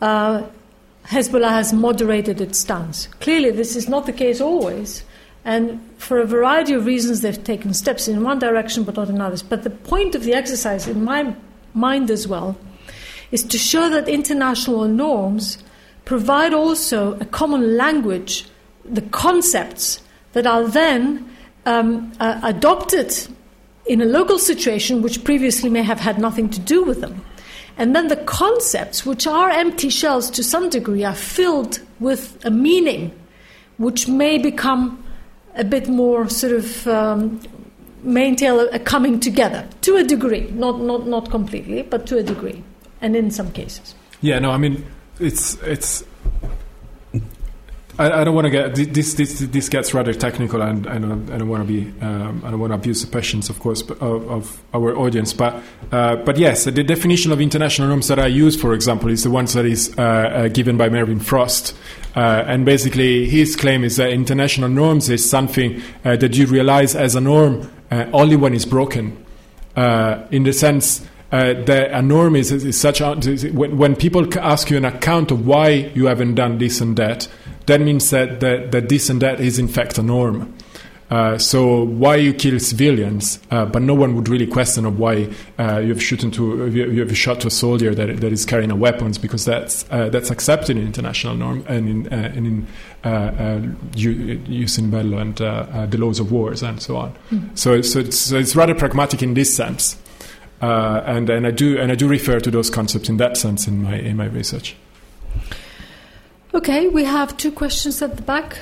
uh, 0.00 0.42
Hezbollah 1.06 1.50
has 1.50 1.72
moderated 1.72 2.40
its 2.40 2.58
stance. 2.58 3.06
Clearly, 3.20 3.50
this 3.50 3.76
is 3.76 3.88
not 3.88 4.06
the 4.06 4.12
case 4.12 4.40
always. 4.40 5.04
And 5.44 5.80
for 5.98 6.18
a 6.18 6.26
variety 6.26 6.72
of 6.72 6.86
reasons, 6.86 7.20
they've 7.20 7.44
taken 7.44 7.72
steps 7.72 8.08
in 8.08 8.24
one 8.24 8.40
direction 8.40 8.82
but 8.82 8.96
not 8.96 9.08
in 9.08 9.20
others. 9.20 9.42
But 9.42 9.62
the 9.62 9.70
point 9.70 10.16
of 10.16 10.24
the 10.24 10.34
exercise, 10.34 10.88
in 10.88 11.04
my 11.04 11.34
mind 11.74 12.10
as 12.10 12.26
well, 12.26 12.58
is 13.30 13.44
to 13.44 13.58
show 13.58 13.88
that 13.88 14.08
international 14.08 14.88
norms 14.88 15.58
provide 16.04 16.52
also 16.52 17.14
a 17.20 17.24
common 17.24 17.76
language, 17.76 18.46
the 18.84 19.02
concepts 19.02 20.00
that 20.32 20.46
are 20.46 20.66
then 20.66 21.28
um, 21.64 22.12
uh, 22.18 22.40
adopted 22.42 23.14
in 23.86 24.00
a 24.00 24.04
local 24.04 24.38
situation 24.38 25.02
which 25.02 25.22
previously 25.22 25.70
may 25.70 25.82
have 25.82 26.00
had 26.00 26.18
nothing 26.18 26.50
to 26.50 26.60
do 26.60 26.82
with 26.82 27.00
them. 27.00 27.24
And 27.78 27.94
then 27.94 28.08
the 28.08 28.16
concepts, 28.16 29.04
which 29.04 29.26
are 29.26 29.50
empty 29.50 29.90
shells 29.90 30.30
to 30.30 30.42
some 30.42 30.70
degree, 30.70 31.04
are 31.04 31.14
filled 31.14 31.80
with 32.00 32.42
a 32.44 32.50
meaning, 32.50 33.12
which 33.76 34.08
may 34.08 34.38
become 34.38 35.02
a 35.54 35.64
bit 35.64 35.88
more 35.88 36.28
sort 36.28 36.52
of 36.52 36.86
um, 36.86 37.40
may 38.02 38.28
entail 38.28 38.60
a, 38.60 38.66
a 38.66 38.78
coming 38.78 39.20
together 39.20 39.68
to 39.82 39.96
a 39.96 40.04
degree, 40.04 40.48
not, 40.52 40.80
not, 40.80 41.06
not 41.06 41.30
completely, 41.30 41.82
but 41.82 42.06
to 42.06 42.18
a 42.18 42.22
degree, 42.22 42.62
and 43.00 43.16
in 43.16 43.30
some 43.30 43.50
cases. 43.52 43.94
Yeah, 44.20 44.38
no, 44.38 44.50
I 44.50 44.56
mean, 44.56 44.84
it's 45.20 45.54
it's. 45.62 46.04
I, 47.98 48.20
I 48.20 48.24
don't 48.24 48.34
want 48.34 48.44
to 48.44 48.50
get 48.50 48.74
this. 48.74 49.14
This 49.14 49.38
this 49.38 49.68
gets 49.68 49.94
rather 49.94 50.12
technical, 50.12 50.60
and 50.60 50.86
I 50.86 50.98
don't, 50.98 51.30
I 51.30 51.38
don't 51.38 51.48
want 51.48 51.66
to 51.66 51.72
be. 51.72 51.92
Um, 52.00 52.42
I 52.44 52.50
don't 52.50 52.60
want 52.60 52.72
to 52.72 52.74
abuse 52.74 53.02
the 53.02 53.10
patience, 53.10 53.48
of 53.48 53.58
course, 53.60 53.82
of, 53.82 54.28
of 54.28 54.62
our 54.74 54.96
audience. 54.96 55.32
But 55.32 55.62
uh, 55.92 56.16
but 56.16 56.36
yes, 56.36 56.64
the 56.64 56.84
definition 56.84 57.32
of 57.32 57.40
international 57.40 57.88
norms 57.88 58.08
that 58.08 58.18
I 58.18 58.26
use, 58.26 58.60
for 58.60 58.74
example, 58.74 59.08
is 59.08 59.24
the 59.24 59.30
one 59.30 59.46
that 59.46 59.64
is 59.64 59.94
uh, 59.96 60.02
uh, 60.02 60.48
given 60.48 60.76
by 60.76 60.88
Mervyn 60.88 61.20
Frost, 61.20 61.74
uh, 62.14 62.44
and 62.46 62.66
basically 62.66 63.26
his 63.28 63.56
claim 63.56 63.82
is 63.82 63.96
that 63.96 64.10
international 64.10 64.68
norms 64.68 65.08
is 65.08 65.28
something 65.28 65.80
uh, 66.04 66.16
that 66.16 66.36
you 66.36 66.46
realize 66.46 66.94
as 66.94 67.14
a 67.14 67.20
norm 67.20 67.70
uh, 67.90 68.06
only 68.12 68.36
when 68.36 68.52
it's 68.52 68.66
broken, 68.66 69.16
in 69.76 70.42
the 70.42 70.52
sense. 70.52 71.06
Uh, 71.32 71.54
that 71.64 71.90
a 71.90 72.00
norm 72.00 72.36
is, 72.36 72.52
is 72.52 72.78
such 72.78 73.00
a, 73.00 73.12
when, 73.50 73.76
when 73.76 73.96
people 73.96 74.38
ask 74.38 74.70
you 74.70 74.76
an 74.76 74.84
account 74.84 75.32
of 75.32 75.44
why 75.44 75.70
you 75.70 76.06
haven't 76.06 76.36
done 76.36 76.56
this 76.58 76.80
and 76.80 76.96
that, 76.96 77.26
that 77.66 77.80
means 77.80 78.10
that, 78.10 78.40
that, 78.40 78.72
that 78.72 78.88
this 78.88 79.10
and 79.10 79.20
that 79.22 79.40
is 79.40 79.58
in 79.58 79.68
fact 79.68 79.98
a 79.98 80.02
norm. 80.02 80.54
Uh, 81.08 81.38
so 81.38 81.84
why 81.84 82.16
you 82.16 82.34
kill 82.34 82.58
civilians, 82.58 83.38
uh, 83.52 83.64
but 83.64 83.80
no 83.80 83.94
one 83.94 84.16
would 84.16 84.28
really 84.28 84.46
question 84.46 84.84
of 84.84 84.98
why 84.98 85.32
uh, 85.56 85.78
you 85.78 85.90
have 85.90 86.02
shot 86.02 86.18
to 86.18 86.66
you 86.68 87.00
have 87.00 87.16
shot 87.16 87.40
to 87.40 87.46
a 87.46 87.50
soldier 87.50 87.94
that, 87.94 88.20
that 88.20 88.32
is 88.32 88.44
carrying 88.44 88.72
a 88.72 88.76
weapons 88.76 89.16
because 89.16 89.44
that's 89.44 89.84
uh, 89.92 90.08
that's 90.08 90.30
accepted 90.32 90.76
in 90.76 90.84
international 90.84 91.36
norm 91.36 91.64
and 91.68 91.88
in 91.88 92.12
uh, 92.12 92.32
and 92.34 92.46
in 92.46 92.66
uh, 93.04 93.60
jus 93.94 94.78
in 94.78 94.90
bello 94.90 95.18
and 95.18 95.36
the 95.36 95.96
laws 95.96 96.18
of 96.18 96.32
wars 96.32 96.60
and 96.60 96.82
so 96.82 96.96
on. 96.96 97.14
Mm. 97.30 97.56
So 97.56 97.82
so 97.82 98.00
it's, 98.00 98.18
so 98.18 98.36
it's 98.36 98.56
rather 98.56 98.74
pragmatic 98.74 99.22
in 99.22 99.34
this 99.34 99.54
sense. 99.54 99.96
Uh, 100.60 101.02
and 101.06 101.30
and 101.30 101.46
I 101.46 101.52
do 101.52 101.78
and 101.78 101.92
I 101.92 101.94
do 101.94 102.08
refer 102.08 102.40
to 102.40 102.50
those 102.50 102.68
concepts 102.68 103.08
in 103.08 103.18
that 103.18 103.36
sense 103.36 103.68
in 103.68 103.82
my 103.82 103.96
in 103.96 104.16
my 104.16 104.26
research. 104.26 104.74
Okay, 106.56 106.88
we 106.88 107.04
have 107.04 107.36
two 107.36 107.52
questions 107.52 108.00
at 108.00 108.16
the 108.16 108.22
back. 108.22 108.56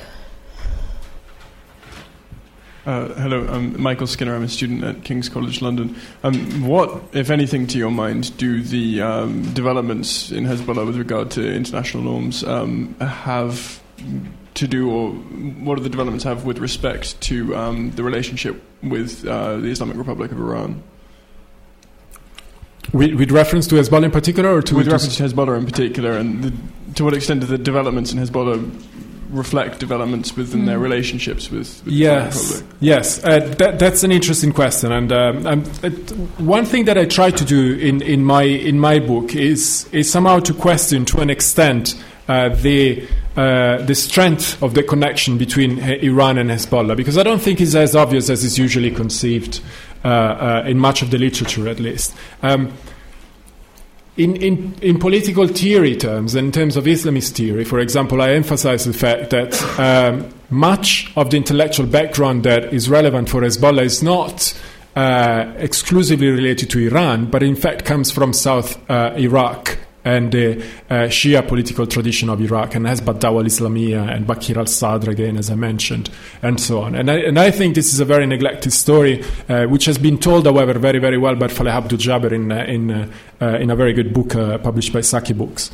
Uh, 2.85 3.07
hello, 3.15 3.47
I'm 3.47 3.81
Michael 3.81 4.09
Skinner. 4.09 4.35
I'm 4.35 4.43
a 4.43 4.49
student 4.49 4.83
at 4.83 5.05
King's 5.05 5.29
College 5.29 5.63
London. 5.63 5.95
Um, 6.25 6.67
what, 6.67 7.05
if 7.13 7.31
anything, 7.31 7.69
to 7.69 7.79
your 7.79 7.93
mind, 7.93 8.37
do 8.37 8.63
the 8.63 9.01
um, 9.01 9.55
developments 9.55 10.33
in 10.33 10.43
Hezbollah 10.43 10.85
with 10.85 10.97
regard 10.97 11.31
to 11.33 11.55
international 11.55 12.03
norms 12.03 12.43
um, 12.43 12.97
have 12.99 13.81
to 14.55 14.67
do, 14.67 14.91
or 14.91 15.13
what 15.13 15.77
do 15.77 15.85
the 15.85 15.89
developments 15.89 16.25
have 16.25 16.45
with 16.45 16.59
respect 16.59 17.21
to 17.21 17.55
um, 17.55 17.93
the 17.93 18.03
relationship 18.03 18.61
with 18.83 19.25
uh, 19.25 19.59
the 19.59 19.69
Islamic 19.69 19.97
Republic 19.97 20.33
of 20.33 20.41
Iran? 20.41 20.83
With, 22.93 23.15
with, 23.15 23.31
reference 23.33 23.67
to 23.69 23.77
Hezbollah 23.77 24.05
in 24.05 24.11
particular, 24.11 24.57
or 24.57 24.63
to 24.63 24.77
with 24.77 24.87
reference 24.87 25.17
to 25.17 25.25
Hezbollah 25.25 25.59
in 25.59 25.65
particular, 25.65 26.13
and 26.13 26.45
the, 26.45 26.53
to 26.95 27.05
what 27.05 27.15
extent 27.15 27.41
do 27.41 27.47
the 27.47 27.59
developments 27.59 28.13
in 28.13 28.19
Hezbollah 28.19 28.61
reflect 29.31 29.81
developments 29.81 30.37
within 30.37 30.63
mm. 30.63 30.67
their 30.67 30.79
relationships 30.79 31.51
with, 31.51 31.85
with 31.85 31.93
yes, 31.93 32.63
yes, 32.81 33.23
uh, 33.25 33.41
that, 33.59 33.79
that's 33.79 34.05
an 34.05 34.13
interesting 34.13 34.53
question, 34.53 34.93
and 34.93 35.13
um, 35.13 35.47
um, 35.47 35.65
one 36.39 36.65
thing 36.65 36.85
that 36.85 36.97
I 36.97 37.05
try 37.07 37.31
to 37.31 37.45
do 37.45 37.75
in, 37.75 38.01
in 38.03 38.25
my 38.25 38.43
in 38.43 38.79
my 38.79 38.99
book 39.01 39.35
is 39.35 39.89
is 39.93 40.11
somehow 40.11 40.39
to 40.41 40.55
question 40.55 41.05
to 41.07 41.21
an 41.21 41.31
extent 41.31 42.01
uh, 42.29 42.51
the 42.51 43.07
uh, 43.37 43.83
the 43.83 43.95
strength 43.95 44.63
of 44.63 44.75
the 44.75 44.83
connection 44.83 45.37
between 45.37 45.79
Iran 45.81 46.39
and 46.39 46.51
Hezbollah, 46.51 46.97
because 46.97 47.19
I 47.19 47.25
don't 47.25 47.43
think 47.43 47.61
it's 47.61 47.75
as 47.75 47.97
obvious 47.97 48.31
as 48.31 48.45
is 48.45 48.59
usually 48.59 48.91
conceived. 48.91 49.61
uh, 49.61 49.63
uh, 49.63 49.94
in 50.05 50.79
much 50.79 51.03
of 51.03 51.11
the 51.11 51.19
literature, 51.19 51.69
at 51.69 51.81
least. 51.81 52.15
Um, 52.43 52.73
in, 54.17 54.37
in, 54.37 54.75
in, 54.81 54.99
political 55.01 55.49
theory 55.49 55.97
terms, 55.97 56.37
in 56.37 56.53
terms 56.53 56.77
of 56.77 56.85
Islamist 56.85 57.33
theory, 57.33 57.65
for 57.65 57.81
example, 57.81 58.23
I 58.23 58.31
emphasize 58.31 58.85
the 58.85 58.93
fact 58.93 59.31
that 59.31 59.61
um, 59.79 60.33
much 60.51 61.11
of 61.17 61.31
the 61.31 61.37
intellectual 61.37 61.87
background 61.87 62.45
that 62.45 62.73
is 62.73 62.89
relevant 62.89 63.29
for 63.29 63.41
Hezbollah 63.41 63.83
is 63.83 64.05
not 64.05 64.57
uh, 64.95 65.53
exclusively 65.57 66.29
related 66.29 66.71
to 66.71 66.79
Iran, 66.79 67.27
but 67.27 67.43
in 67.43 67.57
fact 67.57 67.85
comes 67.85 68.13
from 68.13 68.33
South 68.33 68.79
uh, 68.89 69.15
Iraq 69.17 69.79
and 70.05 70.33
the 70.33 70.63
uh, 70.91 71.09
Shia 71.09 71.47
political 71.47 71.87
tradition 71.87 72.29
of 72.29 72.41
Iraq, 72.41 72.75
and 72.75 72.87
has 72.87 73.01
Badawa 73.01 73.41
al 73.41 73.45
Islamiyah 73.45 74.15
and 74.15 74.27
Baqir 74.27 74.57
al 74.57 74.67
Sadr, 74.67 75.11
again, 75.11 75.37
as 75.37 75.51
I 75.51 75.55
mentioned, 75.55 76.11
and 76.43 76.61
so 76.61 76.83
on. 76.83 76.95
And 76.95 77.11
I, 77.11 77.19
and 77.19 77.39
I 77.39 77.51
think 77.51 77.75
this 77.75 77.93
is 77.93 78.01
a 78.01 78.05
very 78.05 78.27
neglected 78.27 78.73
story, 78.73 79.25
uh, 79.49 79.65
which 79.67 79.87
has 79.87 79.99
been 79.99 80.19
told, 80.19 80.47
however, 80.47 80.79
very, 80.79 80.99
very 80.99 81.19
well 81.19 81.37
by 81.37 81.49
Faleh 81.49 81.73
Abdul 81.73 81.99
Jabar 81.99 82.33
in, 82.33 82.53
uh, 82.53 82.65
in, 82.65 82.91
uh, 82.91 83.11
uh, 83.41 83.47
in 83.59 83.71
a 83.71 83.77
very 83.77 83.93
good 83.93 84.13
book 84.13 84.35
uh, 84.35 84.59
published 84.59 84.93
by 84.93 85.01
Saqi 85.01 85.37
Books. 85.37 85.71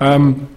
Um, 0.00 0.48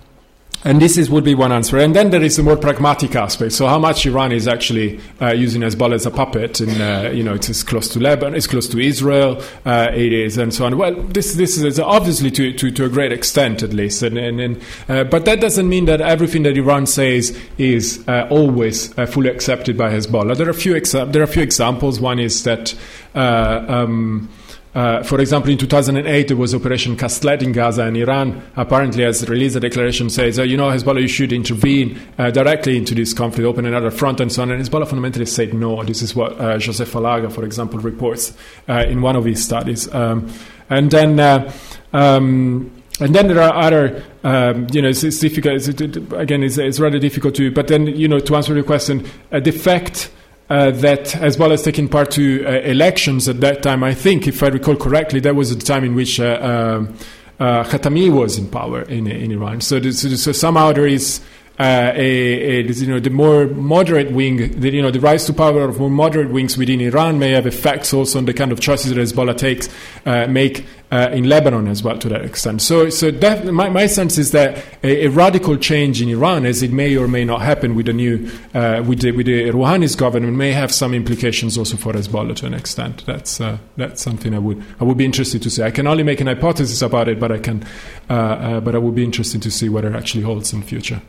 and 0.63 0.81
this 0.81 0.97
is, 0.97 1.09
would 1.09 1.23
be 1.23 1.33
one 1.33 1.51
answer. 1.51 1.77
And 1.77 1.95
then 1.95 2.11
there 2.11 2.21
is 2.21 2.37
a 2.37 2.43
more 2.43 2.57
pragmatic 2.57 3.15
aspect. 3.15 3.53
So 3.53 3.67
how 3.67 3.79
much 3.79 4.05
Iran 4.05 4.31
is 4.31 4.47
actually 4.47 4.99
uh, 5.21 5.31
using 5.31 5.61
Hezbollah 5.61 5.95
as 5.95 6.05
a 6.05 6.11
puppet, 6.11 6.59
and 6.59 6.81
uh, 6.81 7.09
you 7.11 7.23
know, 7.23 7.33
it's 7.33 7.63
close 7.63 7.87
to 7.89 7.99
Lebanon, 7.99 8.35
it's 8.35 8.47
close 8.47 8.67
to 8.69 8.79
Israel, 8.79 9.41
uh, 9.65 9.91
it 9.93 10.13
is, 10.13 10.37
and 10.37 10.53
so 10.53 10.65
on. 10.65 10.77
Well, 10.77 10.93
this 10.93 11.35
this 11.35 11.57
is 11.57 11.79
obviously 11.79 12.31
to, 12.31 12.53
to, 12.53 12.71
to 12.71 12.85
a 12.85 12.89
great 12.89 13.11
extent, 13.11 13.63
at 13.63 13.73
least. 13.73 14.03
And, 14.03 14.17
and, 14.17 14.39
and 14.39 14.61
uh, 14.87 15.03
but 15.05 15.25
that 15.25 15.41
doesn't 15.41 15.67
mean 15.67 15.85
that 15.85 16.01
everything 16.01 16.43
that 16.43 16.57
Iran 16.57 16.85
says 16.85 17.37
is 17.57 18.03
uh, 18.07 18.27
always 18.29 18.97
uh, 18.97 19.05
fully 19.05 19.29
accepted 19.29 19.77
by 19.77 19.91
Hezbollah. 19.91 20.37
There 20.37 20.47
are 20.47 20.51
a 20.51 20.53
few 20.53 20.73
exa- 20.73 21.11
there 21.11 21.23
are 21.23 21.27
few 21.27 21.43
examples. 21.43 21.99
One 21.99 22.19
is 22.19 22.43
that. 22.43 22.75
Um, 23.13 24.29
uh, 24.73 25.03
for 25.03 25.19
example, 25.19 25.51
in 25.51 25.57
2008, 25.57 26.29
there 26.29 26.37
was 26.37 26.55
Operation 26.55 26.95
Cast 26.95 27.25
Lead 27.25 27.43
in 27.43 27.51
Gaza, 27.51 27.83
and 27.83 27.97
Iran 27.97 28.41
apparently 28.55 29.03
has 29.03 29.27
released 29.27 29.57
a 29.57 29.59
declaration 29.59 30.09
says, 30.09 30.39
uh, 30.39 30.43
you 30.43 30.55
know, 30.55 30.69
Hezbollah, 30.69 31.01
you 31.01 31.09
should 31.09 31.33
intervene 31.33 31.99
uh, 32.17 32.31
directly 32.31 32.77
into 32.77 32.95
this 32.95 33.13
conflict, 33.13 33.45
open 33.45 33.65
another 33.65 33.91
front, 33.91 34.21
and 34.21 34.31
so 34.31 34.43
on. 34.43 34.51
And 34.51 34.63
Hezbollah 34.63 34.87
fundamentally 34.87 35.25
said 35.25 35.53
no. 35.53 35.83
This 35.83 36.01
is 36.01 36.15
what 36.15 36.39
uh, 36.39 36.57
Joseph 36.57 36.91
Alagha, 36.93 37.29
for 37.29 37.43
example, 37.43 37.79
reports 37.79 38.35
uh, 38.69 38.85
in 38.87 39.01
one 39.01 39.17
of 39.17 39.25
his 39.25 39.43
studies. 39.43 39.93
Um, 39.93 40.31
and 40.69 40.89
then. 40.89 41.19
Uh, 41.19 41.51
um, 41.93 42.71
and 42.99 43.15
then 43.15 43.29
there 43.29 43.41
are 43.41 43.55
other, 43.55 44.03
um, 44.23 44.67
you 44.71 44.79
know, 44.79 44.89
it's, 44.89 45.03
it's 45.03 45.17
difficult. 45.17 45.55
It's, 45.55 45.67
it, 45.69 45.97
again, 46.13 46.43
it's, 46.43 46.59
it's, 46.59 46.79
rather 46.79 46.99
difficult 46.99 47.33
to. 47.35 47.49
But 47.49 47.67
then, 47.67 47.87
you 47.87 48.07
know, 48.07 48.19
to 48.19 48.35
answer 48.35 48.53
your 48.53 48.63
question, 48.63 49.09
the 49.31 49.49
fact 49.49 50.11
uh, 50.51 50.69
that 50.69 51.15
as 51.15 51.37
well 51.37 51.53
as 51.53 51.63
taking 51.63 51.87
part 51.87 52.11
to 52.11 52.45
uh, 52.45 52.59
elections 52.63 53.29
at 53.29 53.39
that 53.39 53.63
time. 53.63 53.85
I 53.85 53.93
think, 53.93 54.27
if 54.27 54.43
I 54.43 54.47
recall 54.47 54.75
correctly, 54.75 55.21
that 55.21 55.33
was 55.33 55.55
the 55.55 55.63
time 55.63 55.85
in 55.85 55.95
which 55.95 56.19
uh, 56.19 56.39
um, 56.41 56.93
uh 57.39 57.63
Khatami 57.63 58.11
was 58.11 58.37
in 58.37 58.49
power 58.49 58.81
in, 58.81 59.07
in 59.07 59.31
Iran. 59.31 59.61
So, 59.61 59.79
so 59.91 60.31
somehow 60.33 60.73
there 60.73 60.87
is 60.87 61.21
uh, 61.61 61.93
a, 61.95 62.59
a, 62.59 62.63
you 62.63 62.87
know, 62.87 62.99
the 62.99 63.11
more 63.11 63.45
moderate 63.45 64.11
wing, 64.11 64.59
the, 64.59 64.71
you 64.71 64.81
know, 64.81 64.89
the 64.89 64.99
rise 64.99 65.25
to 65.25 65.33
power 65.33 65.61
of 65.61 65.79
more 65.79 65.91
moderate 65.91 66.31
wings 66.31 66.57
within 66.57 66.81
Iran 66.81 67.19
may 67.19 67.29
have 67.31 67.45
effects 67.45 67.93
also 67.93 68.17
on 68.17 68.25
the 68.25 68.33
kind 68.33 68.51
of 68.51 68.59
choices 68.59 68.91
that 68.91 68.99
Hezbollah 68.99 69.37
takes, 69.37 69.69
uh, 70.07 70.25
make 70.25 70.65
uh, 70.91 71.11
in 71.13 71.29
Lebanon 71.29 71.67
as 71.67 71.83
well 71.83 71.99
to 71.99 72.09
that 72.09 72.25
extent. 72.25 72.63
So, 72.63 72.89
so 72.89 73.11
my, 73.51 73.69
my 73.69 73.85
sense 73.85 74.17
is 74.17 74.31
that 74.31 74.57
a, 74.83 75.05
a, 75.05 75.07
radical 75.09 75.55
change 75.55 76.01
in 76.01 76.09
Iran, 76.09 76.47
as 76.47 76.63
it 76.63 76.71
may 76.71 76.97
or 76.97 77.07
may 77.07 77.23
not 77.23 77.43
happen 77.43 77.75
with 77.75 77.85
the 77.85 77.93
new, 77.93 78.27
uh, 78.55 78.83
with 78.85 79.01
the, 79.01 79.11
with 79.11 79.27
the 79.27 79.51
Rouhani's 79.51 79.95
government, 79.95 80.35
may 80.35 80.53
have 80.53 80.71
some 80.71 80.95
implications 80.95 81.59
also 81.59 81.77
for 81.77 81.93
Hezbollah 81.93 82.35
to 82.37 82.47
an 82.47 82.55
extent. 82.55 83.05
That's 83.05 83.39
uh, 83.39 83.59
that's 83.77 84.01
something 84.01 84.33
I 84.33 84.39
would 84.39 84.63
I 84.79 84.83
would 84.83 84.97
be 84.97 85.05
interested 85.05 85.43
to 85.43 85.51
see. 85.51 85.61
I 85.61 85.69
can 85.69 85.85
only 85.85 86.01
make 86.03 86.21
an 86.21 86.27
hypothesis 86.27 86.81
about 86.81 87.07
it, 87.07 87.19
but 87.19 87.31
I 87.31 87.37
can, 87.37 87.63
uh, 88.09 88.59
but 88.61 88.73
I 88.73 88.79
would 88.79 88.95
be 88.95 89.03
interested 89.03 89.43
to 89.43 89.51
see 89.51 89.69
whether 89.69 89.89
it 89.89 89.95
actually 89.95 90.23
holds 90.23 90.53
in 90.53 90.63
future. 90.63 91.01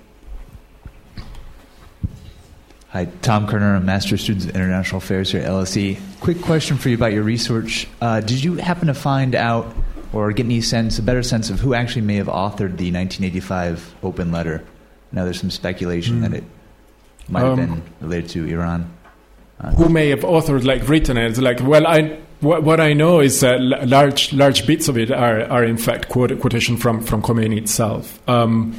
Hi, 2.93 3.06
Tom 3.23 3.47
Kerner, 3.47 3.77
I'm 3.77 3.86
Master 3.86 4.19
Student 4.19 4.51
of 4.51 4.55
International 4.55 4.98
Affairs 4.98 5.32
here 5.32 5.40
at 5.40 5.48
LSE. 5.48 5.98
Quick 6.20 6.43
question 6.43 6.77
for 6.77 6.90
you 6.90 6.94
about 6.94 7.14
your 7.14 7.23
research. 7.23 7.89
Uh, 8.02 8.20
did 8.20 8.44
you 8.44 8.56
happen 8.56 8.89
to 8.89 8.93
find 8.93 9.35
out 9.35 9.74
or 10.12 10.31
get 10.32 10.44
any 10.44 10.60
sense, 10.60 10.98
a 10.98 11.02
better 11.02 11.23
sense 11.23 11.48
of 11.48 11.59
who 11.59 11.73
actually 11.73 12.02
may 12.02 12.16
have 12.16 12.27
authored 12.27 12.77
the 12.77 12.93
1985 12.93 13.94
open 14.02 14.31
letter? 14.31 14.62
Now, 15.10 15.24
there's 15.24 15.40
some 15.40 15.51
speculation 15.51 16.19
mm. 16.19 16.20
that 16.20 16.35
it 16.35 16.44
might 17.31 17.40
have 17.40 17.52
um, 17.52 17.56
been 17.56 17.82
related 18.02 18.28
to 18.32 18.47
Iran. 18.47 18.93
Uh, 19.59 19.70
who 19.70 19.89
may 19.89 20.10
have 20.10 20.20
authored, 20.20 20.64
like 20.64 20.86
written 20.86 21.16
it? 21.16 21.39
Like, 21.39 21.60
well, 21.62 21.86
I 21.86 22.19
what, 22.40 22.62
what 22.62 22.78
I 22.78 22.93
know 22.93 23.20
is 23.20 23.40
that 23.40 23.59
large 23.89 24.35
large 24.35 24.66
bits 24.66 24.89
of 24.89 24.98
it 24.98 25.10
are 25.10 25.44
are 25.44 25.64
in 25.64 25.78
fact 25.78 26.10
quote, 26.10 26.39
quotation 26.40 26.77
from 26.77 27.01
from 27.01 27.23
Khomeini 27.23 27.56
itself. 27.56 28.20
Um, 28.28 28.78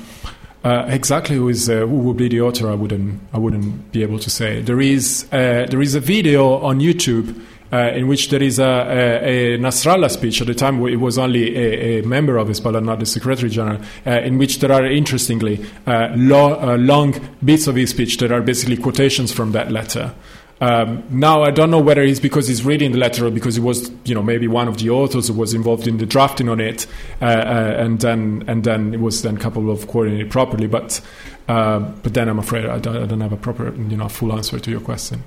uh, 0.63 0.85
exactly 0.87 1.35
who 1.35 1.49
is 1.49 1.69
uh, 1.69 1.79
who 1.79 1.97
would 1.99 2.17
be 2.17 2.29
the 2.29 2.41
author, 2.41 2.69
I 2.69 2.75
wouldn't 2.75 3.21
I 3.33 3.37
wouldn't 3.37 3.91
be 3.91 4.01
able 4.01 4.19
to 4.19 4.29
say. 4.29 4.61
There 4.61 4.79
is 4.79 5.27
uh, 5.31 5.67
there 5.69 5.81
is 5.81 5.95
a 5.95 5.99
video 5.99 6.57
on 6.59 6.79
YouTube 6.79 7.39
uh, 7.73 7.91
in 7.95 8.07
which 8.07 8.29
there 8.29 8.41
is 8.41 8.59
a, 8.59 8.63
a, 8.63 9.55
a, 9.55 9.57
Nasrallah 9.57 10.09
speech 10.11 10.39
at 10.41 10.47
the 10.47 10.53
time 10.53 10.85
it 10.87 10.97
was 10.97 11.17
only 11.17 11.57
a, 11.57 11.99
a 11.99 12.05
member 12.05 12.37
of 12.37 12.47
Hezbollah, 12.47 12.83
not 12.83 12.99
the 12.99 13.05
Secretary 13.05 13.49
General, 13.49 13.81
uh, 14.05 14.11
in 14.11 14.37
which 14.37 14.59
there 14.59 14.71
are 14.71 14.85
interestingly 14.85 15.65
uh, 15.87 16.09
lo- 16.15 16.75
long 16.75 17.15
bits 17.43 17.65
of 17.65 17.75
his 17.75 17.89
speech 17.89 18.17
that 18.17 18.31
are 18.31 18.41
basically 18.41 18.77
quotations 18.77 19.31
from 19.31 19.53
that 19.53 19.71
letter. 19.71 20.13
Um, 20.61 21.03
now 21.09 21.43
I 21.43 21.51
don't 21.51 21.71
know 21.71 21.79
whether 21.79 22.01
it's 22.01 22.19
because 22.19 22.47
he's 22.47 22.63
reading 22.63 22.93
the 22.93 22.97
letter 22.97 23.25
or 23.25 23.31
because 23.31 23.55
he 23.55 23.61
was, 23.61 23.91
you 24.05 24.15
know, 24.15 24.23
maybe 24.23 24.47
one 24.47 24.67
of 24.67 24.77
the 24.77 24.89
authors 24.91 25.27
who 25.27 25.33
was 25.33 25.53
involved 25.53 25.87
in 25.87 25.97
the 25.97 26.05
drafting 26.05 26.47
on 26.47 26.61
it, 26.61 26.87
uh, 27.21 27.25
uh, 27.25 27.75
and 27.77 27.99
then 27.99 28.43
and 28.47 28.63
then 28.63 28.93
it 28.93 28.99
was 28.99 29.23
then 29.23 29.37
capable 29.37 29.71
of 29.71 29.87
coordinating 29.87 30.27
it 30.27 30.31
properly. 30.31 30.67
But 30.67 31.01
uh, 31.47 31.79
but 31.79 32.13
then 32.13 32.29
I'm 32.29 32.39
afraid 32.39 32.65
I 32.65 32.79
don't, 32.79 32.95
I 32.95 33.05
don't, 33.05 33.21
have 33.21 33.33
a 33.33 33.37
proper, 33.37 33.73
you 33.75 33.97
know, 33.97 34.07
full 34.07 34.31
answer 34.31 34.59
to 34.59 34.71
your 34.71 34.79
question. 34.79 35.23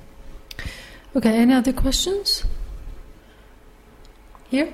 Okay. 1.15 1.37
Any 1.37 1.53
other 1.53 1.73
questions? 1.73 2.45
Here. 4.49 4.73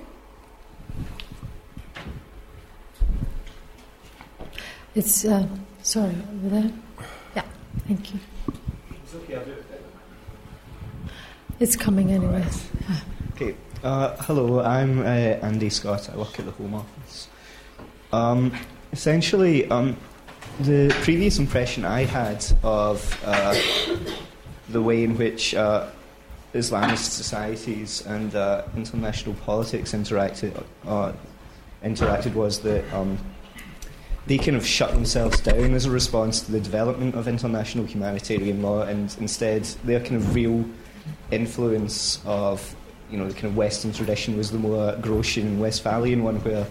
It's 4.95 5.24
uh, 5.24 5.49
sorry 5.83 6.15
over 6.45 6.49
there. 6.51 6.70
Yeah. 7.35 7.45
Thank 7.89 8.15
you. 8.15 8.20
It's 9.03 9.15
okay. 9.15 9.41
It's 11.63 11.77
coming 11.77 12.11
anyway. 12.11 12.45
Okay. 13.37 13.55
Uh, 13.85 14.17
hello, 14.17 14.59
I'm 14.65 14.99
uh, 14.99 15.05
Andy 15.05 15.71
Scott. 15.71 16.11
I 16.13 16.17
work 16.17 16.37
at 16.41 16.45
the 16.45 16.51
Home 16.51 16.75
Office. 16.75 17.29
Um, 18.13 18.53
essentially, 18.91 19.71
um, 19.71 19.97
the 20.59 20.93
previous 21.03 21.39
impression 21.39 21.85
I 21.85 22.03
had 22.03 22.45
of 22.65 23.17
uh, 23.25 23.55
the 24.71 24.83
way 24.83 25.05
in 25.05 25.17
which 25.17 25.55
uh, 25.55 25.87
Islamist 26.53 27.13
societies 27.13 28.05
and 28.07 28.35
uh, 28.35 28.65
international 28.77 29.37
politics 29.37 29.93
interacted 29.93 30.61
uh, 30.85 31.13
interacted 31.85 32.35
was 32.35 32.59
that 32.63 32.93
um, 32.93 33.17
they 34.27 34.37
kind 34.37 34.57
of 34.57 34.67
shut 34.67 34.91
themselves 34.95 35.39
down 35.41 35.75
as 35.75 35.87
a 35.87 35.93
response 35.93 36.41
to 36.41 36.51
the 36.51 36.61
development 36.61 37.15
of 37.15 37.29
international 37.29 37.85
humanitarian 37.85 38.63
law, 38.63 38.83
and 38.83 39.17
instead 39.21 39.63
their 39.85 40.01
kind 40.01 40.17
of 40.17 40.35
real 40.35 40.65
influence 41.31 42.20
of 42.24 42.74
you 43.11 43.19
know 43.19 43.29
the 43.29 43.35
kind 43.35 43.47
of 43.47 43.57
Western 43.57 43.93
tradition 43.93 44.37
was 44.37 44.51
the 44.51 44.59
more 44.59 44.93
Grotian 44.95 45.43
and 45.43 45.61
Westphalian 45.61 46.24
one, 46.24 46.37
where 46.45 46.66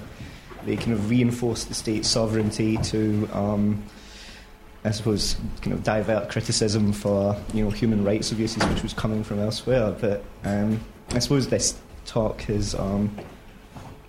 they 0.65 0.75
kind 0.75 0.93
of 0.93 1.09
reinforced 1.09 1.67
the 1.69 1.73
state's 1.73 2.07
sovereignty 2.07 2.77
to, 2.77 3.27
um, 3.33 3.83
I 4.83 4.91
suppose, 4.91 5.35
kind 5.61 5.73
of 5.73 5.83
divert 5.83 6.29
criticism 6.29 6.93
for 6.93 7.35
you 7.53 7.63
know 7.63 7.69
human 7.69 8.03
rights 8.03 8.31
abuses, 8.31 8.63
which 8.65 8.83
was 8.83 8.93
coming 8.93 9.23
from 9.23 9.39
elsewhere. 9.39 9.95
But 9.99 10.23
um, 10.43 10.79
I 11.11 11.19
suppose 11.19 11.47
this 11.47 11.77
talk 12.05 12.41
has 12.43 12.73
um, 12.75 13.15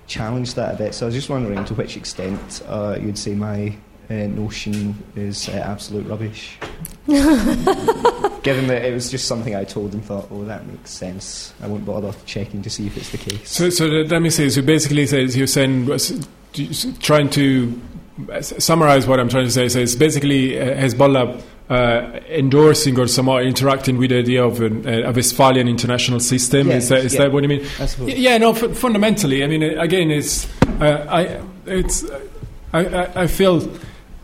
challenged 0.06 0.56
that 0.56 0.74
a 0.74 0.78
bit. 0.78 0.94
So 0.94 1.04
I 1.04 1.08
was 1.08 1.14
just 1.14 1.28
wondering 1.28 1.64
to 1.66 1.74
which 1.74 1.96
extent 1.96 2.62
uh, 2.66 2.98
you'd 3.00 3.18
say 3.18 3.34
my 3.34 3.76
uh, 4.08 4.14
notion 4.14 5.02
is 5.16 5.48
uh, 5.48 5.52
absolute 5.52 6.06
rubbish. 6.06 6.58
Given 8.42 8.66
that 8.66 8.84
it 8.84 8.92
was 8.92 9.10
just 9.10 9.28
something 9.28 9.54
I 9.54 9.64
told 9.64 9.92
and 9.94 10.04
thought, 10.04 10.28
oh, 10.30 10.44
that 10.44 10.66
makes 10.66 10.90
sense. 10.90 11.54
I 11.62 11.68
won't 11.68 11.84
bother 11.84 12.12
checking 12.26 12.62
to 12.62 12.70
see 12.70 12.86
if 12.86 12.96
it's 12.96 13.10
the 13.10 13.18
case. 13.18 13.48
So, 13.48 13.70
so 13.70 13.86
let 13.86 14.20
me 14.20 14.30
say, 14.30 14.48
so 14.48 14.62
basically, 14.62 15.06
says 15.06 15.36
you're 15.36 15.46
saying, 15.46 15.86
trying 17.00 17.30
to 17.30 17.80
summarize 18.40 19.06
what 19.06 19.20
I'm 19.20 19.28
trying 19.28 19.44
to 19.46 19.50
say. 19.50 19.68
So 19.68 19.78
it's 19.78 19.94
basically 19.94 20.60
uh, 20.60 20.74
Hezbollah 20.74 21.40
uh, 21.70 22.20
endorsing 22.28 22.98
or 22.98 23.06
somewhat 23.06 23.44
interacting 23.44 23.96
with 23.96 24.10
the 24.10 24.18
idea 24.18 24.44
of 24.44 24.60
an, 24.60 24.86
uh, 24.86 25.08
a 25.08 25.12
Westphalian 25.12 25.68
international 25.68 26.20
system. 26.20 26.70
Is 26.70 26.88
that, 26.88 27.04
is 27.04 27.14
yeah. 27.14 27.20
that 27.22 27.32
what 27.32 27.42
you 27.42 27.48
mean? 27.48 27.66
Yeah, 28.04 28.38
no. 28.38 28.50
F- 28.50 28.76
fundamentally, 28.76 29.42
I 29.42 29.46
mean, 29.46 29.62
again, 29.62 30.10
it's 30.10 30.46
uh, 30.80 31.06
I 31.08 31.40
it's 31.64 32.04
I, 32.72 32.80
I, 32.80 33.22
I 33.22 33.26
feel 33.26 33.60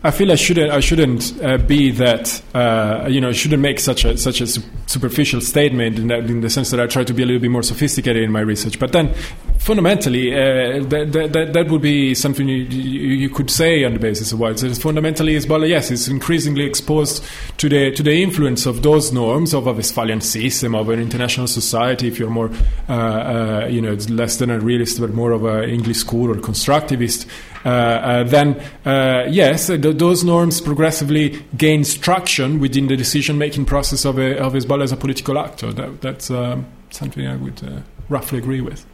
I 0.01 0.11
feel 0.11 0.31
I 0.31 0.35
shouldn't. 0.35 0.71
I 0.71 0.79
shouldn't 0.79 1.43
uh, 1.43 1.57
be 1.57 1.91
that. 1.91 2.41
Uh, 2.53 3.07
you 3.09 3.19
know, 3.19 3.29
I 3.29 3.33
shouldn't 3.33 3.61
make 3.61 3.81
such 3.81 4.05
a 4.05 4.17
such 4.17 4.39
a 4.39 4.47
superficial 4.47 5.41
statement 5.41 5.99
in, 5.99 6.07
that, 6.07 6.21
in 6.29 6.39
the 6.39 6.49
sense 6.49 6.71
that 6.71 6.79
I 6.79 6.87
try 6.87 7.03
to 7.03 7.13
be 7.13 7.21
a 7.21 7.25
little 7.25 7.41
bit 7.41 7.51
more 7.51 7.63
sophisticated 7.63 8.23
in 8.23 8.31
my 8.31 8.39
research. 8.39 8.79
But 8.79 8.93
then, 8.93 9.13
fundamentally, 9.57 10.33
uh, 10.33 10.83
that, 10.85 11.11
that, 11.33 11.53
that 11.53 11.69
would 11.69 11.81
be 11.81 12.15
something 12.15 12.47
you, 12.47 12.55
you, 12.55 13.29
could 13.29 13.51
say 13.51 13.83
on 13.83 13.93
the 13.93 13.99
basis 13.99 14.31
of 14.31 14.39
what 14.39 14.59
so 14.59 14.73
fundamentally 14.75 15.33
Hezbollah. 15.35 15.67
Yes, 15.67 15.91
it's 15.91 16.07
increasingly 16.07 16.63
exposed 16.63 17.23
to 17.57 17.67
the 17.67 17.91
to 17.91 18.01
the 18.01 18.23
influence 18.23 18.65
of 18.65 18.81
those 18.83 19.11
norms 19.11 19.53
of 19.53 19.67
a 19.67 19.73
Westphalian 19.73 20.21
system 20.21 20.75
of 20.75 20.87
an 20.87 21.01
international 21.01 21.47
society. 21.47 22.07
If 22.07 22.19
you're 22.19 22.29
more, 22.29 22.51
uh, 22.87 22.93
uh, 22.93 23.67
you 23.69 23.81
know, 23.81 23.93
less 24.07 24.37
than 24.37 24.49
a 24.49 24.59
realist, 24.59 25.01
but 25.01 25.13
more 25.13 25.33
of 25.33 25.43
an 25.43 25.69
English 25.69 25.97
school 25.97 26.31
or 26.31 26.35
constructivist. 26.35 27.27
Uh, 27.65 27.69
uh, 27.69 28.23
then 28.23 28.59
uh, 28.85 29.25
yes, 29.29 29.67
th- 29.67 29.81
those 29.81 30.23
norms 30.23 30.61
progressively 30.61 31.43
gain 31.57 31.83
traction 31.83 32.59
within 32.59 32.87
the 32.87 32.95
decision-making 32.95 33.65
process 33.65 34.05
of, 34.05 34.17
a, 34.17 34.37
of 34.39 34.53
Hezbollah 34.53 34.83
as 34.83 34.91
a 34.91 34.97
political 34.97 35.37
actor. 35.37 35.73
That, 35.73 36.01
that's 36.01 36.31
um, 36.31 36.65
something 36.89 37.27
I 37.27 37.35
would 37.35 37.83
roughly 38.07 38.37
agree 38.37 38.61
with. 38.61 38.85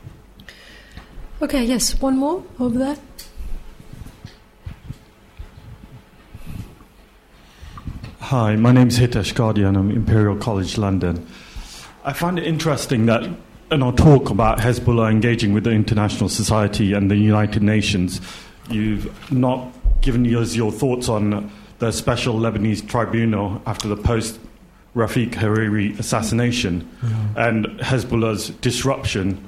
Okay, 1.41 1.63
yes, 1.63 1.99
one 2.01 2.17
more 2.17 2.43
over 2.59 2.79
there. 2.79 2.97
Hi, 8.19 8.55
my 8.55 8.71
name 8.71 8.87
is 8.87 8.97
Hitesh 8.97 9.35
Guardian. 9.35 9.75
I'm 9.75 9.91
Imperial 9.91 10.35
College 10.35 10.79
London. 10.79 11.27
I 12.03 12.13
find 12.13 12.39
it 12.39 12.47
interesting 12.47 13.05
that 13.05 13.29
in 13.69 13.83
our 13.83 13.93
talk 13.93 14.31
about 14.31 14.57
Hezbollah 14.57 15.11
engaging 15.11 15.53
with 15.53 15.65
the 15.65 15.71
international 15.71 16.29
society 16.29 16.93
and 16.93 17.11
the 17.11 17.17
United 17.17 17.61
Nations, 17.61 18.19
You've 18.69 19.31
not 19.31 19.71
given 20.01 20.25
us 20.25 20.55
your 20.55 20.71
thoughts 20.71 21.09
on 21.09 21.51
the 21.79 21.91
special 21.91 22.35
Lebanese 22.35 22.87
tribunal 22.87 23.61
after 23.65 23.87
the 23.87 23.97
post 23.97 24.39
Rafiq 24.95 25.31
Hariri 25.31 25.99
assassination 25.99 26.89
yeah. 27.03 27.47
and 27.47 27.65
Hezbollah's 27.79 28.49
disruption 28.49 29.43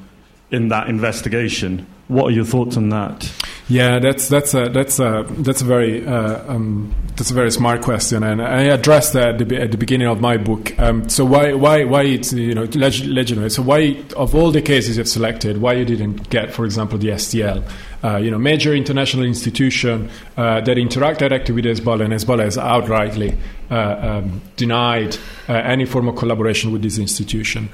in 0.52 0.68
that 0.70 0.90
investigation. 0.90 1.88
What 2.10 2.26
are 2.26 2.32
your 2.32 2.46
thoughts 2.46 2.78
on 2.78 2.90
that? 2.90 3.32
Yeah, 3.70 4.00
that's 4.00 4.30
that's 4.30 4.54
a 4.54 4.70
that's 4.70 4.98
a 5.00 5.26
that's 5.30 5.62
a 5.62 5.66
very 5.66 6.06
uh, 6.06 6.54
um, 6.54 6.96
that's 7.18 7.32
a 7.32 7.34
very 7.34 7.52
smart 7.52 7.82
question, 7.82 8.24
and 8.24 8.42
I 8.42 8.62
addressed 8.62 9.12
that 9.12 9.42
at 9.42 9.50
the, 9.50 9.62
at 9.62 9.72
the 9.72 9.78
beginning 9.78 10.08
of 10.08 10.22
my 10.22 10.38
book. 10.38 10.78
Um, 10.80 11.10
so 11.10 11.26
why 11.26 11.54
why 11.54 11.84
why 11.84 12.04
it's 12.04 12.32
you 12.32 12.56
know 12.56 12.64
leg- 12.64 13.06
legendary? 13.06 13.50
So 13.50 13.62
why 13.62 14.02
of 14.16 14.34
all 14.36 14.52
the 14.52 14.62
cases 14.62 14.96
you've 14.96 15.10
selected, 15.10 15.60
why 15.60 15.74
you 15.74 15.84
didn't 15.84 16.30
get, 16.30 16.54
for 16.54 16.64
example, 16.64 16.98
the 16.98 17.10
STL? 17.10 17.70
Uh, 18.04 18.18
you 18.18 18.30
know, 18.30 18.38
major 18.38 18.76
international 18.76 19.26
institution 19.26 20.10
uh, 20.38 20.62
that 20.62 20.78
interact 20.78 21.20
directly 21.20 21.56
with 21.56 21.66
Hezbollah, 21.66 22.06
and 22.06 22.14
Hezbollah 22.14 22.44
has 22.44 22.58
outrightly 22.58 23.38
uh, 23.72 24.20
um, 24.20 24.42
denied 24.56 25.18
uh, 25.50 25.54
any 25.54 25.86
form 25.86 26.08
of 26.08 26.16
collaboration 26.16 26.72
with 26.72 26.82
this 26.84 27.00
institution. 27.00 27.70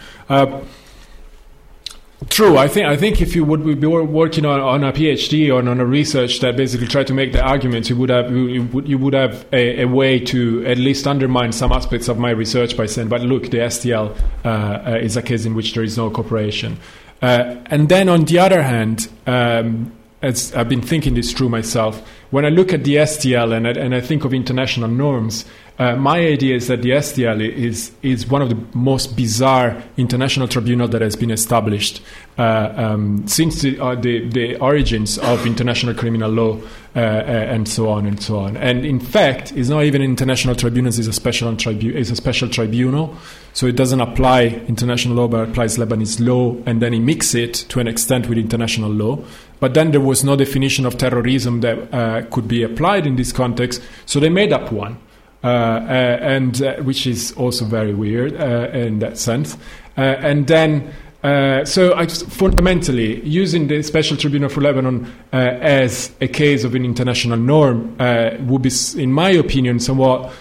True. 2.30 2.58
I 2.58 2.68
think 2.68 2.88
I 2.88 2.96
think 2.96 3.22
if 3.22 3.36
you 3.36 3.44
would 3.44 3.64
be 3.80 3.88
working 3.88 4.46
on, 4.46 4.60
on 4.60 4.84
a 4.84 4.94
PhD 4.94 5.54
or 5.54 5.68
on 5.68 5.80
a 5.80 5.86
research 5.86 6.40
that 6.40 6.56
basically 6.56 6.88
tried 6.88 7.08
to 7.08 7.14
make 7.14 7.34
the 7.34 7.42
arguments, 7.42 7.90
you 7.90 7.98
would 7.98 8.10
have 8.10 8.32
you 8.32 8.64
would, 8.72 8.88
you 8.88 8.98
would 8.98 9.14
have 9.14 9.46
a, 9.52 9.82
a, 9.82 9.88
way 9.88 10.20
to 10.20 10.66
at 10.66 10.78
least 10.78 11.08
undermine 11.08 11.52
some 11.52 11.72
aspects 11.72 12.08
of 12.08 12.18
my 12.18 12.30
research 12.30 12.78
by 12.78 12.86
saying, 12.86 13.10
"But 13.10 13.22
look, 13.22 13.44
the 13.50 13.58
STL 13.58 14.16
uh, 14.46 14.98
is 14.98 15.18
a 15.18 15.22
case 15.22 15.46
in 15.46 15.56
which 15.56 15.74
there 15.74 15.84
is 15.84 15.98
no 15.98 16.10
cooperation." 16.10 16.78
Uh, 17.22 17.56
and 17.68 17.90
then 17.90 18.10
on 18.10 18.26
the 18.26 18.40
other 18.40 18.62
hand, 18.62 19.10
um, 19.28 19.92
as 20.24 20.56
I've 20.56 20.70
been 20.70 20.82
thinking 20.82 21.14
this 21.14 21.34
through 21.34 21.50
myself, 21.50 22.02
when 22.32 22.46
I 22.46 22.50
look 22.50 22.74
at 22.74 22.86
the 22.86 22.96
STL 22.96 23.56
and 23.56 23.68
I, 23.68 23.72
and 23.72 23.94
I 23.94 24.02
think 24.02 24.24
of 24.24 24.34
international 24.34 24.90
norms, 24.90 25.46
uh, 25.80 25.96
my 25.96 26.20
idea 26.20 26.56
is 26.56 26.68
that 26.68 26.82
the 26.82 26.92
STL 26.92 27.42
is 27.42 27.92
is 28.04 28.28
one 28.28 28.42
of 28.42 28.50
the 28.50 28.78
most 28.78 29.16
bizarre 29.18 29.82
international 29.98 30.48
tribunal 30.48 30.88
that 30.88 31.02
has 31.02 31.16
been 31.16 31.32
established 31.32 32.02
uh, 32.38 32.72
um, 32.76 33.28
since 33.28 33.64
the, 33.64 33.80
uh, 33.80 33.96
the, 33.96 34.28
the 34.30 34.56
origins 34.58 35.18
of 35.18 35.46
international 35.46 35.96
criminal 35.96 36.30
law 36.30 36.60
uh, 36.96 37.00
uh, 37.00 37.02
and 37.02 37.68
so 37.68 37.90
on 37.90 38.06
and 38.06 38.22
so 38.22 38.38
on. 38.38 38.56
And 38.56 38.86
in 38.86 39.00
fact, 39.00 39.52
it's 39.54 39.70
not 39.70 39.84
even 39.84 40.02
an 40.04 40.10
international 40.10 40.56
tribunal; 40.56 40.90
it's 40.90 41.00
a 41.00 41.14
special 41.14 41.56
tribunal. 41.56 41.98
It's 41.98 42.12
a 42.12 42.16
special 42.16 42.50
tribunal, 42.50 43.16
so 43.54 43.66
it 43.66 43.76
doesn't 43.76 44.00
apply 44.00 44.64
international 44.68 45.16
law, 45.16 45.28
but 45.28 45.50
applies 45.50 45.78
Lebanese 45.78 46.26
law, 46.26 46.56
and 46.68 46.84
then 46.84 46.94
it 46.94 47.00
mix 47.00 47.34
it 47.34 47.54
to 47.70 47.80
an 47.80 47.88
extent 47.88 48.30
with 48.30 48.38
international 48.38 48.92
law. 48.92 49.18
But 49.64 49.76
then 49.76 49.92
there 49.92 50.02
was 50.02 50.26
no 50.26 50.36
definition 50.36 50.86
of 50.86 50.98
terrorism 50.98 51.62
that 51.62 51.94
uh, 51.94 52.24
could 52.30 52.50
be 52.50 52.64
applied 52.64 53.08
in 53.08 53.16
this 53.16 53.32
context, 53.32 53.82
so 54.06 54.20
they 54.20 54.28
made 54.28 54.52
up 54.52 54.74
one. 54.74 54.98
Uh, 55.42 55.48
uh, 55.48 56.18
and 56.22 56.62
uh, 56.62 56.76
which 56.84 57.08
is 57.08 57.32
also 57.34 57.64
very 57.66 57.94
weird 57.94 58.34
in 58.74 59.00
that 59.00 59.18
sense. 59.18 59.58
and 59.98 60.48
then 60.48 60.94
uh, 61.24 61.64
so 61.64 61.94
I 61.94 62.06
just 62.06 62.26
fundamentally 62.28 63.22
using 63.26 63.68
the 63.68 63.82
special 63.84 64.18
tribunal 64.18 64.50
for 64.50 64.60
Lebanon 64.60 65.06
uh, 65.32 65.38
as 65.38 66.12
a 66.20 66.28
case 66.28 66.66
of 66.66 66.76
an 66.76 66.84
international 66.84 67.38
norm 67.38 67.96
uh, 68.00 68.32
would 68.42 68.62
be, 68.62 68.72
in 68.98 69.14
my 69.14 69.30
opinion, 69.30 69.80
somewhat 69.80 70.34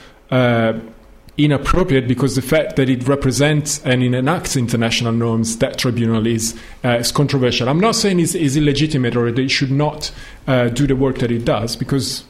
inappropriate 1.39 2.07
because 2.07 2.35
the 2.35 2.43
fact 2.43 2.77
that 2.77 2.91
it 2.91 3.09
represents 3.09 3.83
and 3.85 4.03
it 4.03 4.15
enacts 4.15 4.57
international 4.57 5.13
norms, 5.13 5.57
that 5.59 5.79
tribunal 5.79 6.27
is, 6.27 6.59
uh, 6.85 6.91
is 6.91 7.11
controversial. 7.11 7.69
I'm 7.69 7.81
not 7.81 7.95
saying 7.95 8.21
it's, 8.21 8.35
it's 8.35 8.57
illegitimate 8.57 9.17
or 9.17 9.29
it 9.29 9.51
should 9.51 9.71
not 9.71 10.13
uh, 10.47 10.69
do 10.69 10.87
the 10.87 10.97
work 10.97 11.19
that 11.19 11.31
it 11.31 11.45
does, 11.45 11.75
because 11.75 12.25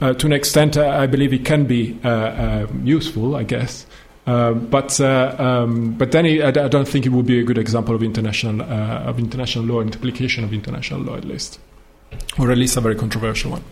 uh, 0.00 0.12
to 0.14 0.26
an 0.26 0.32
extent 0.32 0.76
uh, 0.76 0.88
I 0.88 1.06
believe 1.06 1.32
it 1.32 1.44
can 1.44 1.64
be 1.64 1.98
uh, 2.04 2.08
uh, 2.08 2.66
useful, 2.82 3.36
I 3.36 3.44
guess. 3.44 3.86
but 4.26 5.00
um, 5.00 5.92
but 5.92 6.12
then 6.12 6.26
it, 6.26 6.42
I, 6.56 6.64
I, 6.64 6.68
don't 6.68 6.88
think 6.88 7.06
it 7.06 7.10
would 7.10 7.26
be 7.26 7.38
a 7.40 7.44
good 7.44 7.58
example 7.58 7.94
of 7.94 8.02
international 8.02 8.62
of 8.62 9.18
international 9.18 9.64
law 9.66 9.80
and 9.80 9.94
application 9.94 10.44
of 10.44 10.52
international 10.52 11.00
law 11.00 11.16
at 11.16 11.24
least, 11.24 11.60
or 12.38 12.50
at 12.50 12.58
least 12.58 12.76
a 12.76 12.80
very 12.80 12.94
controversial 12.94 13.50
one. 13.50 13.64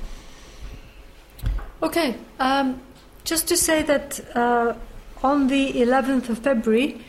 Okay. 1.82 2.16
Um, 2.38 2.80
just 3.24 3.48
to 3.48 3.56
say 3.56 3.82
that 3.82 4.20
uh, 4.36 4.74
on 5.22 5.48
the 5.48 5.72
11th 5.74 6.28
of 6.28 6.38
February, 6.38 7.00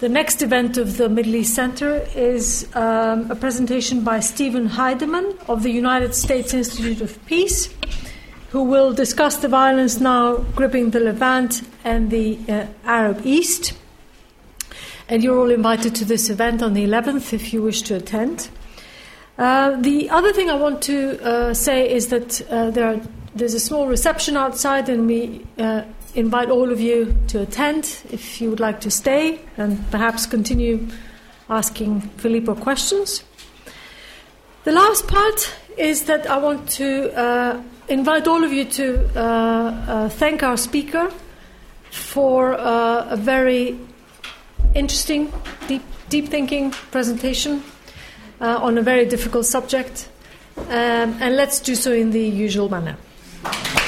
the 0.00 0.08
next 0.08 0.42
event 0.42 0.76
of 0.78 0.96
the 0.96 1.08
Middle 1.08 1.36
East 1.36 1.54
Center 1.54 2.04
is 2.14 2.68
um, 2.74 3.30
a 3.30 3.36
presentation 3.36 4.02
by 4.02 4.20
Steven 4.20 4.68
Heydemann 4.68 5.38
of 5.48 5.62
the 5.62 5.70
United 5.70 6.14
States 6.14 6.52
Institute 6.52 7.00
of 7.00 7.24
Peace, 7.26 7.72
who 8.50 8.64
will 8.64 8.92
discuss 8.92 9.36
the 9.36 9.48
violence 9.48 10.00
now 10.00 10.38
gripping 10.56 10.90
the 10.90 11.00
Levant 11.00 11.62
and 11.84 12.10
the 12.10 12.38
uh, 12.48 12.66
Arab 12.84 13.24
East. 13.24 13.74
And 15.08 15.22
you're 15.22 15.38
all 15.38 15.50
invited 15.50 15.94
to 15.96 16.04
this 16.04 16.28
event 16.28 16.62
on 16.62 16.74
the 16.74 16.84
11th 16.84 17.32
if 17.32 17.52
you 17.52 17.62
wish 17.62 17.82
to 17.82 17.94
attend. 17.94 18.48
Uh, 19.38 19.76
the 19.80 20.10
other 20.10 20.32
thing 20.32 20.50
I 20.50 20.54
want 20.54 20.82
to 20.82 21.22
uh, 21.22 21.54
say 21.54 21.88
is 21.88 22.08
that 22.08 22.42
uh, 22.50 22.70
there 22.70 22.88
are 22.88 23.00
there's 23.34 23.54
a 23.54 23.60
small 23.60 23.86
reception 23.86 24.36
outside, 24.36 24.88
and 24.88 25.06
we 25.06 25.46
uh, 25.58 25.82
invite 26.14 26.50
all 26.50 26.70
of 26.70 26.80
you 26.80 27.14
to 27.28 27.42
attend 27.42 28.02
if 28.10 28.40
you 28.40 28.50
would 28.50 28.60
like 28.60 28.80
to 28.80 28.90
stay 28.90 29.40
and 29.56 29.78
perhaps 29.90 30.26
continue 30.26 30.86
asking 31.48 32.00
Filippo 32.18 32.54
questions. 32.54 33.24
The 34.64 34.72
last 34.72 35.08
part 35.08 35.54
is 35.76 36.04
that 36.04 36.28
I 36.28 36.36
want 36.38 36.68
to 36.70 37.12
uh, 37.16 37.62
invite 37.88 38.28
all 38.28 38.44
of 38.44 38.52
you 38.52 38.64
to 38.64 39.10
uh, 39.16 39.20
uh 39.20 40.08
thank 40.08 40.42
our 40.42 40.56
speaker 40.56 41.10
for 41.90 42.54
uh, 42.54 43.06
a 43.10 43.16
very 43.16 43.78
interesting, 44.74 45.32
deep, 45.68 45.82
deep 46.08 46.28
thinking 46.28 46.70
presentation 46.90 47.62
uh, 48.40 48.58
on 48.62 48.78
a 48.78 48.82
very 48.82 49.06
difficult 49.06 49.46
subject. 49.46 50.08
Um, 50.56 51.16
and 51.20 51.36
let's 51.36 51.60
do 51.60 51.74
so 51.74 51.92
in 51.92 52.10
the 52.10 52.22
usual 52.22 52.68
manner. 52.68 52.96
Thank 53.44 53.76
you. 53.76 53.81